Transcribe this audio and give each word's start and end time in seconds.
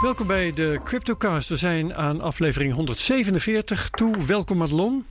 Welkom 0.00 0.26
bij 0.26 0.52
de 0.52 0.80
CryptoCast. 0.84 1.48
We 1.48 1.56
zijn 1.56 1.94
aan 1.96 2.20
aflevering 2.20 2.72
147 2.72 3.90
toe. 3.90 4.24
Welkom 4.24 4.56
Madelon. 4.56 5.06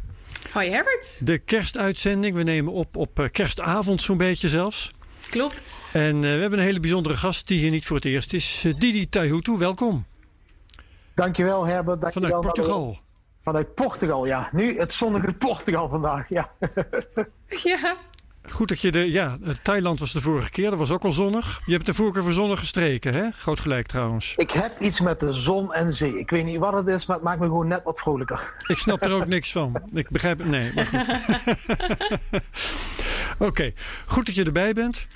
Hoi 0.52 0.70
Herbert. 0.70 1.26
De 1.26 1.38
kerstuitzending. 1.38 2.36
We 2.36 2.44
nemen 2.44 2.74
op 2.74 2.98
op 2.98 3.20
eh, 3.20 3.26
kerstavond 3.32 4.02
zo'n 4.02 4.18
beetje 4.18 4.48
zelfs. 4.48 4.92
Klopt. 5.30 5.90
En 5.94 6.16
uh, 6.16 6.22
we 6.22 6.28
hebben 6.28 6.60
een 6.60 6.66
hele 6.66 6.80
bijzondere 6.80 7.16
gast 7.16 7.48
die 7.48 7.60
hier 7.60 7.72
niet 7.72 7.86
voor 7.86 7.96
het 7.96 8.06
eerst 8.06 8.34
is. 8.34 8.64
Uh, 8.66 8.74
Didi 8.78 9.10
Taihutu, 9.10 9.58
welkom. 9.58 10.06
Dankjewel 11.14 11.66
Herbert. 11.66 12.02
Dankjewel, 12.02 12.30
Vanuit 12.30 12.46
Portugal. 12.54 13.00
Vanuit 13.42 13.76
Portugal, 13.76 14.26
ja. 14.26 14.50
Nu 14.52 14.80
het 14.80 14.94
zonnige 14.94 15.34
Portugal 15.34 15.90
vandaag, 15.90 16.30
ja. 16.30 16.52
ja. 17.64 17.98
Goed 18.48 18.68
dat 18.68 18.82
je 18.82 18.92
de. 18.92 19.12
Ja, 19.12 19.38
Thailand 19.62 20.00
was 20.00 20.12
de 20.12 20.22
vorige 20.22 20.50
keer, 20.50 20.70
dat 20.70 20.80
was 20.80 20.92
ook 20.92 21.04
al 21.04 21.14
zonnig. 21.14 21.62
Je 21.66 21.74
hebt 21.74 21.86
de 21.86 21.94
vorige 21.94 22.14
keer 22.14 22.24
voor 22.24 22.34
zonnig 22.34 22.60
gestreken, 22.60 23.14
hè? 23.14 23.30
Groot 23.32 23.60
gelijk 23.60 23.88
trouwens. 23.88 24.34
Ik 24.36 24.52
heb 24.52 24.80
iets 24.80 25.02
met 25.02 25.20
de 25.20 25.34
zon 25.34 25.74
en 25.74 25.94
zee. 25.94 26.20
Ik 26.20 26.30
weet 26.30 26.46
niet 26.46 26.58
wat 26.58 26.74
het 26.74 26.88
is, 26.88 27.06
maar 27.06 27.16
het 27.16 27.26
maakt 27.26 27.40
me 27.40 27.46
gewoon 27.46 27.68
net 27.68 27.84
wat 27.84 28.00
vrolijker. 28.00 28.54
Ik 28.68 28.78
snap 28.78 29.04
er 29.04 29.12
ook 29.12 29.28
niks 29.36 29.52
van. 29.52 29.82
Ik 29.94 30.10
begrijp 30.10 30.38
het. 30.38 30.48
Nee. 30.48 30.72
Oké, 33.38 33.48
okay. 33.48 33.74
goed 34.06 34.26
dat 34.26 34.36
je 34.36 34.44
erbij 34.44 34.74
bent. 34.74 35.08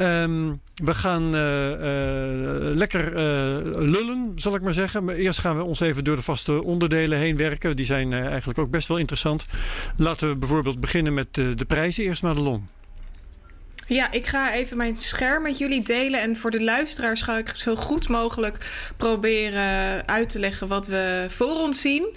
Um, 0.00 0.60
we 0.84 0.94
gaan 0.94 1.34
uh, 1.34 1.70
uh, 1.70 1.76
lekker 2.76 3.12
uh, 3.12 3.82
lullen, 3.90 4.32
zal 4.34 4.54
ik 4.54 4.62
maar 4.62 4.74
zeggen. 4.74 5.04
Maar 5.04 5.14
eerst 5.14 5.38
gaan 5.38 5.56
we 5.56 5.62
ons 5.62 5.80
even 5.80 6.04
door 6.04 6.16
de 6.16 6.22
vaste 6.22 6.64
onderdelen 6.64 7.18
heen 7.18 7.36
werken. 7.36 7.76
Die 7.76 7.86
zijn 7.86 8.12
eigenlijk 8.12 8.58
ook 8.58 8.70
best 8.70 8.88
wel 8.88 8.96
interessant. 8.96 9.46
Laten 9.96 10.28
we 10.28 10.36
bijvoorbeeld 10.36 10.80
beginnen 10.80 11.14
met 11.14 11.34
de 11.34 11.64
prijzen. 11.66 12.04
Eerst 12.04 12.22
Madelon. 12.22 12.68
Ja, 13.92 14.10
ik 14.10 14.26
ga 14.26 14.52
even 14.52 14.76
mijn 14.76 14.96
scherm 14.96 15.42
met 15.42 15.58
jullie 15.58 15.82
delen. 15.82 16.20
En 16.20 16.36
voor 16.36 16.50
de 16.50 16.62
luisteraars 16.62 17.22
ga 17.22 17.38
ik 17.38 17.52
zo 17.54 17.76
goed 17.76 18.08
mogelijk 18.08 18.56
proberen 18.96 20.06
uit 20.08 20.28
te 20.28 20.38
leggen 20.38 20.68
wat 20.68 20.86
we 20.86 21.26
voor 21.28 21.60
ons 21.60 21.80
zien. 21.80 22.08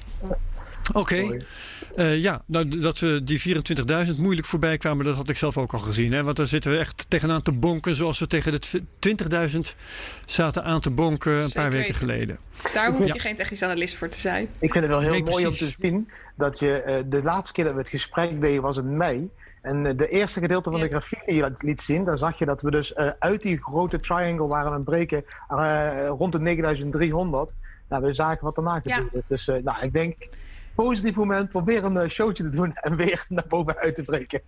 Oké. 0.92 1.38
Eh, 1.98 2.19
ja, 2.22 2.42
nou, 2.47 2.69
dat 2.81 2.98
we 2.98 3.25
die 3.25 3.41
24.000 4.09 4.16
moeilijk 4.19 4.47
voorbij 4.47 4.76
kwamen, 4.76 5.04
dat 5.04 5.16
had 5.16 5.28
ik 5.28 5.36
zelf 5.36 5.59
ook 5.59 5.72
al 5.72 5.78
gezien. 5.78 6.12
Hè? 6.12 6.22
Want 6.22 6.36
daar 6.36 6.47
zitten 6.47 6.70
we 6.70 6.76
echt 6.78 7.06
tegenaan 7.09 7.42
te 7.42 7.53
bonken, 7.53 7.97
zoals 7.97 8.19
we 8.19 8.26
tegen 8.26 8.53
de 8.60 8.82
20.000 8.98 9.75
zaten 10.26 10.64
aan 10.64 10.81
te 10.81 10.91
bonken 10.91 11.32
een 11.32 11.42
Zeker 11.42 11.60
paar 11.60 11.70
weken 11.70 11.86
weten. 11.92 11.94
geleden. 12.09 12.38
Daar 12.75 12.91
hoef 12.92 13.06
je 13.06 13.14
Ja. 13.14 13.20
geen 13.20 13.34
technisch 13.34 13.62
analist 13.62 13.97
voor 13.97 14.09
te 14.09 14.19
zijn. 14.19 14.42
Ik 14.60 14.72
vind 14.72 14.75
het 14.84 14.86
wel 14.86 15.00
heel 15.00 15.10
Nee, 15.10 15.22
mooi 15.22 15.47
om 15.47 15.50
precies. 15.53 15.75
te 15.76 15.86
zien 15.86 16.09
dat 16.36 16.59
je 16.59 16.82
eh, 16.82 17.03
de 17.06 17.22
laatste 17.22 17.53
keer 17.53 17.64
dat 17.64 17.72
we 17.72 17.78
het 17.81 17.88
gesprek 17.88 18.41
deden 18.41 18.62
was 18.62 18.76
in 18.76 18.97
mei. 18.97 19.28
En 19.62 19.86
eh, 19.86 19.97
de 19.97 20.09
eerste 20.09 20.41
gedeelte 20.41 20.70
van 20.70 20.80
de 20.80 20.88
grafiek 20.88 21.25
die 21.25 21.34
je 21.34 21.50
liet- 21.59 21.80
zien, 21.80 22.04
dan 22.04 22.19
zag 22.19 22.38
je 22.38 22.44
dat 22.44 22.62
we 22.62 22.70
dus 22.70 22.92
eh, 22.92 23.10
uit 23.19 23.42
die 23.42 23.59
grote 23.62 24.00
triangle 24.00 24.47
waren 24.47 24.66
aan 24.69 24.75
het 24.75 24.84
breken 24.84 25.25
eh, 25.48 26.06
rond 26.19 26.32
de 26.32 26.41
9300. 26.41 27.53
Nou, 27.88 28.03
we 28.03 28.12
zagen 28.12 28.44
wat 28.44 28.54
daarna 28.54 28.80
Ja. 28.82 28.94
gebeurde. 28.97 29.22
Dus 29.26 29.48
eh, 29.48 29.56
nou, 29.62 29.82
ik 29.84 29.92
denk, 29.92 30.16
positief 30.84 31.15
moment, 31.15 31.49
probeer 31.49 31.84
een 31.84 31.97
eh, 31.97 32.09
showtje 32.09 32.43
te 32.43 32.50
doen 32.50 32.75
en 32.75 32.97
weer 32.97 33.25
naar 33.28 33.44
boven 33.49 33.77
uit 33.77 33.94
te 33.94 34.03
breken. 34.03 34.41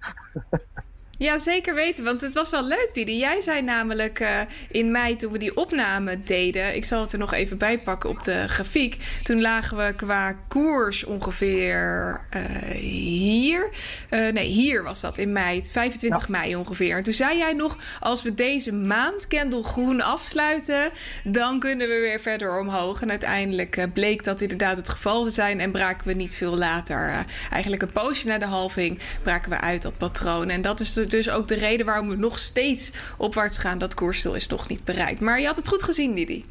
Ja, 1.21 1.39
zeker 1.39 1.75
weten. 1.75 2.05
Want 2.05 2.21
het 2.21 2.35
was 2.35 2.51
wel 2.51 2.65
leuk, 2.65 2.91
Didi. 2.93 3.19
Jij 3.19 3.41
zei 3.41 3.63
namelijk 3.63 4.21
eh, 4.21 4.41
in 4.71 4.91
mei 4.91 5.17
toen 5.17 5.33
we 5.33 5.39
die 5.39 5.57
opname 5.57 6.23
deden... 6.23 6.75
ik 6.77 6.85
zal 6.85 7.01
het 7.01 7.13
er 7.13 7.19
nog 7.19 7.33
even 7.33 7.59
bij 7.59 7.79
pakken 7.79 8.11
op 8.11 8.25
de 8.25 8.49
grafiek... 8.49 8.97
toen 9.23 9.41
lagen 9.41 9.77
we 9.77 9.95
qua 9.97 10.33
koers 10.49 11.05
ongeveer 11.05 12.21
eh, 12.31 12.43
hier. 12.81 13.71
Eh, 14.09 14.33
nee, 14.33 14.47
hier 14.47 14.83
was 14.83 15.01
dat 15.01 15.19
in 15.19 15.33
mei, 15.33 15.65
25 15.65 16.29
mei 16.29 16.57
ongeveer. 16.57 16.97
En 16.97 17.03
toen 17.03 17.13
zei 17.13 17.39
jij 17.39 17.53
nog... 17.53 17.79
als 18.01 18.23
we 18.23 18.35
deze 18.35 18.73
maand 18.73 19.27
Kendall 19.27 19.63
groen 19.63 20.01
afsluiten... 20.01 20.91
dan 21.25 21.59
kunnen 21.59 21.89
we 21.89 22.01
weer 22.01 22.21
verder 22.21 22.59
omhoog. 22.59 23.03
En 23.03 23.11
uiteindelijk 23.11 23.87
bleek 23.93 24.25
dat 24.25 24.41
inderdaad 24.41 24.77
het 24.77 24.89
geval 24.89 25.23
te 25.23 25.31
zijn... 25.31 25.61
en 25.61 25.71
braken 25.71 26.07
we 26.07 26.13
niet 26.13 26.35
veel 26.37 26.57
later... 26.57 27.25
eigenlijk 27.51 27.83
een 27.83 27.93
poosje 27.93 28.29
na 28.29 28.39
de 28.39 28.45
halving 28.45 28.99
braken 29.23 29.51
we 29.51 29.61
uit 29.61 29.83
dat 29.83 29.99
patroon. 29.99 30.51
En 30.51 30.63
dat 30.63 30.81
is 30.81 30.93
de- 30.93 31.09
dus 31.11 31.31
ook 31.31 31.49
de 31.49 31.55
reden 31.55 31.87
waarom 31.87 32.09
we 32.09 32.17
nog 32.17 32.39
steeds 32.39 32.91
opwaarts 33.17 33.59
gaan. 33.59 33.79
Dat 33.79 33.95
koersdoel 33.95 34.35
is 34.35 34.47
nog 34.47 34.69
niet 34.69 34.85
bereikt. 34.85 35.21
Maar 35.21 35.41
je 35.41 35.47
had 35.47 35.57
het 35.57 35.69
goed 35.69 35.83
gezien, 35.83 36.15
Didi. 36.15 36.45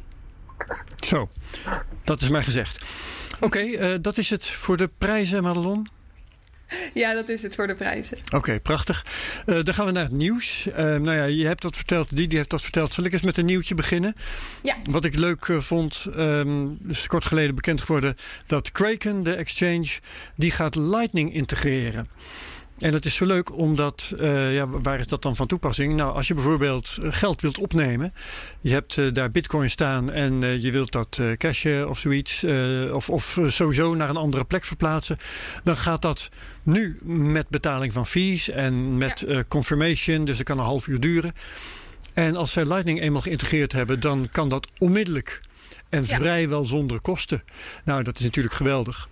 Zo, 1.00 1.28
dat 2.04 2.20
is 2.20 2.28
mij 2.28 2.42
gezegd. 2.42 2.84
Oké, 3.40 3.58
eh, 3.58 3.94
dat 4.00 4.18
is 4.18 4.30
het 4.30 4.46
voor 4.46 4.76
de 4.76 4.90
prijzen, 4.98 5.42
Madelon. 5.42 5.86
Ja, 6.94 7.14
dat 7.14 7.28
is 7.28 7.42
het 7.42 7.54
voor 7.54 7.66
de 7.66 7.74
prijzen. 7.74 8.18
Oké, 8.34 8.60
prachtig. 8.60 9.06
Eh, 9.46 9.62
dan 9.62 9.74
gaan 9.74 9.86
we 9.86 9.92
naar 9.92 10.02
het 10.02 10.12
nieuws. 10.12 10.66
Eh, 10.66 10.84
nou 10.84 11.12
ja, 11.12 11.24
je 11.24 11.46
hebt 11.46 11.62
dat 11.62 11.76
verteld, 11.76 12.16
die, 12.16 12.28
die 12.28 12.36
heeft 12.36 12.50
dat 12.50 12.62
verteld. 12.62 12.94
Zal 12.94 13.04
ik 13.04 13.12
eens 13.12 13.22
met 13.22 13.36
een 13.36 13.44
nieuwtje 13.44 13.74
beginnen? 13.74 14.14
Ja. 14.62 14.76
Wat 14.90 15.04
ik 15.04 15.16
leuk 15.16 15.46
vond, 15.58 16.06
ehm 16.14 16.68
is 16.88 17.06
kort 17.06 17.24
geleden 17.24 17.54
bekend 17.54 17.80
geworden 17.80 18.16
dat 18.46 18.72
Kraken, 18.72 19.22
de 19.22 19.34
exchange, 19.34 19.88
die 20.36 20.50
gaat 20.50 20.74
Lightning 20.74 21.34
integreren. 21.34 22.06
En 22.80 22.92
dat 22.92 23.04
is 23.04 23.14
zo 23.14 23.26
leuk 23.26 23.56
omdat, 23.56 24.12
uh, 24.16 24.54
ja, 24.54 24.68
waar 24.68 25.00
is 25.00 25.06
dat 25.06 25.22
dan 25.22 25.36
van 25.36 25.46
toepassing? 25.46 25.96
Nou, 25.96 26.14
als 26.14 26.28
je 26.28 26.34
bijvoorbeeld 26.34 26.98
geld 27.00 27.40
wilt 27.40 27.58
opnemen, 27.58 28.14
je 28.60 28.72
hebt 28.72 28.96
uh, 28.96 29.12
daar 29.12 29.30
bitcoin 29.30 29.70
staan 29.70 30.10
en 30.10 30.42
uh, 30.42 30.62
je 30.62 30.70
wilt 30.70 30.92
dat 30.92 31.20
cashen 31.36 31.88
of 31.88 31.98
zoiets, 31.98 32.44
of, 32.92 33.10
of 33.10 33.40
sowieso 33.46 33.94
naar 33.94 34.08
een 34.08 34.16
andere 34.16 34.44
plek 34.44 34.64
verplaatsen, 34.64 35.16
dan 35.64 35.76
gaat 35.76 36.02
dat 36.02 36.28
nu 36.62 36.98
met 37.02 37.48
betaling 37.48 37.92
van 37.92 38.06
fees 38.06 38.50
en 38.50 38.98
met 38.98 39.26
confirmation, 39.48 40.24
dus 40.24 40.36
dat 40.36 40.46
kan 40.46 40.58
een 40.58 40.64
half 40.64 40.86
uur 40.86 41.00
duren. 41.00 41.32
En 42.12 42.36
als 42.36 42.52
zij 42.52 42.66
Lightning 42.66 43.00
eenmaal 43.00 43.22
geïntegreerd 43.22 43.72
hebben, 43.72 44.00
dan 44.00 44.28
kan 44.32 44.48
dat 44.48 44.70
onmiddellijk 44.78 45.40
en 45.88 46.04
ja. 46.06 46.16
vrijwel 46.16 46.64
zonder 46.64 47.00
kosten. 47.00 47.42
Nou, 47.84 48.02
dat 48.02 48.18
is 48.18 48.24
natuurlijk 48.24 48.54
geweldig. 48.54 49.08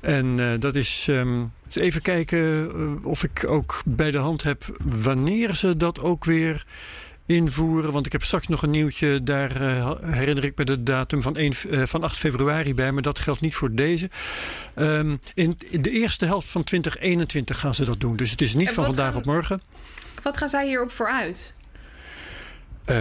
En 0.00 0.38
uh, 0.38 0.52
dat 0.58 0.74
is. 0.74 1.06
Um, 1.10 1.52
even 1.74 2.02
kijken 2.02 2.38
uh, 2.40 3.06
of 3.06 3.22
ik 3.22 3.44
ook 3.46 3.82
bij 3.84 4.10
de 4.10 4.18
hand 4.18 4.42
heb 4.42 4.76
wanneer 4.82 5.54
ze 5.54 5.76
dat 5.76 6.00
ook 6.00 6.24
weer 6.24 6.66
invoeren. 7.26 7.92
Want 7.92 8.06
ik 8.06 8.12
heb 8.12 8.22
straks 8.22 8.48
nog 8.48 8.62
een 8.62 8.70
nieuwtje. 8.70 9.22
Daar 9.22 9.62
uh, 9.62 9.92
herinner 10.04 10.44
ik 10.44 10.56
me 10.56 10.64
de 10.64 10.82
datum 10.82 11.22
van, 11.22 11.36
1, 11.36 11.54
van 11.88 12.02
8 12.02 12.18
februari 12.18 12.74
bij. 12.74 12.92
Maar 12.92 13.02
dat 13.02 13.18
geldt 13.18 13.40
niet 13.40 13.54
voor 13.54 13.74
deze. 13.74 14.10
Um, 14.76 15.20
in, 15.34 15.58
in, 15.70 15.82
de 15.82 15.90
eerste 15.90 16.24
helft 16.24 16.48
van 16.48 16.64
2021 16.64 17.58
gaan 17.60 17.74
ze 17.74 17.84
dat 17.84 18.00
doen. 18.00 18.16
Dus 18.16 18.30
het 18.30 18.40
is 18.40 18.54
niet 18.54 18.72
van 18.72 18.84
vandaag 18.84 19.08
gaan, 19.08 19.16
op 19.16 19.24
morgen. 19.24 19.62
Wat 20.22 20.36
gaan 20.36 20.48
zij 20.48 20.66
hierop 20.66 20.90
vooruit? 20.90 21.56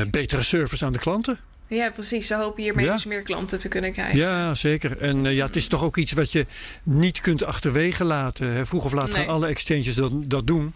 betere 0.10 0.44
service 0.44 0.86
aan 0.86 0.92
de 0.92 1.00
klanten. 1.00 1.40
Ja, 1.68 1.90
precies. 1.92 2.28
Ze 2.28 2.36
hopen 2.36 2.64
hiermee 2.64 2.86
ja. 2.86 2.94
dus 2.94 3.06
meer 3.06 3.22
klanten 3.22 3.60
te 3.60 3.68
kunnen 3.68 3.92
krijgen. 3.92 4.18
Ja, 4.18 4.56
zeker. 4.56 4.98
En 4.98 5.26
uh, 5.26 5.36
ja, 5.36 5.46
het 5.46 5.56
is 5.56 5.68
toch 5.68 5.84
ook 5.84 5.98
iets 5.98 6.12
wat 6.12 6.32
je 6.32 6.46
niet 6.84 7.20
kunt 7.20 7.44
achterwege 7.44 8.04
laten. 8.04 8.54
Hè. 8.54 8.66
Vroeg 8.66 8.86
of 8.86 8.94
laat 8.94 9.12
nee. 9.12 9.16
gaan 9.16 9.28
alle 9.28 9.48
exchanges 9.48 9.96
dat, 9.96 10.12
dat 10.30 10.48
doen. 10.48 10.74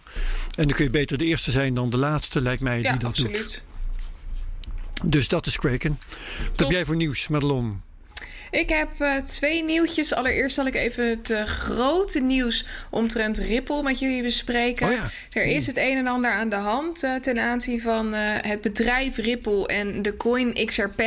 En 0.54 0.66
dan 0.66 0.76
kun 0.76 0.84
je 0.84 0.90
beter 0.90 1.18
de 1.18 1.24
eerste 1.24 1.50
zijn 1.50 1.74
dan 1.74 1.90
de 1.90 1.98
laatste, 1.98 2.40
lijkt 2.40 2.62
mij, 2.62 2.80
ja, 2.80 2.90
die 2.90 3.00
dat 3.00 3.08
absoluut. 3.08 3.36
doet. 3.36 3.62
Dus 5.04 5.28
dat 5.28 5.46
is 5.46 5.56
Kraken. 5.56 5.98
Wat 6.50 6.60
heb 6.60 6.70
jij 6.70 6.84
voor 6.84 6.96
nieuws, 6.96 7.28
Madelon? 7.28 7.82
Ik 8.52 8.68
heb 8.68 8.90
uh, 8.98 9.16
twee 9.16 9.64
nieuwtjes. 9.64 10.14
Allereerst 10.14 10.54
zal 10.54 10.66
ik 10.66 10.74
even 10.74 11.08
het 11.08 11.30
uh, 11.30 11.42
grote 11.42 12.20
nieuws 12.20 12.66
omtrent 12.90 13.38
Ripple 13.38 13.82
met 13.82 13.98
jullie 13.98 14.22
bespreken. 14.22 14.86
Oh 14.86 14.92
ja. 14.92 15.08
Er 15.32 15.44
is 15.44 15.66
het 15.66 15.76
een 15.76 15.96
en 15.96 16.06
ander 16.06 16.30
aan 16.30 16.48
de 16.48 16.56
hand 16.56 17.04
uh, 17.04 17.14
ten 17.14 17.38
aanzien 17.38 17.80
van 17.80 18.12
het 18.14 18.60
bedrijf 18.60 19.16
Ripple 19.16 19.66
en 19.66 20.02
de 20.02 20.16
coin 20.16 20.66
XRP. 20.66 21.02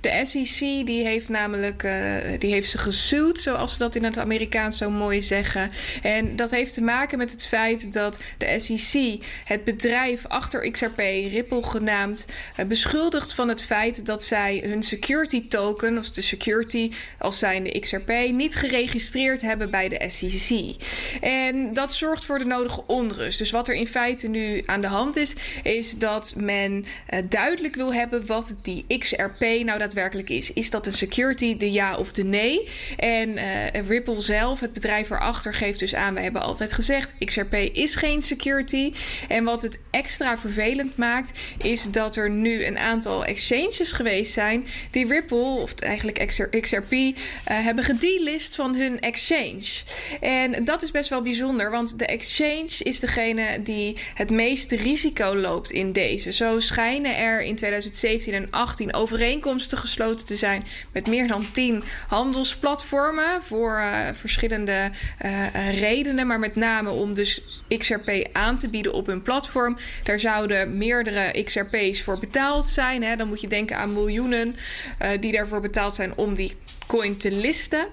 De 0.00 0.20
SEC 0.22 0.58
die 0.58 1.04
heeft 1.04 1.28
namelijk 1.28 1.86
die 2.38 2.52
heeft 2.52 2.70
ze 2.70 2.78
gesuwd, 2.78 3.38
zoals 3.38 3.72
ze 3.72 3.78
dat 3.78 3.94
in 3.94 4.04
het 4.04 4.18
Amerikaans 4.18 4.76
zo 4.76 4.90
mooi 4.90 5.22
zeggen. 5.22 5.70
En 6.02 6.36
dat 6.36 6.50
heeft 6.50 6.74
te 6.74 6.82
maken 6.82 7.18
met 7.18 7.30
het 7.30 7.44
feit 7.44 7.92
dat 7.92 8.18
de 8.38 8.58
SEC 8.58 9.24
het 9.44 9.64
bedrijf 9.64 10.26
achter 10.26 10.70
XRP, 10.70 10.98
Ripple 11.30 11.62
genaamd, 11.62 12.26
beschuldigt 12.66 13.34
van 13.34 13.48
het 13.48 13.62
feit 13.62 14.06
dat 14.06 14.22
zij 14.22 14.62
hun 14.66 14.82
security 14.82 15.48
token, 15.48 15.98
of 15.98 16.10
de 16.10 16.20
security 16.20 16.77
als 17.18 17.38
zijnde 17.38 17.78
XRP 17.78 18.12
niet 18.30 18.54
geregistreerd 18.54 19.42
hebben 19.42 19.70
bij 19.70 19.88
de 19.88 20.04
SEC. 20.08 20.74
En 21.20 21.72
dat 21.72 21.92
zorgt 21.92 22.24
voor 22.24 22.38
de 22.38 22.44
nodige 22.44 22.82
onrust. 22.86 23.38
Dus 23.38 23.50
wat 23.50 23.68
er 23.68 23.74
in 23.74 23.86
feite 23.86 24.28
nu 24.28 24.62
aan 24.66 24.80
de 24.80 24.86
hand 24.86 25.16
is, 25.16 25.34
is 25.62 25.92
dat 25.92 26.34
men 26.36 26.84
uh, 27.10 27.18
duidelijk 27.28 27.74
wil 27.74 27.94
hebben 27.94 28.26
wat 28.26 28.56
die 28.62 28.84
XRP 28.98 29.40
nou 29.40 29.78
daadwerkelijk 29.78 30.30
is. 30.30 30.52
Is 30.52 30.70
dat 30.70 30.86
een 30.86 30.94
security, 30.94 31.56
de 31.56 31.72
ja 31.72 31.96
of 31.96 32.12
de 32.12 32.24
nee? 32.24 32.68
En 32.96 33.28
uh, 33.28 33.88
Ripple 33.88 34.20
zelf, 34.20 34.60
het 34.60 34.72
bedrijf 34.72 35.10
erachter, 35.10 35.54
geeft 35.54 35.78
dus 35.78 35.94
aan: 35.94 36.14
we 36.14 36.20
hebben 36.20 36.42
altijd 36.42 36.72
gezegd: 36.72 37.14
XRP 37.24 37.54
is 37.54 37.94
geen 37.94 38.22
security. 38.22 38.92
En 39.28 39.44
wat 39.44 39.62
het 39.62 39.80
extra 39.90 40.38
vervelend 40.38 40.96
maakt, 40.96 41.40
is 41.62 41.90
dat 41.90 42.16
er 42.16 42.30
nu 42.30 42.64
een 42.64 42.78
aantal 42.78 43.24
exchanges 43.24 43.92
geweest 43.92 44.32
zijn 44.32 44.66
die 44.90 45.06
Ripple, 45.06 45.38
of 45.38 45.74
eigenlijk 45.74 46.18
XRP 46.68 46.92
uh, 46.92 47.12
hebben 47.44 47.84
gedelist 47.84 48.54
van 48.54 48.74
hun 48.74 49.00
exchange. 49.00 49.82
En 50.20 50.64
dat 50.64 50.82
is 50.82 50.90
best 50.90 51.10
wel 51.10 51.22
bijzonder, 51.22 51.70
want 51.70 51.98
de 51.98 52.06
exchange 52.06 52.70
is 52.78 53.00
degene 53.00 53.62
die 53.62 53.96
het 54.14 54.30
meeste 54.30 54.76
risico 54.76 55.36
loopt 55.36 55.70
in 55.70 55.92
deze. 55.92 56.32
Zo 56.32 56.60
schijnen 56.60 57.16
er 57.16 57.42
in 57.42 57.56
2017 57.56 58.34
en 58.34 58.38
2018 58.38 58.94
overeenkomsten 58.94 59.78
gesloten 59.78 60.26
te 60.26 60.36
zijn 60.36 60.64
met 60.92 61.06
meer 61.06 61.28
dan 61.28 61.44
10 61.52 61.82
handelsplatformen 62.08 63.42
voor 63.42 63.78
uh, 63.78 63.98
verschillende 64.12 64.90
uh, 65.24 65.80
redenen, 65.80 66.26
maar 66.26 66.38
met 66.38 66.56
name 66.56 66.90
om 66.90 67.14
dus 67.14 67.42
XRP 67.78 68.28
aan 68.32 68.56
te 68.56 68.68
bieden 68.68 68.92
op 68.92 69.06
hun 69.06 69.22
platform. 69.22 69.76
Daar 70.04 70.20
zouden 70.20 70.78
meerdere 70.78 71.42
XRP's 71.44 72.02
voor 72.02 72.18
betaald 72.18 72.64
zijn. 72.64 73.02
Hè. 73.02 73.16
Dan 73.16 73.28
moet 73.28 73.40
je 73.40 73.48
denken 73.48 73.76
aan 73.76 73.92
miljoenen 73.92 74.56
die 75.20 75.32
daarvoor 75.32 75.60
betaald 75.60 75.94
zijn 75.94 76.16
om 76.16 76.34
die 76.34 76.52
coin 76.88 77.16
te 77.16 77.30
listen. 77.30 77.86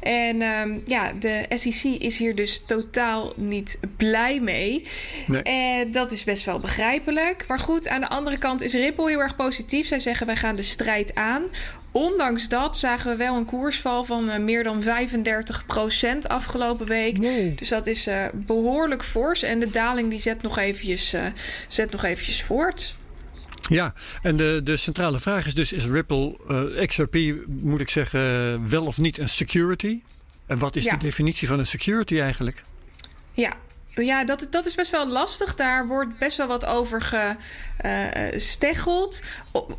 En 0.00 0.42
um, 0.42 0.82
ja, 0.84 1.12
de 1.12 1.46
SEC 1.48 1.84
is 1.84 2.18
hier 2.18 2.34
dus 2.34 2.62
totaal 2.66 3.32
niet 3.36 3.78
blij 3.96 4.40
mee. 4.40 4.86
Nee. 5.26 5.42
En 5.42 5.90
dat 5.90 6.10
is 6.10 6.24
best 6.24 6.44
wel 6.44 6.60
begrijpelijk. 6.60 7.44
Maar 7.48 7.58
goed, 7.58 7.88
aan 7.88 8.00
de 8.00 8.08
andere 8.08 8.38
kant 8.38 8.62
is 8.62 8.72
Ripple 8.72 9.08
heel 9.08 9.20
erg 9.20 9.36
positief. 9.36 9.86
Zij 9.86 10.00
zeggen 10.00 10.26
wij 10.26 10.36
gaan 10.36 10.56
de 10.56 10.62
strijd 10.62 11.14
aan. 11.14 11.42
Ondanks 11.90 12.48
dat 12.48 12.76
zagen 12.76 13.10
we 13.10 13.16
wel 13.16 13.36
een 13.36 13.44
koersval 13.44 14.04
van 14.04 14.30
uh, 14.30 14.36
meer 14.36 14.64
dan 14.64 14.82
35% 14.82 14.86
afgelopen 16.26 16.86
week. 16.86 17.18
Nee. 17.18 17.54
Dus 17.54 17.68
dat 17.68 17.86
is 17.86 18.06
uh, 18.08 18.24
behoorlijk 18.32 19.04
fors. 19.04 19.42
En 19.42 19.58
de 19.58 19.70
daling 19.70 20.10
die 20.10 20.18
zet 20.18 20.42
nog 20.42 20.58
eventjes, 20.58 21.14
uh, 21.14 21.26
zet 21.68 21.90
nog 21.90 22.04
eventjes 22.04 22.42
voort. 22.42 22.94
Ja, 23.68 23.94
en 24.22 24.36
de, 24.36 24.60
de 24.64 24.76
centrale 24.76 25.18
vraag 25.18 25.46
is 25.46 25.54
dus: 25.54 25.72
is 25.72 25.86
Ripple 25.86 26.36
uh, 26.50 26.86
XRP, 26.86 27.16
moet 27.46 27.80
ik 27.80 27.90
zeggen, 27.90 28.68
wel 28.68 28.86
of 28.86 28.98
niet 28.98 29.18
een 29.18 29.28
security? 29.28 30.00
En 30.46 30.58
wat 30.58 30.76
is 30.76 30.84
Ja. 30.84 30.92
de 30.92 30.98
definitie 30.98 31.48
van 31.48 31.58
een 31.58 31.66
security 31.66 32.20
eigenlijk? 32.20 32.62
Ja, 33.32 33.52
ja 33.94 34.24
dat, 34.24 34.46
dat 34.50 34.66
is 34.66 34.74
best 34.74 34.90
wel 34.90 35.08
lastig. 35.08 35.54
Daar 35.54 35.86
wordt 35.86 36.18
best 36.18 36.36
wel 36.36 36.46
wat 36.46 36.66
over 36.66 37.02
gesteggeld. 37.02 39.22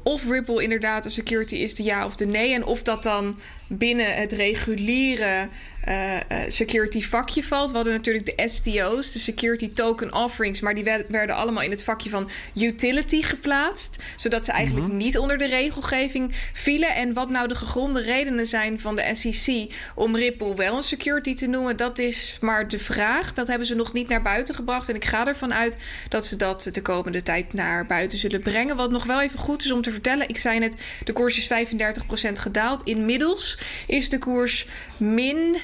of 0.04 0.26
Ripple 0.30 0.64
inderdaad 0.64 1.06
een 1.06 1.12
security 1.12 1.56
is, 1.56 1.76
de 1.76 1.84
ja 1.84 2.06
of 2.06 2.16
de 2.16 2.26
nee. 2.26 2.54
En 2.54 2.66
of 2.66 2.84
dat 2.84 3.04
dan 3.04 3.40
binnen 3.68 4.16
het 4.16 4.32
reguliere 4.32 5.48
uh, 5.90 6.14
uh, 6.14 6.20
security 6.48 7.02
vakje 7.02 7.44
valt. 7.44 7.70
We 7.70 7.76
hadden 7.76 7.94
natuurlijk 7.94 8.26
de 8.26 8.48
STO's, 8.48 9.12
de 9.12 9.20
Security 9.20 9.74
Token 9.74 10.14
Offerings, 10.14 10.60
maar 10.62 10.76
die 10.76 10.84
werd, 10.84 11.08
werden 11.08 11.36
allemaal 11.36 11.64
in 11.64 11.70
het 11.72 11.84
vakje 11.84 12.10
van 12.10 12.30
utility 12.62 13.22
geplaatst, 13.22 14.04
zodat 14.16 14.46
ze 14.46 14.52
eigenlijk 14.52 14.88
Mhm. 14.88 14.98
niet 14.98 15.18
onder 15.18 15.38
de 15.38 15.48
regelgeving 15.48 16.32
vielen. 16.54 16.96
En 16.96 17.14
wat 17.14 17.30
nou 17.30 17.48
de 17.48 17.56
gegronde 17.56 18.02
redenen 18.02 18.48
zijn 18.48 18.80
van 18.80 18.96
de 18.96 19.12
SEC 19.14 19.74
om 19.96 20.16
Ripple 20.16 20.56
wel 20.56 20.78
een 20.78 20.84
security 20.84 21.34
te 21.34 21.48
noemen, 21.48 21.78
dat 21.78 21.98
is 22.00 22.38
maar 22.42 22.68
de 22.68 22.80
vraag. 22.80 23.34
Dat 23.34 23.48
hebben 23.48 23.68
ze 23.68 23.76
nog 23.76 23.94
niet 23.94 24.08
naar 24.08 24.22
buiten 24.22 24.56
gebracht. 24.56 24.90
En 24.90 24.96
ik 24.96 25.06
ga 25.06 25.28
ervan 25.28 25.54
uit 25.54 25.78
dat 26.10 26.26
ze 26.26 26.36
dat 26.36 26.70
de 26.72 26.82
komende 26.82 27.24
tijd 27.24 27.54
naar 27.54 27.86
buiten 27.86 28.18
zullen 28.18 28.42
brengen. 28.42 28.76
Wat 28.76 28.92
nog 28.92 29.04
wel 29.06 29.22
even 29.22 29.40
goed 29.40 29.64
is 29.66 29.72
om 29.72 29.82
te 29.82 29.92
vertellen, 29.92 30.30
ik 30.30 30.38
zei 30.38 30.60
net, 30.60 30.82
de 31.04 31.14
koers 31.14 31.38
is 31.38 31.48
35% 31.48 32.40
gedaald. 32.40 32.84
Inmiddels 32.84 33.58
is 33.88 34.10
de 34.10 34.18
koers 34.18 34.68
min. 34.98 35.56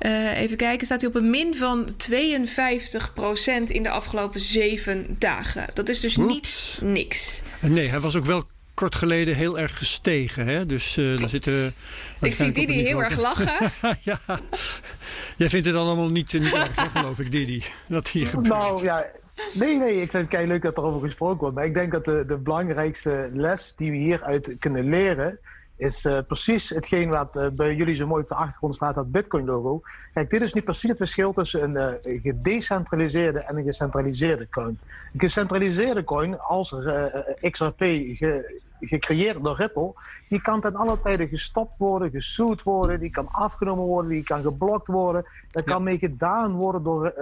Uh, 0.00 0.40
even 0.40 0.56
kijken, 0.56 0.86
staat 0.86 1.00
hij 1.00 1.10
op 1.10 1.16
een 1.16 1.30
min 1.30 1.54
van 1.54 1.88
52% 2.10 3.62
in 3.66 3.82
de 3.82 3.90
afgelopen 3.90 4.40
zeven 4.40 5.16
dagen. 5.18 5.66
Dat 5.74 5.88
is 5.88 6.00
dus 6.00 6.16
Oeps. 6.16 6.32
niet 6.32 6.78
niks. 6.82 7.42
En 7.60 7.72
nee, 7.72 7.88
hij 7.88 8.00
was 8.00 8.16
ook 8.16 8.24
wel 8.24 8.44
kort 8.78 8.94
geleden 8.94 9.34
heel 9.34 9.58
erg 9.58 9.78
gestegen. 9.78 10.46
Hè? 10.46 10.66
Dus 10.66 10.96
uh, 10.96 11.18
daar 11.18 11.28
zitten. 11.28 11.72
Ik 12.20 12.34
zie 12.34 12.52
Didi 12.52 12.82
heel 12.82 13.02
erg 13.02 13.18
lachen. 13.18 13.70
ja. 14.00 14.20
Jij 15.36 15.48
vindt 15.48 15.66
het 15.66 15.76
allemaal 15.76 16.08
niet, 16.08 16.32
niet 16.32 16.54
erg, 16.54 16.76
hè, 16.76 16.88
geloof 17.00 17.18
ik, 17.18 17.32
Didi. 17.32 17.64
Dat 17.86 18.08
hier 18.08 18.26
gebeurt. 18.26 18.48
Nou 18.48 18.84
ja, 18.84 19.06
nee, 19.54 19.78
nee, 19.78 19.92
ik 19.92 20.10
vind 20.10 20.12
het 20.12 20.28
kei 20.28 20.46
leuk 20.46 20.62
dat 20.62 20.76
er 20.76 20.82
over 20.82 21.00
gesproken 21.00 21.38
wordt. 21.38 21.54
Maar 21.54 21.64
ik 21.64 21.74
denk 21.74 21.92
dat 21.92 22.04
de, 22.04 22.24
de 22.26 22.38
belangrijkste 22.38 23.30
les 23.32 23.72
die 23.76 23.90
we 23.90 23.96
hieruit 23.96 24.56
kunnen 24.58 24.88
leren. 24.88 25.38
Is 25.78 26.04
uh, 26.04 26.18
precies 26.26 26.68
hetgeen 26.68 27.08
wat 27.08 27.36
uh, 27.36 27.46
bij 27.52 27.74
jullie 27.74 27.94
zo 27.94 28.06
mooi 28.06 28.22
op 28.22 28.28
de 28.28 28.34
achtergrond 28.34 28.76
staat, 28.76 28.94
dat 28.94 29.10
Bitcoin-logo. 29.10 29.80
Kijk, 30.12 30.30
dit 30.30 30.42
is 30.42 30.52
nu 30.52 30.62
precies 30.62 30.88
het 30.88 30.98
verschil 30.98 31.32
tussen 31.32 31.62
een 31.62 32.00
uh, 32.02 32.20
gedecentraliseerde 32.22 33.40
en 33.40 33.56
een 33.56 33.64
gecentraliseerde 33.64 34.48
coin. 34.48 34.78
Een 35.12 35.20
gecentraliseerde 35.20 36.04
coin, 36.04 36.40
als 36.40 36.74
XRP 37.50 37.78
ge, 37.78 38.60
gecreëerd 38.80 39.44
door 39.44 39.56
Ripple, 39.56 39.92
die 40.28 40.42
kan 40.42 40.60
ten 40.60 40.76
alle 40.76 41.00
tijde 41.00 41.28
gestopt 41.28 41.76
worden, 41.76 42.10
gesuwd 42.10 42.62
worden, 42.62 43.00
die 43.00 43.10
kan 43.10 43.28
afgenomen 43.28 43.84
worden, 43.84 44.10
die 44.10 44.22
kan 44.22 44.42
geblokt 44.42 44.86
worden. 44.86 45.24
Dat 45.50 45.64
kan 45.64 45.82
mee 45.82 45.98
gedaan 45.98 46.52
worden 46.52 46.82
door 46.82 47.14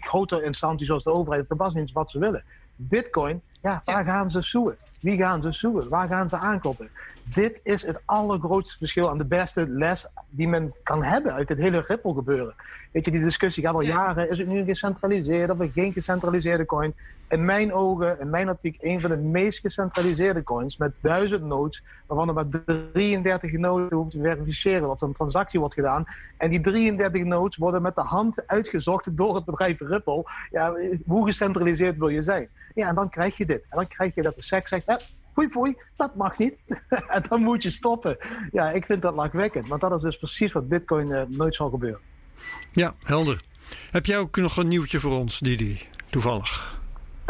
grote 0.00 0.42
instanties 0.42 0.86
zoals 0.86 1.02
de 1.02 1.12
overheid 1.12 1.42
of 1.42 1.48
de 1.48 1.56
Belastingdienst, 1.56 1.94
wat 1.94 2.10
ze 2.10 2.18
willen. 2.18 2.44
Bitcoin, 2.76 3.42
ja, 3.60 3.82
waar 3.84 4.04
gaan 4.04 4.30
ze 4.30 4.40
suwen? 4.40 4.76
Wie 5.00 5.16
gaan 5.16 5.42
ze 5.42 5.52
zoeken? 5.52 5.88
Waar 5.88 6.08
gaan 6.08 6.28
ze 6.28 6.36
aankloppen? 6.36 6.88
Dit 7.24 7.60
is 7.62 7.86
het 7.86 8.00
allergrootste 8.04 8.78
verschil 8.78 9.10
aan 9.10 9.18
de 9.18 9.24
beste 9.24 9.68
les 9.68 10.06
die 10.30 10.48
men 10.48 10.74
kan 10.82 11.04
hebben 11.04 11.32
uit 11.32 11.48
dit 11.48 11.58
hele 11.58 11.84
Ripple 11.86 12.14
gebeuren. 12.14 12.54
Weet 12.92 13.04
je, 13.04 13.10
die 13.10 13.20
discussie 13.20 13.64
gaat 13.64 13.74
al 13.74 13.82
jaren. 13.82 14.30
Is 14.30 14.38
het 14.38 14.48
nu 14.48 14.58
een 14.58 14.66
gecentraliseerde 14.66 15.52
of 15.52 15.72
geen 15.72 15.92
gecentraliseerde 15.92 16.66
coin? 16.66 16.94
In 17.28 17.44
mijn 17.44 17.72
ogen, 17.72 18.20
in 18.20 18.30
mijn 18.30 18.50
optiek, 18.50 18.76
een 18.82 19.00
van 19.00 19.10
de 19.10 19.16
meest 19.16 19.58
gecentraliseerde 19.58 20.42
coins 20.42 20.76
met 20.76 20.92
duizend 21.00 21.44
nodes, 21.44 21.82
waarvan 22.06 22.28
er 22.28 22.34
maar 22.34 22.64
33 22.92 23.52
nodes 23.52 23.90
hoeven 23.90 24.10
te 24.10 24.28
verifiëren 24.28 24.88
dat 24.88 25.00
er 25.00 25.06
een 25.06 25.12
transactie 25.12 25.60
wordt 25.60 25.74
gedaan. 25.74 26.04
En 26.36 26.50
die 26.50 26.60
33 26.60 27.24
nodes 27.24 27.56
worden 27.56 27.82
met 27.82 27.94
de 27.94 28.02
hand 28.02 28.46
uitgezocht 28.46 29.16
door 29.16 29.34
het 29.34 29.44
bedrijf 29.44 29.80
Ripple. 29.80 30.24
Ja, 30.50 30.74
hoe 31.06 31.26
gecentraliseerd 31.26 31.98
wil 31.98 32.08
je 32.08 32.22
zijn? 32.22 32.48
Ja, 32.74 32.88
en 32.88 32.94
dan 32.94 33.08
krijg 33.08 33.36
je 33.36 33.46
dit. 33.46 33.62
En 33.68 33.78
dan 33.78 33.88
krijg 33.88 34.14
je 34.14 34.22
dat 34.22 34.34
de 34.34 34.42
SEC 34.42 34.68
zegt, 34.68 34.86
eh, 34.86 34.96
foei 35.32 35.48
foei, 35.48 35.76
dat 35.96 36.14
mag 36.14 36.38
niet. 36.38 36.54
en 37.08 37.22
dan 37.28 37.42
moet 37.42 37.62
je 37.62 37.70
stoppen. 37.70 38.16
Ja, 38.52 38.70
ik 38.70 38.86
vind 38.86 39.02
dat 39.02 39.14
lachwekkend. 39.14 39.68
Want 39.68 39.80
dat 39.80 39.96
is 39.96 40.02
dus 40.02 40.16
precies 40.16 40.52
wat 40.52 40.68
Bitcoin 40.68 41.10
uh, 41.10 41.22
nooit 41.28 41.54
zal 41.54 41.70
gebeuren. 41.70 42.00
Ja, 42.72 42.94
helder. 43.02 43.40
Heb 43.90 44.06
jij 44.06 44.18
ook 44.18 44.36
nog 44.36 44.56
een 44.56 44.68
nieuwtje 44.68 45.00
voor 45.00 45.18
ons, 45.18 45.38
Didi? 45.38 45.86
Toevallig. 46.10 46.77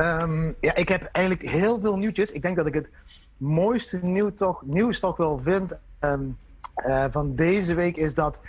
Um, 0.00 0.55
ja, 0.61 0.75
ik 0.75 0.88
heb 0.88 1.09
eigenlijk 1.12 1.50
heel 1.50 1.81
veel 1.81 1.97
nieuwtjes. 1.97 2.33
Ik 2.33 2.43
denk 2.43 2.57
dat 2.57 2.67
ik 2.67 2.75
het 2.75 2.88
mooiste 3.37 3.99
nieuw 4.02 4.35
toch, 4.35 4.62
nieuws 4.64 5.00
toch 5.00 5.17
wel 5.17 5.38
vind 5.38 5.78
um, 6.00 6.38
uh, 6.76 7.05
van 7.11 7.35
deze 7.35 7.75
week 7.75 7.97
is 7.97 8.14
dat 8.14 8.40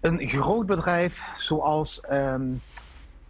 een 0.00 0.28
groot 0.28 0.66
bedrijf 0.66 1.22
zoals 1.36 2.02
um, 2.10 2.62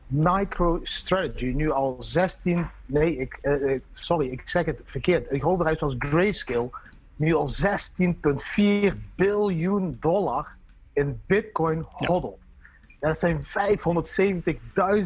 MicroStrategy 0.06 1.52
nu 1.52 1.70
al 1.70 1.96
16, 1.98 2.66
nee, 2.86 3.16
ik, 3.16 3.38
uh, 3.42 3.80
sorry, 3.92 4.26
ik 4.26 4.48
zeg 4.48 4.64
het 4.64 4.82
verkeerd. 4.84 5.30
Een 5.30 5.40
groot 5.40 5.58
bedrijf 5.58 5.78
zoals 5.78 5.94
Grayscale 5.98 6.70
nu 7.16 7.34
al 7.34 7.48
16,4 7.48 8.92
biljoen 9.16 9.96
dollar 9.98 10.56
in 10.92 11.20
Bitcoin 11.26 11.86
hodelt. 11.88 12.38
Ja. 12.40 13.08
Dat 13.08 13.18
zijn 13.18 13.42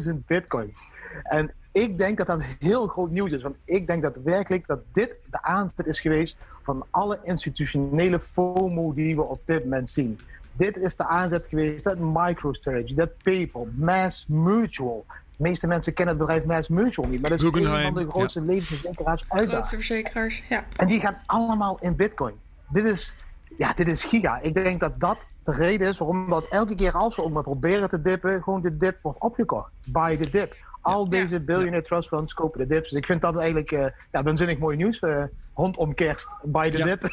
570.000 0.09 0.25
Bitcoins. 0.25 0.83
En 1.23 1.53
ik 1.71 1.97
denk 1.97 2.17
dat 2.17 2.27
dat 2.27 2.43
heel 2.59 2.87
groot 2.87 3.11
nieuws 3.11 3.31
is. 3.31 3.41
Want 3.41 3.55
ik 3.65 3.87
denk 3.87 4.03
dat 4.03 4.17
werkelijk 4.23 4.67
dat 4.67 4.79
dit 4.91 5.17
de 5.29 5.41
aanzet 5.41 5.85
is 5.85 5.99
geweest 5.99 6.37
van 6.63 6.85
alle 6.89 7.19
institutionele 7.23 8.19
FOMO 8.19 8.93
die 8.93 9.15
we 9.15 9.27
op 9.27 9.41
dit 9.45 9.63
moment 9.63 9.89
zien. 9.89 10.19
Dit 10.53 10.77
is 10.77 10.95
de 10.95 11.07
aanzet 11.07 11.47
geweest 11.47 11.83
dat 11.83 11.97
MicroStrategy, 11.99 12.95
dat 12.95 13.17
PayPal, 13.23 13.67
Mass 13.75 14.25
Mutual. 14.27 15.05
De 15.07 15.47
meeste 15.47 15.67
mensen 15.67 15.93
kennen 15.93 16.17
het 16.17 16.23
bedrijf 16.25 16.45
Mass 16.45 16.69
Mutual 16.69 17.07
niet, 17.07 17.21
maar 17.21 17.29
dat 17.29 17.39
is 17.39 17.45
een 17.45 17.81
van 17.81 17.93
de 17.93 18.09
grootste 18.09 18.39
ja. 18.39 18.45
levensverzekeraars 18.45 19.25
uit. 19.27 19.49
Grootste 19.49 19.75
verzekeraars, 19.75 20.43
ja. 20.49 20.65
En 20.75 20.87
die 20.87 20.99
gaan 20.99 21.17
allemaal 21.25 21.77
in 21.79 21.95
Bitcoin. 21.95 22.35
Dit 22.69 22.85
is, 22.85 23.15
ja, 23.57 23.73
dit 23.73 23.87
is 23.87 24.03
giga. 24.03 24.39
Ik 24.41 24.53
denk 24.53 24.79
dat 24.79 24.99
dat 24.99 25.17
de 25.43 25.53
reden 25.53 25.89
is 25.89 25.97
waarom 25.97 26.29
dat 26.29 26.47
elke 26.47 26.75
keer 26.75 26.91
als 26.91 27.15
we 27.15 27.23
ook 27.23 27.31
maar 27.31 27.43
proberen 27.43 27.89
te 27.89 28.01
dippen, 28.01 28.43
gewoon 28.43 28.61
de 28.61 28.77
dip 28.77 28.97
wordt 29.01 29.19
opgekocht. 29.19 29.71
Buy 29.85 30.17
the 30.17 30.29
dip. 30.29 30.55
Al 30.81 31.09
deze 31.09 31.39
billionaire 31.39 31.85
trust 31.85 32.07
funds 32.07 32.33
kopen 32.33 32.59
de 32.59 32.67
dips. 32.67 32.89
Dus 32.89 32.99
ik 32.99 33.05
vind 33.05 33.21
dat 33.21 33.37
eigenlijk 33.37 33.71
uh, 33.71 33.85
ja, 34.11 34.23
waanzinnig 34.23 34.57
mooi 34.57 34.77
nieuws. 34.77 35.01
Uh, 35.01 35.23
rondom 35.55 35.93
kerst 35.93 36.35
bij 36.43 36.69
de 36.69 36.83
dip. 36.83 37.03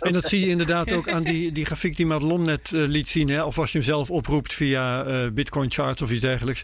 en 0.00 0.12
dat 0.12 0.24
zie 0.24 0.40
je 0.40 0.46
inderdaad 0.46 0.92
ook 0.92 1.08
aan 1.08 1.22
die, 1.22 1.52
die 1.52 1.64
grafiek 1.64 1.96
die 1.96 2.06
Madelon 2.06 2.42
net 2.42 2.70
uh, 2.70 2.88
liet 2.88 3.08
zien. 3.08 3.28
Hè? 3.28 3.42
Of 3.42 3.58
als 3.58 3.72
je 3.72 3.78
hem 3.78 3.86
zelf 3.86 4.10
oproept 4.10 4.54
via 4.54 5.04
Bitcoin 5.30 5.70
Charts 5.70 6.02
of 6.02 6.10
iets 6.10 6.20
dergelijks. 6.20 6.62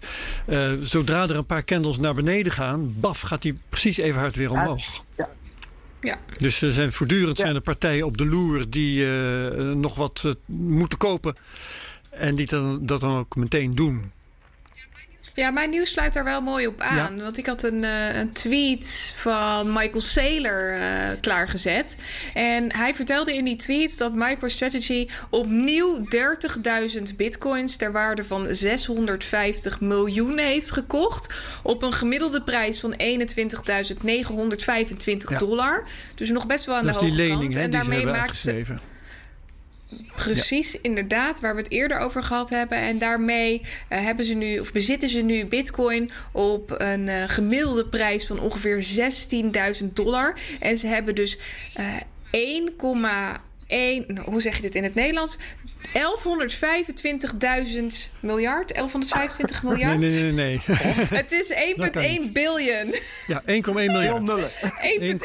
zodra 0.81 1.23
er 1.23 1.37
een 1.37 1.47
paar 1.47 1.65
candles 1.65 1.99
naar 1.99 2.15
beneden 2.15 2.53
gaan, 2.53 2.95
baf, 3.01 3.21
gaat 3.21 3.43
die 3.43 3.55
precies 3.69 3.97
even 3.97 4.21
hard 4.21 4.37
weer 4.37 4.51
omhoog. 4.51 5.05
Ja. 5.17 5.29
Ja. 6.01 6.19
Dus 6.37 6.63
er 6.63 6.73
zijn 6.73 6.93
voortdurend 6.93 7.39
zijn 7.39 7.55
er 7.55 7.61
partijen 7.61 8.07
op 8.07 8.17
de 8.17 8.27
loer 8.27 8.71
die 8.71 9.07
nog 9.75 9.95
wat 9.95 10.37
moeten 10.47 10.99
kopen. 10.99 11.37
En 12.11 12.35
die 12.35 12.47
dan, 12.47 12.87
dat 12.87 13.01
dan 13.01 13.19
ook 13.19 13.37
meteen 13.37 13.75
doen. 13.75 14.13
Ja, 15.35 15.51
mijn 15.51 15.71
nieuws 15.71 15.91
sluit 15.91 16.13
daar 16.13 16.25
wel 16.25 16.41
mooi 16.41 16.67
op 16.67 16.81
aan. 16.81 17.17
Ja. 17.17 17.23
Want 17.23 17.39
ik 17.39 17.47
had 17.47 17.63
een, 17.63 17.83
uh, 17.83 18.17
een, 18.17 18.31
tweet 18.31 19.15
van 19.17 19.73
Michael 19.73 20.01
Saylor 20.01 20.79
uh, 20.79 21.09
klaargezet. 21.21 21.99
En 22.35 22.75
hij 22.77 22.95
vertelde 22.95 23.37
in 23.37 23.45
die 23.45 23.57
tweet 23.57 23.99
dat 23.99 24.15
MicroStrategy 24.15 25.09
opnieuw 25.31 25.99
30.000 25.99 27.03
bitcoins 27.17 27.77
ter 27.77 27.93
waarde 27.93 28.25
van 28.25 28.47
650 28.51 29.81
miljoen 29.81 30.39
heeft 30.39 30.73
gekocht. 30.73 31.35
Op 31.63 31.83
een 31.83 31.93
gemiddelde 31.93 32.43
prijs 32.43 32.81
van 32.81 32.93
21.925 32.93 32.99
ja. 35.29 35.39
dollar. 35.39 35.85
Dus 36.15 36.31
nog 36.31 36.47
best 36.47 36.65
wel 36.65 36.77
aan 36.77 36.85
dat 36.85 36.95
de 36.95 37.01
hoge 37.01 37.13
lening, 37.13 37.41
kant. 37.41 37.55
Hè, 37.55 37.61
en 37.61 37.71
daarmee 37.71 38.07
maakt 38.07 38.37
ze. 38.37 38.65
Precies, 40.17 40.73
ja. 40.73 40.79
inderdaad, 40.83 41.41
waar 41.41 41.55
we 41.55 41.61
het 41.61 41.71
eerder 41.71 41.99
over 41.99 42.23
gehad 42.23 42.51
hebben. 42.51 42.79
En 42.79 42.99
daarmee 42.99 43.61
uh, 43.61 43.69
hebben 43.89 44.25
ze 44.25 44.35
nu, 44.35 44.59
of 44.59 44.73
bezitten 44.73 45.09
ze 45.09 45.21
nu 45.21 45.47
Bitcoin 45.47 46.11
op 46.33 46.75
een 46.79 47.07
uh, 47.07 47.23
gemiddelde 47.27 47.87
prijs 47.87 48.27
van 48.27 48.41
ongeveer 48.41 48.85
16.000 49.83 49.87
dollar. 49.93 50.39
En 50.61 50.77
ze 50.77 50.87
hebben 50.87 51.15
dus 51.15 51.39
uh, 51.79 51.97
1,1, 53.71 54.25
hoe 54.25 54.41
zeg 54.41 54.57
je 54.57 54.63
dit 54.63 54.75
in 54.75 54.85
het 54.85 54.95
Nederlands? 54.95 55.39
1125.000 55.89 55.93
miljard? 58.21 58.75
1125 58.75 59.63
miljard? 59.69 59.99
Nee, 59.99 60.11
nee, 60.11 60.33
nee. 60.33 60.61
nee. 60.67 60.77
het 61.21 61.33
is 61.33 61.53
1,1 62.27 62.33
biljoen. 62.33 62.95
Ja, 63.27 63.43
1,1 63.43 63.47
miljard. 63.73 64.53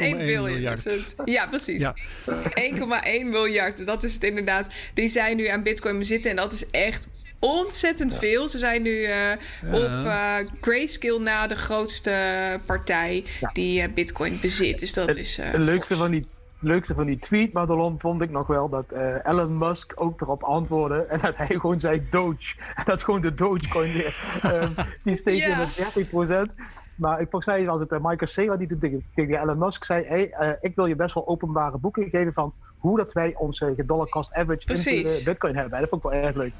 1,1 0.00 0.16
biljoen. 0.16 0.76
Ja, 1.24 1.46
precies. 1.46 1.80
Ja. 1.80 1.94
1,1 2.26 3.24
miljard, 3.24 3.86
dat 3.86 4.02
is 4.02 4.14
het 4.14 4.22
inderdaad. 4.22 4.66
Die 4.94 5.08
zijn 5.08 5.36
nu 5.36 5.46
aan 5.46 5.62
Bitcoin 5.62 5.98
bezitten 5.98 6.30
en 6.30 6.36
dat 6.36 6.52
is 6.52 6.70
echt 6.70 7.08
ontzettend 7.38 8.12
ja. 8.12 8.18
veel. 8.18 8.48
Ze 8.48 8.58
zijn 8.58 8.82
nu 8.82 8.90
uh, 8.90 9.08
ja. 9.08 9.36
op 9.70 9.82
uh, 9.82 10.34
Grayscale 10.60 11.18
na 11.18 11.46
de 11.46 11.54
grootste 11.56 12.60
partij 12.66 13.24
ja. 13.40 13.50
die 13.52 13.80
uh, 13.80 13.94
Bitcoin 13.94 14.38
bezit. 14.40 14.78
Dus 14.78 14.92
dat 14.92 15.08
het, 15.08 15.16
is. 15.16 15.36
het 15.36 15.58
leukste 15.58 15.96
van 15.96 16.10
die 16.10 16.26
leukste 16.60 16.94
van 16.94 17.06
die 17.06 17.18
tweet, 17.18 17.52
Madelon, 17.52 18.00
vond 18.00 18.22
ik 18.22 18.30
nog 18.30 18.46
wel 18.46 18.68
dat 18.68 18.84
uh, 18.92 19.26
Elon 19.26 19.58
Musk 19.58 19.92
ook 19.94 20.20
erop 20.20 20.42
antwoordde. 20.42 21.02
En 21.02 21.20
dat 21.20 21.36
hij 21.36 21.46
gewoon 21.46 21.80
zei 21.80 22.06
Doge. 22.10 22.54
En 22.74 22.84
dat 22.84 23.02
gewoon 23.02 23.20
de 23.20 23.34
Dogecoin 23.34 23.92
weer. 23.92 24.40
um, 24.44 24.74
die 25.04 25.16
steeg 25.16 25.46
yeah. 25.46 25.58
met 25.58 26.48
30%. 26.48 26.54
Maar 26.96 27.18
volgens 27.18 27.46
mij 27.46 27.66
was 27.66 27.80
het 27.80 27.92
uh, 27.92 27.98
Michael 27.98 28.26
Saylor 28.26 28.58
die 28.58 28.76
tegen, 28.76 29.04
tegen 29.14 29.40
Elon 29.40 29.58
Musk 29.58 29.84
zei: 29.84 30.04
hey, 30.04 30.36
uh, 30.40 30.52
ik 30.60 30.74
wil 30.74 30.86
je 30.86 30.96
best 30.96 31.14
wel 31.14 31.28
openbare 31.28 31.78
boeken 31.78 32.08
geven 32.08 32.32
van 32.32 32.54
hoe 32.86 32.96
dat 32.96 33.12
wij 33.12 33.34
onze 33.38 33.84
dollar 33.86 34.08
cost 34.08 34.34
average 34.34 34.90
in 34.90 35.04
de 35.04 35.20
Bitcoin 35.24 35.54
hebben. 35.56 35.72
En 35.72 35.80
dat 35.80 35.88
vond 35.88 36.04
ik 36.04 36.10
wel 36.10 36.20
erg 36.20 36.36
leuk. 36.36 36.52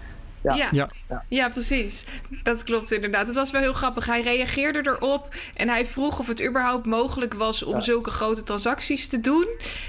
Ja. 0.55 0.69
Ja. 1.09 1.23
Ja. 1.29 1.49
precies. 1.49 2.05
Dat 2.43 2.63
klopt 2.63 2.93
inderdaad. 2.93 3.27
Het 3.27 3.37
was 3.37 3.51
wel 3.51 3.61
heel 3.61 3.73
grappig. 3.73 4.07
Hij 4.07 4.23
reageerde 4.23 4.81
erop 4.83 5.35
en 5.55 5.69
hij 5.69 5.87
vroeg 5.87 6.19
of 6.19 6.27
het 6.27 6.45
überhaupt 6.45 6.87
mogelijk 6.87 7.35
was 7.35 7.63
om 7.63 7.81
zulke 7.81 8.11
grote 8.11 8.43
transacties 8.43 9.09
te 9.09 9.21
doen. 9.21 9.47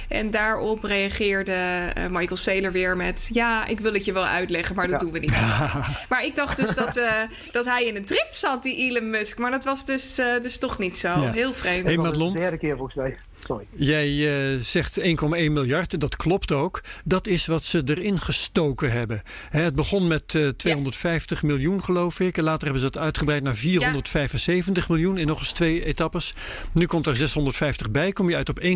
En 0.10 0.32
daarop 0.32 0.84
reageerde 0.84 1.53
uh, 1.98 2.08
Michael 2.10 2.38
Saylor 2.38 2.72
weer 2.72 2.98
met: 2.98 3.29
Ja, 3.32 3.65
ik 3.65 3.79
wil 3.79 3.94
het 3.94 4.06
je 4.06 4.13
wel 4.13 4.25
uitleggen, 4.25 4.75
maar 4.75 4.88
dat 4.88 5.00
doen 5.00 5.12
we 5.12 5.20
niet. 5.20 5.39
maar 6.10 6.25
ik 6.25 6.36
dacht 6.36 6.58
dus 6.58 6.75
dat, 6.75 6.98
uh, 6.98 7.12
dat 7.51 7.65
hij 7.65 7.86
in 7.86 7.96
een 7.96 8.06
trip 8.06 8.27
zat, 8.29 8.63
die 8.63 8.77
Elon 8.77 9.10
Musk. 9.10 9.38
Maar 9.38 9.51
dat 9.51 9.63
was 9.63 9.86
dus, 9.86 10.20
uh, 10.20 10.41
dus 10.41 10.58
toch 10.58 10.77
niet 10.77 10.98
zo. 10.98 11.20
Heel 11.20 11.53
vreemd. 11.53 11.86
Hey, 11.86 11.96
dat 11.96 12.06
was 12.06 12.17
de 12.17 12.39
derde 12.39 12.58
keer 12.58 12.75
volgens 12.75 12.96
mij. 12.96 13.17
Sorry. 13.48 13.68
Jij 13.75 14.10
uh, 14.10 14.60
zegt 14.60 15.00
1,1 15.01 15.08
miljard, 15.30 15.94
en 15.94 16.00
dat 16.00 16.16
klopt 16.16 16.51
ook. 16.51 16.82
Dat 17.04 17.27
is 17.27 17.46
wat 17.46 17.63
ze 17.63 17.82
erin 17.86 18.20
gestoken 18.20 18.92
hebben. 18.92 19.24
Hè, 19.50 19.62
het 19.62 19.75
begon 19.75 20.08
met 20.08 20.34
uh, 20.34 20.50
250 20.50 21.42
ja. 21.42 21.48
miljoen, 21.48 21.84
geloof 21.84 22.20
ik. 22.20 22.38
En 22.38 22.44
later 22.44 22.63
hebben 22.63 22.82
ze 22.82 22.89
dat 22.92 23.01
uitgebreid 23.01 23.44
naar 23.44 23.56
475 23.56 24.88
ja. 24.88 24.94
miljoen 24.94 25.18
in 25.18 25.27
nog 25.27 25.39
eens 25.39 25.51
twee 25.51 25.86
etappes. 25.86 26.34
Nu 26.74 26.86
komt 26.86 27.08
er 27.08 27.16
650 27.16 27.92
bij. 27.92 28.12
Kom 28.12 28.30
je 28.30 28.36
uit 28.36 28.50
op 28.50 28.62
1,1 28.62 28.68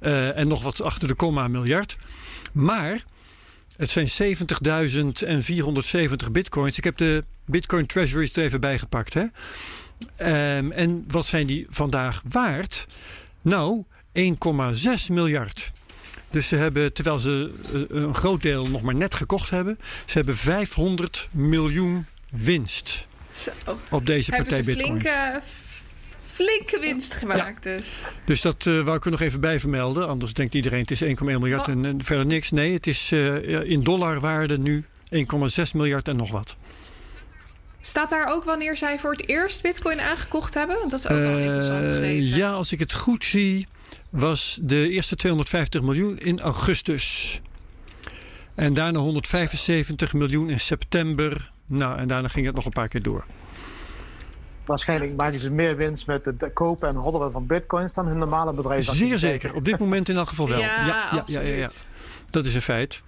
uh, 0.00 0.36
en 0.36 0.48
nog 0.48 0.62
wat 0.62 0.82
achter 0.82 1.08
de 1.08 1.14
komma 1.14 1.48
miljard. 1.48 1.96
Maar 2.52 3.04
het 3.76 3.90
zijn 3.90 4.36
70.000 4.90 5.26
en 5.26 5.42
470 5.42 6.30
bitcoins. 6.30 6.78
Ik 6.78 6.84
heb 6.84 6.96
de 6.96 7.24
Bitcoin 7.44 7.86
Treasuries 7.86 8.36
er 8.36 8.44
even 8.44 8.60
bijgepakt. 8.60 9.14
Hè? 9.14 9.26
Um, 10.56 10.72
en 10.72 11.04
wat 11.08 11.26
zijn 11.26 11.46
die 11.46 11.66
vandaag 11.68 12.22
waard? 12.28 12.86
Nou, 13.42 13.84
1,6 14.12 15.12
miljard. 15.12 15.72
Dus 16.30 16.48
ze 16.48 16.56
hebben, 16.56 16.92
terwijl 16.92 17.18
ze 17.18 17.52
een 17.88 18.14
groot 18.14 18.42
deel 18.42 18.66
nog 18.66 18.82
maar 18.82 18.94
net 18.94 19.14
gekocht 19.14 19.50
hebben, 19.50 19.78
ze 20.06 20.16
hebben 20.16 20.36
500 20.36 21.28
miljoen 21.32 22.06
winst 22.32 23.06
Zo. 23.30 23.50
op 23.88 24.06
deze 24.06 24.30
hebben 24.30 24.48
partij 24.54 24.72
ze 24.72 24.78
Bitcoin. 24.78 25.00
Flinke, 25.00 25.40
flinke 26.20 26.78
winst 26.80 27.14
gemaakt 27.14 27.64
ja. 27.64 27.76
dus. 27.76 28.00
Dus 28.24 28.40
dat 28.40 28.64
uh, 28.64 28.82
wou 28.82 28.96
ik 28.96 29.04
er 29.04 29.10
nog 29.10 29.20
even 29.20 29.40
bij 29.40 29.60
vermelden. 29.60 30.08
Anders 30.08 30.32
denkt 30.32 30.54
iedereen 30.54 30.80
het 30.80 30.90
is 30.90 31.02
1,1 31.02 31.08
miljard 31.24 31.68
en, 31.68 31.84
en, 31.84 32.04
verder 32.04 32.26
niks. 32.26 32.50
Nee, 32.50 32.72
het 32.72 32.86
is 32.86 33.10
uh, 33.12 33.70
in 33.70 33.82
dollarwaarde 33.82 34.58
nu 34.58 34.84
1,6 35.14 35.18
miljard 35.72 36.08
en 36.08 36.16
nog 36.16 36.30
wat. 36.30 36.56
Staat 37.80 38.10
daar 38.10 38.32
ook 38.32 38.44
wanneer 38.44 38.76
zij 38.76 38.98
voor 38.98 39.10
het 39.10 39.28
eerst 39.28 39.62
Bitcoin 39.62 40.00
aangekocht 40.00 40.54
hebben? 40.54 40.78
Want 40.78 40.90
dat 40.90 41.00
is 41.00 41.08
ook 41.08 41.18
wel 41.18 41.38
uh, 41.38 41.44
interessant 41.44 41.86
gegeven. 41.86 42.38
Ja, 42.38 42.50
als 42.52 42.72
ik 42.72 42.78
het 42.78 42.94
goed 42.94 43.24
zie. 43.24 43.66
was 44.10 44.58
de 44.62 44.88
eerste 44.88 45.16
250 45.16 45.82
miljoen 45.82 46.18
in 46.18 46.40
augustus. 46.40 47.40
En 48.54 48.74
daarna 48.74 48.98
175 48.98 50.12
miljoen 50.12 50.50
in 50.50 50.60
september. 50.60 51.50
Nou, 51.66 51.98
en 51.98 52.08
daarna 52.08 52.28
ging 52.28 52.46
het 52.46 52.54
nog 52.54 52.64
een 52.64 52.70
paar 52.70 52.88
keer 52.88 53.02
door. 53.02 53.24
Waarschijnlijk 54.64 55.16
maken 55.16 55.38
ze 55.38 55.50
meer 55.50 55.76
winst 55.76 56.06
met 56.06 56.24
het 56.24 56.50
kopen 56.52 56.88
en 56.88 56.94
hoddelen 56.94 57.32
van 57.32 57.46
bitcoins 57.46 57.94
dan 57.94 58.06
hun 58.06 58.18
normale 58.18 58.52
bedrijf. 58.52 58.84
Zeer 58.84 59.18
zeker. 59.18 59.54
Op 59.54 59.64
dit 59.64 59.78
moment 59.78 60.08
in 60.08 60.16
elk 60.16 60.28
geval 60.28 60.48
wel. 60.48 60.58
Ja, 60.58 60.86
ja, 60.86 61.22
ja, 61.26 61.40
ja, 61.40 61.54
ja, 61.54 61.70
Dat 62.30 62.46
is 62.46 62.54
een 62.54 62.62
feit. 62.62 63.02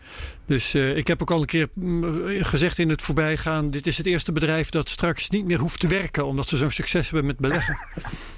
Dus 0.46 0.74
uh, 0.74 0.96
ik 0.96 1.06
heb 1.06 1.22
ook 1.22 1.30
al 1.30 1.40
een 1.40 1.46
keer 1.46 1.68
mm, 1.74 2.44
gezegd 2.44 2.78
in 2.78 2.88
het 2.88 3.02
voorbijgaan: 3.02 3.70
dit 3.70 3.86
is 3.86 3.96
het 3.96 4.06
eerste 4.06 4.32
bedrijf 4.32 4.68
dat 4.68 4.88
straks 4.88 5.28
niet 5.28 5.44
meer 5.44 5.58
hoeft 5.58 5.80
te 5.80 5.86
werken, 5.86 6.26
omdat 6.26 6.48
ze 6.48 6.56
zo'n 6.56 6.70
succes 6.70 7.10
hebben 7.10 7.26
met 7.26 7.38
beleggen. 7.38 7.78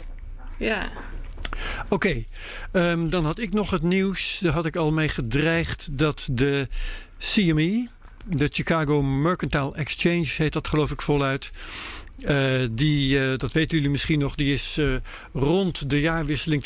ja. 0.58 0.88
Oké, 1.88 1.94
okay, 1.94 2.26
um, 2.72 3.10
dan 3.10 3.24
had 3.24 3.38
ik 3.38 3.52
nog 3.52 3.70
het 3.70 3.82
nieuws. 3.82 4.38
Daar 4.42 4.52
had 4.52 4.66
ik 4.66 4.76
al 4.76 4.92
mee 4.92 5.08
gedreigd 5.08 5.98
dat 5.98 6.28
de 6.32 6.68
CME, 7.18 7.88
de 8.24 8.48
Chicago 8.52 9.02
Mercantile 9.02 9.74
Exchange, 9.74 10.26
heet 10.36 10.52
dat 10.52 10.68
geloof 10.68 10.90
ik 10.90 11.02
voluit. 11.02 11.50
Uh, 12.28 12.68
die, 12.72 13.18
uh, 13.18 13.36
dat 13.36 13.52
weten 13.52 13.76
jullie 13.76 13.90
misschien 13.90 14.18
nog, 14.18 14.34
die 14.34 14.52
is 14.52 14.76
uh, 14.78 14.94
rond 15.32 15.90
de 15.90 16.00
jaarwisseling 16.00 16.64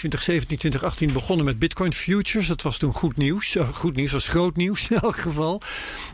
2017-2018 1.09 1.13
begonnen 1.13 1.45
met 1.45 1.59
Bitcoin 1.59 1.93
Futures. 1.93 2.47
Dat 2.47 2.63
was 2.63 2.79
toen 2.79 2.95
goed 2.95 3.17
nieuws. 3.17 3.57
goed 3.73 3.97
nieuws 3.97 4.13
was 4.13 4.29
groot 4.29 4.57
nieuws 4.57 4.91
in 4.91 4.97
elk 4.97 5.17
geval. 5.17 5.63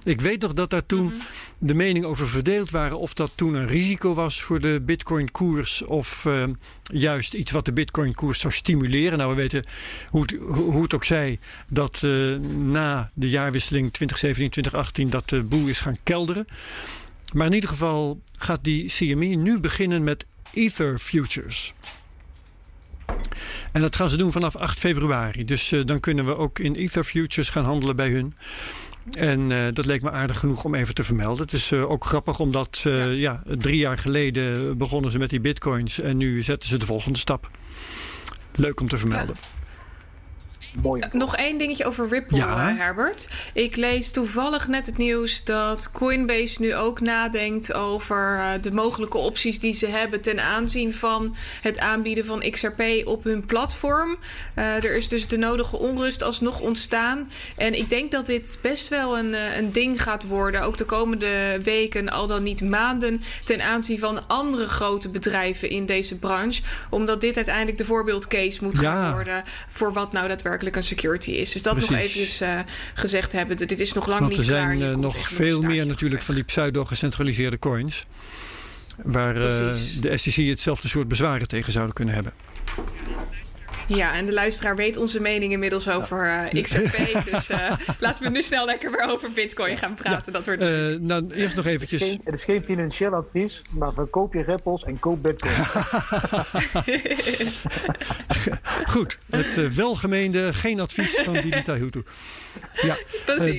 Ik 0.04 0.20
weet 0.20 0.40
toch 0.40 0.52
dat 0.52 0.70
daar 0.70 0.86
toen 0.86 1.02
mm 1.02 1.10
-hmm. 1.10 1.20
de 1.58 1.74
meningen 1.74 2.08
over 2.08 2.28
verdeeld 2.28 2.70
waren 2.70 2.98
of 2.98 3.14
dat 3.14 3.32
toen 3.34 3.54
een 3.54 3.66
risico 3.66 4.14
was 4.14 4.42
voor 4.42 4.60
de 4.60 4.82
Bitcoin-koers 4.82 5.84
of 5.84 6.26
juist 6.82 7.34
iets 7.34 7.50
wat 7.50 7.64
de 7.64 7.72
Bitcoin-koers 7.72 8.40
zou 8.40 8.52
stimuleren. 8.52 9.18
Nou, 9.18 9.30
we 9.30 9.36
weten 9.36 9.64
hoe 10.06 10.22
het, 10.22 10.36
hoe 10.48 10.82
het 10.82 10.94
ook 10.94 11.04
zij 11.04 11.38
dat 11.72 12.02
na 12.58 13.10
de 13.14 13.28
jaarwisseling 13.28 13.92
2017-2018 15.02 15.08
dat 15.08 15.28
de 15.28 15.42
boel 15.42 15.66
is 15.66 15.80
gaan 15.80 15.98
kelderen. 16.02 16.44
Maar 17.32 17.46
in 17.46 17.52
ieder 17.52 17.68
geval 17.68 18.20
gaat 18.38 18.64
die 18.64 18.88
CME 18.88 19.26
nu 19.26 19.60
beginnen 19.60 20.04
met 20.04 20.26
Ether 20.52 20.98
Futures. 20.98 21.74
En 23.72 23.80
dat 23.80 23.96
gaan 23.96 24.08
ze 24.08 24.16
doen 24.16 24.32
vanaf 24.32 24.56
8 24.56 24.78
februari. 24.78 25.44
Dus 25.44 25.72
uh, 25.72 25.84
dan 25.84 26.00
kunnen 26.00 26.26
we 26.26 26.36
ook 26.36 26.58
in 26.58 26.74
Ether 26.74 27.04
Futures 27.04 27.48
gaan 27.48 27.64
handelen 27.64 27.96
bij 27.96 28.10
hun. 28.10 28.34
En 29.10 29.50
uh, 29.50 29.66
dat 29.72 29.86
leek 29.86 30.02
me 30.02 30.10
aardig 30.10 30.38
genoeg 30.38 30.64
om 30.64 30.74
even 30.74 30.94
te 30.94 31.04
vermelden. 31.04 31.42
Het 31.42 31.52
is 31.52 31.72
uh, 31.72 31.90
ook 31.90 32.04
grappig 32.04 32.40
omdat 32.40 32.80
ja. 32.82 33.04
ja. 33.04 33.42
drie 33.44 33.76
jaar 33.76 33.98
geleden 33.98 34.78
begonnen 34.78 35.10
ze 35.10 35.18
met 35.18 35.30
die 35.30 35.40
bitcoins. 35.40 36.00
En 36.00 36.16
nu 36.16 36.42
zetten 36.42 36.68
ze 36.68 36.76
de 36.76 36.86
volgende 36.86 37.18
stap. 37.18 37.50
Leuk 38.52 38.80
om 38.80 38.88
te 38.88 38.98
vermelden. 38.98 39.36
Ja. 39.40 39.63
Mooi 40.82 41.02
Nog 41.10 41.36
één 41.36 41.58
dingetje 41.58 41.84
over 41.84 42.08
Ripple, 42.08 42.36
ja. 42.36 42.70
uh, 42.70 42.78
Herbert. 42.78 43.28
Ik 43.52 43.76
lees 43.76 44.10
toevallig 44.10 44.68
net 44.68 44.86
het 44.86 44.96
nieuws 44.96 45.44
dat 45.44 45.90
Coinbase 45.92 46.60
nu 46.60 46.74
ook 46.74 47.00
nadenkt 47.00 47.72
over 47.72 48.36
uh, 48.36 48.48
de 48.60 48.72
mogelijke 48.72 49.18
opties 49.18 49.60
die 49.60 49.72
ze 49.72 49.86
hebben 49.86 50.20
ten 50.20 50.40
aanzien 50.40 50.94
van 50.94 51.34
het 51.60 51.78
aanbieden 51.78 52.24
van 52.24 52.50
XRP 52.50 52.82
op 53.04 53.24
hun 53.24 53.46
platform. 53.46 54.16
Uh, 54.58 54.84
er 54.84 54.96
is 54.96 55.08
dus 55.08 55.26
de 55.26 55.36
nodige 55.36 55.78
onrust 55.78 56.22
alsnog 56.22 56.60
ontstaan. 56.60 57.30
En 57.56 57.78
ik 57.78 57.88
denk 57.88 58.10
dat 58.10 58.26
dit 58.26 58.58
best 58.62 58.88
wel 58.88 59.18
een, 59.18 59.34
een 59.58 59.72
ding 59.72 60.02
gaat 60.02 60.26
worden, 60.26 60.62
ook 60.62 60.76
de 60.76 60.84
komende 60.84 61.58
weken, 61.62 62.08
al 62.08 62.26
dan 62.26 62.42
niet 62.42 62.62
maanden, 62.62 63.20
ten 63.44 63.60
aanzien 63.62 63.98
van 63.98 64.28
andere 64.28 64.66
grote 64.66 65.08
bedrijven 65.08 65.70
in 65.70 65.86
deze 65.86 66.18
branche. 66.18 66.62
Omdat 66.90 67.20
dit 67.20 67.36
uiteindelijk 67.36 67.78
de 67.78 67.84
voorbeeldcase 67.84 68.64
moet 68.64 68.78
gaan 68.78 69.04
ja. 69.04 69.12
worden 69.12 69.42
voor 69.68 69.92
wat 69.92 70.12
nou 70.12 70.28
daadwerkelijk 70.28 70.63
een 70.72 70.82
security 70.82 71.30
is. 71.30 71.52
Dus 71.52 71.62
dat 71.62 71.72
Precies. 71.72 71.90
nog 71.90 72.00
even 72.00 72.48
uh, 72.48 72.60
gezegd 72.94 73.32
hebben. 73.32 73.56
Dit 73.56 73.80
is 73.80 73.92
nog 73.92 74.06
lang 74.06 74.20
Want 74.20 74.30
niet 74.32 74.40
er 74.40 74.46
zijn 74.46 74.78
klaar. 74.78 74.90
uh, 74.90 74.96
nog 74.96 75.28
veel 75.28 75.60
meer 75.60 75.86
natuurlijk 75.86 76.22
van 76.22 76.34
die 76.34 76.44
pseudo-gecentraliseerde 76.44 77.58
coins. 77.58 78.04
Waar 79.02 79.36
uh, 79.36 79.42
de 80.00 80.12
SEC 80.14 80.46
hetzelfde 80.46 80.88
soort 80.88 81.08
bezwaren 81.08 81.48
tegen 81.48 81.72
zouden 81.72 81.94
kunnen 81.94 82.14
hebben. 82.14 82.32
Ja, 83.86 84.14
en 84.14 84.26
de 84.26 84.32
luisteraar 84.32 84.76
weet 84.76 84.96
onze 84.96 85.20
mening 85.20 85.52
inmiddels 85.52 85.88
over 85.88 86.50
uh, 86.52 86.62
XRP. 86.62 86.96
dus 87.32 87.50
uh, 87.50 87.72
laten 87.98 88.24
we 88.24 88.30
nu 88.30 88.42
snel 88.42 88.64
lekker 88.64 88.90
weer 88.90 89.06
over 89.08 89.32
Bitcoin 89.32 89.76
gaan 89.76 89.94
praten. 89.94 90.32
Ja. 90.32 90.38
Dat 90.38 90.46
wordt 90.46 90.62
uh, 90.62 90.98
nou, 91.00 91.26
eerst 91.32 91.56
nog 91.56 91.66
eventjes. 91.66 92.00
Het 92.00 92.10
is, 92.10 92.14
geen, 92.14 92.20
het 92.24 92.34
is 92.34 92.44
geen 92.44 92.64
financieel 92.64 93.12
advies, 93.12 93.62
maar 93.70 93.92
verkoop 93.92 94.32
je 94.34 94.42
ripples 94.42 94.84
en 94.84 94.98
koop 94.98 95.22
Bitcoin. 95.22 95.54
Goed, 98.94 99.18
het 99.30 99.74
welgemeende, 99.74 100.54
geen 100.54 100.80
advies 100.80 101.20
van 101.24 101.32
Didita 101.32 101.76
Hutu. 101.76 102.02
Ja, 102.82 102.96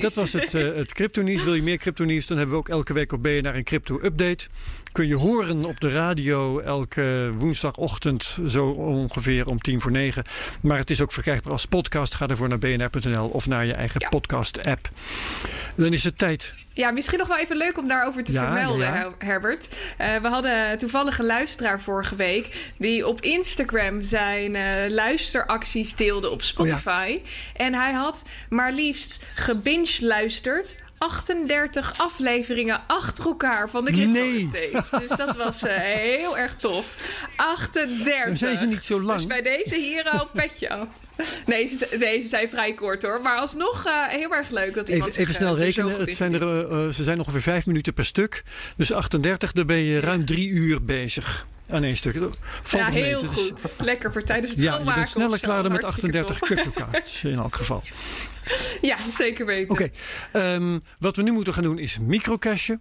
dat 0.00 0.14
was 0.14 0.32
het, 0.32 0.52
het 0.52 0.92
crypto-nieuws. 0.92 1.44
Wil 1.44 1.54
je 1.54 1.62
meer 1.62 1.78
crypto-nieuws, 1.78 2.26
dan 2.26 2.36
hebben 2.36 2.54
we 2.54 2.60
ook 2.60 2.68
elke 2.68 2.92
week 2.92 3.12
op 3.12 3.22
BNR 3.22 3.54
een 3.54 3.64
crypto-update. 3.64 4.46
Kun 4.96 5.06
je 5.06 5.16
horen 5.16 5.64
op 5.64 5.80
de 5.80 5.90
radio 5.90 6.60
elke 6.60 7.30
woensdagochtend 7.34 8.38
zo 8.46 8.66
ongeveer 8.68 9.48
om 9.48 9.60
tien 9.60 9.80
voor 9.80 9.90
negen. 9.90 10.24
Maar 10.60 10.78
het 10.78 10.90
is 10.90 11.00
ook 11.00 11.12
verkrijgbaar 11.12 11.52
als 11.52 11.66
podcast. 11.66 12.14
Ga 12.14 12.28
ervoor 12.28 12.48
naar 12.48 12.58
bnr.nl 12.58 13.28
of 13.28 13.46
naar 13.46 13.66
je 13.66 13.74
eigen 13.74 14.00
ja. 14.00 14.08
podcast-app. 14.08 14.88
Dan 15.74 15.92
is 15.92 16.04
het 16.04 16.18
tijd. 16.18 16.54
Ja, 16.72 16.90
misschien 16.90 17.18
nog 17.18 17.28
wel 17.28 17.38
even 17.38 17.56
leuk 17.56 17.78
om 17.78 17.88
daarover 17.88 18.24
te 18.24 18.32
ja, 18.32 18.40
vermelden, 18.40 18.86
ja. 18.86 19.12
Herbert. 19.18 19.68
Uh, 20.00 20.16
we 20.16 20.28
hadden 20.28 20.78
toevallig 20.78 21.18
een 21.18 21.26
luisteraar 21.26 21.80
vorige 21.80 22.16
week... 22.16 22.72
die 22.78 23.06
op 23.06 23.20
Instagram 23.20 24.02
zijn 24.02 24.54
uh, 24.54 24.62
luisteracties 24.88 25.94
deelde 25.94 26.30
op 26.30 26.42
Spotify. 26.42 27.18
Oh, 27.22 27.28
en 27.66 27.74
hij 27.74 27.92
had 27.92 28.26
maar 28.48 28.72
liefst 28.72 29.24
gebinge-luisterd 29.34 30.76
38 30.98 31.98
afleveringen 31.98 32.80
achter 32.86 33.24
elkaar 33.24 33.70
van 33.70 33.84
de 33.84 33.92
Crypto 33.92 34.20
nee. 34.20 34.48
Dus 34.72 35.08
dat 35.08 35.36
was 35.36 35.62
uh, 35.62 35.70
heel 35.76 36.38
erg 36.38 36.56
tof. 36.56 36.96
38. 37.36 38.26
Dan 38.26 38.36
zijn 38.36 38.56
ze 38.56 38.66
niet 38.66 38.84
zo 38.84 39.00
lang. 39.00 39.18
Dus 39.18 39.26
bij 39.26 39.42
deze 39.42 39.76
hier 39.76 40.10
al 40.10 40.28
petje 40.32 40.70
af. 40.70 40.88
Nee, 41.46 41.66
ze, 41.66 41.96
deze 41.98 42.28
zijn 42.28 42.48
vrij 42.48 42.74
kort 42.74 43.02
hoor. 43.02 43.20
Maar 43.20 43.38
alsnog 43.38 43.86
uh, 43.86 44.04
heel 44.04 44.34
erg 44.34 44.50
leuk 44.50 44.74
dat 44.74 44.88
iemand 44.88 45.10
Even, 45.10 45.22
even 45.22 45.34
zich, 45.34 45.42
snel 45.42 45.56
uh, 45.56 45.62
rekenen. 45.62 46.00
Het 46.00 46.14
zijn 46.14 46.34
er, 46.34 46.94
ze 46.94 47.02
zijn 47.02 47.18
ongeveer 47.18 47.42
5 47.42 47.66
minuten 47.66 47.94
per 47.94 48.04
stuk. 48.04 48.42
Dus 48.76 48.92
38, 48.92 49.52
daar 49.52 49.64
ben 49.64 49.84
je 49.84 50.00
ruim 50.00 50.24
3 50.24 50.48
uur 50.48 50.84
bezig. 50.84 51.46
Aan 51.68 51.82
één 51.82 51.96
stuk. 51.96 52.14
Valt 52.62 52.82
ja, 52.82 52.90
heel 52.90 53.22
mee. 53.22 53.30
goed. 53.30 53.62
Dus, 53.62 53.74
Lekker 53.78 54.12
voor 54.12 54.22
tijdens 54.22 54.50
het 54.52 54.60
ja, 54.60 54.72
schoonmaken. 54.72 55.00
Bent 55.00 55.12
sneller 55.12 55.40
klaar 55.40 55.62
dan 55.62 55.72
met 55.72 55.82
Hartstikke 55.82 56.18
38 56.18 56.48
cryptocards 56.48 57.24
in 57.24 57.34
elk 57.34 57.54
geval. 57.54 57.82
Ja, 58.80 58.96
zeker 59.10 59.46
weten. 59.46 59.70
Oké, 59.70 59.90
okay. 60.32 60.54
um, 60.54 60.82
wat 60.98 61.16
we 61.16 61.22
nu 61.22 61.32
moeten 61.32 61.54
gaan 61.54 61.62
doen 61.62 61.78
is 61.78 61.98
microcashen. 61.98 62.80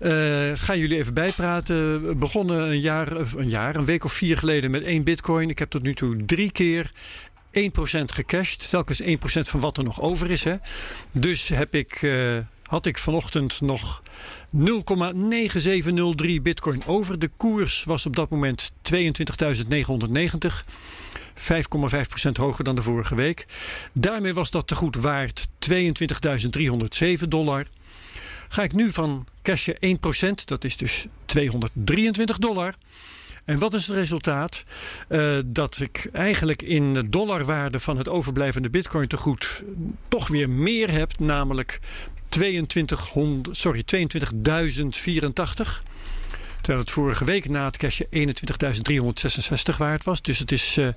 Uh, 0.00 0.52
gaan 0.54 0.78
jullie 0.78 0.98
even 0.98 1.14
bijpraten. 1.14 2.06
We 2.06 2.14
begonnen 2.14 2.60
een 2.60 2.80
jaar, 2.80 3.12
een 3.36 3.48
jaar, 3.48 3.76
een 3.76 3.84
week 3.84 4.04
of 4.04 4.12
vier 4.12 4.38
geleden 4.38 4.70
met 4.70 4.82
één 4.82 5.04
bitcoin. 5.04 5.50
Ik 5.50 5.58
heb 5.58 5.70
tot 5.70 5.82
nu 5.82 5.94
toe 5.94 6.24
drie 6.24 6.52
keer 6.52 6.90
1% 7.52 7.60
gecashed. 8.04 8.68
Telkens 8.70 9.02
1% 9.02 9.06
van 9.40 9.60
wat 9.60 9.76
er 9.76 9.84
nog 9.84 10.02
over 10.02 10.30
is. 10.30 10.44
Hè. 10.44 10.56
Dus 11.12 11.48
heb 11.48 11.74
ik, 11.74 12.02
uh, 12.02 12.38
had 12.62 12.86
ik 12.86 12.98
vanochtend 12.98 13.60
nog 13.60 14.02
0,9703 14.50 16.42
bitcoin 16.42 16.82
over. 16.86 17.18
De 17.18 17.30
koers 17.36 17.84
was 17.84 18.06
op 18.06 18.16
dat 18.16 18.30
moment 18.30 18.72
22.990. 18.92 20.64
5,5% 21.38 21.42
hoger 22.32 22.64
dan 22.64 22.74
de 22.74 22.82
vorige 22.82 23.14
week. 23.14 23.46
Daarmee 23.92 24.34
was 24.34 24.50
dat 24.50 24.66
te 24.66 24.74
goed 24.74 24.96
waard 24.96 25.48
22.307 25.70 27.28
dollar. 27.28 27.66
Ga 28.48 28.62
ik 28.62 28.72
nu 28.72 28.92
van 28.92 29.26
cashen 29.42 29.74
1%, 29.74 29.78
dat 30.44 30.64
is 30.64 30.76
dus 30.76 31.06
223 31.24 32.38
dollar. 32.38 32.74
En 33.44 33.58
wat 33.58 33.74
is 33.74 33.86
het 33.86 33.96
resultaat? 33.96 34.64
Uh, 35.08 35.38
dat 35.46 35.80
ik 35.80 36.08
eigenlijk 36.12 36.62
in 36.62 36.94
de 36.94 37.08
dollarwaarde 37.08 37.78
van 37.78 37.96
het 37.98 38.08
overblijvende 38.08 38.70
bitcoin 38.70 39.08
te 39.08 39.16
goed 39.16 39.62
toch 40.08 40.28
weer 40.28 40.50
meer 40.50 40.90
heb, 40.90 41.18
namelijk 41.18 41.78
2200, 42.28 43.56
sorry, 43.56 43.84
22.084. 43.96 45.86
Terwijl 46.60 46.78
het 46.78 46.90
vorige 46.90 47.24
week 47.24 47.48
na 47.48 47.64
het 47.64 47.76
cashje 47.76 48.06
21.366 49.72 49.76
waard 49.78 50.04
was. 50.04 50.22
Dus 50.22 50.38
het 50.38 50.52
is 50.52 50.76
uh, 50.76 50.88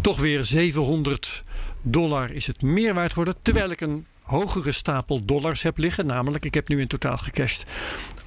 toch 0.00 0.20
weer 0.20 0.44
700 0.44 1.42
dollar 1.82 2.32
is 2.32 2.46
het 2.46 2.62
meer 2.62 2.94
waard 2.94 3.10
geworden. 3.10 3.34
Terwijl 3.42 3.70
ik 3.70 3.80
een 3.80 4.06
hogere 4.22 4.72
stapel 4.72 5.24
dollars 5.24 5.62
heb 5.62 5.78
liggen. 5.78 6.06
Namelijk, 6.06 6.44
ik 6.44 6.54
heb 6.54 6.68
nu 6.68 6.80
in 6.80 6.86
totaal 6.86 7.16
gecashed 7.16 7.64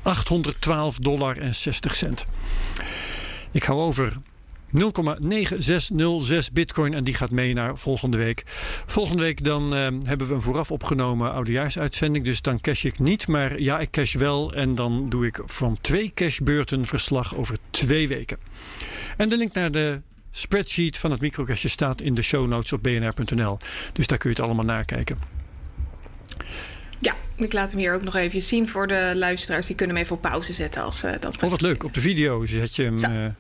812 0.02 0.98
dollar 0.98 1.38
en 1.38 1.56
60 1.56 1.96
cent. 1.96 2.26
Ik 3.52 3.64
hou 3.64 3.80
over 3.80 4.18
0,9606 4.80 6.52
bitcoin 6.54 6.94
en 6.94 7.04
die 7.04 7.14
gaat 7.14 7.32
mee 7.32 7.54
naar 7.54 7.78
volgende 7.78 8.18
week. 8.18 8.44
Volgende 8.86 9.24
week 9.24 9.44
dan 9.44 9.74
uh, 9.74 9.88
hebben 10.04 10.28
we 10.28 10.34
een 10.34 10.42
vooraf 10.42 10.72
opgenomen 10.72 11.32
oudejaarsuitzending. 11.32 12.26
Dus 12.26 12.42
dan 12.42 12.62
cash 12.62 12.84
ik 12.84 13.00
niet, 13.00 13.28
maar 13.28 13.60
ja, 13.60 13.80
ik 13.80 13.92
cash 13.92 14.16
wel. 14.16 14.54
En 14.54 14.76
dan 14.76 15.10
doe 15.10 15.26
ik 15.26 15.40
van 15.46 15.78
twee 15.82 16.12
cashbeurten 16.14 16.86
verslag 16.86 17.36
over 17.36 17.58
twee 17.70 18.08
weken. 18.08 18.38
En 19.18 19.30
de 19.30 19.38
link 19.38 19.54
naar 19.54 19.72
de 19.72 20.02
spreadsheet 20.32 20.98
van 20.98 21.12
het 21.12 21.22
microcastje 21.22 21.68
staat 21.68 22.02
in 22.02 22.14
de 22.14 22.22
show 22.22 22.48
notes 22.48 22.74
op 22.74 22.84
bnr.nl. 22.84 23.58
Dus 23.94 24.08
daar 24.08 24.18
kun 24.18 24.30
je 24.30 24.36
het 24.36 24.46
allemaal 24.46 24.66
nakijken. 24.66 25.20
Ja, 27.00 27.16
ik 27.36 27.54
laat 27.54 27.72
hem 27.72 27.80
hier 27.80 27.94
ook 27.94 28.04
nog 28.04 28.16
even 28.16 28.42
zien 28.42 28.70
voor 28.70 28.88
de 28.88 29.12
luisteraars. 29.16 29.66
Die 29.66 29.76
kunnen 29.76 29.96
hem 29.96 30.06
even 30.06 30.16
op 30.16 30.22
pauze 30.22 30.54
zetten 30.54 30.84
als 30.84 31.04
uh, 31.04 31.12
dat. 31.20 31.44
Oh, 31.44 31.50
wat 31.50 31.62
leuk. 31.62 31.84
Op 31.84 31.94
de 31.94 32.02
video 32.02 32.46
zet 32.46 32.76
je 32.76 32.84
hem. 32.84 33.36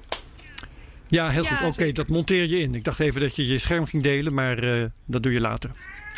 Ja, 1.11 1.29
heel 1.29 1.43
goed. 1.43 1.73
Oké, 1.73 1.91
dat 1.91 2.07
monteer 2.07 2.45
je 2.45 2.59
in. 2.59 2.75
Ik 2.75 2.83
dacht 2.83 2.99
even 2.99 3.21
dat 3.21 3.35
je 3.35 3.47
je 3.47 3.59
scherm 3.59 3.85
ging 3.85 4.03
delen, 4.03 4.33
maar 4.33 4.63
uh, 4.63 4.85
dat 5.05 5.23
doe 5.23 5.31
je 5.31 5.41
later. 5.41 5.71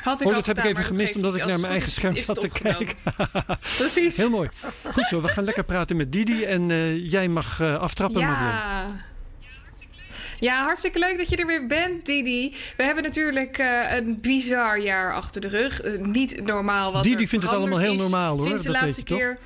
Had 0.03 0.21
ik 0.21 0.27
oh, 0.27 0.33
dat 0.33 0.45
heb 0.45 0.57
ik 0.57 0.63
even 0.63 0.83
gemist 0.83 1.15
omdat 1.15 1.35
ik 1.35 1.45
naar 1.45 1.59
mijn 1.59 1.71
eigen 1.71 1.91
scherm 1.91 2.15
zat 2.15 2.41
te 2.41 2.49
kijken. 2.49 2.95
Precies. 3.77 4.17
Heel 4.17 4.29
mooi. 4.29 4.49
Goed 4.93 5.07
zo, 5.07 5.21
we 5.21 5.27
gaan 5.27 5.43
lekker 5.43 5.63
praten 5.63 5.95
met 5.95 6.11
Didi 6.11 6.43
en 6.43 6.67
jij 7.09 7.27
mag 7.27 7.61
aftrappen. 7.61 8.19
Ja. 8.19 8.27
Madeleine. 8.27 9.01
Ja, 10.39 10.63
hartstikke 10.63 10.99
leuk 10.99 11.17
dat 11.17 11.29
je 11.29 11.35
er 11.35 11.45
weer 11.45 11.67
bent, 11.67 12.05
Didi. 12.05 12.55
We 12.77 12.83
hebben 12.83 13.03
natuurlijk 13.03 13.57
uh, 13.57 13.95
een 13.95 14.21
bizar 14.21 14.79
jaar 14.79 15.13
achter 15.13 15.41
de 15.41 15.47
rug. 15.47 15.81
Niet 15.99 16.45
normaal 16.45 16.91
wat 16.91 17.03
Didi 17.03 17.27
vindt 17.27 17.45
het 17.45 17.53
allemaal 17.53 17.79
heel 17.79 17.95
normaal 17.95 18.37
hoor. 18.37 18.47
Sinds 18.47 18.63
de 18.63 18.71
dat 18.71 18.81
laatste 18.81 19.03
keer. 19.03 19.37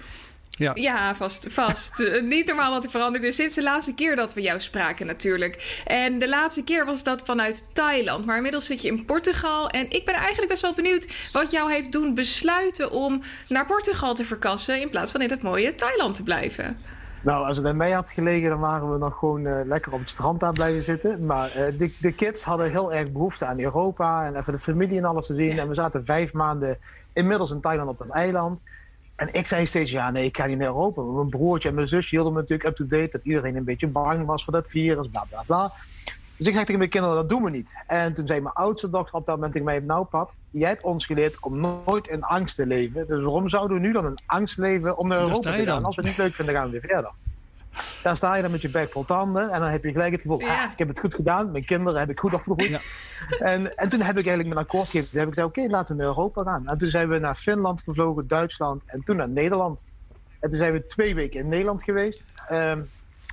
Ja, 0.58 0.72
ja 0.76 1.16
vast. 1.16 1.46
vast. 1.50 2.00
uh, 2.00 2.22
niet 2.22 2.46
normaal 2.46 2.72
wat 2.72 2.84
er 2.84 2.90
veranderd 2.90 3.24
is. 3.24 3.36
Sinds 3.36 3.56
de 3.56 3.64
laatste 3.64 3.94
keer 3.94 4.16
dat 4.16 4.34
we 4.34 4.42
jou 4.42 4.60
spraken, 4.60 5.06
natuurlijk. 5.06 5.82
En 5.86 6.20
de 6.20 6.30
laatste 6.30 6.64
keer 6.64 6.86
was 6.86 7.04
dat 7.04 7.22
vanuit 7.26 7.70
Thailand. 7.74 8.26
Maar 8.26 8.36
inmiddels 8.36 8.66
zit 8.66 8.82
je 8.82 8.88
in 8.88 9.06
Portugal. 9.06 9.70
En 9.70 9.92
ik 9.92 10.06
ben 10.06 10.16
eigenlijk 10.16 10.48
best 10.48 10.62
wel 10.62 10.74
benieuwd 10.74 11.30
wat 11.32 11.52
jou 11.52 11.72
heeft 11.72 11.92
doen 11.92 12.14
besluiten 12.14 12.92
om 12.92 13.22
naar 13.48 13.66
Portugal 13.66 14.14
te 14.14 14.26
verkassen. 14.26 14.82
in 14.82 14.90
plaats 14.90 15.12
van 15.12 15.22
in 15.22 15.30
het 15.30 15.42
mooie 15.42 15.76
Thailand 15.76 16.16
te 16.16 16.24
blijven. 16.24 16.78
Nou, 17.22 17.46
als 17.46 17.58
het 17.58 17.66
aan 17.66 17.78
mij 17.78 17.92
had 17.92 18.12
gelegen, 18.12 18.50
dan 18.50 18.60
waren 18.60 18.92
we 18.92 18.98
nog 18.98 19.18
gewoon 19.18 19.48
uh, 19.48 19.62
lekker 19.66 19.94
op 19.94 20.00
het 20.00 20.10
strand 20.10 20.40
daar 20.40 20.54
blijven 20.54 20.84
zitten. 20.84 21.26
Maar 21.26 21.48
uh, 21.48 21.80
de, 21.80 21.94
de, 22.00 22.12
kids 22.12 22.44
hadden 22.44 22.72
heel 22.72 22.94
erg 22.94 23.12
behoefte 23.12 23.46
aan 23.46 23.62
Europa 23.62 24.26
en 24.26 24.36
even 24.36 24.54
de 24.54 24.60
familie 24.60 24.98
en 24.98 25.06
alles 25.06 25.26
te 25.26 25.36
zien. 25.36 25.56
Ja. 25.56 25.62
En 25.62 25.68
we 25.68 25.74
zaten 25.74 26.06
vijf 26.06 26.34
maanden 26.34 26.78
inmiddels 27.14 27.52
in 27.52 27.62
Thailand 27.62 27.90
op 27.90 28.00
het 28.00 28.12
eiland. 28.12 28.62
En 29.18 29.30
ik 29.32 29.46
zei 29.46 29.66
steeds, 29.66 29.92
ja 29.92 30.12
nee, 30.12 30.26
ik 30.26 30.38
ga 30.38 30.46
niet 30.46 30.58
naar 30.58 30.68
Europa. 30.68 31.02
Mijn 31.02 31.30
broertje 31.30 31.70
en 31.70 31.76
mijn 31.76 31.88
zusje 31.88 32.16
hielden 32.16 32.34
me 32.34 32.40
natuurlijk 32.40 32.70
up-to-date... 32.70 33.10
dat 33.12 33.26
iedereen 33.26 33.56
een 33.56 33.64
beetje 33.64 33.88
bang 33.88 34.26
was 34.26 34.44
voor 34.44 34.54
dat 34.54 34.68
virus, 34.68 35.08
bla 35.08 35.26
bla 35.30 35.44
bla. 35.46 35.72
Dus 36.38 36.48
ik 36.48 36.54
zei 36.54 36.66
tegen 36.66 36.78
mijn 36.78 36.90
kinderen, 36.90 37.16
dat 37.16 37.30
doen 37.30 37.44
we 37.44 37.50
niet. 37.50 37.78
En 37.88 38.14
toen 38.14 38.28
zei 38.28 38.42
mijn 38.42 38.54
oudste 38.54 38.90
dochter 38.90 39.16
op 39.16 39.26
dat 39.26 39.36
moment 39.36 39.54
tegen 39.54 39.68
mij... 39.68 39.80
nou 39.80 40.06
pap, 40.06 40.34
jij 40.50 40.70
hebt 40.70 40.84
ons 40.84 41.06
geleerd 41.06 41.40
om 41.42 41.60
nooit 41.60 42.08
in 42.08 42.24
angst 42.24 42.56
te 42.56 42.68
leven. 42.68 43.08
Dus 43.08 43.24
waarom 43.24 43.50
zouden 43.50 43.78
we 43.78 43.88
nu 43.88 43.92
dan 43.92 44.06
in 44.06 44.18
angst 44.26 44.58
leven 44.58 44.98
om 44.98 45.08
naar 45.08 45.20
Europa 45.20 45.52
te 45.52 45.66
gaan? 45.66 45.86
Als 45.86 45.96
we 45.96 46.02
het 46.02 46.12
niet 46.12 46.20
leuk 46.20 46.34
vinden, 46.34 46.56
gaan 46.56 46.66
we 46.66 46.72
weer 46.72 46.90
verder. 46.90 47.12
Daar 48.04 48.18
sta 48.18 48.36
je 48.36 48.42
dan 48.42 48.52
met 48.52 48.62
je 48.62 48.70
bek 48.70 48.92
vol 48.92 49.04
tanden 49.04 49.50
en 49.50 49.60
dan 49.60 49.70
heb 49.70 49.84
je 49.84 49.92
gelijk 49.92 50.12
het 50.12 50.22
gevoel, 50.22 50.40
ja. 50.40 50.64
ah, 50.64 50.72
ik 50.72 50.78
heb 50.78 50.88
het 50.88 51.00
goed 51.00 51.14
gedaan, 51.14 51.52
mijn 51.52 51.66
kinderen 51.66 52.00
heb 52.00 52.10
ik 52.10 52.20
goed 52.20 52.34
opgevoed. 52.34 52.64
Ja. 52.64 52.80
En, 53.40 53.76
en 53.78 53.90
toen 53.90 54.02
heb 54.02 54.18
ik 54.18 54.26
eigenlijk 54.26 54.48
mijn 54.48 54.66
akkoord 54.66 54.86
gegeven. 54.86 55.10
Toen 55.10 55.20
heb 55.20 55.28
ik 55.28 55.34
gezegd, 55.34 55.50
oké, 55.50 55.60
okay, 55.60 55.72
laten 55.72 55.96
we 55.96 56.02
naar 56.02 56.12
Europa 56.12 56.44
gaan. 56.44 56.68
En 56.68 56.78
toen 56.78 56.90
zijn 56.90 57.10
we 57.10 57.20
naar 57.20 57.36
Finland 57.36 57.82
gevlogen, 57.82 58.28
Duitsland 58.28 58.84
en 58.86 59.04
toen 59.04 59.16
naar 59.16 59.30
Nederland. 59.30 59.86
En 60.40 60.50
toen 60.50 60.60
zijn 60.60 60.74
we 60.74 60.86
twee 60.86 61.16
weken 61.16 61.40
in 61.40 61.48
Nederland 61.48 61.84
geweest. 61.84 62.30
Um, 62.52 62.90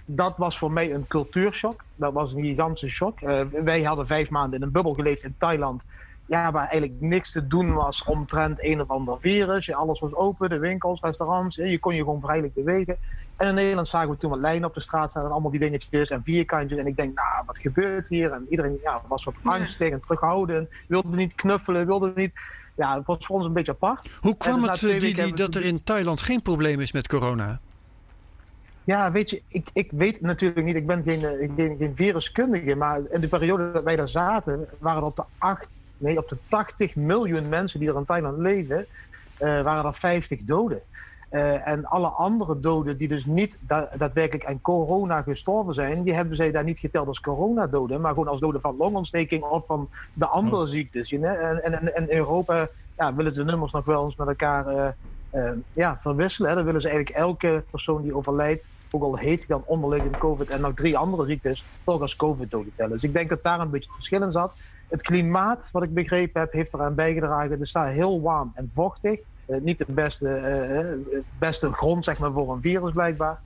dat 0.07 0.35
was 0.37 0.59
voor 0.59 0.72
mij 0.72 0.94
een 0.94 1.07
cultuurshock. 1.07 1.85
Dat 1.94 2.12
was 2.12 2.33
een 2.33 2.42
gigantische 2.42 2.88
shock. 2.88 3.20
Uh, 3.20 3.40
wij 3.64 3.83
hadden 3.83 4.07
vijf 4.07 4.30
maanden 4.30 4.59
in 4.59 4.66
een 4.66 4.72
bubbel 4.72 4.94
geleefd 4.94 5.22
in 5.22 5.35
Thailand 5.38 5.85
ja, 6.26 6.52
waar 6.52 6.68
eigenlijk 6.68 7.00
niks 7.00 7.33
te 7.33 7.46
doen 7.46 7.74
was 7.74 8.04
omtrent 8.04 8.62
een 8.62 8.80
of 8.80 8.88
ander 8.88 9.20
virus. 9.20 9.72
Alles 9.72 10.00
was 10.00 10.14
open, 10.14 10.48
de 10.48 10.59
winkels, 10.59 11.00
restaurants. 11.00 11.57
Je 11.57 11.78
kon 11.78 11.94
je 11.94 12.02
gewoon 12.02 12.20
vrijelijk 12.20 12.54
bewegen. 12.54 12.96
En 13.37 13.49
in 13.49 13.55
Nederland 13.55 13.88
zagen 13.88 14.11
we 14.11 14.16
toen 14.16 14.31
wat 14.31 14.38
lijnen 14.38 14.68
op 14.68 14.75
de 14.75 14.81
straat 14.81 15.11
staan 15.11 15.25
en 15.25 15.31
allemaal 15.31 15.51
die 15.51 15.61
dingetjes 15.61 16.11
en 16.11 16.25
vierkantjes. 16.25 16.79
En 16.79 16.87
ik 16.87 16.97
denk, 16.97 17.14
nou, 17.14 17.44
wat 17.47 17.59
gebeurt 17.59 18.09
hier? 18.09 18.33
En 18.33 18.47
iedereen 18.51 18.79
ja, 18.83 19.03
was 19.09 19.25
wat 19.25 19.35
angstig 19.42 19.90
en 19.90 20.01
terughoudend. 20.01 20.68
Wilde 20.88 21.16
niet 21.16 21.35
knuffelen, 21.35 21.87
wilde 21.87 22.12
niet... 22.14 22.33
Ja, 22.77 22.97
het 22.97 23.07
was 23.07 23.27
voor 23.27 23.37
ons 23.37 23.47
een 23.47 23.53
beetje 23.53 23.73
apart. 23.73 24.11
Hoe 24.20 24.37
kwam 24.37 24.61
dus 24.61 24.81
het, 24.81 25.01
die, 25.01 25.14
die, 25.14 25.35
dat 25.35 25.55
er 25.55 25.64
in 25.64 25.83
Thailand 25.85 26.20
geen 26.20 26.42
probleem 26.42 26.81
is 26.81 26.92
met 26.92 27.09
corona? 27.09 27.61
Ja, 28.85 29.12
weet 29.12 29.31
je, 29.31 29.42
ik, 29.49 29.68
ik 29.73 29.90
weet 29.94 30.20
natuurlijk 30.20 30.66
niet, 30.66 30.77
ik 30.77 30.87
ben 30.87 31.03
geen, 31.03 31.20
geen, 31.57 31.77
geen 31.79 31.97
viruskundige, 31.97 32.75
maar 32.75 33.01
in 33.11 33.20
de 33.20 33.29
periode 33.29 33.73
dat 33.73 33.83
wij 33.83 33.97
daar 33.97 34.09
zaten, 34.09 34.68
waren 34.79 35.01
er 35.01 35.09
op 35.09 35.16
de 35.16 35.25
acht 35.38 35.68
nee, 35.97 36.18
op 36.18 36.29
de 36.29 36.37
80 36.49 36.94
miljoen 36.94 37.49
mensen 37.49 37.81
die 37.81 37.88
er 37.88 37.97
in 37.97 38.05
Thailand 38.05 38.38
leven, 38.38 38.87
uh, 39.40 39.62
waren 39.62 39.85
er 39.85 39.94
50 39.94 40.42
doden. 40.42 40.81
Uh, 41.35 41.68
en 41.68 41.85
alle 41.85 42.09
andere 42.09 42.61
doden 42.61 42.97
die 42.97 43.09
dus 43.09 43.27
niet 43.27 43.59
da 43.61 43.90
daadwerkelijk 43.97 44.47
aan 44.47 44.61
corona 44.61 45.23
gestorven 45.23 45.75
zijn, 45.75 46.03
die 46.03 46.14
hebben 46.14 46.37
zij 46.37 46.51
daar 46.51 46.64
niet 46.64 46.79
geteld 46.79 47.09
als 47.09 47.20
coronadoden, 47.20 48.01
maar 48.01 48.12
gewoon 48.12 48.29
als 48.29 48.40
doden 48.40 48.61
van 48.61 48.77
longontsteking 48.77 49.42
of 49.42 49.66
van 49.66 49.88
de 50.12 50.27
andere 50.27 50.62
oh. 50.62 50.68
ziektes. 50.68 51.09
You 51.09 51.23
know? 51.23 51.35
en, 51.35 51.62
en, 51.62 51.94
en 51.94 52.09
in 52.09 52.16
Europa 52.16 52.68
ja, 52.97 53.14
willen 53.14 53.35
de 53.35 53.44
nummers 53.44 53.73
nog 53.73 53.85
wel 53.85 54.05
eens 54.05 54.16
met 54.16 54.29
elkaar 54.29 54.75
uh, 54.75 54.87
uh, 55.35 55.51
ja, 55.73 55.99
verwisselen. 56.01 56.49
Hè? 56.49 56.57
Dan 56.57 56.64
willen 56.64 56.81
ze 56.81 56.88
eigenlijk 56.88 57.16
elke 57.16 57.64
persoon 57.70 58.03
die 58.03 58.16
overlijdt, 58.16 58.70
ook 58.90 59.03
al 59.03 59.16
heeft 59.16 59.47
hij 59.47 59.57
dan 59.57 59.66
onderliggend 59.66 60.18
COVID 60.18 60.51
en 60.51 60.61
nog 60.61 60.75
drie 60.75 60.99
andere 60.99 61.27
ziektes, 61.27 61.64
toch 61.85 62.01
als 62.01 62.16
COVID-doden 62.16 62.73
tellen. 62.73 62.92
Dus 62.92 63.05
ik 63.05 63.12
denk 63.12 63.29
dat 63.29 63.42
daar 63.42 63.61
een 63.61 63.70
beetje 63.70 63.87
het 63.88 63.97
verschil 63.97 64.23
in 64.23 64.33
zat. 64.33 64.53
Het 64.88 65.03
klimaat, 65.03 65.68
wat 65.73 65.83
ik 65.83 65.94
begrepen 65.94 66.40
heb, 66.40 66.53
heeft 66.53 66.75
eraan 66.75 66.94
bijgedragen. 66.94 67.51
Het 67.51 67.61
is 67.61 67.73
daar 67.73 67.90
heel 67.90 68.20
warm 68.20 68.53
en 68.55 68.70
vochtig. 68.75 69.20
Uh, 69.46 69.61
niet 69.61 69.78
de 69.78 69.87
beste, 69.88 70.28
uh, 71.09 71.18
beste 71.38 71.72
grond 71.72 72.04
zeg 72.04 72.18
maar, 72.18 72.33
voor 72.33 72.52
een 72.52 72.62
virus 72.62 72.92
blijkbaar. 72.92 73.40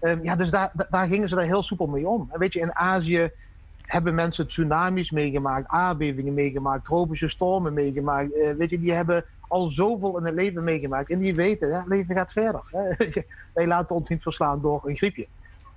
Um, 0.00 0.20
ja, 0.22 0.36
dus 0.36 0.50
daar, 0.50 0.72
daar 0.90 1.06
gingen 1.06 1.28
ze 1.28 1.34
daar 1.34 1.44
heel 1.44 1.62
soepel 1.62 1.86
mee 1.86 2.08
om. 2.08 2.28
En 2.32 2.38
weet 2.38 2.52
je, 2.52 2.60
in 2.60 2.76
Azië 2.76 3.30
hebben 3.82 4.14
mensen 4.14 4.46
tsunamis 4.46 5.10
meegemaakt, 5.10 5.68
aardbevingen 5.68 6.34
meegemaakt, 6.34 6.84
tropische 6.84 7.28
stormen 7.28 7.72
meegemaakt. 7.72 8.36
Uh, 8.36 8.50
weet 8.50 8.70
je, 8.70 8.80
die 8.80 8.92
hebben 8.92 9.24
al 9.48 9.68
zoveel 9.68 10.18
in 10.18 10.24
het 10.24 10.34
leven 10.34 10.64
meegemaakt. 10.64 11.10
En 11.10 11.18
die 11.18 11.34
weten, 11.34 11.68
ja, 11.68 11.78
het 11.78 11.88
leven 11.88 12.14
gaat 12.14 12.32
verder. 12.32 12.60
Hè. 12.70 13.06
Wij 13.54 13.66
laten 13.66 13.96
ons 13.96 14.08
niet 14.08 14.22
verslaan 14.22 14.60
door 14.60 14.82
een 14.84 14.96
griepje. 14.96 15.26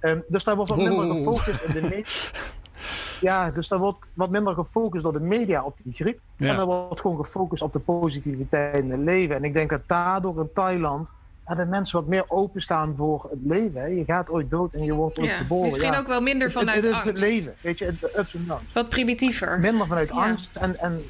Um, 0.02 0.24
dus 0.28 0.44
daar 0.44 0.56
wordt 0.56 0.70
wat 0.70 0.80
minder 0.80 1.16
gefocust 1.16 1.64
in 1.64 1.74
de 1.74 1.88
ja, 3.22 3.52
dus 3.52 3.68
daar 3.68 3.80
wordt 3.80 4.08
wat 4.14 4.30
minder 4.30 4.54
gefocust 4.54 5.04
door 5.04 5.14
de 5.14 5.20
media 5.20 5.64
op 5.64 5.78
die 5.84 5.94
griep. 5.94 6.20
En 6.38 6.58
dan 6.58 6.66
wordt 6.66 7.02
gewoon 7.02 7.18
gefocust 7.18 7.62
op 7.62 7.74
de 7.74 7.80
positiviteit 7.80 8.84
in 8.84 8.92
het 8.92 9.00
leven. 9.00 9.36
En 9.36 9.44
ik 9.44 9.54
denk 9.54 9.70
dat 9.70 9.82
daardoor 9.86 10.40
in 10.40 10.50
Thailand 10.54 11.12
ja, 11.46 11.56
de 11.56 11.66
mensen 11.66 12.00
wat 12.00 12.08
meer 12.08 12.26
openstaan 12.28 12.96
voor 12.96 13.28
het 13.30 13.40
leven. 13.44 13.82
Hè. 13.82 13.88
Je 13.88 14.04
gaat 14.06 14.30
ooit 14.30 14.50
dood 14.50 14.74
en 14.74 14.84
je 14.84 14.94
wordt 14.94 15.20
ooit 15.20 15.32
geboren. 15.32 15.66
Misschien 15.66 15.92
ja. 15.92 16.00
ook 16.00 16.08
wel 16.08 16.22
minder 16.22 16.52
vanuit 16.52 16.86
het, 16.86 16.96
het 16.96 17.06
is 17.06 17.12
het 17.12 17.20
leven, 17.20 17.54
weet 17.62 17.78
je, 17.78 17.94
de 18.00 18.14
ups 18.18 18.36
en 18.36 18.46
downs. 18.48 18.74
Wat 18.74 18.90
primitiever. 18.90 19.60
Minder 19.60 19.88
vanuit 19.88 20.12
angst. 20.12 20.56
En, 20.56 20.80
en, 20.80 21.04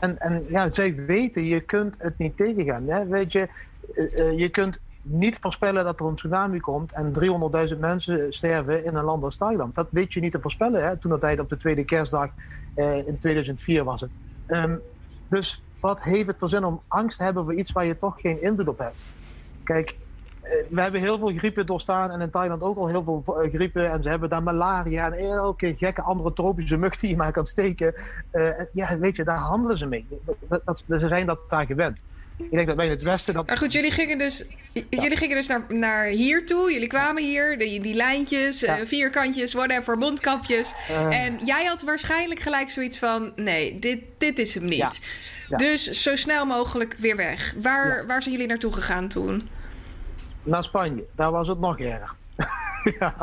en, 0.00 0.20
en 0.20 0.44
ja, 0.48 0.68
zij 0.68 0.94
weten, 0.94 1.44
je 1.44 1.60
kunt 1.60 1.94
het 1.98 2.18
niet 2.18 2.36
tegengaan. 2.36 2.88
Hè. 2.88 3.06
Weet 3.06 3.32
je, 3.32 3.48
uh, 3.94 4.38
je 4.38 4.48
kunt 4.48 4.80
niet 5.02 5.38
voorspellen 5.40 5.84
dat 5.84 6.00
er 6.00 6.06
een 6.06 6.14
tsunami 6.14 6.60
komt 6.60 6.92
en 6.92 7.12
300.000 7.72 7.78
mensen 7.78 8.32
sterven 8.32 8.84
in 8.84 8.94
een 8.94 9.04
land 9.04 9.24
als 9.24 9.36
Thailand. 9.36 9.74
Dat 9.74 9.88
weet 9.90 10.12
je 10.12 10.20
niet 10.20 10.32
te 10.32 10.40
voorspellen. 10.40 10.84
Hè? 10.84 10.96
Toen 10.96 11.10
dat 11.10 11.20
tijd 11.20 11.40
op 11.40 11.48
de 11.48 11.56
tweede 11.56 11.84
kerstdag 11.84 12.30
eh, 12.74 13.06
in 13.06 13.18
2004 13.18 13.84
was 13.84 14.00
het. 14.00 14.10
Um, 14.48 14.80
dus 15.28 15.62
wat 15.80 16.02
heeft 16.02 16.26
het 16.26 16.36
voor 16.38 16.48
zin 16.48 16.64
om 16.64 16.80
angst 16.88 17.18
te 17.18 17.24
hebben 17.24 17.44
voor 17.44 17.54
iets 17.54 17.72
waar 17.72 17.84
je 17.84 17.96
toch 17.96 18.20
geen 18.20 18.42
invloed 18.42 18.68
op 18.68 18.78
hebt? 18.78 18.96
Kijk, 19.64 19.94
uh, 20.44 20.50
we 20.70 20.80
hebben 20.80 21.00
heel 21.00 21.18
veel 21.18 21.36
griepen 21.36 21.66
doorstaan 21.66 22.10
en 22.10 22.20
in 22.20 22.30
Thailand 22.30 22.62
ook 22.62 22.76
al 22.76 22.88
heel 22.88 23.04
veel 23.04 23.44
uh, 23.44 23.52
griepen. 23.54 23.90
En 23.90 24.02
ze 24.02 24.08
hebben 24.08 24.28
daar 24.28 24.42
malaria 24.42 25.10
en 25.10 25.18
elke 25.18 25.74
gekke 25.76 26.02
andere 26.02 26.32
tropische 26.32 26.76
mug 26.76 26.96
die 26.96 27.10
je 27.10 27.16
maar 27.16 27.32
kan 27.32 27.46
steken. 27.46 27.94
Uh, 28.32 28.50
ja, 28.72 28.98
weet 28.98 29.16
je, 29.16 29.24
daar 29.24 29.36
handelen 29.36 29.78
ze 29.78 29.86
mee. 29.86 30.06
Dat, 30.48 30.62
dat, 30.64 30.84
ze 30.88 31.08
zijn 31.08 31.26
dat 31.26 31.38
daar 31.48 31.66
gewend. 31.66 31.98
Ik 32.38 32.50
denk 32.50 32.66
dat 32.66 32.76
wij 32.76 32.84
in 32.84 32.90
het 32.90 33.02
Westen... 33.02 33.34
Dat... 33.34 33.46
Maar 33.46 33.56
goed, 33.56 33.72
jullie 33.72 33.90
gingen 33.90 34.18
dus, 34.18 34.44
jullie 34.90 35.16
gingen 35.16 35.36
dus 35.36 35.46
naar, 35.46 35.64
naar 35.68 36.04
hier 36.04 36.46
toe. 36.46 36.72
Jullie 36.72 36.86
kwamen 36.86 37.22
hier, 37.22 37.58
die, 37.58 37.80
die 37.80 37.94
lijntjes, 37.94 38.60
ja. 38.60 38.80
uh, 38.80 38.86
vierkantjes, 38.86 39.52
whatever, 39.52 39.98
mondkapjes. 39.98 40.74
Uh. 40.90 41.24
En 41.24 41.38
jij 41.44 41.64
had 41.64 41.82
waarschijnlijk 41.82 42.40
gelijk 42.40 42.68
zoiets 42.68 42.98
van... 42.98 43.32
nee, 43.36 43.78
dit, 43.78 44.00
dit 44.18 44.38
is 44.38 44.54
hem 44.54 44.64
niet. 44.64 45.00
Ja. 45.48 45.56
Dus 45.56 45.90
zo 45.90 46.16
snel 46.16 46.46
mogelijk 46.46 46.94
weer 46.98 47.16
weg. 47.16 47.54
Waar, 47.56 48.06
waar 48.06 48.22
zijn 48.22 48.34
jullie 48.34 48.48
naartoe 48.48 48.72
gegaan 48.72 49.08
toen? 49.08 49.48
Naar 50.42 50.62
Spanje. 50.62 51.06
Daar 51.16 51.30
was 51.30 51.48
het 51.48 51.58
nog 51.60 51.78
erger. 51.78 52.16
ja, 52.98 53.14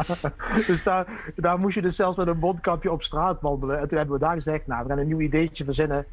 dus 0.68 0.84
daar, 0.84 1.32
daar 1.36 1.60
moest 1.60 1.76
je 1.76 1.82
dus 1.82 1.96
zelfs 1.96 2.18
met 2.18 2.28
een 2.28 2.38
mondkapje 2.38 2.92
op 2.92 3.04
straat 3.04 3.42
wandelen. 3.42 3.80
En 3.80 3.88
toen 3.88 3.98
hebben 3.98 4.16
we 4.16 4.26
daar 4.26 4.34
gezegd, 4.34 4.68
nou, 4.68 4.84
we 4.84 4.90
gaan 4.90 4.98
een 4.98 5.08
nieuw 5.08 5.20
ideetje 5.20 5.64
verzinnen. 5.64 6.06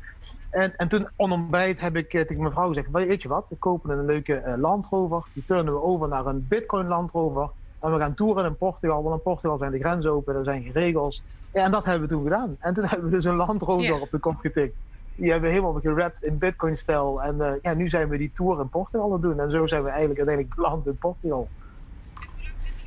En, 0.51 0.77
en 0.77 0.89
toen 0.89 1.09
onontbijt 1.17 1.81
heb 1.81 1.97
ik 1.97 2.11
tegen 2.11 2.39
mijn 2.39 2.53
vrouw 2.53 2.69
gezegd, 2.69 2.89
weet 2.91 3.23
je 3.23 3.29
wat, 3.29 3.47
we 3.49 3.57
kopen 3.57 3.99
een 3.99 4.05
leuke 4.05 4.43
uh, 4.47 4.55
Land 4.57 4.87
Rover. 4.87 5.25
Die 5.33 5.45
turnen 5.45 5.75
we 5.75 5.83
over 5.83 6.09
naar 6.09 6.27
een 6.27 6.47
Bitcoin 6.49 6.87
Land 6.87 7.11
Rover. 7.11 7.51
En 7.81 7.93
we 7.93 7.99
gaan 7.99 8.15
toeren 8.15 8.45
in 8.45 8.57
Portugal, 8.57 9.03
want 9.03 9.15
in 9.15 9.23
Portugal 9.23 9.59
zijn 9.59 9.73
de 9.73 9.79
grenzen 9.79 10.13
open, 10.13 10.35
er 10.35 10.45
zijn 10.45 10.63
geen 10.63 10.73
regels. 10.73 11.23
Ja, 11.53 11.65
en 11.65 11.71
dat 11.71 11.85
hebben 11.85 12.09
we 12.09 12.15
toen 12.15 12.23
gedaan. 12.23 12.57
En 12.59 12.75
toen 12.75 12.85
hebben 12.89 13.09
we 13.11 13.15
dus 13.15 13.25
een 13.25 13.37
Land 13.37 13.63
Rover 13.63 13.85
yeah. 13.85 14.01
op 14.01 14.11
de 14.11 14.19
kop 14.19 14.37
getikt. 14.37 14.75
Die 15.15 15.31
hebben 15.31 15.49
we 15.49 15.55
helemaal 15.55 15.81
gerapt 15.81 16.25
in 16.25 16.39
Bitcoin-stijl. 16.39 17.23
En 17.23 17.37
uh, 17.39 17.53
ja, 17.63 17.75
nu 17.75 17.89
zijn 17.89 18.09
we 18.09 18.17
die 18.17 18.33
tour 18.33 18.61
in 18.61 18.69
Portugal 18.69 19.07
aan 19.07 19.13
het 19.13 19.23
doen. 19.23 19.41
En 19.41 19.51
zo 19.51 19.67
zijn 19.67 19.83
we 19.83 19.89
eigenlijk 19.89 20.19
uiteindelijk 20.19 20.57
beland 20.57 20.87
in 20.87 20.97
Portugal. 20.97 21.49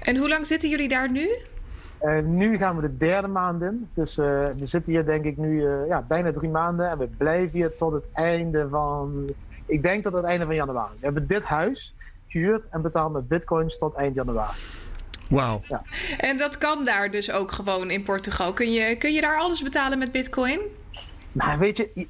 En 0.06 0.18
hoe 0.18 0.28
lang 0.28 0.46
zitten 0.46 0.70
jullie 0.70 0.88
daar 0.88 1.12
nu? 1.12 1.30
nu 2.24 2.58
gaan 2.58 2.76
we 2.76 2.82
de 2.82 2.98
derde 2.98 3.28
maand 3.28 3.64
in. 3.64 3.90
Dus 3.94 4.16
we 4.16 4.54
zitten 4.64 4.94
hier 4.94 5.06
denk 5.06 5.26
ik 5.26 5.38
nu 5.38 5.68
ja, 5.88 6.02
bijna 6.02 6.32
drie 6.32 6.50
maanden. 6.50 6.90
En 6.90 6.98
we 6.98 7.08
blijven 7.18 7.52
hier 7.52 7.76
tot 7.76 7.94
het 7.94 8.10
einde 8.14 8.68
van... 8.70 9.30
Ik 9.66 9.84
denk 9.84 10.04
tot 10.04 10.14
het 10.14 10.24
einde 10.24 10.46
van 10.46 10.56
januari. 10.56 10.94
We 10.94 11.06
hebben 11.06 11.28
dit 11.28 11.44
huis 11.44 11.96
gehuurd 12.28 12.68
en 12.70 12.82
betaald 12.82 13.14
met 13.14 13.28
bitcoins 13.28 13.78
tot 13.78 13.96
eind 13.96 14.16
januari. 14.16 14.58
Wauw. 15.30 15.62
Ja. 15.68 15.82
En 16.18 16.38
dat 16.38 16.58
kan 16.58 16.86
daar 16.86 17.12
dus 17.12 17.32
ook 17.32 17.52
gewoon 17.52 17.92
in 17.92 18.04
Portugal. 18.04 18.54
Kun 18.54 18.72
je, 18.72 18.96
kun 18.96 19.14
je 19.14 19.22
daar 19.22 19.40
alles 19.40 19.62
betalen 19.62 19.98
met 19.98 20.12
bitcoin? 20.12 20.60
Nou, 21.32 21.58
weet 21.58 21.78
je, 21.78 22.08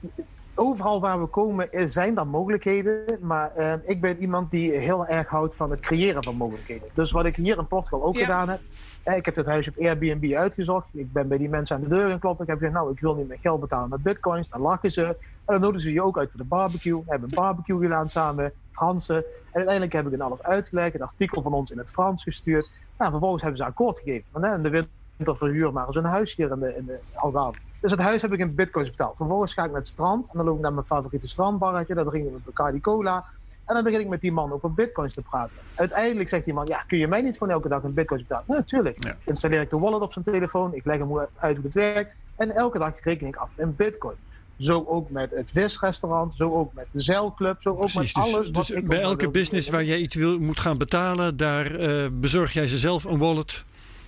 overal 0.56 1.02
waar 1.02 1.22
we 1.22 1.26
komen 1.26 1.70
zijn 1.86 2.18
er 2.18 2.28
mogelijkheden. 2.28 3.18
Maar 3.22 3.52
uh, 3.58 3.74
ik 3.84 4.02
ben 4.02 4.20
iemand 4.20 4.52
die 4.52 4.72
heel 4.72 5.06
erg 5.06 5.28
houdt 5.28 5.56
van 5.56 5.70
het 5.70 5.82
creëren 5.82 6.24
van 6.24 6.36
mogelijkheden. 6.36 6.88
Dus 6.94 7.12
wat 7.12 7.26
ik 7.26 7.36
hier 7.36 7.58
in 7.58 7.68
Portugal 7.68 8.04
ook 8.08 8.18
gedaan 8.18 8.50
heb. 8.50 8.60
ik 9.04 9.26
heb 9.26 9.36
het 9.36 9.46
huis 9.46 9.68
op 9.68 9.78
Airbnb 9.80 10.34
uitgezocht. 10.34 10.88
Ik 10.92 11.14
ben 11.14 11.28
bij 11.28 11.38
die 11.38 11.50
mensen 11.50 11.76
aan 11.76 11.82
de 11.82 11.88
deur 11.88 12.10
gaan 12.10 12.20
kloppen. 12.20 12.44
Ik 12.44 12.50
heb 12.50 12.60
gezegd, 12.60 12.78
nou, 12.78 12.92
ik 12.92 13.00
wil 13.00 13.16
niet 13.16 13.28
meer 13.28 13.40
geld 13.40 13.60
betalen 13.60 13.90
met 13.90 14.04
bitcoins. 14.04 14.50
Dan 14.50 14.62
lachen 14.62 14.92
ze. 14.92 15.06
En 15.06 15.54
dan 15.54 15.62
nodigen 15.62 15.82
ze 15.82 15.94
je 15.94 16.04
ook 16.04 16.18
uit 16.18 16.32
voor 16.32 16.40
de 16.40 16.46
barbecue. 16.46 16.98
We 16.98 17.10
hebben 17.10 17.30
een 17.30 17.36
barbecue 17.36 17.82
gedaan 17.82 18.10
samen, 18.10 18.52
Fransen. 18.72 19.16
En 19.16 19.24
uiteindelijk 19.52 19.94
heb 19.94 20.08
ik 20.08 20.14
een 20.14 20.22
alles 20.22 20.44
uitgelegd. 20.44 20.96
Een 20.96 21.02
artikel 21.02 21.42
van 21.42 21.54
ons 21.54 21.72
in 21.72 21.78
het 21.78 21.92
Frans 21.92 22.24
gestuurd. 22.24 22.72
Nou, 22.98 23.12
vervolgens 23.12 23.42
hebben 23.42 23.60
ze 23.60 23.66
akkoord 23.66 24.00
gegeven. 24.00 24.44
In 24.56 24.64
de 24.64 24.70
winter 25.18 25.38
verhuur 25.38 25.74
maar 25.74 25.88
eens 25.88 25.96
een 25.96 26.04
huis 26.04 26.36
hier 26.36 26.52
in 26.52 26.60
de, 26.60 26.76
in 26.76 26.86
de 26.86 27.00
Algarve. 27.14 27.60
Dus 27.80 27.92
het 27.92 28.02
huis 28.02 28.22
heb 28.22 28.34
ik 28.34 28.40
in 28.40 28.56
bitcoins 28.56 28.90
betaald. 28.90 29.18
Vervolgens 29.18 29.54
ga 29.54 29.64
ik 29.64 29.70
naar 29.72 29.80
het 29.80 29.88
strand 29.88 30.26
en 30.26 30.32
dan 30.34 30.46
loop 30.46 30.56
ik 30.56 30.62
naar 30.62 30.74
mijn 30.74 30.86
favoriete 30.86 31.28
strandbarretje. 31.28 31.94
Daar 31.96 32.06
drinken 32.06 32.34
we 32.34 32.40
Bacardi 32.46 32.82
Cola. 32.82 33.26
En 33.66 33.74
dan 33.74 33.84
begin 33.84 34.00
ik 34.00 34.08
met 34.08 34.22
die 34.22 34.32
man 34.32 34.52
over 34.52 34.74
bitcoins 34.74 35.14
te 35.14 35.22
praten. 35.22 35.56
Uiteindelijk 35.76 36.30
zegt 36.30 36.46
die 36.46 36.54
man, 36.54 36.66
ja, 36.66 36.84
kun 36.88 36.98
je 36.98 37.08
mij 37.08 37.22
niet 37.22 37.38
gewoon 37.38 37.54
elke 37.54 37.68
dag 37.68 37.84
een 37.84 37.94
bitcoins 37.94 38.22
betalen? 38.22 38.46
Nou, 38.48 38.60
natuurlijk. 38.60 39.04
Ja. 39.04 39.16
Installeer 39.24 39.62
ik 39.62 39.70
de 39.70 39.80
wallet 39.80 40.02
op 40.02 40.12
zijn 40.12 40.26
telefoon. 40.26 40.74
Ik 40.74 40.86
leg 40.86 40.98
hem 40.98 41.18
uit 41.36 41.56
hoe 41.56 41.66
het 41.66 41.74
werkt. 41.74 42.16
En 42.36 42.56
elke 42.56 42.80
dag 42.80 42.94
reken 43.02 43.28
ik 43.28 43.36
af 43.36 43.52
in 43.56 43.76
bitcoin. 43.76 44.16
Zo 44.58 44.86
ook 44.88 45.10
met 45.10 45.32
het 45.32 45.52
visrestaurant, 45.52 46.34
zo 46.34 46.54
ook 46.54 46.74
met 46.74 46.88
de 46.92 47.02
zeilclub, 47.02 47.62
zo 47.62 47.70
ook 47.70 47.94
met 47.94 47.94
dus- 47.94 48.14
alles. 48.14 48.52
Dus, 48.52 48.72
bij 48.84 49.02
elke 49.02 49.30
business 49.30 49.70
waar 49.70 49.84
jij 49.84 49.98
iets 49.98 50.16
wil, 50.16 50.40
moet 50.40 50.60
gaan 50.60 50.78
betalen, 50.78 51.38
daar 51.38 51.80
uh, 51.80 52.08
bezorg 52.12 52.54
jij 52.54 52.68
ze 52.68 52.78
zelf 52.78 53.04
een 53.04 53.18
wallet 53.18 53.64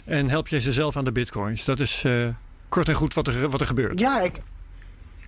en 0.06 0.30
help 0.30 0.48
jij 0.48 0.60
ze 0.60 0.72
zelf 0.72 0.98
aan 0.98 1.04
de 1.04 1.12
bitcoins. 1.12 1.66
Dat 1.66 1.80
is 1.80 2.04
uh, 2.04 2.28
kort 2.70 2.88
en 2.88 2.94
goed 2.94 3.14
wat 3.14 3.28
er, 3.28 3.50
wat 3.50 3.62
er 3.62 3.68
gebeurt. 3.68 4.00
Ja, 4.00 4.22
ik, 4.22 4.42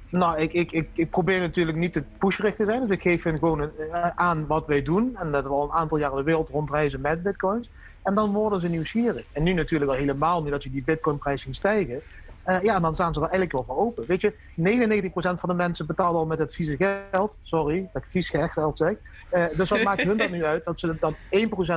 nou, 0.09 0.39
ik, 0.39 0.53
ik, 0.53 0.87
ik, 0.93 1.09
probeer 1.09 1.39
natuurlijk 1.39 1.77
niet 1.77 1.93
te 1.93 2.03
pushgericht 2.17 2.55
te 2.55 2.65
zijn. 2.65 2.81
Dus 2.81 2.95
ik 2.95 3.01
geef 3.01 3.23
hen 3.23 3.37
gewoon 3.37 3.59
een, 3.59 3.71
uh, 3.79 4.07
aan 4.15 4.47
wat 4.47 4.67
wij 4.67 4.81
doen. 4.81 5.15
En 5.15 5.31
dat 5.31 5.43
we 5.43 5.49
al 5.49 5.63
een 5.63 5.71
aantal 5.71 5.97
jaren 5.97 6.17
de 6.17 6.23
wereld 6.23 6.49
rondreizen 6.49 7.01
met 7.01 7.23
bitcoins. 7.23 7.69
En 8.03 8.15
dan 8.15 8.31
worden 8.31 8.59
ze 8.59 8.67
nieuwsgierig. 8.67 9.25
En 9.31 9.43
nu 9.43 9.53
natuurlijk 9.53 9.91
al 9.91 9.97
helemaal, 9.97 10.43
nu 10.43 10.49
dat 10.49 10.63
je 10.63 10.69
die 10.69 10.83
bitcoinprijs 10.83 11.41
zien 11.41 11.53
stijgen. 11.53 12.01
Uh, 12.47 12.61
ja, 12.61 12.79
dan 12.79 12.93
staan 12.93 13.13
ze 13.13 13.19
er 13.19 13.29
eigenlijk 13.29 13.51
wel 13.51 13.63
voor 13.63 13.85
open. 13.85 14.05
Weet 14.07 14.21
je, 14.21 14.33
99% 14.33 15.11
van 15.13 15.49
de 15.49 15.55
mensen 15.55 15.85
betalen 15.85 16.19
al 16.19 16.25
met 16.25 16.39
het 16.39 16.53
vieze 16.53 17.01
geld. 17.11 17.37
Sorry 17.43 17.89
dat 17.93 18.03
ik 18.03 18.09
vies 18.09 18.29
geld 18.29 18.77
zeg. 18.77 18.95
Uh, 19.31 19.45
dus 19.55 19.69
wat 19.69 19.83
maakt 19.83 20.01
hun 20.01 20.17
dan 20.17 20.31
nu 20.31 20.43
uit 20.43 20.63
dat 20.63 20.79
ze 20.79 20.95
dan 20.99 21.15
1% 21.15 21.17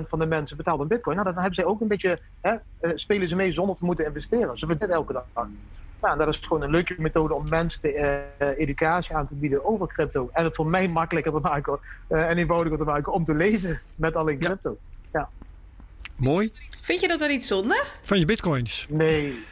van 0.09 0.19
de 0.19 0.27
mensen 0.27 0.57
betaalt 0.57 0.81
in 0.81 0.89
bitcoin? 0.89 1.17
Nou, 1.17 1.29
dan 1.29 1.39
hebben 1.39 1.55
zij 1.55 1.65
ook 1.65 1.81
een 1.81 1.89
beetje, 1.89 2.19
hè, 2.41 2.53
uh, 2.53 2.91
spelen 2.95 3.29
ze 3.29 3.37
mee 3.37 3.53
zonder 3.53 3.77
te 3.77 3.85
moeten 3.85 4.05
investeren. 4.05 4.59
Ze 4.59 4.67
verdienen 4.67 4.97
elke 4.97 5.13
dag. 5.13 5.49
Nou, 6.01 6.19
dat 6.19 6.29
is 6.29 6.37
gewoon 6.37 6.63
een 6.63 6.71
leuke 6.71 6.95
methode 6.99 7.35
om 7.35 7.49
mensen 7.49 7.81
te, 7.81 8.23
educatie 8.57 9.17
aan 9.17 9.27
te 9.27 9.35
bieden 9.35 9.65
over 9.65 9.87
crypto. 9.87 10.31
En 10.33 10.45
het 10.45 10.57
voor 10.57 10.67
mij 10.67 10.89
makkelijker 10.89 11.33
te 11.33 11.39
maken 11.39 11.79
en 12.09 12.39
eenvoudiger 12.39 12.79
te 12.79 12.85
maken 12.85 13.13
om 13.13 13.25
te 13.25 13.35
leven 13.35 13.81
met 13.95 14.17
alleen 14.17 14.39
crypto. 14.39 14.77
Ja. 15.13 15.21
ja. 15.21 15.29
Mooi. 16.17 16.53
Vind 16.83 17.01
je 17.01 17.09
dat 17.09 17.19
dan 17.19 17.29
niet 17.29 17.45
zonde? 17.45 17.85
Van 18.01 18.19
je 18.19 18.25
bitcoins? 18.25 18.87
Nee, 18.89 19.45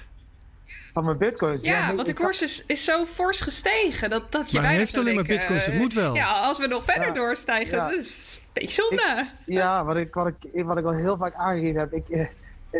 van 0.93 1.05
mijn 1.05 1.19
bitcoins. 1.19 1.63
Ja, 1.63 1.95
want 1.95 2.07
de 2.07 2.15
koers 2.15 2.43
is, 2.43 2.65
is 2.67 2.85
zo 2.85 3.05
fors 3.05 3.41
gestegen. 3.41 4.11
Dat, 4.11 4.33
dat 4.33 4.51
je 4.51 4.59
maar 4.59 4.67
hij 4.67 4.77
heeft 4.77 4.97
alleen 4.97 5.15
maar 5.15 5.25
bitcoins, 5.25 5.67
het 5.67 5.75
moet 5.75 5.95
wel. 5.95 6.15
Ja, 6.15 6.33
als 6.33 6.59
we 6.59 6.67
nog 6.67 6.85
verder 6.85 7.15
doorstijgen, 7.15 7.77
ja. 7.77 7.85
het 7.85 7.99
is 7.99 8.41
een 8.43 8.49
beetje 8.53 8.83
zonde. 8.83 9.29
ja, 9.47 9.85
wat 9.85 9.97
ik, 9.97 10.15
wat, 10.15 10.27
ik, 10.27 10.65
wat 10.65 10.77
ik 10.77 10.85
al 10.85 10.93
heel 10.93 11.17
vaak 11.17 11.35
aangegeven 11.35 11.81
heb. 11.81 11.93
Ik, 11.93 12.09
eh, 12.09 12.27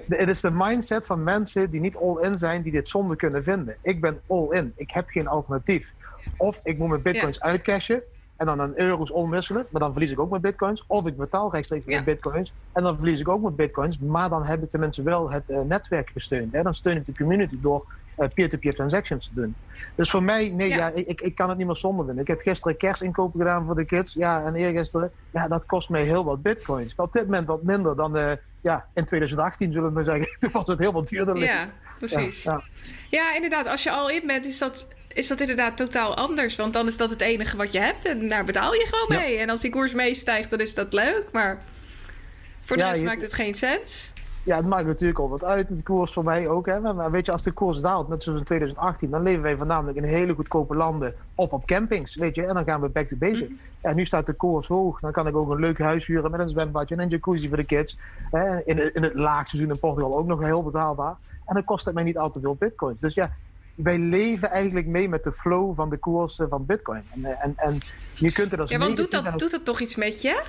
het 0.09 0.29
is 0.31 0.41
de 0.41 0.51
mindset 0.53 1.07
van 1.07 1.23
mensen 1.25 1.71
die 1.71 1.81
niet 1.81 1.97
all-in 1.97 2.39
zijn, 2.39 2.63
die 2.63 2.73
dit 2.73 2.89
zonde 2.89 3.17
kunnen 3.17 3.45
vinden. 3.45 3.77
Ik 3.83 4.01
ben 4.01 4.21
all-in. 4.27 4.73
Ik 4.77 4.91
heb 4.91 5.09
geen 5.09 5.27
alternatief. 5.27 5.93
Of 6.37 6.61
ik 6.65 6.79
moet 6.79 6.89
mijn 6.89 7.03
bitcoins 7.03 7.37
ja. 7.37 7.43
uitcashen 7.43 8.03
en 8.41 8.47
dan 8.47 8.59
een 8.59 8.81
euro's 8.81 9.11
omwisselen, 9.11 9.67
maar 9.71 9.81
dan 9.81 9.93
verlies 9.93 10.11
ik 10.11 10.21
ook 10.21 10.31
mijn 10.31 10.43
bitcoins. 10.43 10.85
Of 10.87 11.07
ik 11.07 11.17
betaal 11.17 11.53
rechtstreeks 11.53 11.85
ja. 11.87 12.03
bitcoins 12.03 12.53
en 12.73 12.83
dan 12.83 12.95
verlies 12.95 13.21
ik 13.21 13.29
ook 13.29 13.43
mijn 13.43 13.55
bitcoins. 13.55 13.99
Maar 13.99 14.29
dan 14.29 14.45
heb 14.45 14.63
ik 14.63 14.69
tenminste 14.71 15.03
wel 15.03 15.31
het 15.31 15.51
uh, 15.51 15.61
netwerk 15.61 16.11
gesteund. 16.13 16.53
Hè? 16.53 16.63
Dan 16.63 16.75
steun 16.75 16.97
ik 16.97 17.07
de 17.07 17.15
community 17.15 17.61
door 17.61 17.87
uh, 18.19 18.27
peer-to-peer 18.35 18.75
transactions 18.75 19.27
te 19.27 19.35
doen. 19.35 19.55
Dus 19.95 20.11
voor 20.11 20.23
mij, 20.23 20.49
nee, 20.49 20.69
ja. 20.69 20.77
ja 20.77 20.91
ik, 20.95 21.21
ik 21.21 21.35
kan 21.35 21.49
het 21.49 21.59
niet 21.59 21.67
meer 21.67 21.77
zonder 21.77 22.05
vinden. 22.05 22.23
Ik 22.23 22.29
heb 22.29 22.41
gisteren 22.41 22.77
kerstinkopen 22.77 23.41
gedaan 23.41 23.67
voor 23.67 23.75
de 23.75 23.85
kids. 23.85 24.15
Ja, 24.15 24.45
en 24.45 24.55
eergisteren. 24.55 25.11
Ja, 25.31 25.49
dat 25.49 25.67
kost 25.67 25.91
mij 25.91 26.05
heel 26.05 26.25
wat 26.25 26.43
bitcoins. 26.43 26.95
op 26.97 27.13
dit 27.13 27.25
moment 27.25 27.47
wat 27.47 27.63
minder 27.63 27.97
dan 27.97 28.17
uh, 28.17 28.33
ja, 28.61 28.87
in 28.95 29.05
2018, 29.05 29.73
zullen 29.73 29.89
we 29.89 29.95
maar 29.95 30.05
zeggen. 30.05 30.27
Toen 30.41 30.51
was 30.53 30.67
het 30.67 30.79
heel 30.79 30.93
wat 30.93 31.09
duurder. 31.09 31.37
Ja, 31.37 31.69
precies. 31.99 32.43
Ja, 32.43 32.63
ja. 33.11 33.35
inderdaad. 33.35 33.67
Als 33.67 33.83
je 33.83 33.91
al 33.91 34.11
in 34.11 34.27
bent, 34.27 34.47
is 34.47 34.59
dat 34.59 34.89
is 35.15 35.29
dat 35.29 35.41
inderdaad 35.41 35.77
totaal 35.77 36.17
anders. 36.17 36.57
Want 36.57 36.73
dan 36.73 36.87
is 36.87 36.97
dat 36.97 37.11
het 37.11 37.21
enige 37.21 37.57
wat 37.57 37.73
je 37.73 37.79
hebt 37.79 38.05
en 38.05 38.29
daar 38.29 38.45
betaal 38.45 38.75
je 38.75 38.87
gewoon 38.91 39.23
mee. 39.23 39.39
En 39.39 39.51
als 39.51 39.61
die 39.61 39.71
koers 39.71 39.95
meestijgt, 39.95 40.51
dan 40.51 40.61
is 40.61 40.75
dat 40.75 40.93
leuk. 40.93 41.25
Maar 41.33 41.63
voor 42.65 42.77
de 42.77 42.83
ja, 42.83 42.89
rest 42.89 43.03
maakt 43.03 43.23
het 43.23 43.33
geen 43.33 43.55
sens. 43.55 44.13
Ja, 44.43 44.57
het 44.57 44.67
maakt 44.67 44.87
natuurlijk 44.87 45.19
al 45.19 45.29
wat 45.29 45.45
uit. 45.45 45.77
De 45.77 45.83
koers 45.83 46.13
voor 46.13 46.25
mij 46.25 46.49
ook. 46.49 46.67
Hè. 46.67 46.81
Maar 46.81 47.11
weet 47.11 47.27
je, 47.27 47.33
als 47.33 47.43
de 47.43 47.53
koers 47.53 47.81
daalt, 47.81 48.09
net 48.09 48.23
zoals 48.23 48.39
in 48.39 48.45
2018, 48.45 49.11
dan 49.11 49.23
leven 49.23 49.43
wij 49.43 49.57
voornamelijk 49.57 49.99
in 49.99 50.05
hele 50.05 50.35
goedkope 50.35 50.75
landen 50.75 51.15
of 51.35 51.53
op 51.53 51.67
campings. 51.67 52.17
Weet 52.17 52.35
je, 52.35 52.47
en 52.47 52.55
dan 52.55 52.65
gaan 52.65 52.81
we 52.81 52.89
back 52.89 53.09
to 53.09 53.17
basic. 53.17 53.49
Mm. 53.49 53.59
Ja, 53.83 53.93
nu 53.93 54.05
staat 54.05 54.27
de 54.27 54.33
koers 54.33 54.67
hoog. 54.67 55.01
Dan 55.01 55.13
kan 55.13 55.27
ik 55.27 55.37
ook 55.37 55.51
een 55.51 55.61
leuk 55.61 55.79
huis 55.79 56.07
huren 56.07 56.31
met 56.31 56.41
een 56.41 56.51
zwembadje 56.51 56.95
en 56.95 57.01
een 57.01 57.09
jacuzzi 57.09 57.49
voor 57.49 57.57
de 57.57 57.65
kids. 57.65 57.99
Hè. 58.31 58.61
In, 58.65 58.95
in 58.95 59.03
het 59.03 59.15
laagseizoen 59.15 59.71
in 59.71 59.79
Portugal 59.79 60.19
ook 60.19 60.27
nog 60.27 60.45
heel 60.45 60.63
betaalbaar. 60.63 61.17
En 61.47 61.55
dan 61.55 61.65
kost 61.65 61.85
het 61.85 61.95
mij 61.95 62.03
niet 62.03 62.19
al 62.19 62.31
te 62.31 62.41
veel 62.41 62.55
bitcoins. 62.55 63.01
Dus 63.01 63.15
ja, 63.15 63.33
wij 63.83 63.99
leven 63.99 64.51
eigenlijk 64.51 64.87
mee 64.87 65.09
met 65.09 65.25
de 65.25 65.33
flow 65.33 65.75
van 65.77 65.91
de 65.91 65.97
koersen 65.97 66.49
van 66.49 66.67
Bitcoin. 66.67 67.03
En, 67.15 67.25
eh, 67.25 67.45
en, 67.45 67.53
en 67.57 67.79
je 68.15 68.33
kunt 68.33 68.53
er 68.53 68.61
als 68.61 68.71
Ja, 68.71 68.79
want 68.79 68.97
doet 68.97 69.11
dat, 69.11 69.39
doet 69.39 69.51
dat 69.51 69.65
toch 69.65 69.81
iets 69.81 69.97
met 69.97 70.23
je? 70.23 70.43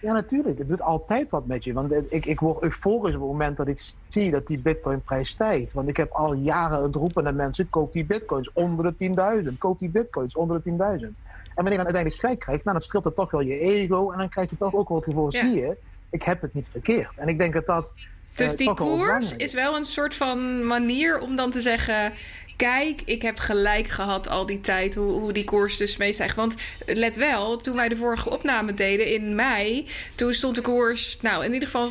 Ja, 0.00 0.12
natuurlijk. 0.12 0.58
Het 0.58 0.68
doet 0.68 0.82
altijd 0.82 1.30
wat 1.30 1.46
met 1.46 1.64
je. 1.64 1.72
Want 1.72 2.12
ik, 2.12 2.26
ik 2.26 2.40
word 2.40 2.62
euforisch 2.62 3.14
op 3.14 3.20
het 3.20 3.30
moment 3.30 3.56
dat 3.56 3.68
ik 3.68 3.92
zie 4.08 4.30
dat 4.30 4.46
die 4.46 4.58
bitcoinprijs 4.58 5.28
stijgt. 5.28 5.72
Want 5.72 5.88
ik 5.88 5.96
heb 5.96 6.12
al 6.12 6.34
jaren 6.34 6.82
het 6.82 6.94
roepen 6.94 7.24
naar 7.24 7.34
mensen, 7.34 7.70
koop 7.70 7.92
die 7.92 8.04
bitcoins 8.04 8.52
onder 8.52 8.94
de 8.96 9.42
10.000. 9.50 9.58
Koop 9.58 9.78
die 9.78 9.88
bitcoins 9.88 10.36
onder 10.36 10.62
de 10.62 10.70
10.000. 10.70 10.76
En 10.76 11.64
wanneer 11.64 11.72
je 11.72 11.84
dan 11.84 11.94
uiteindelijk 11.94 12.20
gelijk 12.20 12.40
krijgt, 12.40 12.64
nou, 12.64 12.76
dan 12.76 12.86
streelt 12.86 13.04
het 13.04 13.14
toch 13.14 13.30
wel 13.30 13.40
je 13.40 13.58
ego. 13.58 14.10
En 14.10 14.18
dan 14.18 14.28
krijg 14.28 14.50
je 14.50 14.56
toch 14.56 14.74
ook 14.74 14.88
wel 14.88 14.96
het 14.96 15.06
gevoel, 15.06 15.32
zie 15.32 15.54
je, 15.54 15.76
ik 16.10 16.22
heb 16.22 16.40
het 16.40 16.54
niet 16.54 16.68
verkeerd. 16.68 17.10
En 17.16 17.28
ik 17.28 17.38
denk 17.38 17.54
dat 17.54 17.66
dat... 17.66 17.92
Dus 18.34 18.52
uh, 18.52 18.58
die 18.58 18.74
koers 18.74 19.36
is 19.36 19.54
wel 19.54 19.76
een 19.76 19.84
soort 19.84 20.14
van 20.14 20.66
manier 20.66 21.18
om 21.18 21.36
dan 21.36 21.50
te 21.50 21.60
zeggen 21.60 22.12
kijk, 22.56 23.02
ik 23.04 23.22
heb 23.22 23.38
gelijk 23.38 23.88
gehad 23.88 24.28
al 24.28 24.46
die 24.46 24.60
tijd 24.60 24.94
hoe, 24.94 25.12
hoe 25.12 25.32
die 25.32 25.44
koers 25.44 25.76
dus 25.76 25.96
meestijgt. 25.96 26.36
Want 26.36 26.56
let 26.86 27.16
wel, 27.16 27.56
toen 27.56 27.76
wij 27.76 27.88
de 27.88 27.96
vorige 27.96 28.30
opname 28.30 28.74
deden 28.74 29.14
in 29.14 29.34
mei, 29.34 29.88
toen 30.14 30.32
stond 30.32 30.54
de 30.54 30.60
koers, 30.60 31.18
nou 31.20 31.44
in 31.44 31.52
ieder 31.52 31.68
geval 31.68 31.90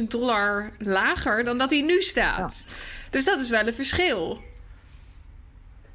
17.000 0.00 0.04
dollar 0.08 0.70
lager 0.78 1.44
dan 1.44 1.58
dat 1.58 1.70
hij 1.70 1.80
nu 1.80 2.00
staat. 2.00 2.66
Dus 3.10 3.24
dat 3.24 3.40
is 3.40 3.50
wel 3.50 3.66
een 3.66 3.74
verschil. 3.74 4.38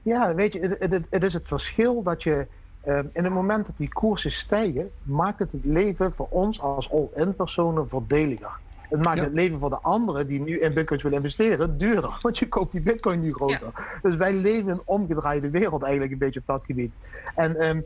Ja, 0.02 0.36
weet 0.36 0.54
je, 0.54 0.60
het, 0.60 0.91
het, 0.91 1.08
het 1.10 1.24
is 1.24 1.34
het 1.34 1.48
verschil 1.48 2.04
dat 2.04 2.24
je 2.24 2.48
um, 2.88 3.10
in 3.13 3.24
het 3.24 3.34
moment 3.34 3.65
dat 3.65 3.78
die 3.78 3.93
koersen 3.93 4.32
stijgen, 4.32 4.91
maakt 5.04 5.39
het 5.39 5.52
het 5.52 5.65
leven 5.65 6.13
voor 6.13 6.28
ons 6.30 6.62
als 6.62 6.91
all-in 6.91 7.36
personen 7.36 7.89
voordeliger. 7.89 8.60
Het 8.93 9.06
maakt 9.06 9.19
het 9.19 9.34
leven 9.34 9.60
van 9.60 9.69
de 9.69 9.82
anderen 9.82 10.27
die 10.27 10.41
nu 10.41 10.60
in 10.60 10.73
bitcoins 10.73 11.03
willen 11.03 11.17
investeren 11.17 11.77
duurder. 11.77 12.17
Want 12.21 12.38
je 12.38 12.47
koopt 12.47 12.71
die 12.71 12.82
bitcoin 12.82 13.19
nu 13.19 13.32
groter. 13.32 13.99
Dus 14.01 14.15
wij 14.15 14.34
leven 14.34 14.63
in 14.63 14.69
een 14.69 14.82
omgedraaide 14.86 15.49
wereld 15.49 15.82
eigenlijk 15.82 16.12
een 16.12 16.17
beetje 16.17 16.39
op 16.39 16.45
dat 16.45 16.65
gebied. 16.65 16.91
En 17.36 17.67
um, 17.69 17.86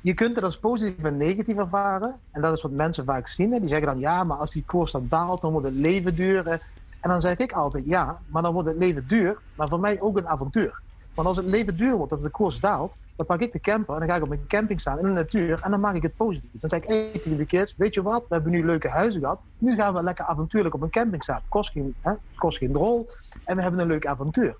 je 0.00 0.14
kunt 0.14 0.36
het 0.36 0.44
als 0.44 0.58
positief 0.58 1.04
en 1.04 1.16
negatief 1.16 1.56
ervaren. 1.56 2.14
En 2.30 2.42
dat 2.42 2.56
is 2.56 2.62
wat 2.62 2.70
mensen 2.70 3.04
vaak 3.04 3.26
zien. 3.26 3.52
Hè. 3.52 3.58
Die 3.58 3.68
zeggen 3.68 3.86
dan 3.86 3.98
ja, 3.98 4.24
maar 4.24 4.36
als 4.36 4.52
die 4.52 4.64
koers 4.66 4.92
dan 4.92 5.06
daalt, 5.08 5.40
dan 5.40 5.52
wordt 5.52 5.66
het 5.66 5.76
leven 5.76 6.14
duur. 6.14 6.48
En 7.00 7.10
dan 7.10 7.20
zeg 7.20 7.36
ik 7.36 7.52
altijd 7.52 7.84
ja, 7.86 8.18
maar 8.26 8.42
dan 8.42 8.52
wordt 8.52 8.68
het 8.68 8.76
leven 8.76 9.04
duur. 9.06 9.38
Maar 9.54 9.68
voor 9.68 9.80
mij 9.80 10.00
ook 10.00 10.16
een 10.16 10.28
avontuur. 10.28 10.80
Want 11.14 11.28
als 11.28 11.36
het 11.36 11.46
leven 11.46 11.76
duur 11.76 11.96
wordt, 11.96 12.10
dat 12.10 12.22
de 12.22 12.30
koers 12.30 12.60
daalt, 12.60 12.96
dan 13.16 13.26
pak 13.26 13.40
ik 13.40 13.52
de 13.52 13.60
camper 13.60 13.94
en 13.94 14.00
dan 14.00 14.08
ga 14.08 14.16
ik 14.16 14.22
op 14.22 14.28
mijn 14.28 14.46
camping 14.48 14.80
staan 14.80 14.98
in 14.98 15.04
de 15.04 15.10
natuur 15.10 15.60
en 15.62 15.70
dan 15.70 15.80
maak 15.80 15.94
ik 15.94 16.02
het 16.02 16.16
positief. 16.16 16.50
Dan 16.52 16.70
zeg 16.70 16.82
ik 16.82 16.88
hey, 16.88 17.10
tegen 17.12 17.36
de 17.36 17.46
kids, 17.46 17.74
weet 17.76 17.94
je 17.94 18.02
wat, 18.02 18.24
we 18.28 18.34
hebben 18.34 18.52
nu 18.52 18.64
leuke 18.64 18.88
huizen 18.88 19.20
gehad. 19.20 19.40
Nu 19.58 19.76
gaan 19.76 19.94
we 19.94 20.02
lekker 20.02 20.24
avontuurlijk 20.24 20.74
op 20.74 20.82
een 20.82 20.90
camping 20.90 21.22
staan. 21.22 21.42
Kost 21.48 21.70
geen, 21.70 21.94
hè, 22.00 22.12
kost 22.34 22.58
geen 22.58 22.72
drol 22.72 23.10
en 23.44 23.56
we 23.56 23.62
hebben 23.62 23.80
een 23.80 23.86
leuk 23.86 24.06
avontuur. 24.06 24.56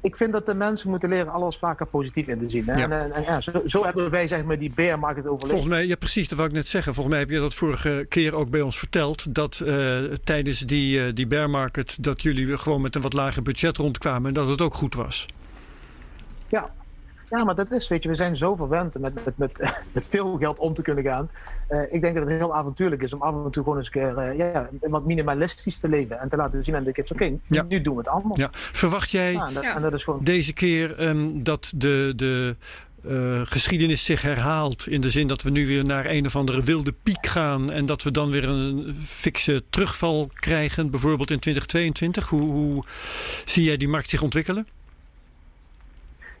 ik 0.00 0.16
vind 0.16 0.32
dat 0.32 0.46
de 0.46 0.54
mensen 0.54 0.90
moeten 0.90 1.08
leren 1.08 1.32
alles 1.32 1.56
vaker 1.56 1.86
positief 1.86 2.26
in 2.26 2.38
te 2.38 2.48
zien. 2.48 2.68
En, 2.68 2.92
en, 2.92 3.12
en 3.12 3.22
ja, 3.22 3.40
zo, 3.40 3.52
zo, 3.64 3.84
hebben 3.84 4.10
wij 4.10 4.28
zeg 4.28 4.44
maar, 4.44 4.58
die 4.58 4.72
bear 4.74 4.98
market 4.98 5.26
overleefd. 5.26 5.50
Volgens 5.50 5.70
mij, 5.70 5.86
ja 5.86 5.96
precies, 5.96 6.28
dat 6.28 6.38
wou 6.38 6.50
ik 6.50 6.54
net 6.54 6.66
zeggen. 6.66 6.94
Volgens 6.94 7.14
mij 7.14 7.24
heb 7.24 7.34
je 7.34 7.40
dat 7.40 7.54
vorige 7.54 8.06
keer 8.08 8.36
ook 8.36 8.50
bij 8.50 8.60
ons 8.60 8.78
verteld. 8.78 9.34
Dat 9.34 9.62
uh, 9.64 10.04
tijdens 10.24 10.60
die, 10.60 11.06
uh, 11.06 11.12
die 11.14 11.26
bear 11.26 11.50
market, 11.50 12.02
dat 12.04 12.22
jullie 12.22 12.58
gewoon 12.58 12.80
met 12.80 12.94
een 12.94 13.02
wat 13.02 13.12
lager 13.12 13.42
budget 13.42 13.76
rondkwamen. 13.76 14.28
En 14.28 14.34
dat 14.34 14.48
het 14.48 14.60
ook 14.60 14.74
goed 14.74 14.94
was. 14.94 15.26
Ja, 16.48 16.70
ja, 17.28 17.44
maar 17.44 17.54
dat 17.54 17.70
is, 17.70 17.88
weet 17.88 18.02
je, 18.02 18.08
we 18.08 18.14
zijn 18.14 18.36
zo 18.36 18.56
verwend 18.56 18.98
met, 18.98 19.24
met, 19.24 19.38
met, 19.38 19.72
met 19.94 20.08
veel 20.10 20.38
geld 20.38 20.58
om 20.58 20.74
te 20.74 20.82
kunnen 20.82 21.04
gaan. 21.04 21.30
Uh, 21.68 21.82
ik 21.90 22.02
denk 22.02 22.14
dat 22.16 22.30
het 22.30 22.38
heel 22.38 22.54
avontuurlijk 22.54 23.02
is 23.02 23.14
om 23.14 23.22
af 23.22 23.44
en 23.44 23.50
toe 23.50 23.62
gewoon 23.62 23.78
eens 23.78 23.86
een 23.86 23.92
keer 23.92 24.32
uh, 24.32 24.38
ja, 24.38 24.68
wat 24.80 25.04
minimalistisch 25.04 25.80
te 25.80 25.88
leven. 25.88 26.18
En 26.18 26.28
te 26.28 26.36
laten 26.36 26.64
zien 26.64 26.76
aan 26.76 26.84
de 26.84 26.92
kids, 26.92 27.12
oké, 27.12 27.24
okay, 27.24 27.40
ja. 27.46 27.64
nu 27.68 27.80
doen 27.80 27.92
we 27.92 27.98
het 27.98 28.08
allemaal. 28.08 28.38
Ja. 28.38 28.48
Verwacht 28.52 29.10
jij 29.10 29.32
ja, 29.32 29.46
en 29.46 29.54
dat, 29.54 29.64
en 29.64 29.82
dat 29.82 29.92
is 29.92 30.04
gewoon... 30.04 30.24
deze 30.24 30.52
keer 30.52 31.08
um, 31.08 31.42
dat 31.42 31.72
de, 31.76 32.12
de 32.16 32.56
uh, 33.08 33.40
geschiedenis 33.44 34.04
zich 34.04 34.22
herhaalt. 34.22 34.86
In 34.86 35.00
de 35.00 35.10
zin 35.10 35.26
dat 35.26 35.42
we 35.42 35.50
nu 35.50 35.66
weer 35.66 35.84
naar 35.84 36.06
een 36.06 36.26
of 36.26 36.36
andere 36.36 36.62
wilde 36.62 36.94
piek 37.02 37.26
gaan. 37.26 37.72
En 37.72 37.86
dat 37.86 38.02
we 38.02 38.10
dan 38.10 38.30
weer 38.30 38.44
een 38.44 38.94
fikse 39.04 39.62
terugval 39.70 40.30
krijgen. 40.34 40.90
Bijvoorbeeld 40.90 41.30
in 41.30 41.38
2022. 41.38 42.28
Hoe, 42.28 42.50
hoe 42.52 42.84
zie 43.44 43.64
jij 43.64 43.76
die 43.76 43.88
markt 43.88 44.10
zich 44.10 44.22
ontwikkelen? 44.22 44.66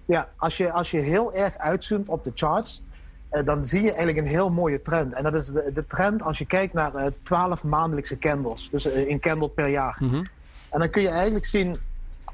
Ja, 0.06 0.28
als 0.36 0.56
je, 0.56 0.72
als 0.72 0.90
je 0.90 0.98
heel 0.98 1.34
erg 1.34 1.58
uitzoomt 1.58 2.08
op 2.08 2.24
de 2.24 2.32
charts, 2.34 2.84
uh, 3.32 3.44
dan 3.44 3.64
zie 3.64 3.82
je 3.82 3.88
eigenlijk 3.88 4.18
een 4.18 4.32
heel 4.32 4.50
mooie 4.50 4.82
trend. 4.82 5.14
En 5.14 5.22
dat 5.22 5.34
is 5.34 5.46
de, 5.46 5.70
de 5.74 5.86
trend 5.86 6.22
als 6.22 6.38
je 6.38 6.46
kijkt 6.46 6.72
naar 6.72 6.94
uh, 6.94 7.06
12 7.22 7.64
maandelijkse 7.64 8.18
candles. 8.18 8.70
Dus 8.70 8.86
uh, 8.86 9.08
een 9.08 9.20
candle 9.20 9.48
per 9.48 9.68
jaar. 9.68 9.96
Mm 10.00 10.08
-hmm. 10.08 10.28
En 10.70 10.78
dan 10.78 10.90
kun 10.90 11.02
je 11.02 11.08
eigenlijk 11.08 11.44
zien 11.44 11.76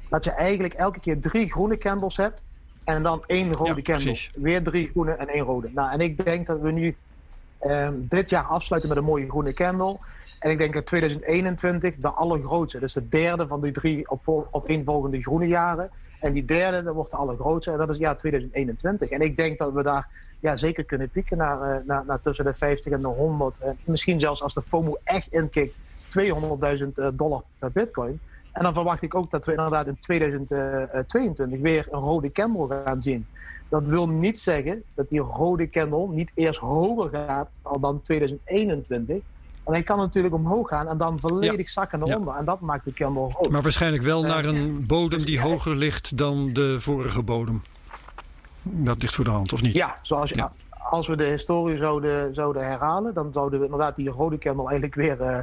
dat 0.09 0.25
je 0.25 0.31
eigenlijk 0.31 0.75
elke 0.75 1.01
keer 1.01 1.21
drie 1.21 1.51
groene 1.51 1.79
candles 1.79 2.17
hebt. 2.17 2.43
En 2.85 3.03
dan 3.03 3.25
één 3.27 3.53
rode 3.53 3.77
ja, 3.77 3.83
candle. 3.83 4.05
Precies. 4.05 4.31
Weer 4.35 4.63
drie 4.63 4.89
groene 4.89 5.13
en 5.13 5.29
één 5.29 5.45
rode. 5.45 5.71
Nou, 5.75 5.93
en 5.93 6.01
ik 6.01 6.25
denk 6.25 6.47
dat 6.47 6.61
we 6.61 6.71
nu 6.71 6.97
um, 7.61 8.07
dit 8.09 8.31
jaar 8.31 8.45
afsluiten 8.45 8.91
met 8.91 8.99
een 8.99 9.05
mooie 9.05 9.29
groene 9.29 9.53
candle. 9.53 9.99
En 10.39 10.51
ik 10.51 10.59
denk 10.59 10.75
dat 10.75 10.87
2021 10.87 11.95
de 11.97 12.09
allergrootste. 12.09 12.79
Dus 12.79 12.93
de 12.93 13.09
derde 13.09 13.47
van 13.47 13.61
die 13.61 13.73
drie 13.73 14.11
op, 14.11 14.29
op 14.51 14.83
volgende 14.85 15.23
groene 15.23 15.47
jaren. 15.47 15.91
En 16.23 16.33
die 16.33 16.45
derde, 16.45 16.83
dat 16.83 16.95
wordt 16.95 17.11
de 17.11 17.17
allergrootste. 17.17 17.71
En 17.71 17.79
dat 17.79 17.91
is 17.91 17.97
jaar 17.97 18.17
2021. 18.17 19.09
En 19.09 19.21
ik 19.21 19.37
denk 19.37 19.59
dat 19.59 19.73
we 19.73 19.83
daar 19.83 20.09
ja, 20.41 20.57
zeker 20.57 20.85
kunnen 20.85 21.11
pieken 21.11 21.37
naar, 21.37 21.81
uh, 21.81 21.87
naar, 21.87 22.05
naar 22.05 22.21
tussen 22.21 22.45
de 22.45 22.55
50 22.55 22.93
en 22.93 23.01
de 23.01 23.07
100. 23.07 23.61
En 23.61 23.79
misschien 23.85 24.21
zelfs 24.21 24.43
als 24.43 24.55
de 24.55 24.63
FOMO 24.63 24.97
echt 25.05 25.33
inkikt, 25.33 25.75
200.000 26.19 27.15
dollar 27.15 27.43
per 27.59 27.73
bitcoin. 27.73 28.21
En 28.53 28.63
dan 28.63 28.75
verwacht 28.75 29.03
ik 29.03 29.15
ook 29.15 29.31
dat 29.31 29.47
we 29.47 29.53
inderdaad 29.53 29.87
in 29.87 29.99
2022 30.01 31.61
weer 31.61 31.89
een 31.91 32.01
rode 32.01 32.33
candle 32.33 32.83
gaan 32.85 33.03
zien. 33.03 33.27
Dat 33.69 33.89
wil 33.89 34.09
niet 34.09 34.39
zeggen 34.39 34.83
dat 34.95 35.09
die 35.09 35.21
rode 35.21 35.69
candle 35.71 36.09
niet 36.09 36.31
eerst 36.35 36.61
hoger 36.61 37.11
gaat 37.11 37.49
dan 37.81 38.01
2021. 38.03 39.23
En 39.65 39.73
hij 39.73 39.83
kan 39.83 39.99
natuurlijk 39.99 40.35
omhoog 40.35 40.69
gaan 40.69 40.89
en 40.89 40.99
dan 40.99 41.19
volledig 41.21 41.67
ja. 41.67 41.73
zakken 41.73 41.99
naar 41.99 42.17
onder. 42.17 42.33
Ja. 42.33 42.39
En 42.39 42.45
dat 42.45 42.61
maakt 42.61 42.85
de 42.85 42.93
candle 42.93 43.23
rood. 43.23 43.51
Maar 43.51 43.63
waarschijnlijk 43.63 44.03
wel 44.03 44.23
naar 44.23 44.45
een 44.45 44.87
bodem 44.87 45.09
dus 45.09 45.25
die 45.25 45.41
hoger 45.41 45.77
ligt 45.77 46.17
dan 46.17 46.53
de 46.53 46.81
vorige 46.81 47.23
bodem. 47.23 47.63
Dat 48.63 49.03
ligt 49.03 49.15
voor 49.15 49.25
de 49.25 49.31
hand, 49.31 49.53
of 49.53 49.63
niet? 49.63 49.75
Ja, 49.75 49.97
zoals 50.03 50.31
je, 50.31 50.37
ja. 50.37 50.53
als 50.91 51.07
we 51.07 51.17
de 51.17 51.25
historie 51.25 51.77
zouden, 51.77 52.35
zouden 52.35 52.67
herhalen, 52.67 53.15
dan 53.15 53.33
zouden 53.33 53.59
we 53.59 53.65
inderdaad 53.65 53.97
die 53.97 54.11
rode 54.11 54.39
candle 54.39 54.69
eigenlijk 54.69 54.95
weer 54.95 55.21
uh, 55.21 55.39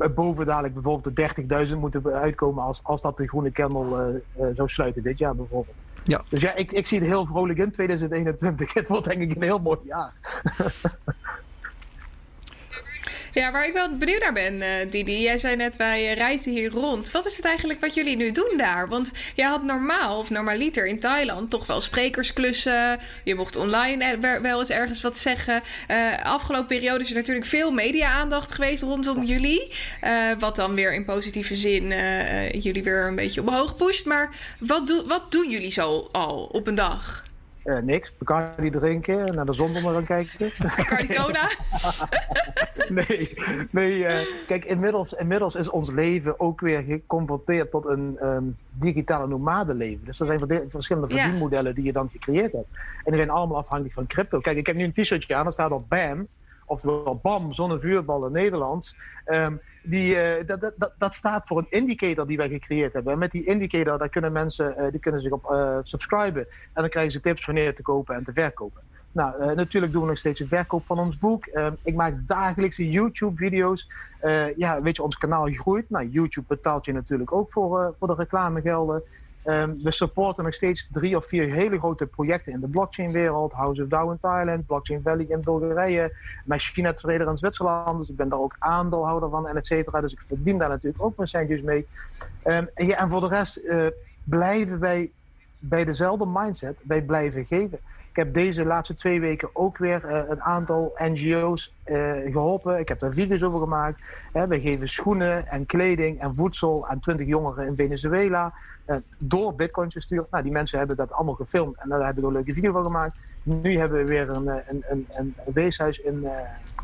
uh, 0.00 0.14
boven 0.14 0.46
dadelijk 0.46 0.74
bijvoorbeeld 0.74 1.16
de 1.16 1.66
30.000 1.66 1.78
moeten 1.78 2.06
uitkomen 2.12 2.64
als, 2.64 2.80
als 2.82 3.02
dat 3.02 3.16
de 3.16 3.28
groene 3.28 3.52
candle 3.52 4.22
uh, 4.40 4.46
zou 4.54 4.68
sluiten 4.68 5.02
dit 5.02 5.18
jaar 5.18 5.34
bijvoorbeeld. 5.34 5.76
Ja. 6.04 6.22
Dus 6.28 6.40
ja, 6.40 6.54
ik, 6.54 6.72
ik 6.72 6.86
zie 6.86 6.98
het 6.98 7.06
heel 7.06 7.26
vrolijk 7.26 7.58
in 7.58 7.70
2021. 7.70 8.74
Het 8.74 8.88
wordt 8.88 9.04
denk 9.04 9.20
ik 9.20 9.36
een 9.36 9.42
heel 9.42 9.58
mooi 9.58 9.78
jaar. 9.84 10.12
Ja, 13.36 13.52
waar 13.52 13.66
ik 13.66 13.72
wel 13.72 13.96
benieuwd 13.96 14.20
naar 14.20 14.32
ben, 14.32 14.54
uh, 14.54 14.66
Didi. 14.90 15.20
Jij 15.20 15.38
zei 15.38 15.56
net, 15.56 15.76
wij 15.76 16.14
reizen 16.14 16.52
hier 16.52 16.70
rond. 16.70 17.10
Wat 17.10 17.26
is 17.26 17.36
het 17.36 17.44
eigenlijk 17.44 17.80
wat 17.80 17.94
jullie 17.94 18.16
nu 18.16 18.30
doen 18.30 18.54
daar? 18.56 18.88
Want 18.88 19.12
jij 19.34 19.48
had 19.48 19.62
normaal, 19.62 20.18
of 20.18 20.30
normaliter 20.30 20.86
in 20.86 20.98
Thailand, 20.98 21.50
toch 21.50 21.66
wel 21.66 21.80
sprekersklussen. 21.80 22.98
Je 23.24 23.34
mocht 23.34 23.56
online 23.56 24.18
wel 24.42 24.58
eens 24.58 24.70
ergens 24.70 25.02
wat 25.02 25.16
zeggen. 25.16 25.62
Uh, 25.90 26.24
afgelopen 26.24 26.66
periode 26.66 27.04
is 27.04 27.10
er 27.10 27.16
natuurlijk 27.16 27.46
veel 27.46 27.70
media-aandacht 27.70 28.52
geweest 28.52 28.82
rondom 28.82 29.24
jullie. 29.24 29.72
Uh, 30.04 30.10
wat 30.38 30.56
dan 30.56 30.74
weer 30.74 30.94
in 30.94 31.04
positieve 31.04 31.54
zin 31.54 31.88
jullie 32.60 32.82
weer 32.82 33.06
een 33.06 33.16
beetje 33.16 33.40
omhoog 33.40 33.76
pusht. 33.76 34.04
Maar 34.04 34.34
wat, 34.58 34.86
do 34.86 35.06
wat 35.06 35.32
doen 35.32 35.50
jullie 35.50 35.70
zo 35.70 36.08
al 36.12 36.48
op 36.52 36.66
een 36.66 36.74
dag? 36.74 37.25
Uh, 37.66 37.78
niks. 37.78 38.12
Bacardi 38.18 38.70
drinken, 38.70 39.34
naar 39.34 39.44
de 39.44 39.52
zon 39.52 39.76
onder 39.76 39.92
gaan 39.92 40.04
kijken. 40.04 40.50
Bacardi 40.58 41.14
cola? 41.14 41.50
nee, 42.98 43.34
nee 43.70 43.98
uh, 43.98 44.18
kijk, 44.46 44.64
inmiddels, 44.64 45.12
inmiddels 45.12 45.54
is 45.54 45.68
ons 45.68 45.90
leven 45.90 46.40
ook 46.40 46.60
weer 46.60 46.82
geconfronteerd 46.82 47.70
tot 47.70 47.86
een 47.86 48.18
um, 48.22 48.56
digitale 48.72 49.26
nomadenleven. 49.26 50.04
Dus 50.04 50.20
er 50.20 50.26
zijn 50.26 50.70
verschillende 50.70 51.08
verdienmodellen 51.08 51.74
die 51.74 51.84
je 51.84 51.92
dan 51.92 52.08
gecreëerd 52.12 52.52
hebt. 52.52 52.68
En 53.04 53.12
die 53.12 53.16
zijn 53.16 53.30
allemaal 53.30 53.58
afhankelijk 53.58 53.94
van 53.94 54.06
crypto. 54.06 54.40
Kijk, 54.40 54.56
ik 54.56 54.66
heb 54.66 54.76
nu 54.76 54.84
een 54.84 54.92
t-shirtje 54.92 55.34
aan, 55.34 55.44
daar 55.44 55.52
staat 55.52 55.70
op 55.70 55.88
BAM. 55.88 56.26
Oftewel 56.66 57.20
BAM, 57.22 57.52
zonnevuurbal 57.52 58.26
in 58.26 58.32
Nederlands. 58.32 58.94
Um, 59.26 59.60
die, 59.86 60.14
uh, 60.14 60.46
dat, 60.46 60.72
dat, 60.76 60.92
dat 60.98 61.14
staat 61.14 61.46
voor 61.46 61.58
een 61.58 61.66
indicator 61.70 62.26
die 62.26 62.36
wij 62.36 62.48
gecreëerd 62.48 62.92
hebben. 62.92 63.12
En 63.12 63.18
met 63.18 63.30
die 63.30 63.44
indicator 63.44 64.08
kunnen 64.08 64.32
mensen 64.32 64.74
uh, 64.78 64.90
die 64.90 65.00
kunnen 65.00 65.20
zich 65.20 65.32
op 65.32 65.50
uh, 65.50 65.78
subscriben. 65.82 66.46
En 66.48 66.80
dan 66.80 66.88
krijgen 66.88 67.12
ze 67.12 67.20
tips 67.20 67.44
wanneer 67.44 67.74
te 67.74 67.82
kopen 67.82 68.14
en 68.14 68.24
te 68.24 68.32
verkopen. 68.32 68.82
Nou, 69.12 69.54
natuurlijk 69.54 69.92
doen 69.92 70.02
we 70.02 70.08
nog 70.08 70.18
steeds 70.18 70.40
een 70.40 70.48
verkoop 70.48 70.84
van 70.84 70.98
ons 70.98 71.18
boek. 71.18 71.46
Ehm, 71.46 71.72
ik 71.82 71.94
maak 71.94 72.14
dagelijkse 72.26 72.90
YouTube-video's. 72.90 73.88
ja, 74.56 74.82
weet 74.82 74.96
je, 74.96 75.02
ons 75.02 75.16
kanaal 75.18 75.48
groeit. 75.52 75.90
Nou, 75.90 76.08
YouTube 76.08 76.46
betaalt 76.48 76.84
je 76.84 76.92
natuurlijk 76.92 77.32
ook 77.32 77.52
voor, 77.52 77.94
voor 77.98 78.08
de 78.08 78.14
reclamegelden. 78.14 79.02
Um, 79.46 79.82
we 79.82 79.90
supporten 79.90 80.44
nog 80.44 80.54
steeds 80.54 80.88
drie 80.90 81.16
of 81.16 81.26
vier 81.26 81.52
hele 81.52 81.78
grote 81.78 82.06
projecten 82.06 82.52
in 82.52 82.60
de 82.60 82.68
blockchain-wereld. 82.68 83.52
House 83.52 83.82
of 83.82 83.88
DAO 83.88 84.10
in 84.10 84.18
Thailand, 84.18 84.66
Blockchain 84.66 85.02
Valley 85.02 85.26
in 85.28 85.40
Bulgarije, 85.40 86.12
Machine 86.44 86.94
Trader 86.94 87.28
in 87.28 87.36
Zwitserland. 87.36 87.98
Dus 87.98 88.08
ik 88.08 88.16
ben 88.16 88.28
daar 88.28 88.38
ook 88.38 88.56
aandeelhouder 88.58 89.30
van 89.30 89.48
en 89.48 89.56
et 89.56 89.66
cetera. 89.66 90.00
Dus 90.00 90.12
ik 90.12 90.22
verdien 90.26 90.58
daar 90.58 90.68
natuurlijk 90.68 91.02
ook 91.02 91.16
mijn 91.16 91.28
centjes 91.28 91.60
mee. 91.60 91.86
Um, 92.44 92.68
en, 92.74 92.86
ja, 92.86 92.96
en 92.96 93.10
voor 93.10 93.20
de 93.20 93.28
rest 93.28 93.58
uh, 93.58 93.86
blijven 94.24 94.78
wij 94.78 95.10
bij 95.58 95.84
dezelfde 95.84 96.26
mindset. 96.26 96.80
Wij 96.84 97.02
blijven 97.02 97.44
geven. 97.44 97.78
Ik 98.10 98.22
heb 98.22 98.32
deze 98.34 98.64
laatste 98.64 98.94
twee 98.94 99.20
weken 99.20 99.48
ook 99.52 99.78
weer 99.78 100.04
uh, 100.04 100.22
een 100.28 100.42
aantal 100.42 100.92
NGO's 100.96 101.74
uh, 101.84 102.12
geholpen. 102.32 102.78
Ik 102.78 102.88
heb 102.88 102.98
daar 102.98 103.12
video's 103.12 103.42
over 103.42 103.60
gemaakt. 103.60 104.00
Wij 104.32 104.60
geven 104.60 104.88
schoenen 104.88 105.46
en 105.46 105.66
kleding 105.66 106.20
en 106.20 106.36
voedsel 106.36 106.86
aan 106.88 107.00
20 107.00 107.26
jongeren 107.26 107.66
in 107.66 107.76
Venezuela. 107.76 108.52
Uh, 108.86 108.96
door 109.24 109.54
bitcoins 109.54 109.94
gestuurd. 109.94 110.30
Nou, 110.30 110.42
die 110.42 110.52
mensen 110.52 110.78
hebben 110.78 110.96
dat 110.96 111.12
allemaal 111.12 111.34
gefilmd 111.34 111.78
en 111.78 111.88
daar 111.88 112.04
hebben 112.04 112.22
we 112.22 112.28
een 112.28 112.34
leuke 112.34 112.52
video 112.52 112.72
van 112.72 112.84
gemaakt. 112.84 113.16
Nu 113.42 113.76
hebben 113.78 113.98
we 113.98 114.04
weer 114.04 114.30
een, 114.30 114.48
een, 114.48 114.84
een, 114.88 115.06
een 115.08 115.34
weeshuis 115.44 115.98
in 115.98 116.28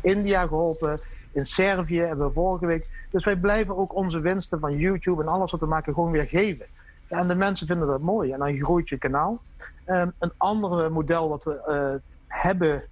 India 0.01 0.47
geholpen. 0.47 0.99
In 1.31 1.45
Servië 1.45 1.99
hebben 1.99 2.27
we 2.27 2.33
vorige 2.33 2.65
week. 2.65 3.07
Dus 3.09 3.25
wij 3.25 3.35
blijven 3.35 3.77
ook 3.77 3.95
onze 3.95 4.19
winsten 4.19 4.59
van 4.59 4.77
YouTube 4.77 5.21
en 5.21 5.27
alles 5.27 5.51
wat 5.51 5.59
we 5.59 5.65
maken 5.65 5.93
gewoon 5.93 6.11
weer 6.11 6.27
geven. 6.27 6.65
En 7.07 7.27
de 7.27 7.35
mensen 7.35 7.67
vinden 7.67 7.87
dat 7.87 8.01
mooi. 8.01 8.31
En 8.31 8.39
dan 8.39 8.55
groeit 8.55 8.89
je 8.89 8.97
kanaal. 8.97 9.41
Um, 9.85 10.13
een 10.19 10.31
ander 10.37 10.91
model 10.91 11.29
wat 11.29 11.43
we 11.43 12.01
hebben 12.27 12.83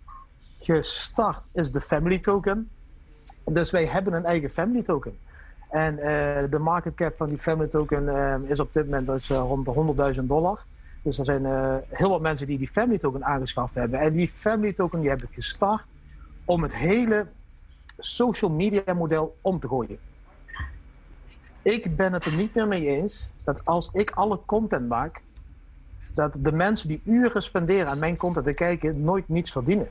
gestart 0.60 1.43
is 1.52 1.71
de 1.71 1.82
Family 1.82 2.19
Token. 2.19 2.69
Dus 3.45 3.71
wij 3.71 3.86
hebben 3.86 4.13
een 4.13 4.26
eigen 4.26 4.50
Family 4.50 4.84
Token. 4.84 5.17
En 5.71 5.93
uh, 5.93 6.03
de 6.49 6.60
market 6.60 6.93
cap 6.95 7.17
van 7.17 7.29
die 7.29 7.38
Family 7.38 7.69
Token 7.69 8.03
uh, 8.03 8.36
is 8.49 8.60
op 8.60 8.73
dit 8.73 8.86
moment 8.86 9.07
dus, 9.07 9.29
rond 9.29 9.65
de 9.65 10.15
100.000 10.19 10.23
dollar. 10.23 10.60
Dus 11.01 11.19
er 11.19 11.25
zijn 11.25 11.45
heel 11.89 12.10
wat 12.10 12.21
mensen 12.21 12.47
die 12.47 12.57
die 12.57 12.67
Family 12.67 12.97
Token 12.97 13.25
aangeschaft 13.25 13.75
hebben. 13.75 13.99
En 13.99 14.13
die 14.13 14.27
Family 14.27 14.73
Token 14.73 14.99
die 14.99 15.10
hebben 15.10 15.29
gestart 15.31 15.84
om 16.45 16.62
het 16.62 16.75
hele 16.75 17.27
social 17.97 18.51
media 18.51 18.93
model 18.93 19.38
om 19.41 19.60
te 19.60 19.67
gooien. 19.67 19.97
Ik 21.62 21.95
ben 21.95 22.13
het 22.13 22.25
er 22.25 22.34
niet 22.34 22.55
meer 22.55 22.67
mee 22.67 22.88
eens 22.88 23.31
dat 23.43 23.65
als 23.65 23.89
ik 23.93 24.12
alle 24.12 24.39
content 24.45 24.88
maak, 24.88 25.21
dat 26.13 26.38
de 26.39 26.51
mensen 26.51 26.88
die 26.88 27.01
uren 27.05 27.43
spenderen 27.43 27.88
aan 27.88 27.99
mijn 27.99 28.17
content 28.17 28.45
te 28.45 28.53
kijken, 28.53 29.01
nooit 29.03 29.29
niets 29.29 29.51
verdienen. 29.51 29.88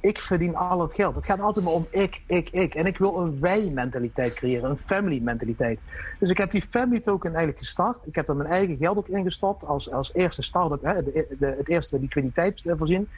Ik 0.00 0.18
verdien 0.18 0.56
al 0.56 0.80
het 0.80 0.94
geld. 0.94 1.14
Het 1.14 1.24
gaat 1.24 1.40
altijd 1.40 1.64
maar 1.64 1.74
om 1.74 1.86
ik, 1.90 2.22
ik, 2.26 2.50
ik. 2.50 2.74
En 2.74 2.84
ik 2.86 2.98
wil 2.98 3.16
een 3.20 3.40
wij-mentaliteit 3.40 4.34
creëren, 4.34 4.70
een 4.70 4.78
family-mentaliteit. 4.86 5.78
Dus 6.18 6.30
ik 6.30 6.38
heb 6.38 6.50
die 6.50 6.62
family 6.62 7.00
token 7.00 7.28
eigenlijk 7.28 7.58
gestart. 7.58 7.98
Ik 8.04 8.14
heb 8.14 8.28
er 8.28 8.36
mijn 8.36 8.48
eigen 8.48 8.76
geld 8.76 8.96
ook 8.96 9.08
ingestopt 9.08 9.64
als, 9.64 9.90
als 9.90 10.14
eerste 10.14 10.42
start, 10.42 10.82
hè, 10.82 11.02
de, 11.02 11.26
de, 11.38 11.46
het 11.46 11.68
eerste 11.68 12.00
liquiditeit 12.00 12.74
voorzien. 12.78 13.08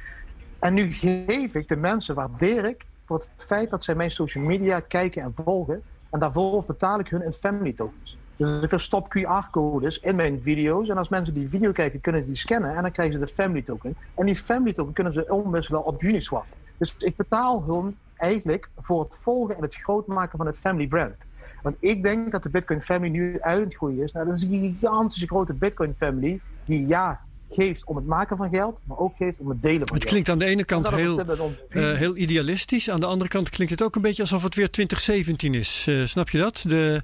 En 0.59 0.75
nu 0.75 0.92
geef 0.92 1.55
ik 1.55 1.68
de 1.68 1.77
mensen, 1.77 2.14
waardeer 2.14 2.64
ik, 2.64 2.87
voor 3.07 3.16
het 3.16 3.30
feit 3.37 3.70
dat 3.70 3.85
zij 3.85 3.95
mijn 3.95 4.11
social 4.11 4.45
media 4.45 4.80
kijken 4.80 5.22
en 5.22 5.35
volgen. 5.45 5.83
En 6.11 6.20
daarvoor 6.20 6.64
betaal 6.66 6.99
ik 6.99 7.09
hun 7.09 7.22
in 7.22 7.33
family 7.33 7.72
tokens. 7.72 8.16
Dus 8.37 8.62
ik 8.62 8.68
verstop 8.68 9.07
QR-codes 9.18 10.01
in 10.01 10.16
mijn 10.16 10.41
video's. 10.43 10.89
En 10.89 10.99
als 10.99 11.09
mensen 11.09 11.35
die 11.35 11.49
video 11.49 11.72
kijken, 11.72 12.01
kunnen 12.01 12.20
ze 12.20 12.26
die 12.26 12.37
scannen. 12.37 12.74
En 12.74 12.83
dan 12.83 12.93
krijgen 12.93 13.14
ze 13.14 13.20
de 13.20 13.33
family 13.33 13.62
token. 13.62 13.97
En 14.14 14.26
die 14.26 14.37
family 14.37 14.72
token 14.72 14.93
kunnen 14.93 15.12
ze 15.12 15.26
omwisselen 15.28 15.85
op 15.85 16.03
Uniswap. 16.03 16.47
Dus 16.77 16.97
ik 16.99 17.16
betaal 17.16 17.64
hun 17.64 17.97
eigenlijk 18.16 18.68
voor 18.75 19.03
het 19.03 19.18
volgen 19.20 19.57
en 19.57 19.62
het 19.62 19.75
grootmaken 19.75 20.39
van 20.39 20.47
het 20.47 20.59
family 20.59 20.87
brand. 20.87 21.16
Want 21.62 21.77
ik 21.81 22.03
denk 22.03 22.33
dat 22.33 22.43
de 22.43 22.49
Bitcoin 22.49 22.83
family 22.83 23.11
nu 23.11 23.41
uit 23.41 23.64
het 23.64 23.75
groeien 23.75 24.03
is. 24.03 24.12
Nou, 24.12 24.27
dat 24.27 24.37
is 24.37 24.43
een 24.43 24.77
gigantische 24.81 25.27
grote 25.27 25.55
Bitcoin 25.55 25.95
family. 25.99 26.41
Die 26.64 26.87
ja, 26.87 27.20
geeft 27.51 27.85
om 27.85 27.97
het 27.97 28.07
maken 28.07 28.37
van 28.37 28.49
geld, 28.49 28.81
maar 28.85 28.99
ook 28.99 29.16
geeft 29.16 29.39
om 29.39 29.49
het 29.49 29.62
delen 29.62 29.89
van 29.89 29.97
het 29.97 30.03
geld. 30.03 30.03
Het 30.03 30.11
klinkt 30.11 30.29
aan 30.29 30.39
de 30.39 30.45
ene 30.45 30.64
kant 30.64 30.89
heel, 30.89 31.20
uh, 31.68 31.93
heel 31.93 32.16
idealistisch. 32.16 32.91
Aan 32.91 33.01
de 33.01 33.07
andere 33.07 33.31
kant 33.31 33.51
klinkt 33.51 33.73
het 33.73 33.83
ook 33.83 33.95
een 33.95 34.03
beetje 34.03 34.23
alsof 34.23 34.43
het 34.43 34.55
weer 34.55 34.70
2017 34.70 35.55
is. 35.55 35.87
Uh, 35.89 36.07
snap 36.07 36.29
je 36.29 36.39
dat? 36.39 36.64
De, 36.68 37.03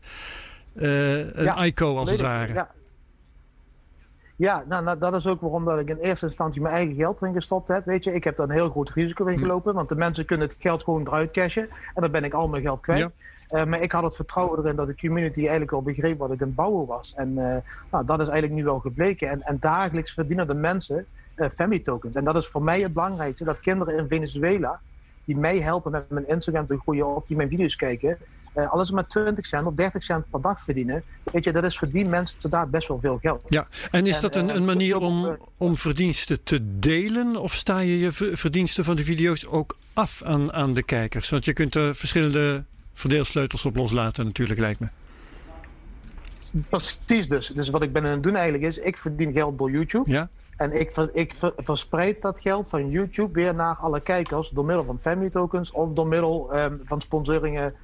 uh, 0.75 1.17
een 1.19 1.45
ja, 1.45 1.65
ICO 1.65 1.97
als 1.97 2.11
het 2.11 2.21
ware. 2.21 2.53
Ja, 2.53 2.71
ja 4.39 4.65
nou, 4.69 4.85
nou, 4.85 4.99
dat 4.99 5.15
is 5.15 5.27
ook 5.27 5.41
waarom 5.41 5.65
dat 5.65 5.79
ik 5.79 5.89
in 5.89 5.97
eerste 5.97 6.27
instantie 6.27 6.61
mijn 6.61 6.75
eigen 6.75 6.95
geld 6.95 7.21
erin 7.21 7.35
gestopt 7.35 7.69
heb. 7.69 7.85
Weet 7.85 8.05
je, 8.05 8.13
ik 8.13 8.25
heb 8.25 8.37
daar 8.37 8.49
een 8.49 8.53
heel 8.55 8.71
groot 8.71 8.91
risico 8.91 9.25
in 9.25 9.39
gelopen. 9.39 9.75
Want 9.75 9.89
de 9.89 9.97
mensen 9.97 10.25
kunnen 10.25 10.47
het 10.49 10.57
geld 10.61 10.83
gewoon 10.83 11.07
eruit 11.07 11.31
cashen. 11.31 11.69
En 11.95 12.03
dan 12.03 12.11
ben 12.11 12.25
ik 12.25 12.35
al 12.35 12.49
mijn 12.49 12.63
geld 12.63 12.81
kwijt. 12.81 12.99
Ja. 12.99 13.11
Uh, 13.51 13.65
maar 13.65 13.81
ik 13.81 13.93
had 13.93 14.03
het 14.03 14.17
vertrouwen 14.17 14.59
erin 14.59 14.77
dat 14.77 14.87
de 14.87 14.97
community 14.97 15.41
eigenlijk 15.41 15.73
al 15.73 15.83
begreep 15.83 16.19
wat 16.19 16.31
ik 16.31 16.41
aan 16.41 16.47
het 16.47 16.57
bouwen 16.57 16.87
was. 16.87 17.15
En 17.15 17.29
uh, 17.29 17.57
nou, 17.91 18.05
dat 18.05 18.21
is 18.21 18.29
eigenlijk 18.29 18.53
nu 18.53 18.65
wel 18.65 18.79
gebleken. 18.79 19.29
En, 19.29 19.43
en 19.43 19.57
dagelijks 19.61 20.13
verdienen 20.13 20.47
de 20.47 20.55
mensen 20.55 21.07
uh, 21.37 21.49
family 21.49 21.79
tokens. 21.81 22.15
En 22.15 22.25
dat 22.25 22.37
is 22.37 22.47
voor 22.47 22.63
mij 22.63 22.81
het 22.81 22.93
belangrijkste. 22.93 23.45
Dat 23.45 23.61
kinderen 23.61 23.99
in 23.99 24.09
Venezuela, 24.09 24.81
die 25.25 25.37
mij 25.37 25.59
helpen 25.59 25.91
met 25.91 26.11
mijn 26.11 26.29
Instagram 26.29 26.67
te 26.67 26.79
groeien 26.79 27.15
of 27.15 27.25
die 27.25 27.37
mijn 27.37 27.49
video's 27.49 27.77
kijken, 27.77 28.19
alles 28.55 28.91
met 28.91 29.11
20 29.11 29.47
cent 29.47 29.67
of 29.67 29.75
30 29.75 30.03
cent 30.03 30.31
per 30.31 30.41
dag 30.41 30.61
verdienen. 30.61 31.03
Weet 31.33 31.45
je, 31.45 31.53
dat 31.53 31.65
is 31.65 31.79
voor 31.79 31.89
die 31.91 32.07
mensen 32.07 32.51
daar 32.51 32.69
best 32.69 32.89
wel 32.89 33.01
veel 33.01 33.19
geld. 33.23 33.43
Ja, 33.49 33.67
en 33.91 34.07
is 34.07 34.21
dat 34.21 34.37
een, 34.37 34.57
een 34.57 34.65
manier 34.65 34.99
om, 34.99 35.37
om 35.57 35.77
verdiensten 35.77 36.43
te 36.43 36.79
delen? 36.79 37.37
Of 37.37 37.55
sta 37.55 37.79
je 37.79 37.99
je 37.99 38.13
verdiensten 38.37 38.85
van 38.85 38.97
de 38.97 39.05
video's 39.05 39.47
ook 39.47 39.77
af 39.93 40.23
aan, 40.23 40.53
aan 40.53 40.75
de 40.75 40.83
kijkers? 40.83 41.29
Want 41.29 41.45
je 41.45 41.53
kunt 41.53 41.75
er 41.75 41.95
verschillende 41.95 42.65
verdeelsleutels 42.93 43.65
op 43.65 43.77
loslaten 43.77 44.25
natuurlijk, 44.25 44.61
lijkt 44.61 44.81
me. 44.81 44.89
Precies 46.69 47.29
dus. 47.29 47.47
Dus 47.47 47.69
wat 47.71 47.83
ik 47.83 47.93
ben 47.93 48.05
aan 48.05 48.11
het 48.11 48.23
doen 48.23 48.35
eigenlijk 48.35 48.65
is, 48.65 48.79
ik 48.79 48.99
verdien 48.99 49.33
geld 49.33 49.59
door 49.59 49.71
YouTube. 49.71 50.11
Ja. 50.11 50.29
En 50.59 50.81
ik, 50.81 50.97
ik 51.13 51.35
verspreid 51.57 52.23
dat 52.23 52.41
geld 52.41 52.69
van 52.69 52.91
YouTube 52.91 53.33
weer 53.33 53.55
naar 53.55 53.77
alle 53.77 54.01
kijkers 54.01 54.49
door 54.49 54.65
middel 54.65 54.85
van 54.85 55.01
family 55.01 55.31
tokens 55.31 55.71
of 55.71 55.93
door 55.93 56.07
middel 56.07 56.57
um, 56.57 56.81
van 56.85 57.01
sponsoringen, 57.01 57.75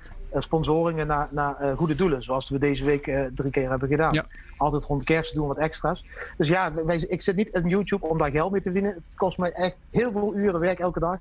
sponsoringen 0.43 1.07
naar, 1.07 1.29
naar 1.31 1.57
uh, 1.63 1.73
goede 1.77 1.95
doelen. 1.95 2.23
Zoals 2.23 2.49
we 2.49 2.59
deze 2.59 2.85
week 2.85 3.07
uh, 3.07 3.25
drie 3.35 3.51
keer 3.51 3.71
hebben 3.71 3.89
gedaan. 3.89 4.13
Ja. 4.13 4.27
Altijd 4.57 4.85
rond 4.85 5.05
kerst 5.05 5.35
doen 5.35 5.47
wat 5.47 5.59
extra's. 5.59 6.05
Dus 6.37 6.49
ja, 6.49 6.73
wij, 6.85 7.05
ik 7.09 7.23
zit 7.23 7.37
niet 7.37 7.49
in 7.49 7.69
YouTube 7.69 8.07
om 8.07 8.19
daar 8.19 8.31
geld 8.31 8.53
mee 8.53 8.61
te 8.61 8.71
verdienen. 8.71 8.95
Het 8.95 9.03
kost 9.15 9.39
mij 9.39 9.53
echt 9.53 9.77
heel 9.91 10.13
veel 10.13 10.37
uren 10.37 10.61
werk 10.61 10.79
elke 10.79 11.01
dag. 11.01 11.19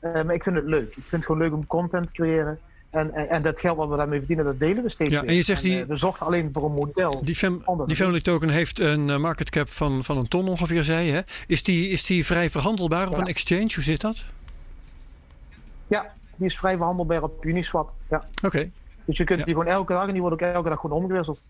maar 0.00 0.34
ik 0.34 0.42
vind 0.42 0.56
het 0.56 0.64
leuk. 0.64 0.88
Ik 0.88 0.92
vind 0.94 1.10
het 1.10 1.24
gewoon 1.24 1.40
leuk 1.40 1.52
om 1.52 1.66
content 1.66 2.06
te 2.06 2.12
creëren. 2.12 2.58
En, 2.90 3.14
en, 3.14 3.28
en, 3.28 3.42
dat 3.42 3.60
geld 3.60 3.76
wat 3.76 3.88
we 3.88 3.96
daarmee 3.96 4.18
verdienen, 4.18 4.44
dat 4.44 4.58
delen 4.58 4.82
we 4.82 4.88
steeds 4.88 5.12
ja, 5.12 5.20
weer. 5.20 5.28
En 5.28 5.36
je 5.36 5.42
zegt 5.42 5.62
die, 5.62 5.80
en, 5.80 5.88
we 5.88 5.96
zochten 5.96 6.26
alleen 6.26 6.48
voor 6.52 6.64
een 6.64 6.72
model. 6.72 7.24
Die, 7.24 7.34
fam, 7.34 7.62
die 7.86 7.96
family 7.96 8.20
token 8.20 8.48
heeft 8.48 8.78
een 8.78 9.20
market 9.20 9.50
cap 9.50 9.70
van, 9.70 10.04
van 10.04 10.16
een 10.16 10.28
ton 10.28 10.48
ongeveer, 10.48 10.82
zei 10.82 11.12
je. 11.12 11.24
Is, 11.46 11.62
die, 11.62 11.88
is 11.88 12.04
die 12.04 12.26
vrij 12.26 12.50
verhandelbaar 12.50 13.06
op 13.06 13.14
ja. 13.14 13.20
een 13.20 13.26
exchange? 13.26 13.70
Hoe 13.74 13.82
zit 13.82 14.00
dat? 14.00 14.24
Ja, 15.86 16.12
die 16.36 16.46
is 16.46 16.58
vrij 16.58 16.76
verhandelbaar 16.76 17.22
op 17.22 17.44
Uniswap. 17.44 17.92
Ja. 18.08 18.16
Oké. 18.16 18.46
Okay. 18.46 18.72
Dus 19.04 19.16
je 19.16 19.24
kunt 19.24 19.38
ja. 19.38 19.44
die 19.44 19.54
gewoon 19.54 19.68
elke 19.68 19.92
dag, 19.92 20.06
en 20.06 20.12
die 20.12 20.20
wordt 20.20 20.42
ook 20.42 20.48
elke 20.48 20.68
dag 20.68 20.80
gewoon 20.80 21.02
omgewisseld. 21.02 21.44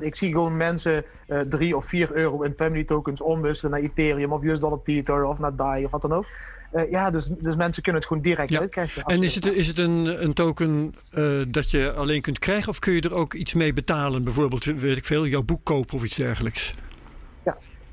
Ik 0.00 0.14
zie 0.14 0.30
gewoon 0.30 0.56
mensen 0.56 1.04
uh, 1.28 1.40
3 1.40 1.76
of 1.76 1.86
4 1.86 2.12
euro 2.12 2.42
in 2.42 2.54
family 2.54 2.84
tokens 2.84 3.20
omwisselen 3.20 3.72
naar 3.72 3.80
Ethereum 3.80 4.32
of 4.32 4.42
US 4.42 4.60
Dollar 4.60 4.82
Tether 4.82 5.24
of 5.24 5.38
naar 5.38 5.56
DAI 5.56 5.84
of 5.84 5.90
wat 5.90 6.02
dan 6.02 6.12
ook. 6.12 6.26
Uh, 6.74 6.90
ja, 6.90 7.10
dus, 7.10 7.28
dus 7.38 7.56
mensen 7.56 7.82
kunnen 7.82 8.00
het 8.00 8.10
gewoon 8.10 8.22
direct 8.22 8.48
ja. 8.48 8.60
uitcashen. 8.60 9.02
En 9.02 9.22
is 9.22 9.34
het, 9.34 9.46
is 9.46 9.66
het 9.66 9.78
een, 9.78 10.24
een 10.24 10.32
token 10.32 10.94
uh, 11.14 11.42
dat 11.48 11.70
je 11.70 11.92
alleen 11.92 12.20
kunt 12.20 12.38
krijgen 12.38 12.68
of 12.68 12.78
kun 12.78 12.92
je 12.92 13.00
er 13.00 13.14
ook 13.14 13.34
iets 13.34 13.54
mee 13.54 13.72
betalen? 13.72 14.24
Bijvoorbeeld, 14.24 14.64
weet 14.64 14.96
ik 14.96 15.04
veel, 15.04 15.26
jouw 15.26 15.42
boek 15.42 15.64
kopen 15.64 15.94
of 15.94 16.04
iets 16.04 16.16
dergelijks? 16.16 16.72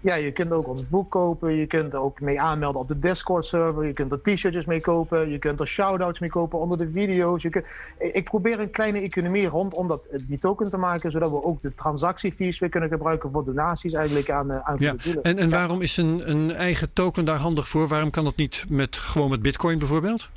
Ja, 0.02 0.16
je 0.16 0.32
kunt 0.32 0.52
ook 0.52 0.68
ons 0.68 0.90
boek 0.90 1.12
kopen. 1.12 1.56
Je 1.56 1.66
kunt 1.66 1.94
er 1.94 2.00
ook 2.00 2.22
mee 2.22 2.42
aanmelden 2.42 2.82
op 2.82 2.88
de 2.88 3.00
Discord-server. 3.00 3.86
Je 3.86 3.94
kunt 3.94 4.12
er 4.12 4.22
t-shirtjes 4.22 4.66
mee 4.66 4.82
kopen. 4.82 5.30
Je 5.30 5.40
kunt 5.40 5.60
er 5.60 5.68
shout-outs 5.68 6.20
mee 6.20 6.30
kopen 6.30 6.60
onder 6.60 6.78
de 6.78 6.90
video's. 6.94 7.42
Je 7.42 7.50
kunt, 7.50 7.66
ik 7.98 8.24
probeer 8.24 8.60
een 8.60 8.72
kleine 8.72 9.00
economie 9.00 9.48
rondom 9.48 9.88
dat, 9.88 10.20
die 10.28 10.38
token 10.38 10.70
te 10.70 10.78
maken... 10.78 11.12
zodat 11.12 11.32
we 11.32 11.44
ook 11.44 11.62
de 11.62 11.74
transactiefees 11.74 12.60
weer 12.60 12.70
kunnen 12.70 12.90
gebruiken 12.90 13.32
voor 13.32 13.46
donaties 13.46 13.94
eigenlijk 13.94 14.30
aan, 14.30 14.52
aan 14.52 14.76
ja. 14.80 14.94
doelen. 15.04 15.24
En, 15.24 15.38
en 15.38 15.50
waarom 15.50 15.82
is 15.82 15.98
een, 15.98 16.30
een 16.30 16.56
eigen 16.56 16.94
token 16.94 17.26
daar 17.26 17.40
handig 17.40 17.68
voor? 17.68 17.88
Waarom 17.88 18.10
kan 18.10 18.24
dat 18.24 18.36
niet 18.36 18.66
met, 18.70 18.96
gewoon 18.96 19.30
met 19.30 19.42
bitcoin 19.42 19.78
bijvoorbeeld? 19.78 20.30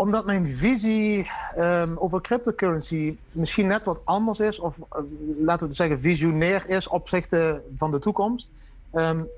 Omdat 0.00 0.26
mijn 0.26 0.46
visie 0.46 1.30
um, 1.58 1.96
over 1.98 2.20
cryptocurrency 2.20 3.16
misschien 3.32 3.66
net 3.66 3.84
wat 3.84 4.00
anders 4.04 4.40
is, 4.40 4.58
of 4.58 4.76
uh, 4.76 5.00
laten 5.44 5.68
we 5.68 5.74
zeggen 5.74 6.00
visionair 6.00 6.68
is 6.68 6.88
opzichte 6.88 7.62
van 7.76 7.90
de 7.90 7.98
toekomst. 7.98 8.52
Um, 8.92 9.28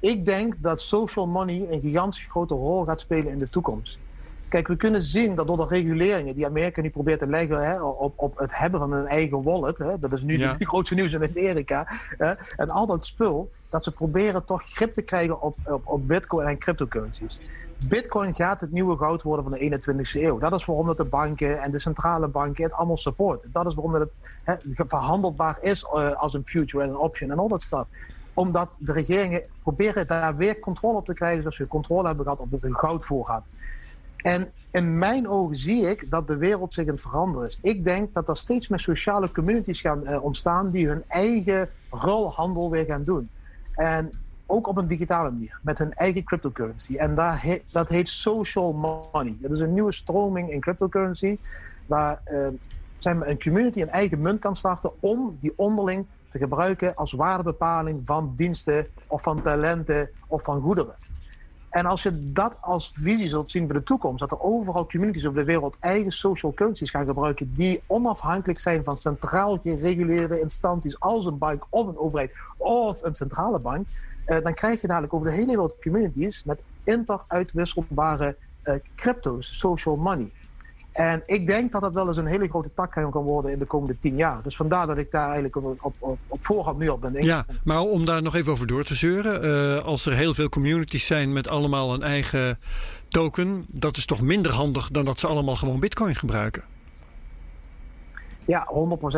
ik 0.00 0.24
denk 0.24 0.54
dat 0.58 0.80
social 0.80 1.26
money 1.26 1.66
een 1.70 1.80
gigantisch 1.80 2.26
grote 2.30 2.54
rol 2.54 2.84
gaat 2.84 3.00
spelen 3.00 3.32
in 3.32 3.38
de 3.38 3.48
toekomst. 3.48 3.98
Kijk, 4.48 4.68
we 4.68 4.76
kunnen 4.76 5.02
zien 5.02 5.34
dat 5.34 5.46
door 5.46 5.56
de 5.56 5.66
reguleringen 5.66 6.34
die 6.34 6.46
Amerika 6.46 6.80
nu 6.80 6.90
probeert 6.90 7.18
te 7.18 7.26
leggen 7.26 7.66
hè, 7.66 7.82
op, 7.82 8.12
op 8.16 8.38
het 8.38 8.58
hebben 8.58 8.80
van 8.80 8.92
een 8.92 9.06
eigen 9.06 9.42
wallet, 9.42 9.78
hè, 9.78 9.98
dat 9.98 10.12
is 10.12 10.22
nu 10.22 10.38
ja. 10.38 10.52
de 10.52 10.66
grootste 10.72 10.94
nieuws 10.94 11.12
in 11.12 11.22
Amerika, 11.22 11.86
hè, 12.18 12.32
en 12.56 12.70
al 12.70 12.86
dat 12.86 13.04
spul, 13.04 13.50
dat 13.74 13.84
ze 13.84 13.92
proberen 13.92 14.44
toch 14.44 14.62
grip 14.62 14.92
te 14.92 15.02
krijgen 15.02 15.40
op, 15.40 15.56
op, 15.66 15.86
op 15.86 16.08
bitcoin 16.08 16.46
en 16.46 16.58
cryptocurrencies. 16.58 17.40
Bitcoin 17.88 18.34
gaat 18.34 18.60
het 18.60 18.72
nieuwe 18.72 18.96
goud 18.96 19.22
worden 19.22 19.44
van 19.44 19.52
de 19.52 19.80
21ste 19.80 20.20
eeuw. 20.20 20.38
Dat 20.38 20.54
is 20.54 20.64
waarom 20.64 20.86
dat 20.86 20.96
de 20.96 21.04
banken 21.04 21.62
en 21.62 21.70
de 21.70 21.78
centrale 21.78 22.28
banken 22.28 22.64
het 22.64 22.72
allemaal 22.72 22.96
supporten. 22.96 23.52
Dat 23.52 23.66
is 23.66 23.74
waarom 23.74 23.94
het 23.94 24.08
hè, 24.44 24.54
verhandelbaar 24.86 25.58
is 25.60 25.82
uh, 25.94 26.12
als 26.12 26.34
een 26.34 26.46
future 26.46 26.84
en 26.84 26.90
een 26.90 26.96
option 26.96 27.30
en 27.30 27.38
al 27.38 27.48
dat 27.48 27.62
stuff. 27.62 27.86
Omdat 28.34 28.76
de 28.78 28.92
regeringen 28.92 29.42
proberen 29.62 30.06
daar 30.06 30.36
weer 30.36 30.58
controle 30.58 30.96
op 30.96 31.06
te 31.06 31.14
krijgen, 31.14 31.40
zoals 31.40 31.58
we 31.58 31.66
controle 31.66 32.06
hebben 32.06 32.24
gehad 32.24 32.40
op 32.40 32.50
het 32.50 32.66
goudvoorraad. 32.70 33.46
En 34.16 34.52
in 34.70 34.98
mijn 34.98 35.28
ogen 35.28 35.56
zie 35.56 35.88
ik 35.90 36.10
dat 36.10 36.26
de 36.26 36.36
wereld 36.36 36.74
zich 36.74 36.86
aan 36.86 36.92
het 36.92 37.00
veranderen 37.00 37.48
is. 37.48 37.58
Ik 37.60 37.84
denk 37.84 38.14
dat 38.14 38.28
er 38.28 38.36
steeds 38.36 38.68
meer 38.68 38.78
sociale 38.78 39.30
communities 39.30 39.80
gaan 39.80 40.00
uh, 40.02 40.24
ontstaan 40.24 40.70
die 40.70 40.88
hun 40.88 41.04
eigen 41.06 41.68
rolhandel 41.90 42.70
weer 42.70 42.84
gaan 42.84 43.04
doen. 43.04 43.28
En 43.74 44.22
ook 44.46 44.66
op 44.66 44.76
een 44.76 44.86
digitale 44.86 45.30
manier, 45.30 45.58
met 45.62 45.78
hun 45.78 45.92
eigen 45.92 46.24
cryptocurrency. 46.24 46.96
En 46.96 47.14
daar 47.14 47.42
he 47.42 47.58
dat 47.70 47.88
heet 47.88 48.08
social 48.08 48.72
money. 48.72 49.36
Dat 49.38 49.50
is 49.50 49.60
een 49.60 49.72
nieuwe 49.72 49.92
stroming 49.92 50.50
in 50.50 50.60
cryptocurrency, 50.60 51.38
waar 51.86 52.22
zijn 52.96 53.28
een 53.28 53.38
community 53.38 53.80
een 53.80 53.88
eigen 53.88 54.20
munt 54.20 54.40
kan 54.40 54.56
starten 54.56 54.92
om 55.00 55.36
die 55.38 55.52
onderling 55.56 56.08
te 56.28 56.38
gebruiken 56.38 56.94
als 56.94 57.12
waardebepaling 57.12 58.02
van 58.04 58.32
diensten 58.34 58.88
of 59.06 59.22
van 59.22 59.42
talenten 59.42 60.10
of 60.26 60.42
van 60.42 60.60
goederen. 60.60 60.98
En 61.74 61.86
als 61.86 62.02
je 62.02 62.32
dat 62.32 62.56
als 62.60 62.90
visie 62.94 63.28
zult 63.28 63.50
zien 63.50 63.64
voor 63.64 63.74
de 63.74 63.82
toekomst, 63.82 64.18
dat 64.18 64.30
er 64.30 64.40
overal 64.40 64.86
communities 64.86 65.26
over 65.26 65.38
de 65.38 65.44
wereld 65.44 65.76
eigen 65.80 66.10
social 66.10 66.52
currencies 66.54 66.90
gaan 66.90 67.06
gebruiken 67.06 67.54
die 67.54 67.82
onafhankelijk 67.86 68.58
zijn 68.58 68.84
van 68.84 68.96
centraal 68.96 69.58
gereguleerde 69.62 70.40
instanties 70.40 71.00
als 71.00 71.26
een 71.26 71.38
bank 71.38 71.66
of 71.70 71.86
een 71.86 71.98
overheid 71.98 72.32
of 72.56 73.02
een 73.02 73.14
centrale 73.14 73.60
bank, 73.60 73.86
uh, 74.26 74.40
dan 74.42 74.54
krijg 74.54 74.80
je 74.80 74.86
dadelijk 74.86 75.14
over 75.14 75.26
de 75.26 75.32
hele 75.32 75.46
wereld 75.46 75.76
communities 75.82 76.44
met 76.44 76.62
interuitwisselbare 76.84 78.36
uh, 78.64 78.74
crypto's, 78.96 79.58
social 79.58 79.96
money. 79.96 80.32
En 80.94 81.22
ik 81.26 81.46
denk 81.46 81.72
dat 81.72 81.80
dat 81.80 81.94
wel 81.94 82.08
eens 82.08 82.16
een 82.16 82.26
hele 82.26 82.48
grote 82.48 82.74
tak 82.74 82.90
kan 82.90 83.10
worden 83.10 83.52
in 83.52 83.58
de 83.58 83.64
komende 83.64 83.98
tien 83.98 84.16
jaar. 84.16 84.42
Dus 84.42 84.56
vandaar 84.56 84.86
dat 84.86 84.98
ik 84.98 85.10
daar 85.10 85.24
eigenlijk 85.24 85.56
op, 85.56 85.94
op, 85.98 86.18
op, 86.28 86.44
voorhand 86.44 86.78
nu 86.78 86.88
op 86.88 87.00
ben. 87.00 87.24
Ja, 87.24 87.46
maar 87.64 87.80
om 87.80 88.04
daar 88.04 88.22
nog 88.22 88.34
even 88.34 88.52
over 88.52 88.66
door 88.66 88.84
te 88.84 88.94
zeuren. 88.94 89.44
Uh, 89.44 89.82
als 89.82 90.06
er 90.06 90.12
heel 90.12 90.34
veel 90.34 90.48
communities 90.48 91.06
zijn 91.06 91.32
met 91.32 91.48
allemaal 91.48 91.94
een 91.94 92.02
eigen 92.02 92.58
token, 93.08 93.64
dat 93.68 93.96
is 93.96 94.06
toch 94.06 94.20
minder 94.20 94.52
handig 94.52 94.90
dan 94.90 95.04
dat 95.04 95.20
ze 95.20 95.26
allemaal 95.26 95.56
gewoon 95.56 95.80
bitcoin 95.80 96.14
gebruiken? 96.14 96.73
Ja, 98.46 98.68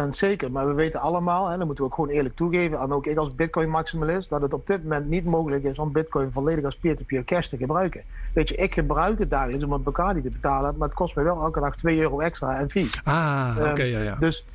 100% 0.04 0.08
zeker. 0.08 0.52
Maar 0.52 0.66
we 0.66 0.72
weten 0.72 1.00
allemaal, 1.00 1.50
en 1.50 1.58
dat 1.58 1.66
moeten 1.66 1.84
we 1.84 1.90
ook 1.90 1.96
gewoon 1.96 2.10
eerlijk 2.10 2.36
toegeven, 2.36 2.78
en 2.78 2.92
ook 2.92 3.06
ik 3.06 3.18
als 3.18 3.34
Bitcoin-maximalist, 3.34 4.30
dat 4.30 4.40
het 4.40 4.52
op 4.52 4.66
dit 4.66 4.82
moment 4.82 5.08
niet 5.08 5.24
mogelijk 5.24 5.64
is 5.64 5.78
om 5.78 5.92
Bitcoin 5.92 6.32
volledig 6.32 6.64
als 6.64 6.76
peer-to-peer 6.76 7.22
-peer 7.22 7.36
cash 7.36 7.48
te 7.48 7.56
gebruiken. 7.56 8.02
Weet 8.34 8.48
je, 8.48 8.54
ik 8.54 8.74
gebruik 8.74 9.18
het 9.18 9.30
dagelijks 9.30 9.64
om 9.64 9.72
het 9.72 9.82
Bacardi 9.82 10.22
te 10.22 10.28
betalen, 10.28 10.74
maar 10.76 10.88
het 10.88 10.96
kost 10.96 11.16
me 11.16 11.22
wel 11.22 11.42
elke 11.42 11.60
dag 11.60 11.76
2 11.76 12.00
euro 12.00 12.20
extra 12.20 12.58
en 12.58 12.70
fee. 12.70 12.90
Ah, 13.04 13.54
oké, 13.58 13.70
okay, 13.70 13.92
um, 13.92 13.98
ja, 13.98 14.02
ja. 14.02 14.16
Dus 14.18 14.46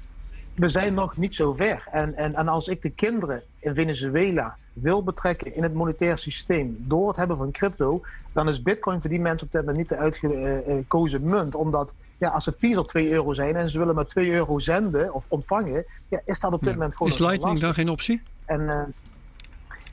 we 0.55 0.69
zijn 0.69 0.93
nog 0.93 1.17
niet 1.17 1.35
zo 1.35 1.53
ver. 1.53 1.87
En, 1.91 2.13
en, 2.15 2.35
en 2.35 2.47
als 2.47 2.67
ik 2.67 2.81
de 2.81 2.89
kinderen 2.89 3.43
in 3.59 3.75
Venezuela 3.75 4.55
wil 4.73 5.03
betrekken 5.03 5.55
in 5.55 5.63
het 5.63 5.73
monetair 5.73 6.17
systeem 6.17 6.75
door 6.79 7.07
het 7.07 7.17
hebben 7.17 7.37
van 7.37 7.51
crypto, 7.51 8.01
dan 8.33 8.49
is 8.49 8.61
Bitcoin 8.61 9.01
voor 9.01 9.09
die 9.09 9.19
mensen 9.19 9.47
op 9.47 9.51
dit 9.51 9.61
moment 9.61 9.77
niet 9.77 9.89
de 9.89 9.97
uitgekozen 9.97 11.23
munt. 11.23 11.55
Omdat 11.55 11.95
ja, 12.17 12.29
als 12.29 12.45
het 12.45 12.55
fees 12.57 12.77
op 12.77 12.87
2 12.87 13.11
euro 13.11 13.33
zijn 13.33 13.55
en 13.55 13.69
ze 13.69 13.79
willen 13.79 13.95
maar 13.95 14.07
2 14.07 14.31
euro 14.31 14.59
zenden 14.59 15.13
of 15.13 15.25
ontvangen, 15.27 15.85
ja, 16.07 16.21
is 16.25 16.39
dat 16.39 16.53
op 16.53 16.63
dit 16.63 16.73
moment 16.73 16.95
gewoon. 16.95 17.11
Is 17.11 17.19
Lightning 17.19 17.59
dan 17.59 17.73
geen 17.73 17.89
optie? 17.89 18.21
En 18.45 18.61
uh, 18.61 18.81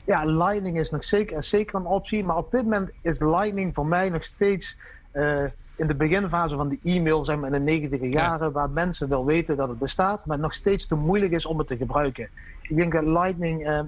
ja, 0.05 0.25
Lightning 0.25 0.79
is 0.79 0.89
nog 0.89 1.03
zeker, 1.03 1.43
zeker 1.43 1.75
een 1.75 1.85
optie, 1.85 2.23
maar 2.23 2.37
op 2.37 2.51
dit 2.51 2.63
moment 2.63 2.89
is 3.01 3.19
Lightning 3.19 3.75
voor 3.75 3.85
mij 3.85 4.09
nog 4.09 4.23
steeds. 4.23 4.77
Uh, 5.13 5.43
in 5.75 5.87
de 5.87 5.95
beginfase 5.95 6.55
van 6.55 6.69
de 6.69 6.79
e-mail, 6.83 7.25
zeg 7.25 7.39
maar 7.39 7.53
in 7.53 7.65
de 7.65 7.71
negentiger 7.71 8.07
jaren, 8.07 8.51
waar 8.51 8.69
mensen 8.69 9.09
wel 9.09 9.25
weten 9.25 9.57
dat 9.57 9.69
het 9.69 9.79
bestaat, 9.79 10.25
maar 10.25 10.35
het 10.35 10.45
nog 10.45 10.53
steeds 10.53 10.85
te 10.85 10.95
moeilijk 10.95 11.31
is 11.31 11.45
om 11.45 11.57
het 11.57 11.67
te 11.67 11.77
gebruiken. 11.77 12.29
Ik 12.61 12.75
denk 12.75 12.91
dat 12.91 13.03
Lightning, 13.03 13.67
uh, 13.67 13.79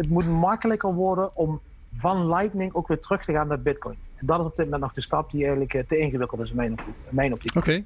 het 0.00 0.08
moet 0.08 0.28
makkelijker 0.28 0.94
worden 0.94 1.36
om 1.36 1.60
van 1.92 2.28
Lightning 2.28 2.74
ook 2.74 2.88
weer 2.88 3.00
terug 3.00 3.24
te 3.24 3.32
gaan 3.32 3.48
naar 3.48 3.62
Bitcoin. 3.62 3.96
En 4.16 4.26
dat 4.26 4.38
is 4.38 4.44
op 4.44 4.56
dit 4.56 4.64
moment 4.64 4.82
nog 4.82 4.92
de 4.92 5.00
stap 5.00 5.30
die 5.30 5.40
eigenlijk 5.40 5.74
uh, 5.74 5.82
te 5.82 5.98
ingewikkeld 5.98 6.40
is 6.40 6.50
in 6.50 6.56
mijn, 6.56 6.70
in 6.70 7.14
mijn 7.14 7.32
optiek. 7.32 7.56
Oké. 7.56 7.68
Okay. 7.68 7.84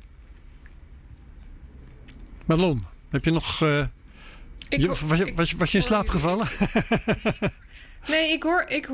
Marlon, 2.45 2.85
heb 3.11 3.25
je 3.25 3.31
nog. 3.31 3.61
Uh, 3.61 3.87
je, 4.69 4.89
was, 4.89 5.01
was, 5.35 5.53
was, 5.53 5.73
je 5.73 5.79
in 5.79 5.83
slaap 5.83 6.09
gevallen? 6.09 6.47
Nee, 8.07 8.33
ik 8.33 8.43
hoor, 8.43 8.65
ik, 8.69 8.89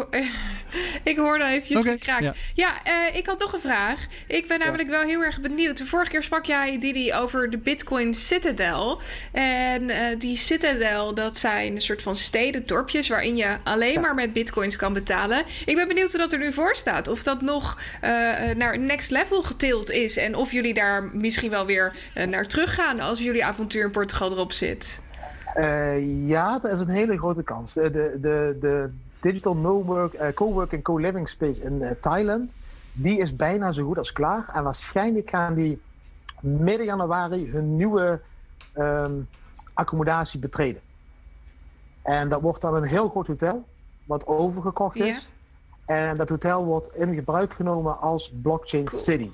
ik 1.10 1.16
hoorde 1.16 1.44
eventjes 1.44 1.80
okay, 1.80 1.98
kraak. 1.98 2.20
Ja, 2.20 2.34
ja 2.54 2.80
uh, 2.86 3.16
ik 3.16 3.26
had 3.26 3.38
nog 3.38 3.52
een 3.52 3.60
vraag. 3.60 4.06
Ik 4.26 4.48
ben 4.48 4.58
namelijk 4.58 4.90
ja. 4.90 4.98
wel 4.98 5.08
heel 5.08 5.22
erg 5.22 5.40
benieuwd. 5.40 5.76
De 5.76 5.86
vorige 5.86 6.10
keer 6.10 6.22
sprak 6.22 6.44
jij, 6.44 6.78
Didi, 6.78 7.14
over 7.14 7.50
de 7.50 7.58
Bitcoin 7.58 8.14
Citadel. 8.14 9.00
En 9.32 9.88
uh, 9.88 9.96
die 10.18 10.36
Citadel, 10.36 11.14
dat 11.14 11.38
zijn 11.38 11.74
een 11.74 11.80
soort 11.80 12.02
van 12.02 12.16
steden, 12.16 12.66
dorpjes... 12.66 13.08
waarin 13.08 13.36
je 13.36 13.56
alleen 13.64 13.92
ja. 13.92 14.00
maar 14.00 14.14
met 14.14 14.32
bitcoins 14.32 14.76
kan 14.76 14.92
betalen. 14.92 15.42
Ik 15.64 15.74
ben 15.74 15.88
benieuwd 15.88 16.10
hoe 16.10 16.20
dat 16.20 16.32
er 16.32 16.38
nu 16.38 16.52
voor 16.52 16.74
staat. 16.74 17.08
Of 17.08 17.22
dat 17.22 17.40
nog 17.40 17.78
uh, 18.04 18.10
naar 18.56 18.78
next 18.78 19.10
level 19.10 19.42
getild 19.42 19.90
is. 19.90 20.16
En 20.16 20.34
of 20.34 20.52
jullie 20.52 20.74
daar 20.74 21.04
misschien 21.12 21.50
wel 21.50 21.66
weer 21.66 21.96
naar 22.28 22.46
teruggaan... 22.46 23.00
als 23.00 23.18
jullie 23.18 23.44
avontuur 23.44 23.84
in 23.84 23.90
Portugal 23.90 24.30
erop 24.30 24.52
zit. 24.52 25.00
Uh, 25.56 26.28
ja, 26.28 26.58
dat 26.58 26.72
is 26.72 26.78
een 26.78 26.88
hele 26.88 27.18
grote 27.18 27.42
kans. 27.42 27.72
De, 27.72 27.90
de, 27.90 28.56
de 28.60 28.90
Digital 29.20 29.56
no 29.56 29.84
work, 29.84 30.14
uh, 30.14 30.28
Co-working 30.34 30.82
Co-living 30.82 31.28
Space 31.28 31.62
in 31.62 31.72
uh, 31.72 31.90
Thailand, 32.00 32.50
die 32.92 33.18
is 33.18 33.36
bijna 33.36 33.72
zo 33.72 33.84
goed 33.84 33.98
als 33.98 34.12
klaar. 34.12 34.50
En 34.52 34.64
waarschijnlijk 34.64 35.30
gaan 35.30 35.54
die 35.54 35.80
midden 36.40 36.86
januari 36.86 37.50
hun 37.50 37.76
nieuwe 37.76 38.20
um, 38.76 39.28
accommodatie 39.74 40.38
betreden. 40.40 40.80
En 42.02 42.28
dat 42.28 42.40
wordt 42.40 42.60
dan 42.60 42.74
een 42.74 42.84
heel 42.84 43.08
groot 43.08 43.26
hotel, 43.26 43.64
wat 44.04 44.26
overgekocht 44.26 44.96
is. 44.96 45.30
En 45.86 46.16
dat 46.16 46.28
hotel 46.28 46.64
wordt 46.64 46.94
in 46.94 47.14
gebruik 47.14 47.52
genomen 47.52 48.00
als 48.00 48.32
blockchain 48.42 48.84
cool. 48.84 49.02
city. 49.02 49.30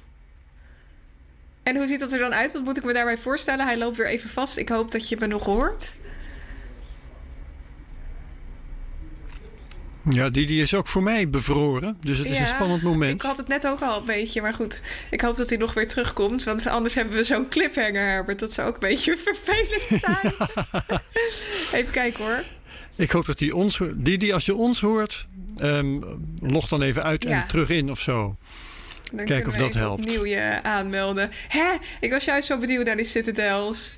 En 1.63 1.77
hoe 1.77 1.87
ziet 1.87 2.01
dat 2.01 2.13
er 2.13 2.19
dan 2.19 2.35
uit? 2.35 2.53
Wat 2.53 2.65
moet 2.65 2.77
ik 2.77 2.85
me 2.85 2.93
daarbij 2.93 3.19
voorstellen? 3.19 3.67
Hij 3.67 3.79
loopt 3.79 3.97
weer 3.97 4.07
even 4.07 4.31
vast. 4.31 4.57
Ik 4.57 4.69
hoop 4.69 4.91
dat 4.91 5.09
je 5.09 5.17
me 5.19 5.27
nog 5.27 5.45
hoort. 5.45 5.97
Ja, 10.11 10.29
die, 10.31 10.47
die 10.47 10.63
is 10.63 10.75
ook 10.75 10.87
voor 10.87 11.03
mij 11.03 11.29
bevroren. 11.29 11.97
Dus 12.01 12.19
het 12.19 12.27
is 12.27 12.39
een 12.39 12.47
spannend 12.47 12.83
moment. 12.83 13.15
Ik 13.15 13.23
had 13.23 13.37
het 13.37 13.49
net 13.49 13.67
ook 13.67 13.81
al 13.83 13.99
een 13.99 14.07
beetje. 14.07 14.41
Maar 14.41 14.55
goed, 14.55 14.83
ik 15.11 15.21
hoop 15.21 15.37
dat 15.37 15.49
hij 15.49 15.59
nog 15.59 15.75
weer 15.75 15.89
terugkomt. 15.89 16.45
Want 16.45 16.67
anders 16.67 16.95
hebben 16.95 17.17
we 17.17 17.25
zo'n 17.25 17.49
cliffhanger, 17.49 18.07
Herbert. 18.07 18.39
Dat 18.39 18.53
zou 18.53 18.69
ook 18.69 18.75
een 18.75 18.89
beetje 18.89 19.17
vervelend 19.27 20.03
zijn. 20.03 20.35
Ja. 20.89 21.03
Even 21.79 21.91
kijken 21.91 22.25
hoor. 22.25 22.43
Ik 22.97 23.11
hoop 23.11 23.27
dat 23.27 23.41
hij 23.41 23.53
ons... 23.53 23.81
die 23.97 24.35
als 24.35 24.45
je 24.47 24.55
ons 24.55 24.81
hoort, 24.81 25.27
um, 25.59 26.03
log 26.41 26.69
dan 26.69 26.83
even 26.83 27.03
uit 27.03 27.23
ja. 27.23 27.43
en 27.43 27.49
terug 27.49 27.69
in 27.69 27.91
of 27.91 28.01
zo. 28.01 28.37
Dan 29.13 29.25
Kijk 29.25 29.47
of 29.47 29.55
dat 29.55 29.75
helpt. 29.75 30.05
opnieuw 30.05 30.27
je 30.27 30.59
aanmelden. 30.63 31.31
Hè? 31.49 31.75
Ik 32.01 32.11
was 32.11 32.25
juist 32.25 32.47
zo 32.47 32.59
benieuwd 32.59 32.85
naar 32.85 32.97
die 32.97 33.05
Citadels. 33.05 33.95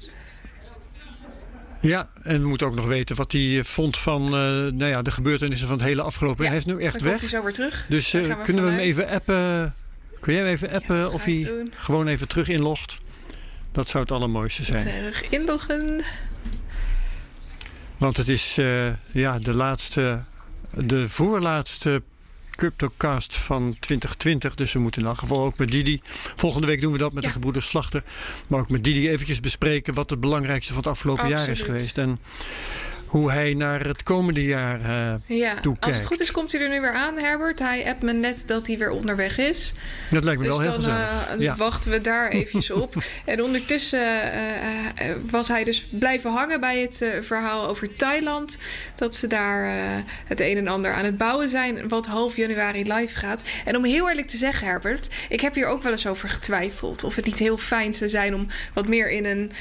Ja, 1.80 2.08
en 2.22 2.40
we 2.42 2.48
moeten 2.48 2.66
ook 2.66 2.74
nog 2.74 2.86
weten 2.86 3.16
wat 3.16 3.32
hij 3.32 3.60
vond 3.64 3.98
van 3.98 4.24
uh, 4.24 4.30
nou 4.30 4.84
ja, 4.84 5.02
de 5.02 5.10
gebeurtenissen 5.10 5.68
van 5.68 5.76
het 5.76 5.86
hele 5.86 6.02
afgelopen 6.02 6.44
jaar. 6.44 6.54
Ja, 6.54 6.60
hij 6.60 6.72
is 6.72 6.78
nu 6.78 6.84
echt 6.84 7.02
weg. 7.02 7.20
hij 7.20 7.28
zo 7.28 7.42
weer 7.42 7.52
terug. 7.52 7.86
Dus 7.88 8.14
uh, 8.14 8.26
we 8.26 8.36
kunnen 8.42 8.64
we 8.64 8.70
hem 8.70 8.80
even 8.80 9.08
appen? 9.08 9.74
Kun 10.20 10.32
jij 10.32 10.42
hem 10.42 10.52
even 10.52 10.70
appen 10.70 10.96
ja, 10.96 11.08
of 11.08 11.24
hij 11.24 11.42
doen. 11.42 11.72
gewoon 11.76 12.06
even 12.06 12.28
terug 12.28 12.48
inlogt? 12.48 12.98
Dat 13.72 13.88
zou 13.88 14.02
het 14.02 14.12
allermooiste 14.12 14.64
zijn. 14.64 14.84
Terug 14.84 15.30
inloggen. 15.30 16.04
Want 17.96 18.16
het 18.16 18.28
is 18.28 18.58
uh, 18.58 18.86
ja, 19.12 19.38
de 19.38 19.54
laatste, 19.54 20.20
de 20.70 21.08
voorlaatste 21.08 22.02
CryptoCast 22.58 23.36
van 23.36 23.76
2020. 23.80 24.54
Dus 24.54 24.72
we 24.72 24.78
moeten 24.78 25.02
in 25.02 25.08
elk 25.08 25.18
geval 25.18 25.44
ook 25.44 25.58
met 25.58 25.70
Didi. 25.70 26.00
Volgende 26.36 26.66
week 26.66 26.80
doen 26.80 26.92
we 26.92 26.98
dat 26.98 27.12
met 27.12 27.22
ja. 27.22 27.28
de 27.28 27.34
gebroeders 27.34 27.66
Slachter. 27.66 28.02
Maar 28.46 28.60
ook 28.60 28.68
met 28.68 28.84
Didi 28.84 29.10
eventjes 29.10 29.40
bespreken 29.40 29.94
wat 29.94 30.10
het 30.10 30.20
belangrijkste 30.20 30.72
van 30.72 30.82
het 30.82 30.90
afgelopen 30.90 31.24
Absoluut. 31.24 31.46
jaar 31.46 31.56
is 31.56 31.62
geweest. 31.62 31.98
En 31.98 32.18
hoe 33.08 33.30
hij 33.30 33.54
naar 33.54 33.86
het 33.86 34.02
komende 34.02 34.44
jaar 34.44 34.80
uh, 34.80 35.38
ja, 35.38 35.54
toekijkt. 35.60 35.86
Als 35.86 35.96
het 35.96 36.06
goed 36.06 36.20
is, 36.20 36.30
komt 36.30 36.52
hij 36.52 36.60
er 36.60 36.68
nu 36.68 36.80
weer 36.80 36.92
aan, 36.92 37.18
Herbert. 37.18 37.58
Hij 37.58 37.86
appt 37.86 38.02
me 38.02 38.12
net 38.12 38.42
dat 38.46 38.66
hij 38.66 38.78
weer 38.78 38.90
onderweg 38.90 39.38
is. 39.38 39.74
Dat 40.10 40.24
lijkt 40.24 40.40
me 40.40 40.46
dus 40.46 40.56
wel 40.56 40.66
heel 40.66 40.80
dan, 40.80 40.82
gezellig. 40.82 41.34
Uh, 41.34 41.40
ja. 41.40 41.56
wachten 41.56 41.90
we 41.90 42.00
daar 42.00 42.28
eventjes 42.38 42.70
op. 42.70 42.94
en 43.24 43.42
ondertussen 43.42 44.00
uh, 44.00 45.14
was 45.30 45.48
hij 45.48 45.64
dus 45.64 45.88
blijven 45.90 46.30
hangen 46.30 46.60
bij 46.60 46.80
het 46.80 47.04
verhaal 47.20 47.68
over 47.68 47.96
Thailand. 47.96 48.58
Dat 48.94 49.14
ze 49.14 49.26
daar 49.26 49.70
het 50.24 50.40
een 50.40 50.56
en 50.56 50.68
ander 50.68 50.92
aan 50.92 51.04
het 51.04 51.18
bouwen 51.18 51.48
zijn. 51.48 51.88
Wat 51.88 52.06
half 52.06 52.36
januari 52.36 52.92
live 52.92 53.16
gaat. 53.16 53.42
En 53.64 53.76
om 53.76 53.84
heel 53.84 54.08
eerlijk 54.08 54.28
te 54.28 54.36
zeggen, 54.36 54.66
Herbert. 54.66 55.08
Ik 55.28 55.40
heb 55.40 55.54
hier 55.54 55.66
ook 55.66 55.82
wel 55.82 55.92
eens 55.92 56.06
over 56.06 56.28
getwijfeld. 56.28 57.04
Of 57.04 57.16
het 57.16 57.24
niet 57.24 57.38
heel 57.38 57.58
fijn 57.58 57.94
zou 57.94 58.10
zijn 58.10 58.34
om 58.34 58.46
wat 58.72 58.88
meer 58.88 59.10
in 59.10 59.24
een, 59.24 59.52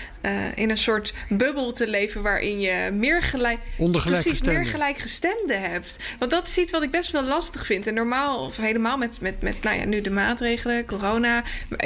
in 0.56 0.70
een 0.70 0.78
soort 0.78 1.14
bubbel 1.30 1.72
te 1.72 1.88
leven. 1.88 2.22
Waarin 2.22 2.60
je 2.60 2.92
meer 2.94 3.22
gelijk, 3.38 3.60
precies, 3.92 4.42
meer 4.42 4.66
gelijkgestemden 4.66 5.62
hebt. 5.72 5.98
Want 6.20 6.32
dat 6.32 6.48
is 6.48 6.58
iets 6.58 6.72
wat 6.72 6.84
ik 6.84 6.92
best 6.92 7.12
wel 7.12 7.24
lastig 7.24 7.66
vind. 7.66 7.88
En 7.88 7.94
normaal, 7.94 8.46
of 8.46 8.58
helemaal 8.58 8.98
met, 8.98 9.22
met, 9.22 9.42
met 9.42 9.64
nou 9.64 9.78
ja, 9.78 9.86
nu 9.86 10.02
de 10.02 10.10
maatregelen, 10.10 10.86
corona. 10.86 11.44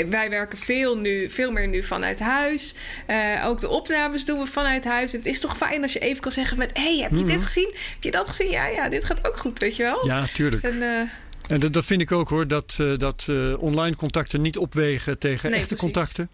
Wij 0.10 0.30
werken 0.30 0.58
veel, 0.58 0.97
nu, 0.97 1.30
veel 1.30 1.52
meer 1.52 1.68
nu 1.68 1.84
vanuit 1.84 2.20
huis. 2.20 2.76
Uh, 3.08 3.45
ook 3.45 3.60
de 3.60 3.70
opnames 3.70 4.26
doen 4.26 4.39
we 4.39 4.45
vanuit 4.45 4.84
huis. 4.84 5.12
Het 5.12 5.26
is 5.26 5.39
toch 5.39 5.58
fijn 5.58 5.82
als 5.82 5.93
je 5.93 5.99
even 5.99 6.22
kan 6.22 6.32
zeggen 6.32 6.58
met... 6.58 6.72
hey, 6.74 6.97
heb 6.97 7.10
je 7.10 7.16
mm 7.16 7.22
-hmm. 7.22 7.32
dit 7.32 7.43
gezien? 7.43 7.70
Heb 7.93 8.04
je 8.04 8.12
dat 8.12 8.28
gezien? 8.28 8.49
Ja, 8.49 8.68
ja, 8.68 8.89
dit 8.89 9.06
gaat 9.06 9.28
ook 9.28 9.38
goed, 9.38 9.60
weet 9.60 9.76
je 9.76 9.84
wel? 9.84 10.06
Ja, 10.06 10.26
tuurlijk. 10.34 10.64
En, 10.64 10.76
uh, 10.76 10.99
en 11.47 11.60
dat, 11.60 11.74
dat, 11.74 11.86
vind 11.86 12.02
ik 12.02 12.12
ook 12.12 12.30
hoor, 12.30 12.47
dat, 12.47 12.78
uh, 12.82 12.97
dat 12.97 13.30
online 13.60 13.95
contacten 13.95 14.41
niet 14.41 14.58
opwegen 14.58 15.20
tegen 15.20 15.49
nee, 15.49 15.60
echte 15.60 15.76
precies. 15.76 15.93
contacten 15.93 16.30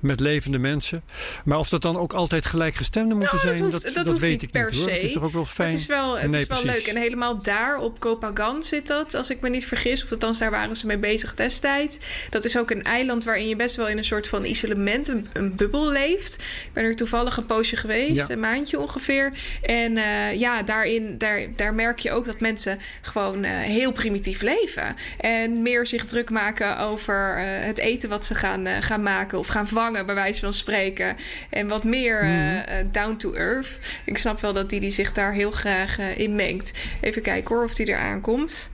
met 0.00 0.20
levende 0.20 0.58
mensen. 0.58 1.04
Maar 1.44 1.58
of 1.58 1.68
dat 1.68 1.82
dan 1.82 1.96
ook 1.96 2.12
altijd 2.12 2.46
gelijkgestemden 2.46 3.18
moeten 3.18 3.38
nou, 3.42 3.56
zijn, 3.56 3.70
dat, 3.70 3.82
dat, 3.82 3.94
dat, 3.94 4.06
dat 4.06 4.18
weet 4.18 4.42
ik 4.42 4.50
per 4.50 4.70
niet 4.70 4.80
se. 4.80 4.90
Het 4.90 5.02
is 5.02 5.12
toch 5.12 5.22
ook 5.22 5.32
wel 5.32 5.44
fijn. 5.44 5.70
Het 5.70 5.78
is 5.78 5.86
wel, 5.86 6.18
het 6.18 6.30
nee, 6.30 6.40
is 6.40 6.46
wel 6.46 6.64
leuk. 6.64 6.86
En 6.86 6.96
helemaal 6.96 7.42
daar 7.42 7.78
op 7.78 8.00
Kopagan 8.00 8.62
zit 8.62 8.86
dat, 8.86 9.14
als 9.14 9.30
ik 9.30 9.40
me 9.40 9.48
niet 9.48 9.66
vergis. 9.66 10.04
Of 10.04 10.10
althans, 10.10 10.38
daar 10.38 10.50
waren 10.50 10.76
ze 10.76 10.86
mee 10.86 10.98
bezig 10.98 11.34
destijds. 11.34 11.98
Dat 12.30 12.44
is 12.44 12.58
ook 12.58 12.70
een 12.70 12.82
eiland 12.82 13.24
waarin 13.24 13.48
je 13.48 13.56
best 13.56 13.76
wel 13.76 13.88
in 13.88 13.98
een 13.98 14.04
soort 14.04 14.28
van 14.28 14.44
isolement, 14.44 15.08
een, 15.08 15.26
een 15.32 15.54
bubbel 15.54 15.90
leeft. 15.92 16.34
Ik 16.34 16.70
ben 16.72 16.84
er 16.84 16.96
toevallig 16.96 17.36
een 17.36 17.46
poosje 17.46 17.76
geweest, 17.76 18.16
Ja. 18.16 18.30
een 18.30 18.40
maandje 18.40 18.80
ongeveer. 18.80 19.32
En 19.62 19.96
uh, 19.96 20.34
ja, 20.34 20.62
daarin, 20.62 21.18
daar, 21.18 21.40
daar 21.56 21.74
merk 21.74 21.98
je 21.98 22.12
ook 22.12 22.24
dat 22.24 22.40
mensen 22.40 22.78
gewoon 23.00 23.44
uh, 23.44 23.50
heel 23.50 23.92
primitief 23.92 24.42
leven. 24.42 24.96
En 25.18 25.62
meer 25.62 25.86
zich 25.86 26.04
druk 26.04 26.30
maken 26.30 26.78
over 26.78 27.36
uh, 27.38 27.42
het 27.44 27.78
eten 27.78 28.08
wat 28.08 28.24
ze 28.24 28.34
gaan, 28.34 28.66
gaan 28.80 29.02
maken 29.02 29.38
of 29.38 29.46
gaan 29.46 29.68
vangen, 29.68 29.85
bij 29.92 30.14
wijze 30.14 30.40
van 30.40 30.54
spreken. 30.54 31.16
En 31.50 31.68
wat 31.68 31.84
meer 31.84 32.24
mm. 32.24 32.30
uh, 32.30 32.62
down 32.92 33.16
to 33.16 33.32
earth. 33.32 33.78
Ik 34.04 34.18
snap 34.18 34.40
wel 34.40 34.52
dat 34.52 34.70
die, 34.70 34.80
die 34.80 34.90
zich 34.90 35.12
daar 35.12 35.32
heel 35.32 35.50
graag 35.50 35.98
uh, 35.98 36.18
in 36.18 36.34
mengt. 36.34 36.72
Even 37.00 37.22
kijken 37.22 37.54
hoor 37.54 37.64
of 37.64 37.74
die 37.74 37.86
er 37.86 37.98
aankomt. 37.98 38.70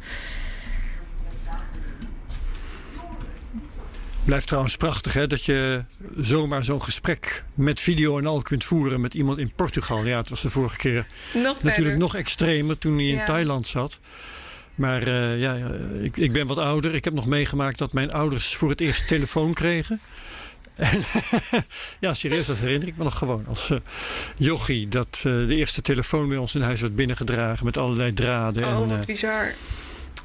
Blijft 4.25 4.47
trouwens 4.47 4.77
prachtig 4.77 5.13
hè, 5.13 5.27
dat 5.27 5.45
je 5.45 5.85
zomaar 6.21 6.65
zo'n 6.65 6.83
gesprek 6.83 7.45
met 7.55 7.81
video 7.81 8.19
en 8.19 8.27
al 8.27 8.43
kunt 8.43 8.65
voeren 8.65 9.01
met 9.01 9.15
iemand 9.15 9.39
in 9.39 9.53
Portugal. 9.57 10.05
Ja, 10.05 10.19
het 10.19 10.29
was 10.29 10.41
de 10.41 10.51
vorige 10.51 10.77
keer 10.77 11.07
nog 11.33 11.43
natuurlijk 11.43 11.75
verder. 11.75 11.99
nog 11.99 12.17
extremer 12.17 12.79
toen 12.79 12.97
hij 12.97 13.07
in. 13.07 13.25
Thailand 13.25 13.67
zat. 13.67 13.99
Maar 14.75 15.09
uh, 15.09 15.41
ja, 15.41 15.55
ja, 15.55 15.71
ik, 16.03 16.17
ik 16.17 16.33
ben 16.33 16.47
wat 16.47 16.59
ouder. 16.59 16.95
Ik 16.95 17.05
heb 17.05 17.15
nog 17.15 17.27
meegemaakt 17.27 17.79
dat 17.79 17.93
mijn 17.93 18.13
ouders 18.13 18.57
voor 18.57 18.69
het 18.69 18.81
eerst 18.81 19.09
telefoon 19.09 19.55
kregen. 19.55 20.01
Ja, 22.01 22.15
serieus, 22.15 22.47
dat 22.47 22.59
herinner 22.59 22.89
ik 22.89 22.97
me 22.97 23.05
nog 23.05 23.19
gewoon. 23.19 23.45
Als 23.49 23.71
uh, 23.71 23.77
jochie, 24.37 24.89
dat 24.89 25.23
uh, 25.27 25.47
de 25.49 25.55
eerste 25.55 25.83
telefoon 25.83 26.29
bij 26.29 26.37
ons 26.37 26.55
in 26.55 26.61
huis 26.61 26.81
werd 26.81 26.97
binnengedragen 26.97 27.65
met 27.65 27.77
allerlei 27.79 28.13
draden. 28.13 28.65
Oh, 28.65 28.83
en, 28.83 28.89
wat 28.89 29.07
bizar. 29.07 29.53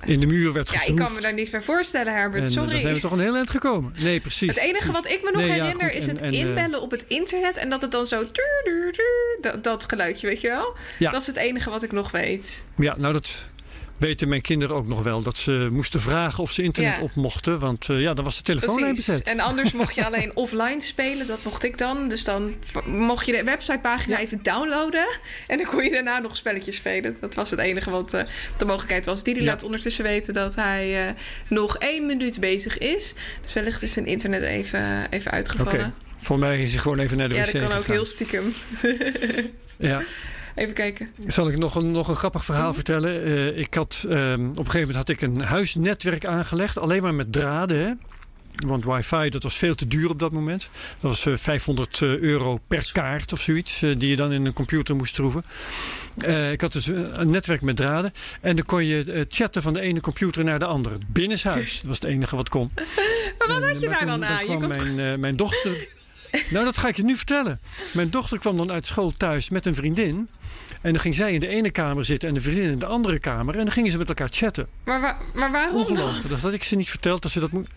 in 0.05 0.19
de 0.19 0.25
muur 0.25 0.53
werd 0.53 0.67
Ja, 0.71 0.77
geschroefd. 0.77 0.99
ik 0.99 1.05
kan 1.05 1.15
me 1.15 1.21
daar 1.21 1.33
niet 1.33 1.49
van 1.49 1.61
voorstellen, 1.63 2.13
Herbert. 2.13 2.41
En, 2.43 2.47
eh, 2.49 2.53
Sorry. 2.55 2.69
Dan 2.71 2.79
zijn 2.79 2.93
we 2.93 2.99
toch 2.99 3.11
een 3.11 3.19
heel 3.19 3.35
eind 3.35 3.49
gekomen. 3.49 3.93
Nee, 3.99 4.19
precies. 4.19 4.47
Het 4.55 4.57
enige 4.65 4.91
wat 4.91 5.05
ik 5.09 5.23
me 5.23 5.31
nog 5.31 5.41
Nee, 5.41 5.55
ja, 5.55 5.63
herinner 5.63 5.85
goed, 5.89 5.95
is 5.97 6.07
en- 6.07 6.13
het 6.15 6.21
en, 6.23 6.31
eh, 6.33 6.39
inbellen 6.39 6.81
op 6.81 6.91
het 6.91 7.05
internet 7.07 7.57
en 7.57 7.69
dat 7.69 7.81
het 7.81 7.91
dan 7.91 8.05
zo. 8.05 8.23
dat, 9.41 9.63
dat 9.63 9.85
geluidje, 9.87 10.27
weet 10.27 10.41
je 10.41 10.47
wel? 10.47 10.75
Ja. 10.99 11.11
Dat 11.11 11.21
is 11.21 11.27
het 11.27 11.35
enige 11.35 11.69
wat 11.69 11.83
ik 11.83 11.91
nog 11.91 12.11
weet. 12.11 12.65
Ja, 12.77 12.95
nou 12.97 13.13
dat 13.13 13.49
weten 13.97 14.29
mijn 14.29 14.41
kinderen 14.41 14.75
ook 14.75 14.87
nog 14.87 15.03
wel. 15.03 15.21
Dat 15.21 15.37
ze 15.37 15.67
moesten 15.71 16.01
vragen 16.01 16.43
of 16.43 16.51
ze 16.51 16.63
internet 16.63 16.95
Ja. 16.97 17.01
op 17.03 17.15
mochten. 17.15 17.59
Want 17.59 17.89
eh, 17.89 18.01
ja, 18.01 18.13
dan 18.13 18.23
was 18.25 18.37
de 18.37 18.43
telefoonlijn 18.43 18.93
Precies. 18.93 19.05
bezet. 19.13 19.27
En 19.27 19.39
anders 19.39 19.71
mocht 19.71 19.95
je 19.95 20.05
alleen 20.09 20.31
offline 20.35 20.81
spelen. 20.81 21.27
Dat 21.27 21.43
mocht 21.43 21.63
ik 21.63 21.77
dan. 21.77 22.07
Dus 22.07 22.23
dan 22.23 22.55
mocht 22.85 23.25
je 23.25 23.31
de 23.31 23.43
websitepagina 23.43 24.15
Ja. 24.15 24.21
even 24.23 24.39
downloaden. 24.41 25.07
En 25.47 25.57
dan 25.57 25.65
kon 25.67 25.83
je 25.83 25.89
daarna 25.89 26.19
nog 26.19 26.35
spelletjes 26.35 26.75
spelen. 26.75 27.17
Dat 27.19 27.35
was 27.35 27.49
het 27.51 27.59
enige 27.59 27.89
wat 27.89 28.13
eh, 28.13 28.23
de 28.57 28.65
mogelijkheid 28.65 29.05
was. 29.05 29.23
Didi 29.23 29.39
Ja. 29.39 29.45
laat 29.45 29.63
ondertussen 29.63 30.03
weten 30.03 30.33
dat 30.33 30.55
hij 30.55 31.07
eh, 31.07 31.13
nog 31.47 31.77
één 31.77 32.05
minuut 32.05 32.39
bezig 32.39 32.77
is. 32.77 33.13
Dus 33.41 33.53
wellicht 33.53 33.83
is 33.83 33.91
zijn 33.93 34.05
internet 34.05 34.41
even, 34.41 35.07
even 35.09 35.31
uitgevallen. 35.31 35.73
Oké. 35.79 35.93
Volgens 36.21 36.47
mij 36.49 36.61
is 36.61 36.71
hij 36.71 36.79
gewoon 36.79 36.99
even 36.99 37.17
naar 37.17 37.29
de 37.29 37.35
Ja, 37.35 37.43
wc 37.45 37.51
dat 37.51 37.61
kan 37.61 37.77
ook 37.77 37.85
heel 37.85 38.05
stiekem. 38.05 38.53
Ja. 39.77 40.01
Even 40.57 40.73
kijken. 40.73 41.07
Zal 41.27 41.49
ik 41.49 41.57
nog 41.57 41.75
een, 41.75 41.91
nog 41.91 42.07
een 42.07 42.15
grappig 42.15 42.45
verhaal 42.45 42.65
Mhm. 42.65 42.73
vertellen? 42.75 43.23
Eh, 43.23 43.57
ik 43.57 43.73
had, 43.73 44.05
ehm, 44.09 44.41
op 44.49 44.57
een 44.57 44.65
gegeven 44.65 44.79
moment 44.79 44.95
had 44.95 45.09
ik 45.09 45.21
een 45.21 45.41
huisnetwerk 45.41 46.25
aangelegd. 46.25 46.77
Alleen 46.77 47.01
maar 47.01 47.13
met 47.13 47.31
draden. 47.33 47.77
Hè? 47.77 47.91
Want 48.67 48.83
wifi, 48.85 49.29
dat 49.29 49.43
was 49.43 49.55
veel 49.57 49.75
te 49.75 49.87
duur 49.87 50.09
op 50.09 50.19
dat 50.19 50.31
moment. 50.31 50.69
Dat 50.99 51.11
was 51.11 51.25
eh, 51.25 51.33
500 51.37 52.01
euro 52.01 52.59
per 52.67 52.89
kaart 52.93 53.33
of 53.33 53.41
zoiets. 53.41 53.81
eh, 53.81 53.89
die 53.97 54.09
je 54.09 54.15
dan 54.15 54.31
in 54.31 54.45
een 54.45 54.53
computer 54.53 54.95
moest 54.95 55.13
troeven. 55.15 55.43
Eh, 56.17 56.51
ik 56.51 56.61
had 56.61 56.71
dus 56.71 56.85
een 56.87 57.29
netwerk 57.29 57.61
met 57.61 57.75
draden. 57.75 58.13
En 58.41 58.55
dan 58.55 58.65
kon 58.65 58.85
je 58.85 59.11
eh, 59.11 59.21
chatten 59.29 59.61
van 59.61 59.73
de 59.73 59.81
ene 59.81 59.99
computer 59.99 60.43
naar 60.43 60.59
de 60.59 60.65
andere. 60.65 60.97
Binnenshuis. 61.07 61.75
Dat 61.79 61.85
was 61.87 61.99
het 61.99 62.09
enige 62.09 62.35
wat 62.35 62.49
kon. 62.49 62.71
Maar 62.75 63.47
wat 63.47 63.47
En, 63.47 63.53
had 63.67 63.75
eh, 63.75 63.79
je 63.79 63.87
daar 63.87 64.05
dan 64.05 64.25
aan? 64.25 64.39
Je 64.39 64.45
kwam 64.45 64.59
kon 64.59 64.69
mijn, 64.69 64.99
eh, 65.13 65.19
mijn 65.19 65.35
dochter. 65.35 65.87
Nou, 66.49 66.65
dat 66.65 66.77
ga 66.77 66.87
ik 66.87 66.95
je 66.95 67.03
nu 67.03 67.15
vertellen. 67.15 67.59
Mijn 67.93 68.09
dochter 68.09 68.39
kwam 68.39 68.57
dan 68.57 68.71
uit 68.71 68.87
school 68.87 69.13
thuis 69.17 69.49
met 69.49 69.65
een 69.65 69.75
vriendin. 69.75 70.29
En 70.81 70.91
dan 70.93 71.01
ging 71.01 71.15
zij 71.15 71.33
in 71.33 71.39
de 71.39 71.47
ene 71.47 71.71
kamer 71.71 72.05
zitten 72.05 72.27
en 72.27 72.33
de 72.33 72.41
vriendin 72.41 72.71
in 72.71 72.79
de 72.79 72.85
andere 72.85 73.19
kamer. 73.19 73.53
En 73.57 73.63
dan 73.65 73.73
gingen 73.73 73.91
ze 73.91 73.97
met 73.97 74.07
elkaar 74.07 74.29
chatten. 74.31 74.67
Maar, 74.85 75.17
maar 75.33 75.51
waarom 75.51 75.93
dan? 75.93 76.11
Dat 76.29 76.39
had 76.39 76.53
ik 76.53 76.63
ze 76.63 76.75
niet 76.75 76.89
verteld 76.89 77.21
dat 77.21 77.31
ze 77.31 77.39
dat 77.39 77.51
moet. 77.51 77.67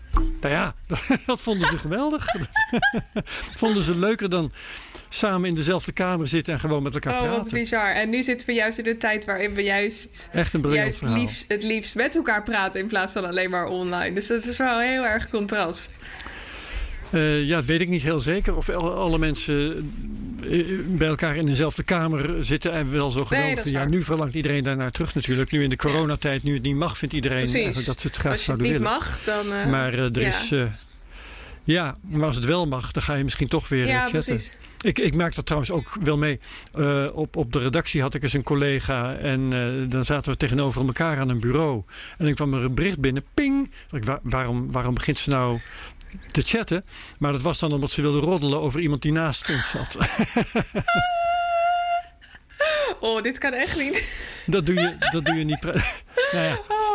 Nou 0.41 0.53
ja, 0.53 0.75
dat 1.25 1.41
vonden 1.41 1.69
ze 1.69 1.77
geweldig. 1.77 2.25
vonden 3.57 3.83
ze 3.83 3.95
leuker 3.97 4.29
dan 4.29 4.51
samen 5.09 5.49
in 5.49 5.55
dezelfde 5.55 5.91
kamer 5.91 6.27
zitten 6.27 6.53
en 6.53 6.59
gewoon 6.59 6.83
met 6.83 6.93
elkaar 6.93 7.13
Oh, 7.13 7.27
wat 7.27 7.35
praten. 7.35 7.57
bizar. 7.57 7.91
En 7.91 8.09
nu 8.09 8.23
zitten 8.23 8.47
we 8.47 8.53
juist 8.53 8.77
in 8.77 8.83
de 8.83 8.97
tijd 8.97 9.25
waarin 9.25 9.53
we 9.53 9.63
juist, 9.63 10.29
Echt 10.31 10.53
een 10.53 10.71
juist 10.71 11.01
liefst, 11.01 11.45
het 11.47 11.63
liefst 11.63 11.95
met 11.95 12.15
elkaar 12.15 12.43
praten 12.43 12.81
in 12.81 12.87
plaats 12.87 13.13
van 13.13 13.25
alleen 13.25 13.49
maar 13.49 13.65
online. 13.65 14.13
Dus 14.15 14.27
dat 14.27 14.45
is 14.45 14.57
wel 14.57 14.79
heel 14.79 15.05
erg 15.05 15.29
contrast. 15.29 15.91
Eh, 17.11 17.43
ja, 17.43 17.55
dat 17.55 17.65
weet 17.65 17.81
ik 17.81 17.89
niet 17.89 18.01
heel 18.01 18.19
zeker. 18.19 18.55
Of 18.55 18.69
al- 18.69 18.93
alle 18.95 19.17
mensen 19.17 19.91
eh, 20.49 20.65
bij 20.87 21.07
elkaar 21.07 21.35
in 21.35 21.45
dezelfde 21.45 21.83
kamer 21.83 22.43
zitten 22.43 22.71
en 22.73 22.91
wel 22.91 23.11
zo 23.11 23.25
geweldig. 23.25 23.69
ja, 23.69 23.85
nu 23.85 24.03
verlangt 24.03 24.33
iedereen 24.33 24.63
daarnaar 24.63 24.91
terug 24.91 25.15
natuurlijk. 25.15 25.51
Nu 25.51 25.63
in 25.63 25.69
de 25.69 25.75
coronatijd, 25.75 26.43
nu 26.43 26.53
het 26.53 26.63
niet 26.63 26.75
mag, 26.75 26.97
vindt 26.97 27.13
iedereen 27.13 27.37
Precies. 27.37 27.55
eigenlijk 27.55 27.87
dat 27.87 27.99
ze 28.01 28.07
het 28.07 28.15
graag 28.17 28.31
Als 28.31 28.45
je 28.45 28.51
het 28.51 28.61
zouden 28.61 28.81
niet 28.81 28.91
willen. 28.91 28.97
mag, 29.05 29.19
dan... 29.25 29.53
eh, 29.57 29.71
Maar 29.71 29.93
er 29.93 30.19
ja. 30.21 30.27
is... 30.27 30.53
ja, 31.63 31.95
maar 32.09 32.27
als 32.27 32.35
het 32.35 32.45
wel 32.45 32.67
mag, 32.67 32.91
dan 32.91 33.03
ga 33.03 33.13
je 33.13 33.23
misschien 33.23 33.47
toch 33.47 33.69
weer 33.69 33.87
ja, 33.87 33.99
chatten. 34.01 34.23
precies. 34.23 34.51
Ik, 34.81 34.99
ik 34.99 35.15
maak 35.15 35.35
dat 35.35 35.45
trouwens 35.45 35.71
ook 35.71 35.91
wel 36.03 36.17
mee. 36.17 36.39
Op, 37.13 37.35
op 37.35 37.53
de 37.53 37.59
redactie 37.59 38.01
had 38.01 38.13
ik 38.13 38.23
eens 38.23 38.33
een 38.33 38.43
collega 38.43 39.15
en 39.15 39.49
dan 39.89 40.05
zaten 40.05 40.31
we 40.31 40.37
tegenover 40.37 40.85
elkaar 40.85 41.19
aan 41.19 41.29
een 41.29 41.39
bureau. 41.39 41.83
En 42.17 42.27
ik 42.27 42.35
kwam 42.35 42.53
er 42.53 42.63
een 42.63 42.73
bericht 42.73 42.99
binnen, 42.99 43.23
ping. 43.33 43.71
Ik, 43.91 44.03
wa- 44.03 44.19
waarom, 44.23 44.71
waarom 44.71 44.93
begint 44.93 45.19
ze 45.19 45.29
nou 45.29 45.59
te 46.31 46.41
chatten? 46.41 46.85
Maar 47.19 47.31
dat 47.31 47.41
was 47.41 47.59
dan 47.59 47.71
omdat 47.71 47.91
ze 47.91 48.01
wilde 48.01 48.19
roddelen 48.19 48.61
over 48.61 48.79
iemand 48.79 49.01
die 49.01 49.11
naast 49.11 49.49
ons 49.49 49.69
zat. 49.69 49.97
Oh, 52.99 53.21
dit 53.21 53.37
kan 53.37 53.53
echt 53.53 53.77
niet. 53.77 54.03
dat, 54.45 54.65
doe 54.65 54.75
je, 54.75 54.95
dat 55.11 55.25
doe 55.25 55.35
je 55.35 55.43
niet. 55.43 55.61
nou 56.33 56.45
ja, 56.45 56.59
Oh, 56.67 56.90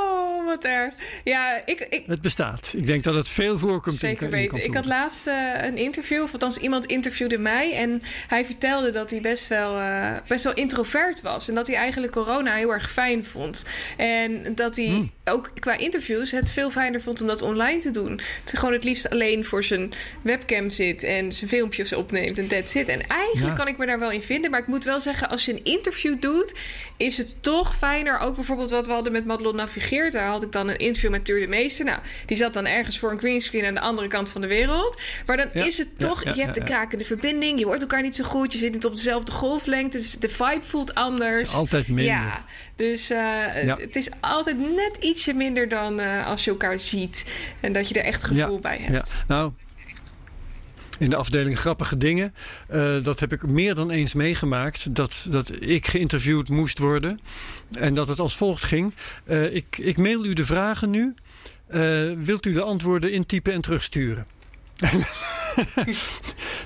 wat 0.63 0.65
erg. 0.65 0.95
Ja, 1.25 1.61
ik, 1.65 1.87
ik, 1.91 2.03
het 2.07 2.21
bestaat. 2.23 2.73
Ik 2.77 2.87
denk 2.87 3.05
dat 3.05 3.15
het 3.15 3.29
veel 3.29 3.59
voorkomt. 3.59 3.93
in- 4.03 4.09
Zeker 4.09 4.31
weten. 4.31 4.65
Ik 4.65 4.75
had 4.75 4.85
laatst 4.85 5.27
eh, 5.27 5.35
een 5.63 5.77
interview, 5.77 6.23
of 6.23 6.33
althans 6.33 6.57
iemand 6.59 6.87
interviewde 6.87 7.39
mij. 7.39 7.75
En 7.75 8.03
hij 8.29 8.45
vertelde 8.45 8.91
dat 8.91 9.11
hij 9.11 9.21
best 9.21 9.49
wel, 9.49 9.77
eh, 9.79 10.13
best 10.29 10.45
wel 10.45 10.55
introvert 10.55 11.21
was. 11.23 11.49
En 11.49 11.55
dat 11.55 11.67
hij 11.67 11.77
eigenlijk 11.77 12.13
corona 12.13 12.55
heel 12.55 12.73
erg 12.73 12.91
fijn 12.93 13.25
vond. 13.25 13.65
En 13.97 14.55
dat 14.55 14.77
hij 14.77 14.85
Hmm. 14.87 15.13
ook 15.25 15.51
qua 15.59 15.77
interviews 15.77 16.31
het 16.31 16.53
veel 16.53 16.71
fijner 16.71 17.01
vond 17.03 17.21
om 17.21 17.27
dat 17.27 17.43
online 17.43 17.79
te 17.81 17.91
doen. 17.91 18.17
Dat 18.17 18.51
hij 18.51 18.59
gewoon 18.59 18.73
het 18.75 18.85
liefst 18.85 19.11
alleen 19.11 19.45
voor 19.45 19.65
zijn 19.65 19.93
webcam 20.23 20.71
zit 20.71 21.03
en 21.03 21.33
zijn 21.33 21.51
filmpjes 21.51 21.93
opneemt 21.93 22.39
en 22.39 22.47
that's 22.47 22.75
it. 22.75 22.89
En 22.89 23.07
eigenlijk 23.07 23.57
Ja. 23.57 23.63
kan 23.65 23.69
ik 23.69 23.79
me 23.79 23.87
daar 23.87 23.99
wel 23.99 24.11
in 24.11 24.23
vinden. 24.23 24.51
Maar 24.51 24.61
ik 24.61 24.67
moet 24.67 24.85
wel 24.85 25.01
zeggen, 25.01 25.29
als 25.29 25.45
je 25.45 25.53
een 25.53 25.65
interview 25.65 26.21
doet, 26.21 26.55
is 26.97 27.19
het 27.19 27.43
toch 27.43 27.77
fijner. 27.77 28.19
Ook 28.19 28.35
bijvoorbeeld 28.35 28.71
wat 28.71 28.87
we 28.87 28.93
hadden 28.93 29.13
met 29.13 29.25
Madelon 29.27 29.57
Navigeert. 29.57 30.13
Daar 30.13 30.29
had 30.29 30.43
ik 30.43 30.46
dan 30.53 30.69
een 30.69 30.77
interview 30.77 31.11
met 31.11 31.25
Tuur 31.25 31.41
de 31.41 31.47
Meester. 31.49 31.85
Nou, 31.85 31.99
die 32.27 32.37
zat 32.37 32.53
dan 32.53 32.67
ergens 32.67 32.99
voor 32.99 33.11
een 33.11 33.19
greenscreen 33.19 33.65
aan 33.65 33.75
de 33.75 33.81
andere 33.81 34.09
kant 34.09 34.31
van 34.31 34.41
de 34.41 34.47
wereld. 34.47 35.01
Maar 35.27 35.37
dan 35.37 35.49
Ja, 35.53 35.65
is 35.65 35.79
het 35.79 35.99
toch, 35.99 36.25
ja, 36.25 36.33
je 36.35 36.43
hebt 36.43 36.57
ja. 36.57 36.65
krakende 36.65 37.05
verbinding. 37.05 37.59
Je 37.59 37.65
hoort 37.65 37.81
elkaar 37.81 38.03
niet 38.03 38.15
zo 38.15 38.25
goed. 38.25 38.53
Je 38.53 38.59
zit 38.59 38.73
niet 38.73 38.85
op 38.85 38.95
dezelfde 38.95 39.33
golflengte. 39.33 39.97
Dus 39.97 40.13
de 40.13 40.29
vibe 40.29 40.63
voelt 40.63 40.95
anders. 40.95 41.39
Het 41.39 41.49
is 41.49 41.55
altijd 41.55 41.89
minder. 41.89 42.05
Ja, 42.05 42.45
dus 42.77 43.11
eh, 43.11 43.19
het, 43.49 43.81
het 43.81 43.97
is 43.97 44.09
altijd 44.21 44.59
net 44.59 44.97
ietsje 45.01 45.33
minder 45.33 45.69
dan 45.69 46.01
eh, 46.01 46.27
als 46.27 46.45
je 46.45 46.51
elkaar 46.51 46.79
ziet. 46.79 47.25
En 47.61 47.73
dat 47.73 47.89
je 47.89 47.95
er 47.95 48.05
echt 48.05 48.25
gevoel 48.25 48.59
bij 48.59 48.79
hebt. 48.81 49.15
Ja, 49.19 49.25
nou, 49.35 49.53
in 50.99 51.11
de 51.11 51.17
afdeling 51.17 51.59
grappige 51.59 51.97
dingen, 51.97 52.35
eh, 52.69 53.03
dat 53.03 53.21
heb 53.21 53.33
ik 53.33 53.47
meer 53.47 53.75
dan 53.75 53.91
eens 53.91 54.15
meegemaakt. 54.15 54.95
Dat, 54.95 55.27
dat 55.31 55.51
ik 55.61 55.87
geïnterviewd 55.87 56.49
moest 56.49 56.79
worden. 56.79 57.21
En 57.73 57.95
dat 57.95 58.09
het 58.09 58.19
als 58.21 58.37
volgt 58.37 58.65
ging. 58.65 58.95
Eh, 59.25 59.55
ik, 59.55 59.79
ik 59.79 59.97
mail 59.97 60.25
u 60.25 60.33
de 60.33 60.45
vragen 60.45 60.91
nu. 60.91 61.15
Eh, 61.67 61.81
wilt 62.19 62.47
u 62.47 62.53
de 62.53 62.63
antwoorden 62.63 63.13
intypen 63.13 63.53
en 63.53 63.61
terugsturen? 63.61 64.27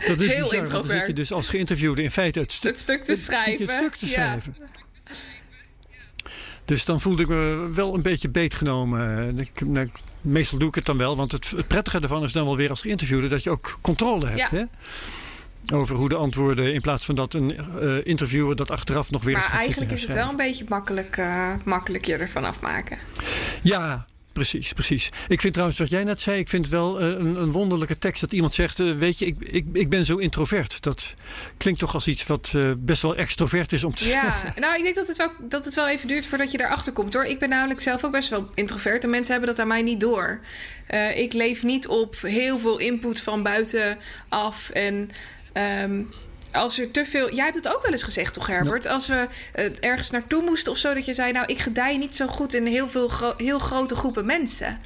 dat 0.06 0.20
is 0.20 0.28
Heel 0.28 0.48
bizar, 0.48 0.48
Dan 0.50 0.54
introvert. 0.58 0.98
zit 0.98 1.06
je 1.06 1.12
dus 1.12 1.32
als 1.32 1.48
geïnterviewde 1.48 2.02
in 2.02 2.10
feite 2.10 2.38
het, 2.38 2.52
stu- 2.52 2.68
Het 2.68 2.78
stuk 2.78 3.02
te 3.02 3.14
schrijven. 3.14 3.66
Het 3.66 3.70
stuk 3.76 3.94
te 3.94 4.06
Ja. 4.06 4.12
schrijven. 4.12 4.56
Dus 6.64 6.84
dan 6.84 7.00
voelde 7.00 7.22
ik 7.22 7.28
me 7.28 7.70
wel 7.74 7.94
een 7.94 8.02
beetje 8.02 8.28
beetgenomen. 8.28 9.38
Ik, 9.38 9.66
nou, 9.66 9.88
meestal 10.20 10.58
doe 10.58 10.68
ik 10.68 10.74
het 10.74 10.84
dan 10.84 10.96
wel, 10.96 11.16
want 11.16 11.32
het, 11.32 11.50
het 11.56 11.68
prettige 11.68 11.98
ervan 11.98 12.22
is 12.22 12.32
dan 12.32 12.44
wel 12.44 12.56
weer 12.56 12.70
als 12.70 12.80
geïnterviewde 12.80 13.26
dat 13.26 13.42
je 13.42 13.50
ook 13.50 13.78
controle 13.80 14.26
hebt. 14.26 14.38
Ja. 14.38 14.48
Hè? 14.50 14.64
Over 15.76 15.96
hoe 15.96 16.08
de 16.08 16.14
antwoorden, 16.14 16.74
in 16.74 16.80
plaats 16.80 17.04
van 17.04 17.14
dat 17.14 17.34
een 17.34 17.56
eh, 17.80 18.06
interviewer 18.06 18.56
dat 18.56 18.70
achteraf 18.70 19.10
nog 19.10 19.24
weer 19.24 19.36
Maar 19.36 19.52
eigenlijk 19.52 19.90
is 19.90 20.02
het 20.02 20.12
wel 20.12 20.28
een 20.28 20.36
beetje 20.36 20.64
makkelijk, 20.68 21.16
eh, 21.16 21.48
makkelijk 21.64 22.04
je 22.04 22.16
ervan 22.16 22.44
afmaken. 22.44 22.98
Ja, 23.62 24.06
precies, 24.40 24.72
precies. 24.72 25.08
Ik 25.28 25.40
vind 25.40 25.52
trouwens 25.52 25.78
wat 25.78 25.90
jij 25.90 26.04
net 26.04 26.20
zei, 26.20 26.38
ik 26.38 26.48
vind 26.48 26.64
het 26.64 26.74
wel 26.74 27.00
eh, 27.00 27.06
een, 27.06 27.36
een 27.36 27.52
wonderlijke 27.52 27.98
tekst 27.98 28.20
dat 28.20 28.32
iemand 28.32 28.54
zegt, 28.54 28.80
eh, 28.80 28.92
weet 28.92 29.18
je, 29.18 29.26
ik, 29.26 29.36
ik, 29.40 29.66
ik 29.72 29.88
ben 29.88 30.04
zo 30.04 30.16
introvert. 30.16 30.82
Dat 30.82 31.14
klinkt 31.56 31.80
toch 31.80 31.94
als 31.94 32.06
iets 32.06 32.26
wat 32.26 32.52
eh, 32.56 32.72
best 32.78 33.02
wel 33.02 33.16
extrovert 33.16 33.72
is 33.72 33.84
om 33.84 33.94
te 33.94 34.04
zeggen. 34.04 34.52
Ja, 34.54 34.60
nou, 34.66 34.76
ik 34.76 34.82
denk 34.82 34.94
dat 34.94 35.08
het, 35.08 35.16
wel, 35.16 35.30
dat 35.38 35.64
het 35.64 35.74
wel 35.74 35.88
even 35.88 36.08
duurt 36.08 36.26
voordat 36.26 36.50
je 36.50 36.58
daarachter 36.58 36.92
komt 36.92 37.12
hoor. 37.12 37.24
Ik 37.24 37.38
ben 37.38 37.48
namelijk 37.48 37.80
zelf 37.80 38.04
ook 38.04 38.12
best 38.12 38.28
wel 38.28 38.50
introvert 38.54 39.04
en 39.04 39.10
mensen 39.10 39.32
hebben 39.32 39.50
dat 39.50 39.58
aan 39.58 39.68
mij 39.68 39.82
niet 39.82 40.00
door. 40.00 40.40
Ik 41.14 41.32
leef 41.32 41.62
niet 41.62 41.88
op 41.88 42.16
heel 42.20 42.58
veel 42.58 42.78
input 42.78 43.20
van 43.20 43.42
buitenaf. 43.42 44.70
En 44.72 45.10
ehm, 45.52 46.02
als 46.52 46.78
er 46.78 46.90
te 46.90 47.04
veel. 47.04 47.34
Jij 47.34 47.44
hebt 47.44 47.56
het 47.56 47.68
ook 47.68 47.82
wel 47.82 47.92
eens 47.92 48.02
gezegd, 48.02 48.34
toch, 48.34 48.46
Herbert? 48.46 48.86
Als 48.86 49.06
we 49.06 49.28
eh, 49.52 49.64
ergens 49.80 50.10
naartoe 50.10 50.42
moesten 50.42 50.72
of 50.72 50.78
zo, 50.78 50.94
dat 50.94 51.04
je 51.04 51.14
zei: 51.14 51.32
Nou, 51.32 51.46
ik 51.46 51.58
gedij 51.58 51.96
niet 51.96 52.14
zo 52.16 52.26
goed 52.26 52.54
in 52.54 52.66
heel 52.66 52.88
veel 52.88 53.08
gro- 53.08 53.34
heel 53.36 53.58
grote 53.58 53.94
groepen 53.94 54.26
mensen. 54.26 54.80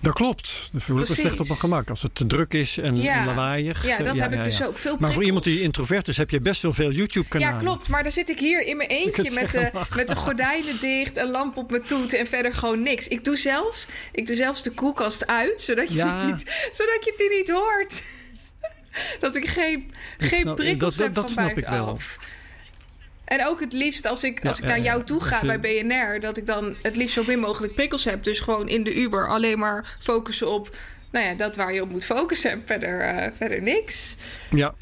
Dat 0.00 0.14
klopt. 0.14 0.68
Dan 0.72 0.80
voel 0.80 1.00
ik 1.00 1.08
me 1.08 1.14
slecht 1.14 1.40
op 1.40 1.46
mijn 1.46 1.58
gemak. 1.58 1.90
Als 1.90 2.02
het 2.02 2.14
te 2.14 2.26
druk 2.26 2.52
is 2.54 2.78
en 2.78 3.02
Ja. 3.02 3.24
lawaaiig. 3.24 3.86
Ja, 3.86 3.98
dat 3.98 4.18
heb 4.18 4.32
ik 4.32 4.44
dus 4.44 4.62
ook 4.62 4.78
veel 4.78 4.96
Maar 4.98 5.12
voor 5.12 5.24
iemand 5.24 5.44
die 5.44 5.60
introvert 5.60 6.08
is, 6.08 6.16
heb 6.16 6.30
je 6.30 6.40
best 6.40 6.62
wel 6.62 6.72
veel 6.72 6.90
YouTube-kanalen. 6.90 7.54
Ja, 7.54 7.60
klopt. 7.60 7.88
Maar 7.88 8.02
dan 8.02 8.12
zit 8.12 8.28
ik 8.30 8.38
hier 8.38 8.60
in 8.66 8.76
mijn 8.76 8.88
eentje 8.88 9.30
met 9.30 9.50
de, 9.50 9.70
mag. 9.72 9.94
met 9.96 10.08
de 10.08 10.16
gordijnen 10.16 10.80
dicht, 10.80 11.16
een 11.16 11.30
lamp 11.30 11.56
op 11.56 11.70
mijn 11.70 11.82
toet 11.84 12.12
en 12.12 12.26
verder 12.26 12.54
gewoon 12.54 12.82
niks. 12.82 13.08
Ik 13.08 13.24
doe 13.24 13.36
zelfs, 13.36 13.86
ik 14.12 14.26
doe 14.26 14.36
zelfs 14.36 14.62
de 14.62 14.70
koelkast 14.70 15.26
uit, 15.26 15.60
zodat 15.60 15.92
je, 15.92 16.04
niet, 16.26 16.68
zodat 16.70 17.04
je 17.04 17.12
het 17.16 17.30
niet 17.38 17.50
hoort. 17.50 18.02
Dat 19.20 19.34
ik 19.34 19.48
geen, 19.48 19.90
geen 20.18 20.40
snap- 20.40 20.56
prikkels 20.56 20.96
dat- 20.96 21.06
heb 21.06 21.14
dat 21.14 21.24
van 21.32 21.32
snap 21.44 21.50
ik 21.58 21.58
wel. 21.58 21.70
buitenaf. 21.70 22.18
En 23.24 23.46
ook 23.46 23.60
het 23.60 23.72
liefst 23.72 24.06
als 24.06 24.24
ik, 24.24 24.42
Ja, 24.42 24.48
als 24.48 24.58
ik 24.58 24.64
ja, 24.64 24.70
naar 24.70 24.80
jou 24.80 25.04
toe 25.04 25.20
ga 25.20 25.38
je- 25.42 25.58
bij 25.58 25.82
BNR, 25.84 26.20
dat 26.20 26.36
ik 26.36 26.46
dan 26.46 26.76
het 26.82 26.96
liefst 26.96 27.14
zo 27.14 27.22
min 27.26 27.38
mogelijk 27.38 27.74
prikkels 27.74 28.04
heb. 28.04 28.22
Dus 28.24 28.40
gewoon 28.40 28.68
in 28.68 28.82
de 28.84 28.94
Uber 28.94 29.28
alleen 29.28 29.58
maar 29.58 29.96
focussen 30.00 30.50
op 30.52 30.76
nou 31.10 31.26
ja, 31.26 31.34
dat 31.34 31.56
waar 31.56 31.72
je 31.72 31.82
op 31.82 31.90
moet 31.90 32.04
focussen 32.04 32.50
en 32.50 32.62
verder, 32.66 33.00
eh, 33.00 33.30
verder 33.36 33.62
niks. 33.62 34.16
Ja. 34.50 34.74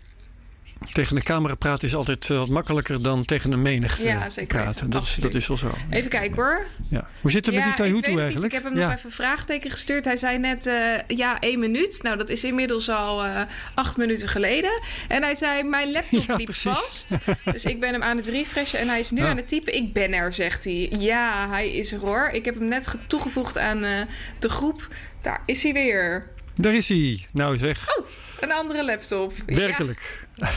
Tegen 0.92 1.14
de 1.14 1.22
camera 1.22 1.54
praten 1.54 1.88
is 1.88 1.94
altijd 1.94 2.30
eh, 2.30 2.38
wat 2.38 2.48
makkelijker 2.48 3.02
dan 3.02 3.24
tegen 3.24 3.52
een 3.52 3.62
menigte 3.62 4.06
Ja, 4.06 4.30
zeker 4.30 4.62
praten. 4.62 4.90
Dat 4.90 5.02
is, 5.02 5.14
dat 5.14 5.34
is 5.34 5.46
wel 5.46 5.56
zo. 5.56 5.74
Even 5.90 6.10
kijken 6.10 6.34
hoor. 6.34 6.66
Ja. 6.88 7.06
Hoe 7.20 7.30
zit 7.30 7.46
het 7.46 7.54
ja, 7.54 7.66
met 7.66 7.76
die 7.76 7.92
weet 7.92 8.18
eigenlijk? 8.18 8.44
Ik 8.44 8.62
heb 8.62 8.64
hem 8.64 8.74
nog 8.74 8.92
even 8.92 9.04
een 9.04 9.10
vraagteken 9.10 9.70
gestuurd. 9.70 10.04
Hij 10.04 10.16
zei 10.16 10.38
net 10.38 10.66
uh, 10.66 10.98
ja, 11.06 11.40
één 11.40 11.58
minuut. 11.58 12.02
Nou, 12.02 12.16
dat 12.16 12.28
is 12.28 12.44
inmiddels 12.44 12.88
al 12.88 13.26
uh, 13.26 13.40
acht 13.74 13.96
minuten 13.96 14.28
geleden. 14.28 14.82
En 15.08 15.22
hij 15.22 15.34
zei, 15.34 15.62
mijn 15.62 15.92
laptop 15.92 16.36
liep 16.38 16.54
vast. 16.54 17.16
dus 17.44 17.64
ik 17.64 17.80
ben 17.80 17.92
hem 17.92 18.02
aan 18.02 18.16
het 18.16 18.26
refreshen 18.26 18.78
en 18.78 18.88
hij 18.88 19.00
is 19.00 19.10
nu 19.10 19.20
aan 19.20 19.36
het 19.36 19.48
typen. 19.48 19.74
Ik 19.74 19.92
ben 19.92 20.12
er, 20.12 20.32
zegt 20.32 20.64
hij. 20.64 20.90
Ja, 20.98 21.48
hij 21.48 21.70
is 21.70 21.92
er 21.92 21.98
hoor. 21.98 22.28
Ik 22.32 22.44
heb 22.44 22.54
hem 22.54 22.68
net 22.68 22.94
toegevoegd 23.06 23.58
aan 23.58 23.84
uh, 23.84 24.00
de 24.38 24.48
groep. 24.48 24.88
Daar 25.20 25.42
is 25.46 25.62
hij 25.62 25.72
weer. 25.72 26.30
Daar 26.54 26.74
is 26.74 26.88
hij. 26.88 27.26
Nou 27.30 27.56
zeg. 27.56 27.98
Oh, 27.98 28.06
een 28.40 28.52
andere 28.52 28.84
laptop. 28.84 29.32
Werkelijk. 29.46 30.26
Ja. 30.34 30.50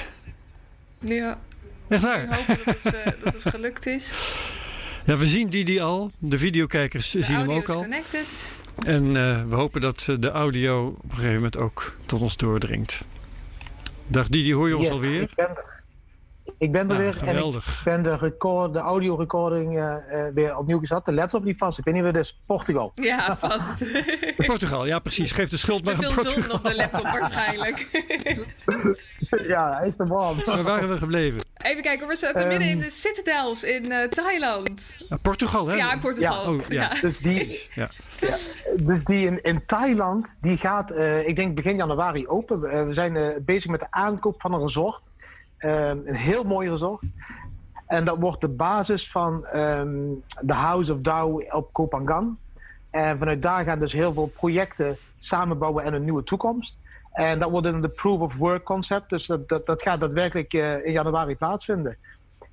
Nu, 1.06 1.24
Echt 1.88 2.04
waar? 2.04 2.22
Nu 2.22 2.34
hopen 2.34 2.58
dat 2.66 2.84
het, 2.84 3.16
dat 3.24 3.34
het 3.34 3.50
gelukt 3.50 3.86
is. 3.86 4.14
Ja, 5.06 5.18
we 5.18 5.28
zien 5.28 5.50
die, 5.50 5.66
die 5.66 5.84
al. 5.84 6.12
De 6.18 6.38
videokijkers 6.38 7.12
de 7.12 7.24
zien 7.24 7.36
hem 7.36 7.52
ook 7.52 7.70
al. 7.70 7.82
Connected. 7.82 8.54
En 8.86 9.06
uh, 9.06 9.44
we 9.44 9.56
hopen 9.56 9.82
dat 9.82 10.08
de 10.20 10.30
audio 10.30 10.88
op 10.88 11.04
een 11.04 11.10
gegeven 11.10 11.34
moment 11.34 11.58
ook 11.58 11.96
tot 12.06 12.22
ons 12.22 12.38
doordringt. 12.38 13.02
Dag 14.08 14.30
Didi, 14.30 14.54
hoor 14.54 14.68
je 14.68 14.78
ons 14.78 14.90
alweer? 14.90 15.22
Ik 15.22 15.36
ben 15.36 15.50
er, 15.50 15.84
ik 16.58 16.72
ben 16.72 16.82
er 16.82 16.88
Nou, 16.88 17.00
weer 17.00 17.14
geweldig. 17.14 17.66
en 17.66 17.74
ik 17.74 17.84
ben 17.84 18.04
de, 18.04 18.16
record, 18.18 18.74
de 18.74 18.80
audio 18.80 19.16
recording 19.16 19.78
uh, 19.78 19.96
uh, 20.12 20.26
weer 20.34 20.58
opnieuw 20.58 20.80
gezet. 20.80 21.06
De 21.06 21.14
laptop 21.14 21.44
liep 21.44 21.58
vast. 21.58 21.78
Ik 21.78 21.84
weet 21.86 21.94
niet 21.94 22.04
wat 22.04 22.16
het 22.16 22.24
is. 22.26 22.42
Portugal. 22.46 22.92
Ja, 22.96 23.38
vast. 23.38 23.86
Portugal, 24.48 24.86
ja 24.86 25.00
precies. 25.00 25.32
Geef 25.32 25.50
de 25.50 25.58
schuld 25.58 25.86
Te 25.86 25.96
maar 25.96 26.06
aan 26.06 26.14
veel 26.14 26.24
Portugal. 26.24 26.44
zon 26.50 26.54
op 26.60 26.64
de 26.64 26.76
laptop 26.76 27.04
waarschijnlijk. 27.04 27.88
ja, 29.48 29.78
hij 29.78 29.88
is 29.88 30.00
er 30.00 30.08
warm. 30.08 30.38
Waar 30.46 30.64
waren 30.64 30.90
we 30.90 30.98
gebleven? 30.98 31.42
Even 31.58 31.82
kijken, 31.84 32.08
we 32.08 32.16
zaten 32.16 32.40
Ehm, 32.42 32.48
midden 32.48 32.68
in 32.68 32.80
de 32.80 32.90
Citadels 32.90 33.64
in 33.64 33.92
uh, 33.92 34.04
Thailand. 34.04 34.98
Ja, 35.10 35.18
Portugal, 35.22 35.68
hè? 35.68 35.76
Ja, 35.76 35.94
in 35.94 36.00
Portugal. 36.00 36.44
Ja, 36.44 36.50
oh, 36.52 36.68
ja. 36.70 36.82
Ja. 36.94 37.02
Dus 37.02 37.18
die, 37.20 37.62
Ja. 37.74 37.90
Ja, 38.20 38.38
dus 38.82 39.04
die 39.04 39.26
in, 39.26 39.42
in 39.44 39.66
Thailand, 39.66 40.38
die 40.42 40.58
gaat, 40.58 40.92
uh, 40.92 41.28
ik 41.28 41.36
denk 41.36 41.56
begin 41.56 41.76
januari 41.76 42.28
open. 42.28 42.60
Uh, 42.64 42.84
we 42.84 42.94
zijn 42.94 43.16
uh, 43.16 43.28
bezig 43.42 43.72
met 43.72 43.80
de 43.80 43.88
aankoop 43.90 44.42
van 44.42 44.54
een 44.54 44.62
resort. 44.62 45.10
Um, 45.60 46.02
een 46.06 46.16
heel 46.16 46.44
mooi 46.44 46.70
resort. 46.70 47.04
En 47.88 48.06
dat 48.06 48.18
wordt 48.18 48.42
de 48.42 48.50
basis 48.50 49.12
van 49.12 49.48
um, 49.56 50.24
de 50.42 50.54
House 50.54 50.94
of 50.94 51.02
Dao 51.02 51.42
op 51.50 51.74
Kopangan. 51.74 52.38
En 52.90 53.20
vanuit 53.20 53.42
daar 53.42 53.64
gaan 53.64 53.80
dus 53.80 53.94
heel 53.94 54.14
veel 54.14 54.28
projecten 54.28 54.98
samenbouwen 55.18 55.84
en 55.84 55.94
een 55.94 56.04
nieuwe 56.04 56.24
toekomst. 56.24 56.80
En 57.12 57.40
dat 57.40 57.50
wordt 57.50 57.68
in 57.68 57.82
de 57.82 57.90
Proof 57.90 58.20
of 58.20 58.36
Work 58.36 58.64
concept. 58.64 59.10
Dus 59.10 59.26
dat, 59.26 59.50
dat, 59.50 59.66
dat 59.66 59.82
gaat 59.82 60.00
daadwerkelijk 60.00 60.54
in 60.84 60.92
januari 60.92 61.36
plaatsvinden. 61.36 61.98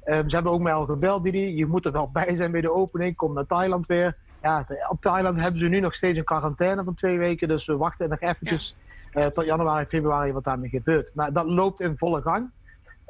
Um, 0.05 0.29
ze 0.29 0.35
hebben 0.35 0.53
ook 0.53 0.61
mij 0.61 0.73
al 0.73 0.87
gebeld, 0.87 1.25
Didi. 1.25 1.57
Je 1.57 1.67
moet 1.67 1.85
er 1.85 1.93
wel 1.93 2.11
bij 2.23 2.37
zijn 2.37 2.51
bij 2.51 2.61
de 2.61 2.73
opening. 2.73 3.17
Kom 3.17 3.35
naar 3.35 3.47
Thailand 3.47 3.87
weer 3.87 4.17
ja, 4.43 4.67
op 4.89 5.01
Thailand 5.01 5.41
hebben 5.41 5.61
ze 5.61 5.67
nu 5.67 5.81
nog 5.81 5.95
steeds 5.95 6.19
een 6.19 6.25
quarantaine 6.25 6.85
van 6.85 6.95
twee 6.95 7.19
weken. 7.19 7.49
Dus 7.49 7.67
we 7.67 7.77
wachten 7.77 8.09
nog 8.09 8.21
eventjes 8.21 8.77
ja. 9.13 9.21
uh, 9.21 9.27
tot 9.27 9.45
januari, 9.45 9.87
februari 9.87 10.33
wat 10.33 10.45
daarmee 10.45 10.71
gebeurt. 10.71 11.15
Maar 11.15 11.33
dat 11.33 11.47
loopt 11.47 11.81
in 11.81 11.99
volle 11.99 12.23
gang. 12.23 12.51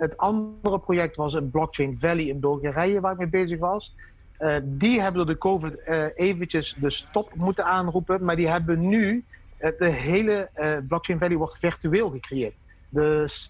Het 0.03 0.17
andere 0.17 0.81
project 0.81 1.17
was 1.17 1.35
een 1.35 1.51
Blockchain 1.51 1.99
Valley 1.99 2.25
in 2.25 2.41
Bulgarije 2.41 3.01
waar 3.01 3.13
ik 3.13 3.19
mee 3.19 3.29
bezig 3.29 3.59
was. 3.59 3.95
Uh, 4.39 4.57
die 4.63 5.01
hebben 5.01 5.17
door 5.17 5.35
de 5.35 5.39
COVID 5.39 5.77
uh, 5.87 6.05
eventjes 6.15 6.77
de 6.81 6.91
stop 6.91 7.35
moeten 7.35 7.65
aanroepen. 7.65 8.25
Maar 8.25 8.37
die 8.37 8.49
hebben 8.49 8.89
nu, 8.89 9.25
de 9.59 9.91
hele 9.91 10.51
Blockchain 10.89 11.19
Valley 11.19 11.37
wordt 11.37 11.59
virtueel 11.59 12.11
gecreëerd. 12.11 12.61
Dus 12.89 13.49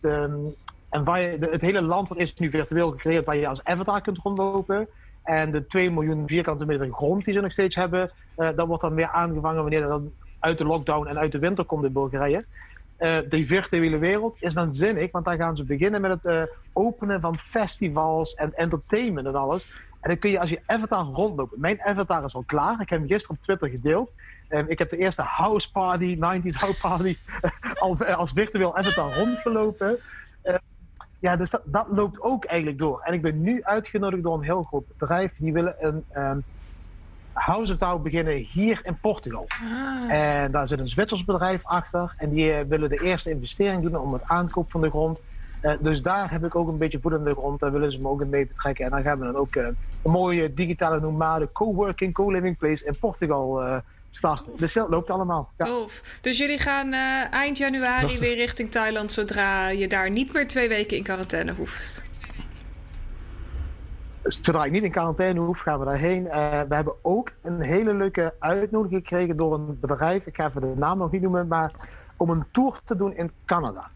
het 0.91 1.61
hele 1.61 1.83
land 1.83 2.17
is 2.17 2.35
nu 2.35 2.51
virtueel 2.51 2.91
gecreëerd 2.91 3.25
waar 3.25 3.37
je 3.37 3.49
als 3.49 3.65
avatar 3.65 4.01
kunt 4.01 4.19
rondlopen. 4.19 4.89
En 5.23 5.53
de 5.53 5.67
2 5.67 5.91
miljoen 5.91 6.27
vierkante 6.27 6.65
meter 6.65 6.93
grond 6.93 7.25
die 7.25 7.35
ze 7.35 7.41
nog 7.41 7.53
steeds 7.53 7.77
hebben, 7.77 8.11
dat 8.35 8.67
wordt 8.67 8.83
dan 8.83 8.95
weer 8.95 9.09
aangevangen 9.09 9.63
wanneer 9.63 9.87
dat 9.87 10.03
uit 10.39 10.59
de 10.59 10.65
lockdown 10.65 11.07
en 11.07 11.19
uit 11.19 11.33
de 11.33 11.39
winter 11.39 11.65
komt 11.65 11.85
in 11.85 11.93
Bulgarije. 11.93 12.45
Uh, 13.03 13.19
die 13.29 13.47
virtuele 13.47 13.99
wereld 13.99 14.37
is 14.41 14.53
waanzinnig, 14.53 15.11
want 15.11 15.25
daar 15.25 15.37
gaan 15.37 15.57
ze 15.57 15.65
beginnen 15.65 16.01
met 16.01 16.11
het 16.11 16.25
uh, 16.25 16.43
openen 16.73 17.21
van 17.21 17.39
festivals 17.39 18.35
en 18.35 18.55
entertainment 18.55 19.27
en 19.27 19.35
alles. 19.35 19.85
En 20.01 20.09
dan 20.09 20.19
kun 20.19 20.31
je 20.31 20.41
als 20.41 20.51
je 20.51 20.61
avatar 20.67 21.05
rondlopen. 21.05 21.61
Mijn 21.61 21.83
avatar 21.83 22.25
is 22.25 22.35
al 22.35 22.45
klaar. 22.47 22.81
Ik 22.81 22.89
heb 22.89 22.99
hem 22.99 23.09
gisteren 23.09 23.37
op 23.37 23.43
Twitter 23.43 23.69
gedeeld. 23.69 24.15
Um, 24.49 24.65
ik 24.69 24.79
heb 24.79 24.91
de 24.91 24.97
eerste 24.97 25.23
house 25.23 25.71
party, 25.71 26.17
90s 26.17 26.55
house 26.55 26.81
party, 26.81 27.17
al, 27.79 28.05
als 28.05 28.33
virtueel 28.33 28.77
avatar 28.77 29.19
rondgelopen. 29.19 29.99
Uh, 30.45 30.55
ja, 31.19 31.37
dus 31.37 31.51
dat, 31.51 31.63
dat, 31.65 31.87
loopt 31.91 32.21
ook 32.21 32.45
eigenlijk 32.45 32.79
door. 32.79 33.01
En 33.01 33.15
ik 33.15 33.23
ben 33.23 33.43
nu 33.43 33.65
uitgenodigd 33.65 34.23
door 34.23 34.35
een 34.35 34.45
heel 34.45 34.63
groot 34.63 34.87
bedrijf. 34.87 35.33
Die 35.39 35.53
willen 35.53 35.75
een 35.79 36.05
um, 36.17 36.45
House 37.33 37.77
of 37.79 38.03
beginnen 38.03 38.35
hier 38.35 38.81
in 38.83 38.99
Portugal. 39.01 39.47
Ah. 39.49 40.13
En 40.13 40.53
daar 40.53 40.69
zit 40.69 40.79
een 40.79 40.89
Zwitsers 40.89 41.25
bedrijf 41.25 41.65
achter. 41.65 42.15
En 42.17 42.31
die 42.31 42.53
uh, 42.53 42.61
willen 42.69 42.89
de 42.89 43.03
eerste 43.03 43.31
investering 43.31 43.83
doen 43.83 43.97
om 43.97 44.13
het 44.13 44.23
aankoop 44.27 44.71
van 44.71 44.81
de 44.81 44.91
grond. 44.91 45.19
Uh, 45.63 45.73
dus 45.81 46.03
daar 46.03 46.31
heb 46.31 46.45
ik 46.45 46.55
ook 46.55 46.69
een 46.69 46.79
beetje 46.79 46.99
voet 47.01 47.13
in 47.13 47.25
de 47.25 47.31
grond. 47.31 47.61
Daar 47.61 47.73
willen 47.73 47.93
ze 47.93 47.99
me 47.99 48.09
ook 48.09 48.23
in 48.23 48.29
mee 48.29 48.47
betrekken. 48.47 48.85
En 48.85 48.91
dan 48.91 49.03
gaan 49.03 49.19
we 49.19 49.25
dan 49.25 49.37
ook 49.37 49.55
uh, 49.55 49.67
een 50.03 50.11
mooie 50.11 50.55
digitale 50.55 51.01
nomade 51.01 51.49
co-working, 51.53 52.15
co-living 52.15 52.59
place 52.59 52.85
in 52.85 52.99
Portugal 52.99 53.67
uh, 53.67 53.77
starten. 54.11 54.53
Dus 54.57 54.73
dat 54.73 54.89
loopt 54.89 55.11
allemaal. 55.11 55.51
Ja. 55.59 55.65
Tof. 55.65 56.19
Dus 56.21 56.39
jullie 56.39 56.59
gaan 56.59 56.93
eind 57.31 57.59
januari 57.59 58.19
weer 58.19 58.37
richting 58.37 58.71
Thailand 58.71 59.13
zodra 59.13 59.69
je 59.69 59.89
daar 59.89 60.11
niet 60.11 60.33
meer 60.33 60.49
twee 60.49 60.69
weken 60.69 60.97
in 60.97 61.03
quarantaine 61.03 61.53
hoeft. 61.53 62.03
Zodra 64.23 64.65
ik 64.65 64.71
niet 64.71 64.83
in 64.83 64.91
quarantaine 64.91 65.41
hoef, 65.41 65.61
gaan 65.61 65.79
we 65.79 65.85
daarheen. 65.85 66.23
Uh, 66.23 66.61
we 66.69 66.75
hebben 66.75 66.95
ook 67.03 67.33
een 67.43 67.61
hele 67.61 67.95
leuke 67.95 68.35
uitnodiging 68.39 69.01
gekregen 69.01 69.37
door 69.37 69.55
een 69.55 69.79
bedrijf. 69.81 70.27
Ik 70.27 70.37
ga 70.37 70.47
even 70.47 70.61
de 70.61 70.73
naam 70.77 70.99
nog 70.99 71.11
niet 71.11 71.23
noemen, 71.23 71.47
maar 71.47 71.73
om 72.17 72.31
een 72.31 72.45
tour 72.51 72.81
te 72.85 72.97
doen 72.97 73.17
in 73.17 73.31
Canada. 73.45 73.91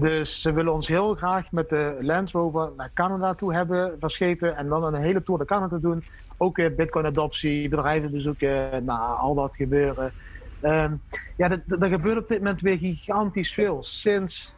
Dus 0.00 0.40
ze 0.40 0.52
willen 0.52 0.72
ons 0.72 0.88
heel 0.88 1.14
graag 1.14 1.52
met 1.52 1.68
de 1.68 1.96
Land 2.00 2.30
Rover 2.30 2.70
naar 2.76 2.90
Canada 2.94 3.34
toe 3.34 3.54
hebben 3.54 3.96
verschepen. 4.00 4.56
En 4.56 4.68
dan 4.68 4.84
een 4.84 4.94
hele 4.94 5.22
tour 5.22 5.38
naar 5.38 5.48
Canada 5.48 5.76
doen. 5.76 6.04
Ook 6.36 6.56
weer 6.56 6.74
Bitcoin-adoptie, 6.74 7.68
bedrijven 7.68 8.10
bezoeken, 8.10 8.84
nou, 8.84 9.18
al 9.18 9.34
dat 9.34 9.56
gebeuren. 9.56 10.12
Um, 10.62 11.02
ja, 11.36 11.50
er 11.50 11.88
gebeurt 11.88 12.18
op 12.18 12.28
dit 12.28 12.38
moment 12.38 12.60
weer 12.60 12.78
gigantisch 12.78 13.54
veel. 13.54 13.82
Sinds 13.82 14.54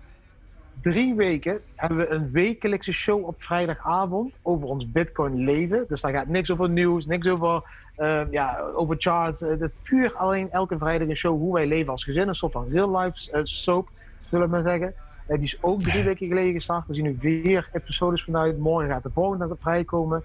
drie 0.83 1.15
weken 1.15 1.61
hebben 1.75 1.99
we 1.99 2.09
een 2.09 2.31
wekelijkse 2.31 2.93
show 2.93 3.27
op 3.27 3.43
vrijdagavond 3.43 4.39
over 4.43 4.69
ons 4.69 4.91
Bitcoin-leven. 4.91 5.85
Dus 5.89 6.01
daar 6.01 6.13
gaat 6.13 6.27
niks 6.27 6.51
over 6.51 6.71
nieuws, 6.71 7.07
niks 7.07 7.29
over, 7.29 7.63
um, 7.97 8.29
ja, 8.31 8.59
over 8.59 8.97
charts. 8.99 9.41
Het 9.41 9.61
is 9.61 9.73
puur 9.83 10.15
alleen 10.15 10.51
elke 10.51 10.79
vrijdag 10.79 11.09
een 11.09 11.17
show 11.17 11.39
hoe 11.39 11.53
wij 11.55 11.67
leven 11.67 11.93
als 11.93 12.05
gezin. 12.05 12.29
Een 12.29 12.35
soort 12.35 12.53
van 12.53 12.69
real-life 12.69 13.31
uh, 13.33 13.41
soap 13.45 13.89
zullen 14.29 14.45
we 14.45 14.51
maar 14.51 14.69
zeggen. 14.69 14.95
Uh, 15.29 15.37
die 15.37 15.45
is 15.45 15.59
ook 15.61 15.83
drie 15.83 16.03
weken 16.03 16.29
geleden 16.29 16.53
gestart. 16.53 16.87
We 16.87 16.95
zien 16.95 17.05
nu 17.05 17.17
vier 17.21 17.69
episodes 17.73 18.25
vanuit. 18.25 18.59
Morgen 18.59 18.91
gaat 18.91 19.03
de 19.03 19.11
volgende 19.15 19.57
vrijkomen. 19.59 20.23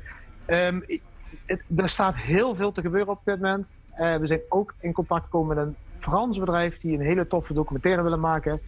Um, 0.47 0.85
het, 1.45 1.61
er 1.75 1.89
staat 1.89 2.15
heel 2.15 2.55
veel 2.55 2.71
te 2.71 2.81
gebeuren 2.81 3.13
op 3.13 3.21
dit 3.23 3.41
moment. 3.41 3.69
We 3.95 4.27
zijn 4.27 4.41
ook 4.49 4.73
in 4.79 4.93
contact 4.93 5.23
gekomen 5.23 5.55
met 5.55 5.65
een 5.65 5.75
Frans 5.99 6.39
bedrijf 6.39 6.77
die 6.77 6.97
een 6.97 7.05
hele 7.05 7.27
toffe 7.27 7.53
documentaire 7.53 8.01
willen 8.01 8.19
maken. 8.19 8.59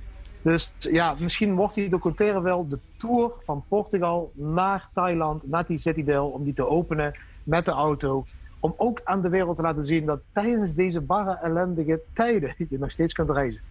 Dus 0.47 0.71
ja, 0.79 1.15
misschien 1.19 1.55
wordt 1.55 1.73
die 1.73 1.89
documentaire 1.89 2.41
wel 2.41 2.67
de 2.67 2.79
tour 2.97 3.33
van 3.43 3.63
Portugal 3.67 4.31
naar 4.33 4.89
Thailand, 4.93 5.47
naar 5.47 5.65
die 5.65 5.77
Citydale, 5.77 6.31
om 6.31 6.43
die 6.43 6.53
te 6.53 6.67
openen 6.67 7.15
met 7.43 7.65
de 7.65 7.71
auto. 7.71 8.25
Om 8.59 8.73
ook 8.77 9.01
aan 9.03 9.21
de 9.21 9.29
wereld 9.29 9.55
te 9.55 9.61
laten 9.61 9.85
zien 9.85 10.05
dat 10.05 10.19
tijdens 10.31 10.73
deze 10.73 11.01
barre 11.01 11.37
ellendige 11.41 12.01
tijden 12.13 12.55
je 12.69 12.79
nog 12.79 12.91
steeds 12.91 13.13
kunt 13.13 13.29
reizen. 13.29 13.61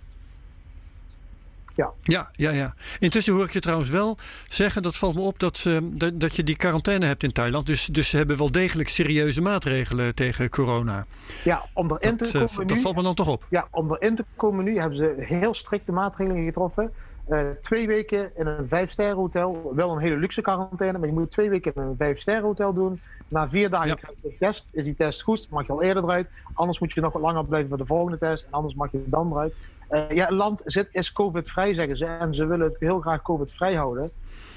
Ja. 1.77 1.93
Ja, 2.03 2.31
ja, 2.33 2.51
ja. 2.51 2.75
Intussen 2.99 3.33
hoor 3.33 3.45
ik 3.45 3.53
je 3.53 3.61
trouwens 3.61 3.91
wel 3.91 4.17
zeggen, 4.49 4.83
dat 4.83 4.97
valt 4.97 5.15
me 5.15 5.21
op, 5.21 5.39
dat, 5.39 5.65
uh, 5.69 5.79
dat, 5.83 6.21
dat 6.21 6.37
je 6.37 6.43
die 6.43 6.57
quarantaine 6.57 7.07
hebt 7.07 7.23
in 7.23 7.33
Thailand. 7.33 7.67
Dus, 7.67 7.87
dus 7.87 8.09
ze 8.09 8.17
hebben 8.17 8.37
wel 8.39 8.51
degelijk 8.51 8.89
serieuze 8.89 9.43
maatregelen 9.43 10.15
tegen 10.15 10.51
corona. 10.51 11.07
Ja, 11.45 11.65
om 11.73 11.91
erin 11.91 12.17
dat, 12.17 12.31
te 12.31 12.39
komen 12.39 12.53
uh, 12.53 12.59
nu... 12.59 12.67
Dat 12.67 12.79
valt 12.79 12.97
me 12.97 13.03
dan 13.03 13.15
toch 13.15 13.29
op. 13.29 13.47
Ja, 13.51 13.69
om 13.71 13.93
erin 13.93 14.15
te 14.15 14.25
komen 14.37 14.65
nu 14.65 14.79
hebben 14.79 14.97
ze 14.97 15.15
heel 15.19 15.55
strikte 15.55 15.93
maatregelen 15.93 16.45
getroffen. 16.45 16.93
Uh, 17.29 17.49
twee 17.49 17.87
weken 17.87 18.31
in 18.37 18.47
een 18.47 18.69
vijfsterren 18.69 19.17
hotel. 19.17 19.73
Wel 19.75 19.93
een 19.93 19.99
hele 19.99 20.17
luxe 20.17 20.41
quarantaine, 20.41 20.99
maar 20.99 21.09
je 21.09 21.15
moet 21.15 21.31
twee 21.31 21.51
weken 21.51 21.73
in 21.75 21.83
een 21.83 21.95
vijfsterren 21.99 22.43
hotel 22.43 22.73
doen. 22.73 23.01
Na 23.29 23.49
vier 23.49 23.71
dagen 23.71 23.89
Ja. 23.89 23.95
krijg 23.95 24.15
je 24.23 24.29
een 24.29 24.37
test. 24.39 24.69
Is 24.73 24.85
die 24.85 24.95
test 24.95 25.23
goed, 25.23 25.47
mag 25.51 25.67
je 25.67 25.73
al 25.73 25.83
eerder 25.83 26.03
eruit. 26.03 26.29
Anders 26.55 26.79
moet 26.79 26.93
je 26.93 27.01
nog 27.01 27.13
wat 27.13 27.23
langer 27.23 27.45
blijven 27.45 27.69
voor 27.69 27.79
de 27.79 27.87
volgende 27.87 28.19
test. 28.19 28.45
En 28.45 28.51
anders 28.51 28.75
mag 28.75 28.93
je 28.93 29.03
dan 29.07 29.33
eruit. 29.33 29.55
Uh, 29.91 30.01
ja, 30.11 30.25
het 30.25 30.35
land 30.35 30.61
zit, 30.65 30.89
is 30.93 31.13
COVID-vrij, 31.13 31.75
zeggen 31.75 31.97
ze. 31.97 32.05
En 32.05 32.35
ze 32.35 32.47
willen 32.47 32.67
het 32.67 32.77
heel 32.81 33.01
graag 33.01 33.23
COVID-vrij 33.23 33.75
houden. 33.75 34.11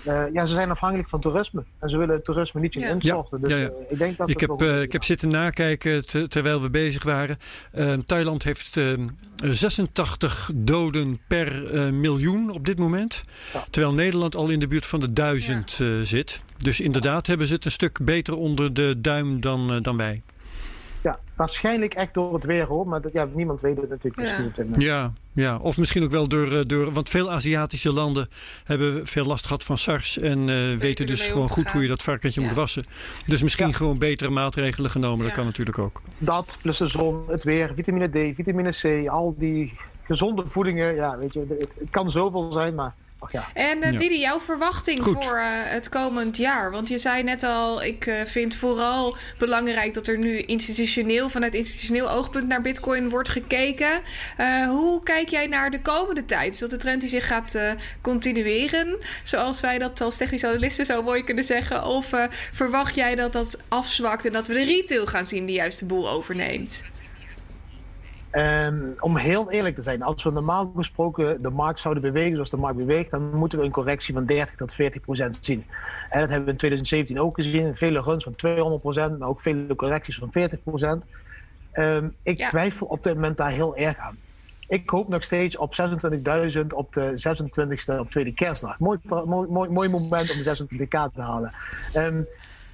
Uh, 0.07 0.23
ja, 0.34 0.45
ze 0.45 0.53
zijn 0.53 0.69
afhankelijk 0.71 1.09
van 1.09 1.19
toerisme. 1.19 1.63
En 1.80 1.89
ze 1.89 1.97
willen 1.97 2.15
het 2.15 2.23
toerisme 2.25 2.61
niet 2.61 2.73
zien 2.73 2.84
Ja. 2.84 2.89
instorten. 2.89 3.41
Dus 3.41 3.51
Ja, 3.51 3.57
ja. 3.57 3.63
uh, 3.69 3.71
ik 3.89 3.97
denk 3.97 4.17
dat 4.17 4.30
Ik 4.30 4.39
heb, 4.39 4.61
eh, 4.61 4.82
ik 4.82 4.91
heb 4.91 5.03
zitten 5.03 5.30
nakijken 5.30 6.05
te- 6.05 6.27
terwijl 6.27 6.61
we 6.61 6.69
bezig 6.69 7.03
waren. 7.03 7.38
Eh, 7.71 7.93
Thailand 8.05 8.43
heeft 8.43 8.77
eh, 8.77 8.93
86 9.53 10.51
doden 10.55 11.19
per 11.27 11.73
eh, 11.73 11.89
miljoen 11.91 12.51
op 12.51 12.65
dit 12.65 12.77
moment. 12.77 13.23
Ja. 13.53 13.65
Terwijl 13.69 13.93
Nederland 13.93 14.36
al 14.36 14.49
in 14.49 14.59
de 14.59 14.67
buurt 14.67 14.86
van 14.86 14.99
de 14.99 15.13
duizend 15.13 15.77
eh, 15.82 15.88
zit. 16.03 16.43
Dus 16.57 16.80
inderdaad 16.80 17.27
hebben 17.27 17.47
ze 17.47 17.53
het 17.53 17.65
een 17.65 17.71
stuk 17.71 17.99
beter 18.05 18.36
onder 18.36 18.73
de 18.73 18.95
duim 19.01 19.41
dan, 19.41 19.71
eh, 19.73 19.82
dan 19.82 19.97
wij. 19.97 20.21
Ja, 21.02 21.20
waarschijnlijk 21.36 21.93
echt 21.93 22.14
door 22.14 22.34
het 22.34 22.43
weer 22.43 22.66
hoor, 22.66 22.88
maar 22.88 23.02
dat, 23.02 23.12
ja, 23.12 23.28
niemand 23.34 23.62
weet 23.62 23.78
het 23.78 23.89
natuurlijk 23.89 24.28
ja. 24.28 24.39
misschien. 24.39 24.82
Ja, 24.82 25.14
ja, 25.34 25.58
of 25.58 25.78
misschien 25.78 26.04
ook 26.04 26.12
wel 26.12 26.28
door, 26.28 26.52
eh, 26.52 26.66
door. 26.68 26.91
Want 26.91 27.10
veel 27.10 27.32
Aziatische 27.32 27.93
landen 27.93 28.28
hebben 28.64 29.08
veel 29.08 29.26
last 29.26 29.45
gehad 29.45 29.64
van 29.64 29.78
SARS. 29.78 30.18
En 30.18 30.47
uh, 30.47 30.78
weten 30.78 31.06
dus 31.06 31.22
gewoon 31.22 31.50
goed 31.50 31.72
hoe 31.72 31.82
je 31.82 31.88
dat 31.88 32.02
varkentje 32.02 32.41
moet 32.41 32.54
wassen. 32.54 32.86
Dus 33.26 33.41
misschien 33.41 33.68
ja. 33.68 33.74
gewoon 33.74 33.97
betere 33.97 34.30
maatregelen 34.30 34.91
genomen. 34.91 35.26
Dat 35.26 35.34
kan 35.34 35.45
natuurlijk 35.45 35.78
ook. 35.78 36.02
Dat, 36.18 36.58
plus 36.62 36.78
de 36.78 36.88
zon, 36.88 37.24
het 37.28 37.43
weer, 37.43 37.72
vitamine 37.76 38.08
D, 38.08 38.36
vitamine 38.36 38.72
C, 38.72 39.08
al 39.08 39.36
die 39.38 39.74
gezonde 40.04 40.43
voedingen. 40.47 40.95
Ja, 40.95 41.18
weet 41.18 41.34
je, 41.34 41.45
het, 41.50 41.70
het 41.80 41.89
kan 41.89 42.12
zoveel 42.12 42.52
zijn, 42.52 42.76
maar 42.76 42.93
ja. 43.32 43.47
En 43.53 43.78
uh, 43.78 43.91
Didi, 43.91 44.20
jouw 44.20 44.39
verwachting 44.39 45.03
Goed. 45.03 45.26
voor 45.26 45.38
uh, 45.38 45.43
het 45.45 45.89
komend 45.89 46.38
jaar? 46.38 46.72
Want 46.72 46.88
je 46.88 46.97
zei 46.97 47.24
net 47.24 47.43
al, 47.43 47.84
ik 47.84 48.05
uh, 48.05 48.15
vind 48.26 48.55
vooral 48.55 49.17
belangrijk 49.38 49.93
dat 49.93 50.07
er 50.07 50.17
nu 50.17 50.38
institutioneel, 50.38 51.30
vanuit 51.30 51.53
institutioneel 51.53 52.11
oogpunt 52.11 52.47
naar 52.47 52.61
Bitcoin 52.61 53.09
wordt 53.09 53.30
gekeken. 53.30 54.01
hoe 54.67 55.03
kijk 55.03 55.30
jij 55.30 55.47
naar 55.47 55.72
de 55.72 55.82
komende 55.82 56.26
tijd? 56.26 56.53
Is 56.53 56.59
dat 56.59 56.70
de 56.70 56.78
trend 56.78 57.01
die 57.01 57.09
zich 57.09 57.28
gaat 57.28 57.57
continueren, 58.01 58.97
zoals 59.24 59.61
wij 59.61 59.78
dat 59.78 60.01
als 60.01 60.17
technische 60.17 60.47
analisten 60.47 60.86
zo 60.86 61.03
mooi 61.03 61.24
kunnen 61.24 61.43
zeggen? 61.43 61.84
Of 61.86 62.13
verwacht 62.51 62.95
jij 62.95 63.15
dat 63.15 63.34
dat 63.34 63.57
afzwakt 63.67 64.26
en 64.26 64.32
dat 64.32 64.47
we 64.47 64.53
de 64.53 64.63
retail 64.63 65.05
gaan 65.05 65.26
zien 65.26 65.45
die 65.45 65.55
juist 65.55 65.80
de 65.80 65.86
boel 65.86 66.09
overneemt? 66.09 66.84
Um, 68.32 68.95
om 68.99 69.17
heel 69.17 69.51
eerlijk 69.51 69.75
te 69.75 69.82
zijn, 69.82 70.01
als 70.01 70.23
we 70.23 70.32
normaal 70.32 70.71
gesproken 70.75 71.41
de 71.41 71.49
markt 71.49 71.80
zouden 71.80 72.03
bewegen 72.03 72.34
zoals 72.34 72.49
de 72.49 72.57
markt 72.57 72.77
beweegt, 72.77 73.11
dan 73.11 73.36
moeten 73.36 73.59
we 73.59 73.65
een 73.65 73.71
correctie 73.71 74.13
van 74.13 74.25
30 74.25 74.55
tot 74.55 74.73
40 74.73 75.01
procent 75.01 75.38
zien. 75.41 75.65
En 76.09 76.19
dat 76.19 76.30
hebben 76.30 76.45
we 76.45 76.51
in 76.51 76.57
2017 76.57 77.19
ook 77.19 77.36
gezien. 77.36 77.75
Vele 77.75 78.01
runs 78.01 78.23
van 78.23 78.36
200 78.36 78.82
procent, 78.82 79.19
maar 79.19 79.27
ook 79.27 79.41
vele 79.41 79.75
correcties 79.75 80.17
van 80.17 80.32
40 80.32 80.63
procent. 80.63 81.03
Um, 81.73 82.15
ik 82.23 82.38
ja. 82.38 82.47
twijfel 82.47 82.88
op 82.88 83.03
dit 83.03 83.13
moment 83.13 83.38
daar 83.38 83.51
heel 83.51 83.75
erg 83.75 83.97
aan. 83.97 84.17
Ik 84.67 84.89
hoop 84.89 85.07
nog 85.07 85.23
steeds 85.23 85.57
op 85.57 85.75
26.000 86.55 86.67
op 86.67 86.93
de 86.93 87.38
26e 87.95 87.99
op 87.99 88.11
tweede 88.11 88.34
kerstdag. 88.34 88.80
Mooi, 88.80 88.99
mooi, 89.25 89.69
mooi 89.69 89.89
moment 89.89 90.32
om 90.32 90.43
de 90.43 90.67
26k 90.67 91.13
te 91.13 91.21
halen. 91.21 91.53
Um, 91.95 92.27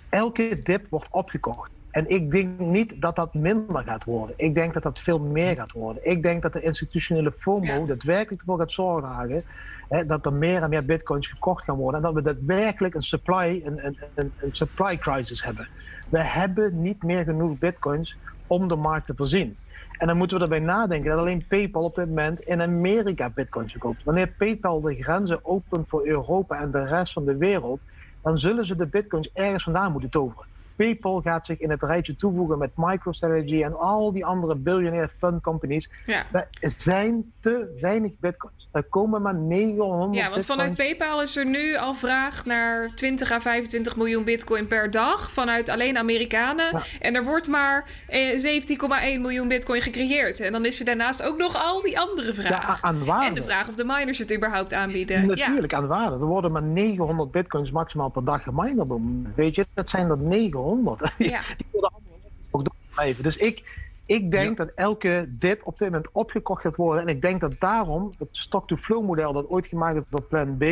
elke 0.09 0.57
dip 0.59 0.85
wordt 0.89 1.07
opgekocht. 1.11 1.75
En 1.95 2.09
ik 2.09 2.31
denk 2.31 2.59
niet 2.59 3.01
dat 3.01 3.15
dat 3.15 3.33
minder 3.33 3.83
gaat 3.83 4.03
worden. 4.03 4.35
Ik 4.37 4.53
denk 4.55 4.73
dat 4.73 4.83
dat 4.83 4.99
veel 4.99 5.19
meer 5.19 5.55
gaat 5.55 5.71
worden. 5.71 6.09
Ik 6.09 6.23
denk 6.23 6.41
dat 6.41 6.53
de 6.53 6.61
institutionele 6.61 7.33
FOMO 7.37 7.85
daadwerkelijk 7.85 8.41
ervoor 8.41 8.57
gaat 8.57 8.71
zorgen 8.71 9.43
hè, 9.89 10.05
dat 10.05 10.25
er 10.25 10.33
meer 10.33 10.61
en 10.61 10.69
meer 10.69 10.85
bitcoins 10.85 11.27
gekocht 11.27 11.63
gaan 11.63 11.75
worden. 11.75 11.99
En 11.99 12.05
dat 12.05 12.15
we 12.15 12.33
daadwerkelijk 12.33 12.93
een 12.93 13.03
supply, 13.03 13.61
een, 13.65 13.85
een, 13.85 13.97
een, 14.15 14.31
een 14.39 14.55
supply 14.55 14.97
crisis 14.97 15.43
hebben. 15.43 15.67
We 16.09 16.23
hebben 16.23 16.81
niet 16.81 17.03
meer 17.03 17.23
genoeg 17.23 17.57
bitcoins 17.57 18.17
om 18.47 18.67
de 18.67 18.75
markt 18.75 19.05
te 19.05 19.13
voorzien. 19.15 19.57
En 19.97 20.07
dan 20.07 20.17
moeten 20.17 20.37
we 20.37 20.43
erbij 20.43 20.59
nadenken 20.59 21.09
dat 21.09 21.19
alleen 21.19 21.45
PayPal 21.47 21.83
op 21.83 21.95
dit 21.95 22.07
moment 22.07 22.39
in 22.39 22.61
Amerika 22.61 23.29
bitcoins 23.29 23.71
verkoopt. 23.71 24.03
Wanneer 24.03 24.27
PayPal 24.27 24.81
de 24.81 24.93
grenzen 24.93 25.39
opent 25.43 25.87
voor 25.87 26.07
Europa 26.07 26.59
en 26.59 26.71
de 26.71 26.85
rest 26.85 27.13
van 27.13 27.25
de 27.25 27.37
wereld, 27.37 27.79
dan 28.21 28.37
zullen 28.37 28.65
ze 28.65 28.75
de 28.75 28.87
bitcoins 28.87 29.29
ergens 29.33 29.63
vandaan 29.63 29.91
moeten 29.91 30.09
toveren. 30.09 30.53
PayPal 30.75 31.21
gaat 31.21 31.45
zich 31.45 31.59
in 31.59 31.69
het 31.69 31.83
rijtje 31.83 32.15
toevoegen 32.15 32.57
met 32.57 32.71
MicroStrategy 32.75 33.63
en 33.63 33.77
al 33.77 34.11
die 34.11 34.25
andere 34.25 34.55
biljonair 34.55 35.07
fund 35.07 35.41
companies. 35.41 35.89
Ja. 36.05 36.25
Er 36.31 36.73
zijn 36.77 37.33
te 37.39 37.77
weinig 37.81 38.11
bitcoins. 38.19 38.64
Er 38.75 38.83
komen 38.83 39.21
maar 39.21 39.35
900 39.35 40.15
Ja, 40.15 40.29
want 40.29 40.45
vanuit 40.45 40.73
PayPal 40.73 41.21
is 41.21 41.35
er 41.35 41.45
nu 41.45 41.75
al 41.75 41.93
vraag 41.93 42.45
naar 42.45 42.89
20 42.95 43.31
à 43.31 43.39
25 43.39 43.95
miljoen 43.95 44.23
bitcoin 44.23 44.67
per 44.67 44.91
dag. 44.91 45.31
Vanuit 45.31 45.69
alleen 45.69 45.97
Amerikanen. 45.97 46.65
Ja. 46.71 46.81
En 46.99 47.15
er 47.15 47.23
wordt 47.23 47.47
maar 47.47 47.89
17,1 48.09 49.19
miljoen 49.19 49.47
bitcoin 49.47 49.81
gecreëerd. 49.81 50.39
En 50.39 50.51
dan 50.51 50.65
is 50.65 50.79
er 50.79 50.85
daarnaast 50.85 51.23
ook 51.23 51.37
nog 51.37 51.55
al 51.55 51.81
die 51.81 51.99
andere 51.99 52.33
vragen. 52.33 52.67
Ja, 52.67 52.77
aan 52.81 53.05
waarde. 53.05 53.25
En 53.25 53.33
de 53.33 53.43
vraag 53.43 53.69
of 53.69 53.75
de 53.75 53.83
miners 53.85 54.17
het 54.17 54.33
überhaupt 54.33 54.73
aanbieden. 54.73 55.25
Natuurlijk, 55.25 55.73
aan 55.73 55.87
waarde. 55.87 56.15
Er 56.15 56.25
worden 56.25 56.51
maar 56.51 56.63
900 56.63 57.31
bitcoins 57.31 57.71
maximaal 57.71 58.09
per 58.09 58.25
dag 58.25 58.43
gemined. 58.43 58.87
Weet 59.35 59.55
je, 59.55 59.65
dat 59.73 59.89
zijn 59.89 60.09
er 60.09 60.17
900. 60.17 61.01
Ja. 61.17 61.41
Die 61.57 61.65
worden 61.71 61.91
allemaal 61.91 62.19
ook 62.51 62.63
doorblijven. 62.65 63.23
Dus 63.23 63.37
ik, 63.37 63.63
ik 64.05 64.31
denk 64.31 64.57
ja. 64.57 64.65
dat 64.65 64.73
elke 64.75 65.27
dip 65.39 65.61
op 65.63 65.77
dit 65.77 65.89
moment 65.89 66.11
opgekocht 66.11 66.61
gaat 66.61 66.75
worden. 66.75 67.01
En 67.01 67.07
ik 67.07 67.21
denk 67.21 67.41
dat 67.41 67.59
daarom 67.59 68.11
het 68.17 68.27
stock-to-flow 68.31 69.05
model 69.05 69.33
dat 69.33 69.49
ooit 69.49 69.67
gemaakt 69.67 69.95
is 69.95 70.03
door 70.09 70.23
Plan 70.23 70.57
B... 70.57 70.63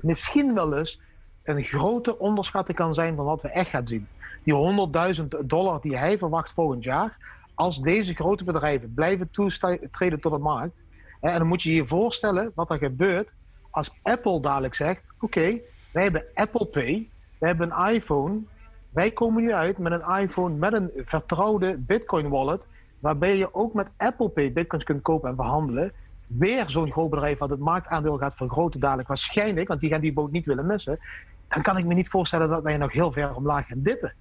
misschien 0.00 0.54
wel 0.54 0.78
eens 0.78 1.00
een 1.42 1.62
grote 1.62 2.18
onderschatting 2.18 2.76
kan 2.76 2.94
zijn 2.94 3.16
van 3.16 3.24
wat 3.24 3.42
we 3.42 3.48
echt 3.48 3.70
gaan 3.70 3.86
zien. 3.86 4.06
Die 4.42 4.88
100.000 5.20 5.26
dollar 5.44 5.80
die 5.80 5.98
hij 5.98 6.18
verwacht 6.18 6.52
volgend 6.52 6.84
jaar... 6.84 7.16
als 7.54 7.80
deze 7.80 8.14
grote 8.14 8.44
bedrijven 8.44 8.94
blijven 8.94 9.30
toetreden 9.30 10.20
tot 10.20 10.32
de 10.32 10.38
markt... 10.38 10.80
En 11.20 11.38
dan 11.38 11.46
moet 11.46 11.62
je 11.62 11.74
je 11.74 11.86
voorstellen 11.86 12.52
wat 12.54 12.70
er 12.70 12.78
gebeurt 12.78 13.32
als 13.70 13.94
Apple 14.02 14.40
dadelijk 14.40 14.74
zegt... 14.74 15.04
oké, 15.14 15.24
okay, 15.24 15.62
wij 15.92 16.02
hebben 16.02 16.24
Apple 16.34 16.66
Pay, 16.66 17.08
we 17.38 17.46
hebben 17.46 17.70
een 17.70 17.92
iPhone... 17.94 18.40
Wij 18.90 19.10
komen 19.10 19.42
nu 19.42 19.52
uit 19.52 19.78
met 19.78 19.92
een 19.92 20.16
iPhone 20.20 20.54
met 20.54 20.72
een 20.72 20.90
vertrouwde 20.94 21.76
Bitcoin 21.78 22.28
wallet, 22.28 22.66
waarbij 22.98 23.36
je 23.36 23.54
ook 23.54 23.74
met 23.74 23.90
Apple 23.96 24.28
Pay 24.28 24.52
Bitcoins 24.52 24.84
kunt 24.84 25.02
kopen 25.02 25.28
en 25.30 25.36
behandelen. 25.36 25.92
Weer 26.26 26.70
zo'n 26.70 26.92
groot 26.92 27.10
bedrijf 27.10 27.38
wat 27.38 27.50
het 27.50 27.58
marktaandeel 27.58 28.16
gaat 28.16 28.34
vergroten 28.34 28.80
dadelijk 28.80 29.08
waarschijnlijk, 29.08 29.68
want 29.68 29.80
die 29.80 29.90
gaan 29.90 30.00
die 30.00 30.12
boot 30.12 30.30
niet 30.30 30.46
willen 30.46 30.66
missen. 30.66 30.98
Dan 31.48 31.62
kan 31.62 31.76
ik 31.76 31.84
me 31.84 31.94
niet 31.94 32.08
voorstellen 32.08 32.48
dat 32.48 32.62
wij 32.62 32.76
nog 32.76 32.92
heel 32.92 33.12
ver 33.12 33.34
omlaag 33.34 33.66
gaan 33.66 33.82
dippen. 33.82 34.12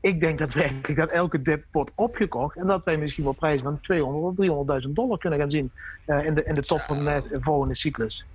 Ik 0.00 0.20
denk 0.20 0.38
dat, 0.38 0.52
wij, 0.52 0.80
dat 0.94 1.10
elke 1.10 1.42
dip 1.42 1.64
wordt 1.70 1.92
opgekocht 1.94 2.56
en 2.56 2.66
dat 2.66 2.84
wij 2.84 2.96
misschien 2.96 3.24
wel 3.24 3.32
prijzen 3.32 3.64
van 3.64 3.80
200 3.80 4.38
of 4.68 4.82
300.000 4.86 4.90
dollar 4.90 5.18
kunnen 5.18 5.38
gaan 5.38 5.50
zien 5.50 5.70
uh, 6.06 6.24
in, 6.24 6.34
de, 6.34 6.44
in 6.44 6.54
de 6.54 6.62
top 6.62 6.80
van 6.80 7.04
de 7.04 7.38
volgende 7.40 7.74
cyclus. 7.74 8.26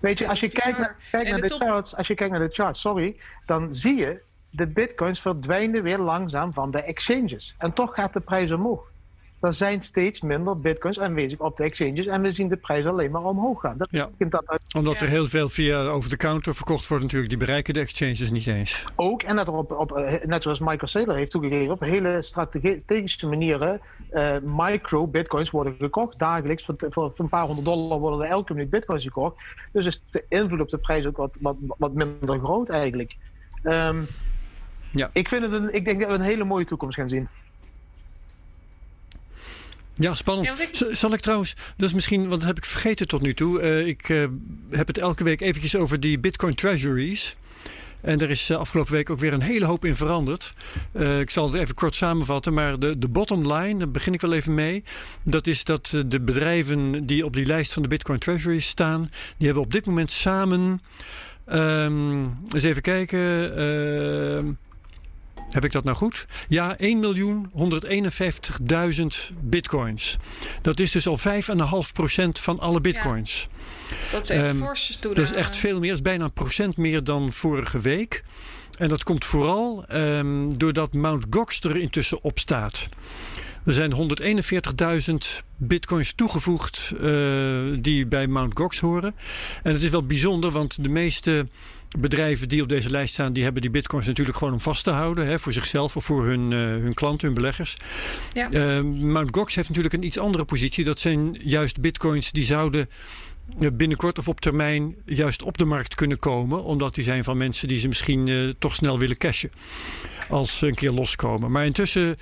Weet 0.00 0.18
je, 0.18 0.28
als 0.28 0.40
je 0.40 0.48
kijkt 0.48 0.78
naar, 0.78 0.96
kijkt 1.10 1.30
naar 1.30 1.40
de, 1.40 1.46
de 1.46 1.54
charts, 1.54 1.96
als 1.96 2.06
je 2.06 2.14
kijkt 2.14 2.32
naar 2.32 2.48
de 2.48 2.54
charts, 2.54 2.80
sorry, 2.80 3.16
dan 3.44 3.74
zie 3.74 3.96
je 3.96 4.20
de 4.50 4.66
bitcoins 4.66 5.20
verdwijnen 5.20 5.82
weer 5.82 5.98
langzaam 5.98 6.52
van 6.52 6.70
de 6.70 6.82
exchanges. 6.82 7.54
En 7.58 7.72
toch 7.72 7.94
gaat 7.94 8.12
de 8.12 8.20
prijs 8.20 8.50
omhoog. 8.50 8.87
Er 9.40 9.52
zijn 9.52 9.82
steeds 9.82 10.20
minder 10.20 10.60
bitcoins 10.60 11.00
aanwezig 11.00 11.38
op 11.38 11.56
de 11.56 11.64
exchanges 11.64 12.06
en 12.06 12.22
we 12.22 12.32
zien 12.32 12.48
de 12.48 12.56
prijs 12.56 12.84
alleen 12.84 13.10
maar 13.10 13.24
omhoog 13.24 13.60
gaan. 13.60 13.74
Dat 13.78 13.88
ja. 13.90 14.10
dat 14.18 14.46
uit... 14.46 14.60
Omdat 14.76 15.00
er 15.00 15.08
heel 15.08 15.26
veel 15.26 15.48
via 15.48 15.86
over 15.86 16.10
de 16.10 16.16
counter 16.16 16.54
verkocht 16.54 16.88
wordt 16.88 17.02
natuurlijk, 17.02 17.30
die 17.30 17.38
bereiken 17.38 17.74
de 17.74 17.80
exchanges 17.80 18.30
niet 18.30 18.46
eens. 18.46 18.84
Ook, 18.96 19.22
en 19.22 19.36
dat 19.36 19.46
er 19.46 19.52
op, 19.52 19.72
op 19.72 20.20
net 20.24 20.42
zoals 20.42 20.58
Michael 20.58 20.86
Saylor 20.86 21.14
heeft 21.14 21.30
toegegeven, 21.30 21.72
op 21.72 21.80
hele 21.80 22.22
strategische 22.22 23.26
manieren 23.26 23.80
uh, 24.12 24.36
micro-bitcoins 24.44 25.50
worden 25.50 25.74
gekocht. 25.78 26.18
Dagelijks, 26.18 26.64
voor, 26.64 26.76
voor, 26.90 27.14
een 27.16 27.28
paar 27.28 27.44
honderd 27.44 27.66
dollar 27.66 27.98
worden 27.98 28.20
er 28.20 28.30
elke 28.30 28.52
minuut 28.54 28.70
bitcoins 28.70 29.04
gekocht. 29.04 29.36
Dus 29.72 29.86
is 29.86 30.02
de 30.10 30.24
invloed 30.28 30.60
op 30.60 30.68
de 30.68 30.78
prijs 30.78 31.06
ook 31.06 31.16
wat, 31.16 31.36
wat, 31.40 31.56
wat 31.78 31.92
minder 31.92 32.38
groot 32.38 32.68
eigenlijk. 32.68 33.16
Um, 33.62 34.06
ja. 34.90 35.10
ik, 35.12 35.28
vind 35.28 35.42
het 35.42 35.52
een, 35.52 35.74
ik 35.74 35.84
denk 35.84 36.00
dat 36.00 36.08
we 36.08 36.14
een 36.14 36.20
hele 36.20 36.44
mooie 36.44 36.64
toekomst 36.64 36.98
gaan 36.98 37.08
zien. 37.08 37.28
Ja, 39.98 40.14
spannend. 40.14 40.48
Ja, 40.48 40.64
ik... 40.64 40.96
Zal 40.96 41.12
ik 41.12 41.20
trouwens, 41.20 41.54
dat 41.76 41.88
is 41.88 41.94
misschien, 41.94 42.20
want 42.20 42.40
dat 42.40 42.48
heb 42.48 42.56
ik 42.56 42.64
vergeten 42.64 43.08
tot 43.08 43.22
nu 43.22 43.34
toe. 43.34 43.62
Uh, 43.62 43.86
ik 43.86 44.08
uh, 44.08 44.26
heb 44.70 44.86
het 44.86 44.98
elke 44.98 45.24
week 45.24 45.40
eventjes 45.40 45.76
over 45.76 46.00
die 46.00 46.18
Bitcoin 46.18 46.54
Treasuries. 46.54 47.36
En 48.00 48.20
er 48.20 48.30
is 48.30 48.50
afgelopen 48.50 48.92
week 48.92 49.10
ook 49.10 49.18
weer 49.18 49.32
een 49.32 49.42
hele 49.42 49.64
hoop 49.64 49.84
in 49.84 49.96
veranderd. 49.96 50.50
Uh, 50.92 51.20
ik 51.20 51.30
zal 51.30 51.46
het 51.46 51.54
even 51.54 51.74
kort 51.74 51.94
samenvatten. 51.94 52.54
Maar 52.54 52.78
de, 52.78 52.98
de 52.98 53.08
bottom 53.08 53.52
line, 53.52 53.78
daar 53.78 53.90
begin 53.90 54.12
ik 54.12 54.20
wel 54.20 54.32
even 54.32 54.54
mee. 54.54 54.84
Dat 55.24 55.46
is 55.46 55.64
dat 55.64 56.02
de 56.06 56.20
bedrijven 56.20 57.06
die 57.06 57.24
op 57.24 57.36
die 57.36 57.46
lijst 57.46 57.72
van 57.72 57.82
de 57.82 57.88
Bitcoin 57.88 58.18
Treasuries 58.18 58.68
staan. 58.68 59.10
Die 59.36 59.46
hebben 59.46 59.64
op 59.64 59.72
dit 59.72 59.86
moment 59.86 60.10
samen. 60.10 60.82
Um, 61.52 62.38
eens 62.54 62.64
even 62.64 62.82
kijken. 62.82 63.18
Heb 65.58 65.66
ik 65.66 65.72
dat 65.72 65.84
nou 65.84 65.96
goed? 65.96 66.26
Ja, 66.48 66.76
1.151.000 66.80 66.86
bitcoins. 69.40 70.16
Dat 70.62 70.80
is 70.80 70.90
dus 70.92 71.06
al 71.06 71.18
5,5% 71.18 71.22
van 72.32 72.58
alle 72.58 72.80
bitcoins. 72.80 73.48
Ja, 73.88 73.96
dat 74.12 74.22
is 74.22 74.30
echt 74.30 74.48
um, 74.48 74.58
fors 74.58 74.98
Dat 75.00 75.18
is 75.18 75.32
echt 75.32 75.56
veel 75.56 75.78
meer. 75.78 75.88
Dat 75.88 75.98
is 75.98 76.02
bijna 76.02 76.24
een 76.24 76.32
procent 76.32 76.76
meer 76.76 77.04
dan 77.04 77.32
vorige 77.32 77.80
week. 77.80 78.24
En 78.74 78.88
dat 78.88 79.02
komt 79.02 79.24
vooral 79.24 79.84
um, 79.92 80.58
doordat 80.58 80.92
Mt. 80.92 81.26
Gox 81.30 81.60
er 81.60 81.76
intussen 81.76 82.22
op 82.22 82.38
staat. 82.38 82.88
Er 83.64 83.72
zijn 83.72 83.92
141.000 85.10 85.14
bitcoins 85.56 86.12
toegevoegd 86.12 86.92
uh, 87.00 87.74
die 87.80 88.06
bij 88.06 88.26
Mt. 88.26 88.58
Gox 88.58 88.78
horen. 88.78 89.14
En 89.62 89.72
het 89.72 89.82
is 89.82 89.90
wel 89.90 90.06
bijzonder, 90.06 90.50
want 90.50 90.82
de 90.82 90.88
meeste 90.88 91.46
bedrijven 91.98 92.48
die 92.48 92.62
op 92.62 92.68
deze 92.68 92.90
lijst 92.90 93.12
staan, 93.12 93.32
die 93.32 93.42
hebben 93.42 93.62
die 93.62 93.70
bitcoins 93.70 94.06
natuurlijk 94.06 94.36
gewoon 94.36 94.52
om 94.52 94.60
vast 94.60 94.84
te 94.84 94.90
houden. 94.90 95.26
Hè, 95.26 95.38
voor 95.38 95.52
zichzelf 95.52 95.96
of 95.96 96.04
voor 96.04 96.26
hun, 96.26 96.50
uh, 96.50 96.58
hun 96.58 96.94
klanten, 96.94 97.26
hun 97.26 97.36
beleggers. 97.36 97.76
Ja. 98.32 98.50
Uh, 98.50 98.80
Mt. 98.82 99.36
Gox 99.36 99.54
heeft 99.54 99.68
natuurlijk 99.68 99.94
een 99.94 100.04
iets 100.04 100.18
andere 100.18 100.44
positie. 100.44 100.84
Dat 100.84 101.00
zijn 101.00 101.36
juist 101.42 101.80
bitcoins 101.80 102.32
die 102.32 102.44
zouden 102.44 102.88
binnenkort 103.72 104.18
of 104.18 104.28
op 104.28 104.40
termijn 104.40 104.94
juist 105.04 105.42
op 105.42 105.58
de 105.58 105.64
markt 105.64 105.94
kunnen 105.94 106.18
komen. 106.18 106.64
Omdat 106.64 106.94
die 106.94 107.04
zijn 107.04 107.24
van 107.24 107.36
mensen 107.36 107.68
die 107.68 107.78
ze 107.78 107.88
misschien 107.88 108.54
toch 108.58 108.74
snel 108.74 108.98
willen 108.98 109.16
cashen. 109.16 109.50
Als 110.28 110.58
ze 110.58 110.66
een 110.66 110.74
keer 110.74 110.92
loskomen. 110.92 111.50
Maar 111.50 111.64
intussen 111.64 112.16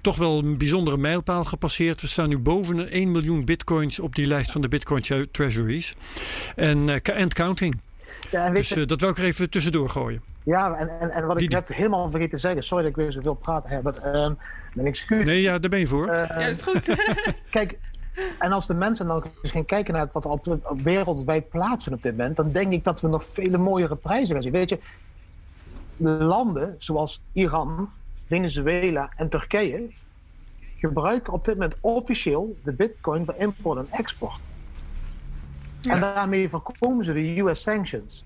toch 0.00 0.16
wel 0.16 0.38
een 0.38 0.58
bijzondere 0.58 0.96
mijlpaal 0.96 1.44
gepasseerd. 1.44 2.00
We 2.00 2.06
staan 2.06 2.28
nu 2.28 2.38
boven 2.38 2.76
de 2.76 2.84
1 2.84 3.10
miljoen 3.12 3.44
bitcoins 3.44 4.00
op 4.00 4.14
die 4.14 4.26
lijst 4.26 4.50
van 4.50 4.60
de 4.60 4.68
Bitcoin 4.68 5.28
Treasuries. 5.30 5.92
En, 6.56 7.02
and 7.16 7.34
counting. 7.34 7.80
Ja, 8.30 8.44
en 8.44 8.54
dus 8.54 8.68
dat 8.68 9.00
wil 9.00 9.10
ik 9.10 9.18
er 9.18 9.24
even 9.24 9.50
tussendoor 9.50 9.88
gooien. 9.88 10.22
Ja, 10.42 10.74
en, 10.74 11.00
en, 11.00 11.10
en 11.10 11.26
wat 11.26 11.40
ik 11.40 11.50
net 11.50 11.68
helemaal 11.68 12.10
vergeten 12.10 12.34
te 12.34 12.38
zeggen, 12.38 12.62
sorry 12.62 12.82
dat 12.82 12.90
ik 12.90 12.96
weer 12.96 13.12
zoveel 13.12 13.34
praat, 13.34 13.68
Herbert. 13.68 13.96
Um, 14.04 14.38
mijn 14.74 14.86
excuus. 14.86 15.24
Nee, 15.24 15.40
ja, 15.40 15.58
daar 15.58 15.70
ben 15.70 15.78
je 15.78 15.86
voor. 15.86 16.06
Uh, 16.06 16.12
ja, 16.28 16.34
is 16.36 16.62
goed. 16.62 16.96
kijk, 17.50 17.78
en 18.38 18.52
als 18.52 18.66
de 18.66 18.74
mensen 18.74 19.06
dan 19.06 19.24
gaan 19.42 19.64
kijken 19.64 19.94
naar 19.94 20.08
wat 20.12 20.24
er 20.24 20.30
op, 20.30 20.46
op 20.46 20.80
wereldwijd 20.80 21.48
plaatsvindt 21.48 21.98
op 21.98 22.02
dit 22.02 22.16
moment, 22.16 22.36
dan 22.36 22.52
denk 22.52 22.72
ik 22.72 22.84
dat 22.84 23.00
we 23.00 23.08
nog 23.08 23.24
vele 23.32 23.58
mooiere 23.58 23.96
prijzen 23.96 24.34
gaan 24.34 24.42
zien. 24.42 24.52
Weet 24.52 24.68
je, 24.68 24.78
landen 26.18 26.74
zoals 26.78 27.22
Iran, 27.32 27.90
Venezuela 28.24 29.10
en 29.16 29.28
Turkije 29.28 29.90
gebruiken 30.78 31.32
op 31.32 31.44
dit 31.44 31.54
moment 31.54 31.76
officieel 31.80 32.56
de 32.64 32.72
bitcoin 32.72 33.24
voor 33.24 33.34
import 33.38 33.78
en 33.78 33.86
export. 33.90 34.46
En 35.82 36.00
daarmee 36.00 36.48
voorkomen 36.48 37.04
ze 37.04 37.12
de 37.12 37.40
US 37.40 37.62
sanctions 37.62 38.24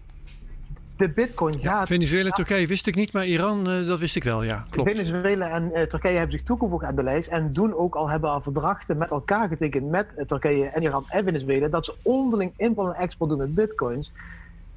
de 1.02 1.12
bitcoin 1.12 1.58
gaat... 1.58 1.86
Venezuela 1.86 2.28
en 2.28 2.34
Turkije 2.34 2.66
wist 2.66 2.86
ik 2.86 2.94
niet, 2.94 3.12
maar 3.12 3.26
Iran, 3.26 3.70
uh, 3.70 3.86
dat 3.86 3.98
wist 3.98 4.16
ik 4.16 4.24
wel, 4.24 4.42
ja. 4.42 4.64
Klopt. 4.70 4.90
Venezuela 4.90 5.48
en 5.48 5.70
uh, 5.74 5.82
Turkije 5.82 6.16
hebben 6.16 6.32
zich 6.32 6.42
toegevoegd 6.42 6.84
aan 6.84 6.94
de 6.94 7.02
lijst 7.02 7.28
en 7.28 7.52
doen 7.52 7.74
ook 7.74 7.94
al 7.94 8.08
hebben 8.08 8.30
al 8.30 8.40
verdrachten 8.40 8.96
met 8.96 9.10
elkaar 9.10 9.48
getekend 9.48 9.90
met 9.90 10.06
uh, 10.16 10.24
Turkije 10.24 10.66
en 10.66 10.82
Iran 10.82 11.04
en 11.08 11.24
Venezuela 11.24 11.68
dat 11.68 11.84
ze 11.84 11.94
onderling 12.02 12.52
import 12.56 12.94
en 12.94 13.00
export 13.02 13.30
doen 13.30 13.38
met 13.38 13.54
bitcoins. 13.54 14.12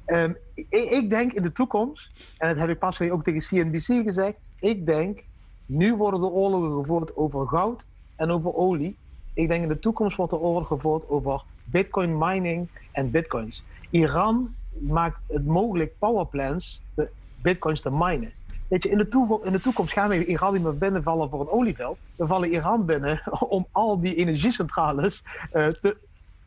Um, 0.06 0.36
ik, 0.54 0.66
ik, 0.70 1.10
denk 1.10 1.32
in 1.32 1.42
de 1.42 1.52
toekomst, 1.52 2.10
en 2.38 2.48
dat 2.48 2.58
heb 2.58 2.68
ik 2.68 2.78
pas 2.78 3.00
ook 3.00 3.24
tegen 3.24 3.40
CNBC 3.40 4.04
gezegd, 4.06 4.36
ik 4.60 4.86
denk, 4.86 5.22
nu 5.66 5.94
worden 5.94 6.20
de 6.20 6.30
oorlogen 6.30 6.80
gevoerd 6.80 7.16
over 7.16 7.46
goud 7.46 7.86
en 8.16 8.30
over 8.30 8.54
olie. 8.54 8.96
Ik 9.34 9.48
denk 9.48 9.62
in 9.62 9.68
de 9.68 9.78
toekomst 9.78 10.16
wordt 10.16 10.32
de 10.32 10.38
oorlog 10.38 10.66
gevoerd 10.66 11.08
over 11.08 11.42
bitcoin 11.70 12.18
mining 12.18 12.68
en 12.92 13.10
bitcoins. 13.10 13.64
Iran 13.90 14.54
maakt 14.78 15.18
het 15.26 15.46
mogelijk 15.46 15.98
powerplants, 15.98 16.82
de 16.94 17.08
bitcoins 17.42 17.80
te 17.80 17.90
minen. 17.90 18.32
Weet 18.68 18.82
je, 18.82 18.88
in 18.88 18.98
de, 18.98 19.40
in 19.42 19.52
de 19.52 19.60
toekomst 19.60 19.92
gaan 19.92 20.08
we 20.08 20.26
Iran 20.26 20.52
niet 20.52 20.62
meer 20.62 20.78
binnenvallen 20.78 21.30
voor 21.30 21.40
een 21.40 21.50
olieveld. 21.50 21.98
We 22.16 22.26
vallen 22.26 22.52
Iran 22.52 22.84
binnen 22.84 23.22
om 23.48 23.66
al 23.72 24.00
die 24.00 24.14
energiecentrales 24.14 25.22
uh, 25.52 25.66
te, 25.66 25.96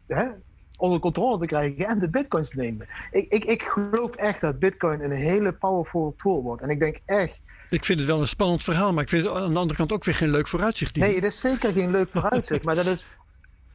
hè, 0.08 0.28
onder 0.78 1.00
controle 1.00 1.40
te 1.40 1.46
krijgen 1.46 1.88
en 1.88 2.00
de 2.00 2.10
bitcoins 2.10 2.50
te 2.50 2.58
nemen. 2.58 2.88
Ik, 3.12 3.34
ik, 3.34 3.46
ik 3.46 3.62
geloof 3.62 4.16
echt 4.16 4.42
dat 4.42 4.60
bitcoin 4.60 5.02
een 5.02 5.12
hele 5.12 5.54
powerful 5.54 6.14
tool 6.18 6.44
wordt. 6.44 6.62
En 6.62 6.70
ik 6.70 6.80
denk 6.80 7.00
echt... 7.06 7.42
Ik 7.70 7.86
vind 7.86 8.00
het 8.00 8.08
wel 8.08 8.20
een 8.20 8.28
spannend 8.28 8.64
verhaal, 8.64 8.94
maar 8.94 9.04
ik 9.04 9.10
vind 9.10 9.24
het 9.24 9.34
aan 9.34 9.54
de 9.54 9.60
andere 9.60 9.78
kant 9.78 9.92
ook 9.92 10.04
weer 10.04 10.16
geen 10.16 10.30
leuk 10.30 10.48
vooruitzicht. 10.48 10.96
Nee, 10.96 11.16
het 11.16 11.24
is 11.24 11.40
zeker 11.40 11.72
geen 11.72 11.92
leuk 11.92 12.10
vooruitzicht. 12.10 12.64
maar 12.64 12.76
dat 12.76 12.86
is 12.86 13.06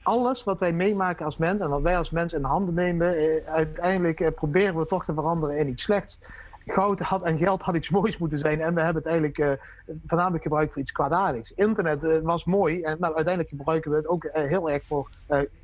alles 0.04 0.44
wat 0.44 0.58
wij 0.58 0.72
meemaken 0.72 1.24
als 1.24 1.36
mens 1.36 1.60
en 1.60 1.68
wat 1.68 1.82
wij 1.82 1.96
als 1.96 2.10
mens 2.10 2.32
in 2.32 2.44
handen 2.44 2.74
nemen, 2.74 3.16
eh, 3.16 3.52
uiteindelijk 3.52 4.20
eh, 4.20 4.34
proberen 4.34 4.78
we 4.78 4.86
toch 4.86 5.04
te 5.04 5.14
veranderen 5.14 5.56
in 5.56 5.68
iets 5.68 5.82
slechts. 5.82 6.18
Goud 6.66 7.00
had, 7.00 7.22
en 7.22 7.38
geld 7.38 7.62
had 7.62 7.76
iets 7.76 7.90
moois 7.90 8.18
moeten 8.18 8.38
zijn 8.38 8.60
en 8.60 8.74
we 8.74 8.80
hebben 8.80 9.02
het 9.02 9.12
eigenlijk 9.12 9.38
eh, 9.38 9.50
voornamelijk 10.06 10.42
gebruikt 10.42 10.72
voor 10.72 10.82
iets 10.82 10.92
kwaadaardigs. 10.92 11.52
Internet 11.52 12.04
uh, 12.04 12.18
was 12.22 12.44
mooi, 12.44 12.82
en, 12.82 12.96
maar 13.00 13.14
uiteindelijk 13.14 13.48
gebruiken 13.48 13.90
we 13.90 13.96
het 13.96 14.08
ook 14.08 14.24
uh, 14.24 14.32
heel 14.32 14.70
erg 14.70 14.84
voor 14.86 15.08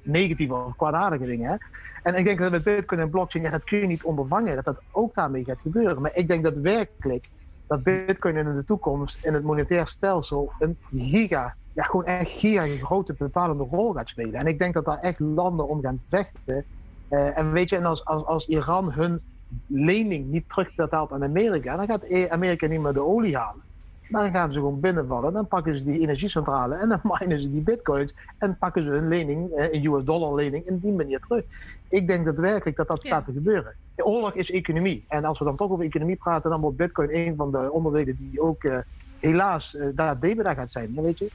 negatieve 0.03 0.55
of 0.55 0.76
kwaadaardige 0.76 1.26
dingen. 1.26 1.51
Hè? 1.51 1.57
En 2.03 2.18
ik 2.18 2.24
denk 2.24 2.38
dat 2.38 2.51
met 2.51 2.62
Bitcoin 2.62 3.01
en 3.01 3.11
blockchain, 3.11 3.45
ja, 3.45 3.51
dat 3.51 3.64
kun 3.64 3.78
je 3.78 3.86
niet 3.86 4.05
ondervangen, 4.05 4.55
dat 4.55 4.64
dat 4.64 4.80
ook 4.91 5.14
daarmee 5.14 5.45
gaat 5.45 5.61
gebeuren. 5.61 6.03
Maar 6.03 6.14
ik 6.16 6.28
denk 6.28 6.45
dat 6.45 6.59
werkelijk 6.59 7.28
dat 7.66 7.82
Bitcoin 7.82 8.36
in 8.36 8.53
de 8.53 8.64
toekomst 8.64 9.24
in 9.24 9.34
het 9.34 9.43
monetair 9.43 9.86
stelsel 9.86 10.53
een 10.59 10.78
giga 10.93 11.55
ja, 11.73 11.83
gewoon 11.83 12.05
echt 12.05 12.31
hier 12.31 12.62
een 12.62 12.79
grote 12.79 13.14
bepalende 13.18 13.64
rol 13.64 13.93
gaat 13.93 14.09
spelen. 14.09 14.41
En 14.41 14.47
ik 14.47 14.59
denk 14.59 14.75
dat 14.75 14.85
daar 14.85 14.99
echt 14.99 15.18
landen 15.18 15.68
om 15.68 15.83
gaan 15.83 16.03
vechten. 16.09 16.66
Uh, 17.09 17.39
en 17.39 17.53
weet 17.53 17.71
je, 17.71 17.77
en 17.77 17.85
als, 17.85 18.05
als, 18.05 18.25
als 18.25 18.47
Iran 18.47 18.93
hun 18.93 19.23
lening 19.66 20.27
niet 20.27 20.49
terugbetaalt 20.49 21.12
aan 21.12 21.25
Amerika, 21.25 21.77
dan 21.77 21.87
gaat 21.87 22.05
e- 22.05 22.29
Amerika 22.29 22.66
niet 22.66 22.81
meer 22.81 22.93
de 22.93 23.05
olie 23.05 23.37
halen. 23.37 23.64
Dan 24.09 24.31
gaan 24.31 24.53
ze 24.53 24.59
gewoon 24.59 24.81
binnenvallen, 24.81 25.33
dan 25.33 25.49
pakken 25.49 25.79
ze 25.79 25.85
die 25.85 26.01
energiecentrale 26.01 26.75
en 26.75 26.89
dan 26.89 27.01
minen 27.18 27.41
ze 27.41 27.51
die 27.51 27.62
bitcoins 27.62 28.14
en 28.39 28.59
pakken 28.59 28.83
ze 28.83 28.91
hun 28.91 29.09
lening, 29.09 29.53
eh, 29.53 29.73
een 29.73 29.85
US 29.85 30.05
dollar 30.05 30.35
lening, 30.35 30.66
in 30.66 30.79
die 30.79 30.93
manier 30.93 31.21
terug. 31.21 31.45
Ik 31.89 32.09
denk 32.09 32.25
daadwerkelijk 32.25 32.77
dat 32.77 32.89
dat 32.89 33.05
staat 33.05 33.25
te 33.25 33.33
gebeuren. 33.33 33.77
De 33.95 34.05
oorlog 34.05 34.35
is 34.35 34.51
economie. 34.51 35.05
En 35.09 35.25
als 35.25 35.39
we 35.39 35.45
dan 35.45 35.57
toch 35.57 35.71
over 35.71 35.85
economie 35.85 36.16
praten, 36.16 36.51
dan 36.51 36.61
wordt 36.61 36.77
bitcoin 36.77 37.14
een 37.14 37.37
van 37.37 37.53
de 37.53 37.73
onderdelen 37.73 38.14
die 38.14 38.41
ook 38.41 38.64
uh, 38.64 38.79
helaas 39.18 39.75
uh, 39.75 39.89
daar 39.95 40.55
gaat 40.55 40.71
zijn. 40.71 41.03
Weet 41.03 41.18
je? 41.18 41.31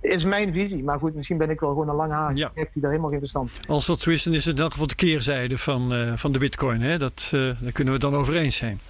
Is 0.00 0.24
mijn 0.24 0.52
visie. 0.52 0.84
Maar 0.84 0.98
goed, 0.98 1.14
misschien 1.14 1.38
ben 1.38 1.50
ik 1.50 1.60
wel 1.60 1.68
gewoon 1.68 1.88
een 1.88 1.94
lange 1.94 2.12
haar 2.12 2.34
ja. 2.34 2.50
die 2.54 2.82
daar 2.82 2.90
helemaal 2.90 3.10
geen 3.10 3.18
verstand 3.18 3.50
van 3.50 3.74
Als 3.74 3.86
dat 3.86 4.00
zo 4.00 4.10
is, 4.10 4.22
dan 4.22 4.34
is 4.34 4.44
het 4.44 4.56
in 4.56 4.62
elk 4.62 4.72
geval 4.72 4.86
de 4.86 4.94
keerzijde 4.94 5.58
van, 5.58 5.92
uh, 5.92 6.12
van 6.16 6.32
de 6.32 6.38
bitcoin. 6.38 6.80
Hè? 6.80 6.98
Dat, 6.98 7.30
uh, 7.34 7.60
daar 7.60 7.72
kunnen 7.72 7.94
we 7.94 8.00
het 8.00 8.10
dan 8.10 8.20
over 8.20 8.36
eens 8.36 8.56
zijn. 8.56 8.80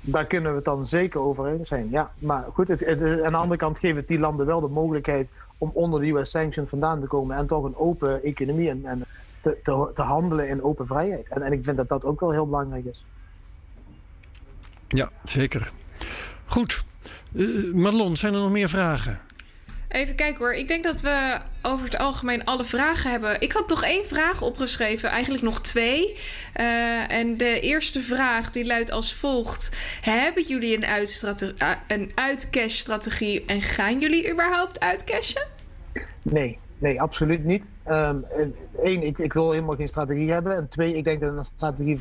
Daar 0.00 0.26
kunnen 0.26 0.50
we 0.50 0.56
het 0.56 0.64
dan 0.64 0.86
zeker 0.86 1.20
over 1.20 1.46
eens 1.46 1.68
zijn, 1.68 1.90
ja. 1.90 2.10
Maar 2.18 2.44
goed, 2.52 2.68
het, 2.68 2.80
het, 2.80 3.22
aan 3.22 3.32
de 3.32 3.38
andere 3.38 3.60
kant 3.60 3.78
geven 3.78 3.96
het 3.96 4.08
die 4.08 4.18
landen 4.18 4.46
wel 4.46 4.60
de 4.60 4.68
mogelijkheid... 4.68 5.28
om 5.58 5.70
onder 5.74 6.00
de 6.00 6.10
US 6.10 6.30
sanctions 6.30 6.68
vandaan 6.68 7.00
te 7.00 7.06
komen... 7.06 7.36
en 7.36 7.46
toch 7.46 7.64
een 7.64 7.76
open 7.76 8.22
economie 8.22 8.70
en, 8.70 8.84
en 8.84 9.04
te, 9.40 9.58
te, 9.62 9.90
te, 9.94 10.02
handelen 10.02 10.48
in 10.48 10.62
open 10.62 10.86
vrijheid. 10.86 11.28
En, 11.28 11.42
en 11.42 11.52
ik 11.52 11.64
vind 11.64 11.76
dat 11.76 11.88
dat 11.88 12.04
ook 12.04 12.20
wel 12.20 12.32
heel 12.32 12.46
belangrijk 12.46 12.84
is. 12.84 13.04
Ja, 14.88 15.10
zeker. 15.24 15.72
Goed. 16.44 16.84
Uh, 17.32 17.74
Madelon, 17.74 18.16
zijn 18.16 18.34
er 18.34 18.40
nog 18.40 18.50
meer 18.50 18.68
vragen? 18.68 19.20
Even 19.96 20.14
kijken 20.14 20.38
hoor. 20.38 20.54
Ik 20.54 20.68
denk 20.68 20.84
dat 20.84 21.00
we 21.00 21.38
over 21.62 21.84
het 21.84 21.98
algemeen 21.98 22.44
alle 22.44 22.64
vragen 22.64 23.10
hebben. 23.10 23.40
Ik 23.40 23.52
had 23.52 23.68
nog 23.68 23.84
één 23.84 24.04
vraag 24.04 24.42
opgeschreven, 24.42 25.08
eigenlijk 25.08 25.42
nog 25.44 25.60
twee. 25.60 26.16
Uh, 26.60 27.12
en 27.12 27.36
de 27.36 27.60
eerste 27.60 28.00
vraag 28.00 28.50
die 28.50 28.66
luidt 28.66 28.90
als 28.90 29.14
volgt: 29.14 29.70
Hebben 30.00 30.42
jullie 30.42 30.76
een, 30.76 31.06
uh, 31.58 31.70
een 31.86 32.10
uitcash-strategie 32.14 33.44
en 33.46 33.62
gaan 33.62 34.00
jullie 34.00 34.32
überhaupt 34.32 34.80
uitcashen? 34.80 35.46
Nee, 36.22 36.58
nee, 36.78 37.00
absoluut 37.00 37.44
niet. 37.44 37.64
Eén, 37.84 38.24
um, 38.84 39.02
ik, 39.02 39.18
ik, 39.18 39.32
wil 39.32 39.50
helemaal 39.50 39.76
geen 39.76 39.88
strategie 39.88 40.30
hebben. 40.30 40.56
En 40.56 40.68
twee, 40.68 40.94
ik 40.94 41.04
denk 41.04 41.20
dat 41.20 41.36
een 41.36 41.46
strategie 41.56 42.00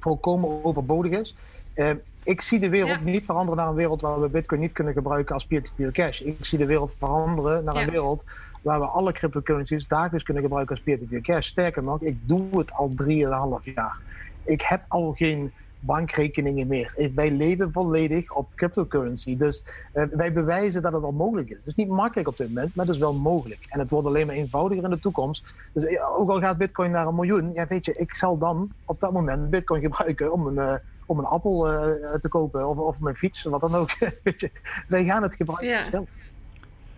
volkomen 0.00 0.64
overbodig 0.64 1.20
is. 1.20 1.34
Um, 1.74 2.02
ik 2.22 2.40
zie 2.40 2.58
de 2.58 2.68
wereld 2.68 3.04
niet 3.04 3.24
veranderen 3.24 3.56
naar 3.56 3.68
een 3.68 3.74
wereld 3.74 4.00
waar 4.00 4.20
we 4.20 4.28
Bitcoin 4.28 4.60
niet 4.60 4.72
kunnen 4.72 4.92
gebruiken 4.92 5.34
als 5.34 5.46
peer-to-peer 5.46 5.92
cash. 5.92 6.20
Ik 6.20 6.36
zie 6.40 6.58
de 6.58 6.66
wereld 6.66 6.94
veranderen 6.98 7.64
naar 7.64 7.76
een 7.76 7.90
wereld 7.90 8.24
waar 8.62 8.80
we 8.80 8.86
alle 8.86 9.12
cryptocurrencies 9.12 9.86
dagelijks 9.86 10.24
kunnen 10.24 10.42
gebruiken 10.42 10.74
als 10.74 10.84
peer-to-peer 10.84 11.20
cash. 11.20 11.46
Sterker 11.46 11.82
nog, 11.82 12.02
ik 12.02 12.16
doe 12.28 12.58
het 12.58 12.72
al 12.72 12.92
3,5 13.02 13.72
jaar. 13.74 13.96
Ik 14.44 14.62
heb 14.62 14.84
al 14.88 15.12
geen 15.12 15.52
bankrekeningen 15.80 16.66
meer. 16.66 17.10
Wij 17.14 17.30
leven 17.30 17.72
volledig 17.72 18.32
op 18.32 18.48
cryptocurrency. 18.54 19.36
Dus 19.36 19.64
uh, 19.94 20.02
wij 20.12 20.32
bewijzen 20.32 20.82
dat 20.82 20.92
het 20.92 21.02
al 21.02 21.12
mogelijk 21.12 21.48
is. 21.48 21.56
Het 21.56 21.66
is 21.66 21.74
niet 21.74 21.88
makkelijk 21.88 22.28
op 22.28 22.36
dit 22.36 22.48
moment, 22.48 22.74
maar 22.74 22.86
het 22.86 22.94
is 22.94 23.00
wel 23.00 23.14
mogelijk. 23.14 23.66
En 23.68 23.78
het 23.78 23.90
wordt 23.90 24.06
alleen 24.06 24.26
maar 24.26 24.34
eenvoudiger 24.34 24.84
in 24.84 24.90
de 24.90 25.00
toekomst. 25.00 25.44
Dus 25.72 25.84
eh, 25.84 26.18
ook 26.18 26.30
al 26.30 26.40
gaat 26.40 26.58
Bitcoin 26.58 26.90
naar 26.90 27.06
een 27.06 27.14
miljoen, 27.14 27.52
ja, 27.52 27.66
weet 27.66 27.84
je, 27.84 27.94
ik 27.94 28.14
zal 28.14 28.38
dan 28.38 28.72
op 28.84 29.00
dat 29.00 29.12
moment 29.12 29.50
Bitcoin 29.50 29.80
gebruiken 29.80 30.32
om 30.32 30.46
een. 30.46 30.54
Uh, 30.54 30.74
om 31.08 31.18
een 31.18 31.24
appel 31.24 31.72
uh, 31.72 32.14
te 32.20 32.28
kopen 32.28 32.68
of, 32.68 32.76
of 32.76 33.00
mijn 33.00 33.16
fiets, 33.16 33.42
wat 33.42 33.60
dan 33.60 33.74
ook. 33.74 33.90
Wij 34.88 35.04
gaan 35.04 35.22
het 35.22 35.34
gebruiken. 35.34 35.68
Ja. 35.68 36.04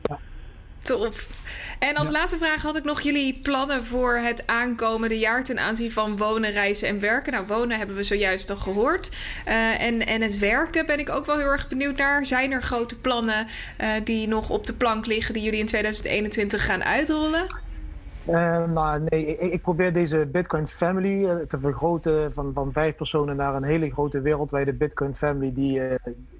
ja. 0.02 0.18
Tof. 0.82 1.28
En 1.78 1.96
als 1.96 2.10
laatste 2.10 2.38
vraag 2.38 2.62
had 2.62 2.76
ik 2.76 2.84
nog 2.84 3.00
jullie 3.00 3.40
plannen 3.42 3.84
voor 3.84 4.14
het 4.14 4.46
aankomende 4.46 5.18
jaar 5.18 5.44
ten 5.44 5.58
aanzien 5.58 5.92
van 5.92 6.16
wonen, 6.16 6.50
reizen 6.50 6.88
en 6.88 7.00
werken. 7.00 7.32
Nou, 7.32 7.46
wonen 7.46 7.78
hebben 7.78 7.96
we 7.96 8.02
zojuist 8.02 8.50
al 8.50 8.56
gehoord. 8.56 9.10
Uh, 9.48 9.82
en, 9.82 10.06
en 10.06 10.22
het 10.22 10.38
werken 10.38 10.86
ben 10.86 10.98
ik 10.98 11.10
ook 11.10 11.26
wel 11.26 11.36
heel 11.36 11.46
erg 11.46 11.68
benieuwd 11.68 11.96
naar. 11.96 12.26
Zijn 12.26 12.52
er 12.52 12.62
grote 12.62 12.98
plannen 12.98 13.46
uh, 13.80 13.88
die 14.04 14.28
nog 14.28 14.50
op 14.50 14.66
de 14.66 14.74
plank 14.74 15.06
liggen 15.06 15.34
die 15.34 15.42
jullie 15.42 15.60
in 15.60 15.66
2021 15.66 16.64
gaan 16.64 16.84
uitrollen? 16.84 17.46
Uh, 18.28 18.64
nou, 18.72 19.02
nee, 19.04 19.26
ik, 19.26 19.52
ik, 19.52 19.62
probeer 19.62 19.92
deze 19.92 20.26
Bitcoin 20.26 20.68
family 20.68 21.24
uh, 21.24 21.34
te 21.34 21.58
vergroten 21.58 22.32
van, 22.32 22.50
van 22.54 22.72
vijf 22.72 22.96
personen 22.96 23.36
naar 23.36 23.54
een 23.54 23.62
hele 23.62 23.90
grote 23.90 24.20
wereldwijde 24.20 24.72
Bitcoin 24.72 25.14
family 25.14 25.52
die, 25.52 25.80
uh, 25.80 25.94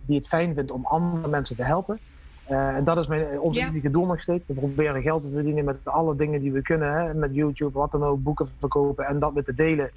die 0.05 0.17
het 0.17 0.29
fijn 0.29 0.55
vindt 0.55 0.71
om 0.71 0.87
andere 0.87 1.29
mensen 1.29 1.57
te 1.57 1.65
helpen. 1.65 1.99
en 2.47 2.85
dat 2.85 2.99
is 2.99 3.07
mijn, 3.07 3.27
unieke 3.55 3.91
doel 3.91 4.07
nog 4.07 4.21
steeds. 4.21 4.45
We 4.47 4.55
proberen 4.55 5.03
geld 5.03 5.23
te 5.23 5.31
verdienen 5.31 5.65
met 5.65 5.79
alle 5.85 6.17
dingen 6.17 6.41
die 6.41 6.53
we 6.53 6.63
kunnen, 6.63 6.93
hè, 6.93 7.15
met 7.15 7.35
YouTube, 7.35 7.79
wat 7.79 7.93
dan 7.93 8.05
ook, 8.05 8.23
boeken 8.23 8.49
verkopen 8.59 9.07
en 9.07 9.19
dat 9.19 9.35
met 9.35 9.45
te 9.45 9.55
delen. 9.55 9.91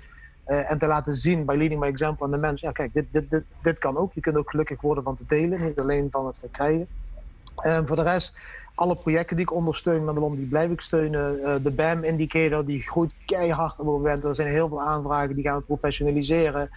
en 0.46 0.78
te 0.78 0.88
laten 0.88 1.14
zien 1.14 1.46
bij 1.46 1.58
leading 1.58 1.80
by 1.80 1.88
example 1.88 2.26
aan 2.26 2.32
de 2.32 2.38
mensen. 2.38 2.68
Ja, 2.68 2.74
kijk, 2.74 2.94
dit, 2.94 3.06
dit, 3.12 3.30
dit, 3.30 3.44
dit 3.62 3.80
kan 3.80 3.98
ook. 3.98 4.14
Je 4.14 4.22
kunt 4.22 4.38
ook 4.38 4.50
gelukkig 4.50 4.82
worden 4.82 5.04
van 5.04 5.16
te 5.16 5.26
delen, 5.28 5.62
niet 5.62 5.80
alleen 5.80 6.08
van 6.12 6.26
het 6.26 6.40
verkrijgen. 6.40 6.88
voor 7.86 7.96
de 7.96 8.04
rest 8.04 8.36
alle 8.76 8.96
projecten 8.96 9.36
die 9.36 9.46
ik 9.46 9.54
ondersteun, 9.54 10.04
Madelon, 10.04 10.36
die 10.36 10.46
blijf 10.46 10.72
ik 10.72 10.82
steunen. 10.82 11.64
de 11.64 11.72
BAM-indicator, 11.72 12.66
die 12.66 12.82
groeit 12.82 13.14
keihard 13.26 13.72
op 13.72 13.78
het 13.78 13.96
moment. 13.96 14.24
Er 14.24 14.36
zijn 14.36 14.48
heel 14.48 14.68
veel 14.68 14.82
aanvragen, 14.82 15.36
die 15.36 15.44
gaan 15.44 15.58
we 15.58 15.64
professionaliseren. 15.64 16.70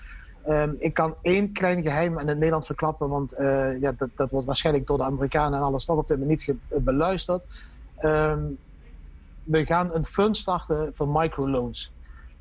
Ehm, 0.45 0.71
ik 0.79 0.95
kan 0.95 1.15
één 1.23 1.53
klein 1.53 1.83
geheim 1.83 2.19
aan 2.19 2.27
het 2.27 2.37
Nederlands 2.37 2.67
verklappen, 2.67 3.09
want 3.09 3.35
ja, 3.81 3.93
dat, 3.99 4.09
dat, 4.15 4.31
wordt 4.31 4.47
waarschijnlijk 4.47 4.87
door 4.87 4.97
de 4.97 5.05
Amerikanen 5.05 5.59
en 5.59 5.65
alle 5.65 5.81
stad 5.81 5.97
op 5.97 6.07
dit 6.07 6.19
moment 6.19 6.47
niet 6.47 6.85
beluisterd. 6.85 7.47
Ehm, 7.97 8.41
we 9.47 9.67
gaan 9.67 9.95
een 9.95 10.07
fund 10.07 10.37
starten 10.37 10.93
voor 10.95 11.09
microloans. 11.09 11.93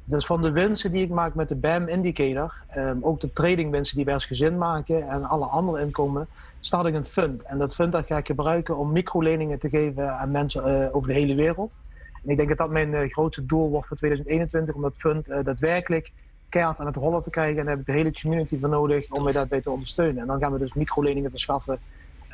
Dus 0.03 0.25
van 0.25 0.41
de 0.41 0.51
winsten 0.51 0.91
die 0.91 1.03
ik 1.03 1.09
maak 1.09 1.33
met 1.33 1.49
de 1.49 1.55
BAM 1.55 1.87
Indicator, 1.87 2.53
um, 2.77 2.99
ook 3.01 3.19
de 3.19 3.33
tradingwinsten 3.33 3.95
die 3.95 4.05
wij 4.05 4.13
als 4.13 4.25
gezin 4.25 4.57
maken 4.57 5.07
en 5.07 5.23
alle 5.23 5.45
andere 5.45 5.81
inkomen, 5.81 6.27
start 6.65 6.85
ik 6.85 6.95
een 6.95 7.05
fund. 7.05 7.43
En 7.43 7.57
dat 7.57 7.75
fund 7.75 7.91
dat 7.93 8.05
ga 8.05 8.17
ik 8.17 8.25
gebruiken 8.25 8.77
om 8.77 8.91
microleningen 8.91 9.59
te 9.59 9.69
geven 9.69 10.17
aan 10.17 10.31
mensen 10.31 10.81
uh, 10.81 10.95
over 10.95 11.07
de 11.07 11.13
hele 11.13 11.35
wereld. 11.35 11.75
En 12.23 12.29
ik 12.29 12.37
denk 12.37 12.49
dat 12.49 12.57
dat 12.57 12.69
mijn 12.69 12.91
uh, 12.91 13.11
grootste 13.11 13.45
doel 13.45 13.69
wordt 13.69 13.87
voor 13.87 13.97
2021, 13.97 14.75
om 14.75 14.81
dat 14.81 14.95
fund 14.97 15.29
uh, 15.29 15.37
daadwerkelijk 15.43 16.11
keihard 16.49 16.79
aan 16.79 16.85
het 16.85 16.95
rollen 16.95 17.23
te 17.23 17.29
krijgen. 17.29 17.57
En 17.57 17.65
daar 17.65 17.73
heb 17.73 17.79
ik 17.79 17.85
de 17.85 17.99
hele 17.99 18.21
community 18.21 18.59
voor 18.59 18.69
nodig 18.69 19.09
om 19.09 19.23
mij 19.23 19.33
daarbij 19.33 19.61
te 19.61 19.69
ondersteunen. 19.69 20.21
En 20.21 20.27
dan 20.27 20.39
gaan 20.39 20.51
we 20.51 20.59
dus 20.59 20.73
microleningen 20.73 21.29
verschaffen 21.29 21.79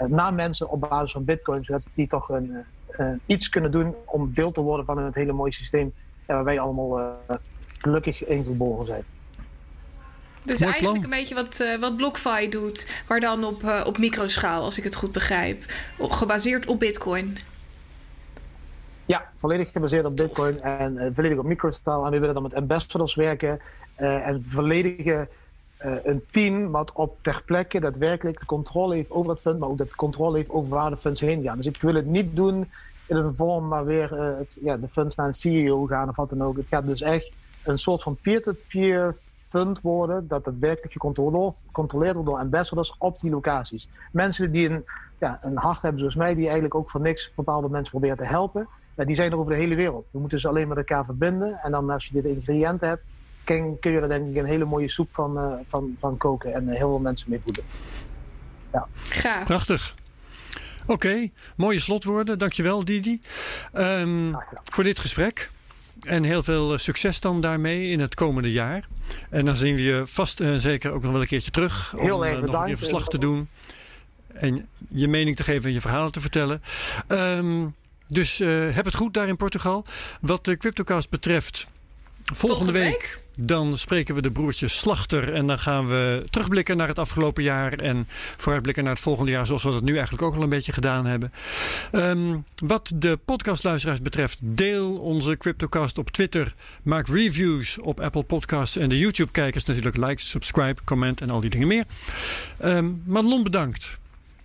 naar 0.08 0.34
mensen 0.34 0.70
op 0.70 0.80
basis 0.90 1.12
van 1.12 1.26
bitcoin, 1.26 1.64
zodat 1.64 1.82
die 1.94 2.08
toch 2.08 2.30
een, 2.30 2.64
iets 3.26 3.50
kunnen 3.50 3.72
doen 3.72 3.96
om 4.06 4.32
deel 4.34 4.52
te 4.52 4.62
worden 4.62 4.86
van 4.86 4.98
het 4.98 5.16
hele 5.16 5.32
mooie 5.32 5.54
systeem 5.54 5.94
waar 6.26 6.44
wij 6.44 6.60
allemaal 6.60 7.18
gelukkig 7.78 8.26
ingeboren 8.26 8.86
zijn. 8.86 9.04
Dus 10.44 10.62
eigenlijk 10.62 11.04
een 11.04 11.10
beetje 11.10 11.36
wat, 11.36 11.60
uh, 11.62 11.76
wat 11.76 11.98
BlockFi 11.98 12.50
doet, 12.50 12.88
maar 13.08 13.20
dan 13.20 13.44
op, 13.44 13.64
uh, 13.64 13.82
op 13.86 13.98
microschaal, 13.98 14.64
als 14.64 14.78
ik 14.78 14.84
het 14.84 14.96
goed 14.96 15.12
begrijp. 15.12 15.66
Gebaseerd 16.00 16.66
op 16.66 16.80
Bitcoin. 16.80 17.38
Ja, 19.06 19.30
volledig 19.38 19.72
gebaseerd 19.72 20.06
op 20.06 20.16
Bitcoin 20.16 20.62
en 20.62 20.94
uh, 20.94 21.06
volledig 21.14 21.38
op 21.38 21.46
microschaal. 21.46 22.06
En 22.06 22.12
we 22.12 22.20
willen 22.20 22.34
dan 22.34 22.44
met 22.44 22.54
ambassadors 22.54 23.16
werken 23.16 23.60
en 23.96 24.44
volledige 24.44 25.28
een 26.04 26.24
team 26.30 26.72
wat 26.72 26.92
op 26.94 27.18
ter 27.22 27.44
plekke 27.46 27.80
daadwerkelijk 27.80 28.40
de 28.40 28.46
controle 28.46 28.96
heeft 28.96 29.12
over 29.12 29.32
het 29.32 29.42
fund, 29.42 29.60
maar 29.60 29.70
ook 29.70 29.78
dat 29.78 29.90
de 29.90 29.96
controle 29.96 30.38
heeft 30.38 30.50
over 30.50 30.70
waar 30.70 30.90
de 30.90 30.98
funds 30.98 31.22
heen 31.22 31.44
gaan. 31.44 31.58
Dus 31.58 31.66
ik 31.66 31.82
wil 31.82 31.94
het 31.94 32.06
niet 32.06 32.36
doen 32.36 32.70
in 33.06 33.16
een 33.16 33.36
vorm 33.36 33.70
waar 33.70 33.86
weer 33.86 34.14
het, 34.14 34.58
ja, 34.62 34.78
de 34.78 34.88
funds 34.88 35.16
naar 35.16 35.28
een 35.28 35.34
CEO 35.34 35.86
gaan 35.86 36.10
of 36.10 36.16
wat 36.16 36.30
dan 36.30 36.44
ook. 36.44 36.58
Het 36.58 36.68
gaat 36.68 36.88
dus 36.88 37.02
echt 37.02 37.32
een 37.64 37.80
soort 37.80 38.04
van 38.04 38.18
peer-to-peer 38.22 39.16
fund 39.52 39.82
worden, 39.82 40.28
dat 40.28 40.46
daadwerkelijk 40.46 40.94
gecontroleerd 40.94 42.14
wordt 42.14 42.30
door 42.30 42.40
ambassadors 42.40 42.96
op 42.98 43.20
die 43.20 43.32
locaties. 43.32 43.90
Mensen 44.12 44.52
die 44.52 44.70
een, 44.70 44.86
ja, 45.20 45.40
een 45.42 45.58
hart 45.58 45.82
hebben 45.82 46.00
zoals 46.00 46.16
mij, 46.16 46.36
die 46.36 46.44
eigenlijk 46.44 46.76
ook 46.76 46.90
voor 46.90 47.02
niks 47.02 47.32
bepaalde 47.36 47.70
mensen 47.70 47.90
proberen 47.90 48.18
te 48.18 48.26
helpen, 48.26 48.68
ja, 48.96 49.06
die 49.06 49.16
zijn 49.16 49.32
er 49.32 49.40
over 49.40 49.52
de 49.52 49.58
hele 49.58 49.76
wereld. 49.76 50.06
We 50.12 50.20
moeten 50.20 50.40
ze 50.40 50.48
alleen 50.48 50.68
met 50.68 50.78
elkaar 50.78 51.06
verbinden 51.06 51.60
en 51.64 51.72
dan 51.72 51.90
als 51.90 52.06
je 52.06 52.14
dit 52.14 52.26
ingrediënten 52.26 52.88
hebt, 52.88 53.04
kun, 53.44 53.80
kun 53.80 53.92
je 53.92 54.00
er 54.00 54.10
denk 54.10 54.30
ik 54.30 54.36
een 54.36 54.46
hele 54.46 54.66
mooie 54.66 54.90
soep 54.90 55.14
van, 55.14 55.38
uh, 55.38 55.54
van, 55.68 55.96
van 56.00 56.18
koken 56.18 56.54
en 56.54 56.64
uh, 56.64 56.70
heel 56.70 56.90
veel 56.90 57.00
mensen 57.00 57.30
mee 57.30 57.42
voeden. 57.44 57.64
Ja. 58.74 58.88
Graag. 59.10 59.44
Prachtig. 59.44 59.96
Oké, 60.82 60.92
okay, 60.92 61.32
mooie 61.56 61.80
slotwoorden. 61.80 62.40
Dankjewel 62.40 62.86
Didi 62.86 63.22
um, 63.74 64.36
voor 64.64 64.84
dit 64.84 65.00
gesprek. 65.00 65.50
En 66.02 66.24
heel 66.24 66.44
veel 66.44 66.74
eh, 66.74 66.80
succes 66.80 67.20
dan 67.20 67.42
daarmee 67.42 67.90
in 67.90 68.00
het 68.00 68.16
komende 68.16 68.52
jaar. 68.52 68.88
En 69.30 69.46
dan 69.46 69.56
zien 69.56 69.76
we 69.76 69.82
je 69.82 70.02
vast 70.06 70.40
en 70.40 70.62
zeker 70.62 70.92
ook 70.92 71.02
nog 71.02 71.12
wel 71.12 71.22
een 71.22 71.28
keertje 71.28 71.52
terug. 71.52 71.94
Heel 71.98 72.16
om 72.16 72.24
erg 72.24 72.42
uh, 72.42 72.44
nog 72.44 72.68
een 72.68 72.78
verslag 72.78 73.08
te 73.08 73.18
doen. 73.18 73.50
En 74.34 74.68
je 74.90 75.08
mening 75.08 75.36
te 75.36 75.44
geven 75.44 75.64
en 75.64 75.74
je 75.74 75.82
verhalen 75.82 76.12
te 76.12 76.22
vertellen. 76.22 76.62
Um, 77.08 77.76
dus 78.08 78.40
uh, 78.40 78.76
heb 78.76 78.86
het 78.86 78.96
goed 78.96 79.14
daar 79.14 79.28
in 79.28 79.38
Portugal. 79.38 79.86
Wat 80.22 80.46
de 80.46 80.58
CryptoCast 80.58 81.10
betreft, 81.10 81.68
volgende, 82.24 82.56
volgende 82.56 82.72
week, 82.72 83.00
week 83.00 83.21
dan 83.36 83.78
spreken 83.78 84.16
we 84.16 84.22
de 84.22 84.32
broertjes 84.32 84.78
Slachter. 84.78 85.34
En 85.34 85.48
dan 85.48 85.60
gaan 85.60 85.88
we 85.88 86.24
terugblikken 86.30 86.78
naar 86.78 86.88
het 86.88 87.00
afgelopen 87.00 87.44
jaar. 87.44 87.74
En 87.74 88.08
vooruitblikken 88.38 88.84
naar 88.84 88.94
het 88.94 89.02
volgende 89.02 89.32
jaar. 89.32 89.46
Zoals 89.46 89.64
we 89.64 89.72
dat 89.72 89.84
nu 89.84 89.94
eigenlijk 89.94 90.24
ook 90.24 90.36
al 90.36 90.42
een 90.42 90.50
beetje 90.50 90.72
gedaan 90.72 91.06
hebben. 91.06 91.32
Um, 91.92 92.46
wat 92.66 92.92
de 92.96 93.20
podcastluisteraars 93.26 94.02
betreft. 94.02 94.40
Deel 94.42 94.94
onze 94.94 95.38
CryptoCast 95.38 95.98
op 95.98 96.10
Twitter. 96.10 96.54
Maak 96.84 97.08
reviews 97.08 97.80
op 97.80 98.00
Apple 98.00 98.24
Podcasts. 98.24 98.78
En 98.78 98.90
de 98.90 99.00
YouTube-kijkers 99.00 99.66
natuurlijk. 99.66 99.98
Like, 99.98 100.22
subscribe, 100.22 100.82
comment 100.84 101.22
en 101.22 101.30
al 101.30 101.40
die 101.40 101.50
dingen 101.50 101.68
meer. 101.68 101.86
Um, 102.64 103.04
Madelon 103.06 103.44
bedankt. 103.44 104.00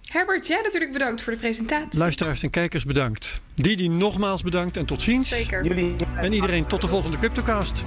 Herbert, 0.07 0.47
jij 0.47 0.61
natuurlijk 0.63 0.93
bedankt 0.93 1.23
voor 1.23 1.33
de 1.33 1.39
presentatie. 1.39 1.99
Luisteraars 1.99 2.43
en 2.43 2.51
kijkers 2.51 2.85
bedankt. 2.85 3.41
Didi 3.55 3.89
nogmaals 3.89 4.43
bedankt 4.43 4.77
en 4.77 4.87
tot 4.87 5.03
ziens. 5.03 5.29
Zeker. 5.29 5.65
Jullie. 5.65 5.95
En 6.17 6.33
iedereen 6.33 6.67
tot 6.67 6.81
de 6.81 6.89
volgende 6.89 7.19
CryptoCast. 7.19 7.85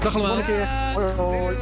Dag 0.00 0.14
allemaal. 0.14 0.42
Hoi. 1.16 1.54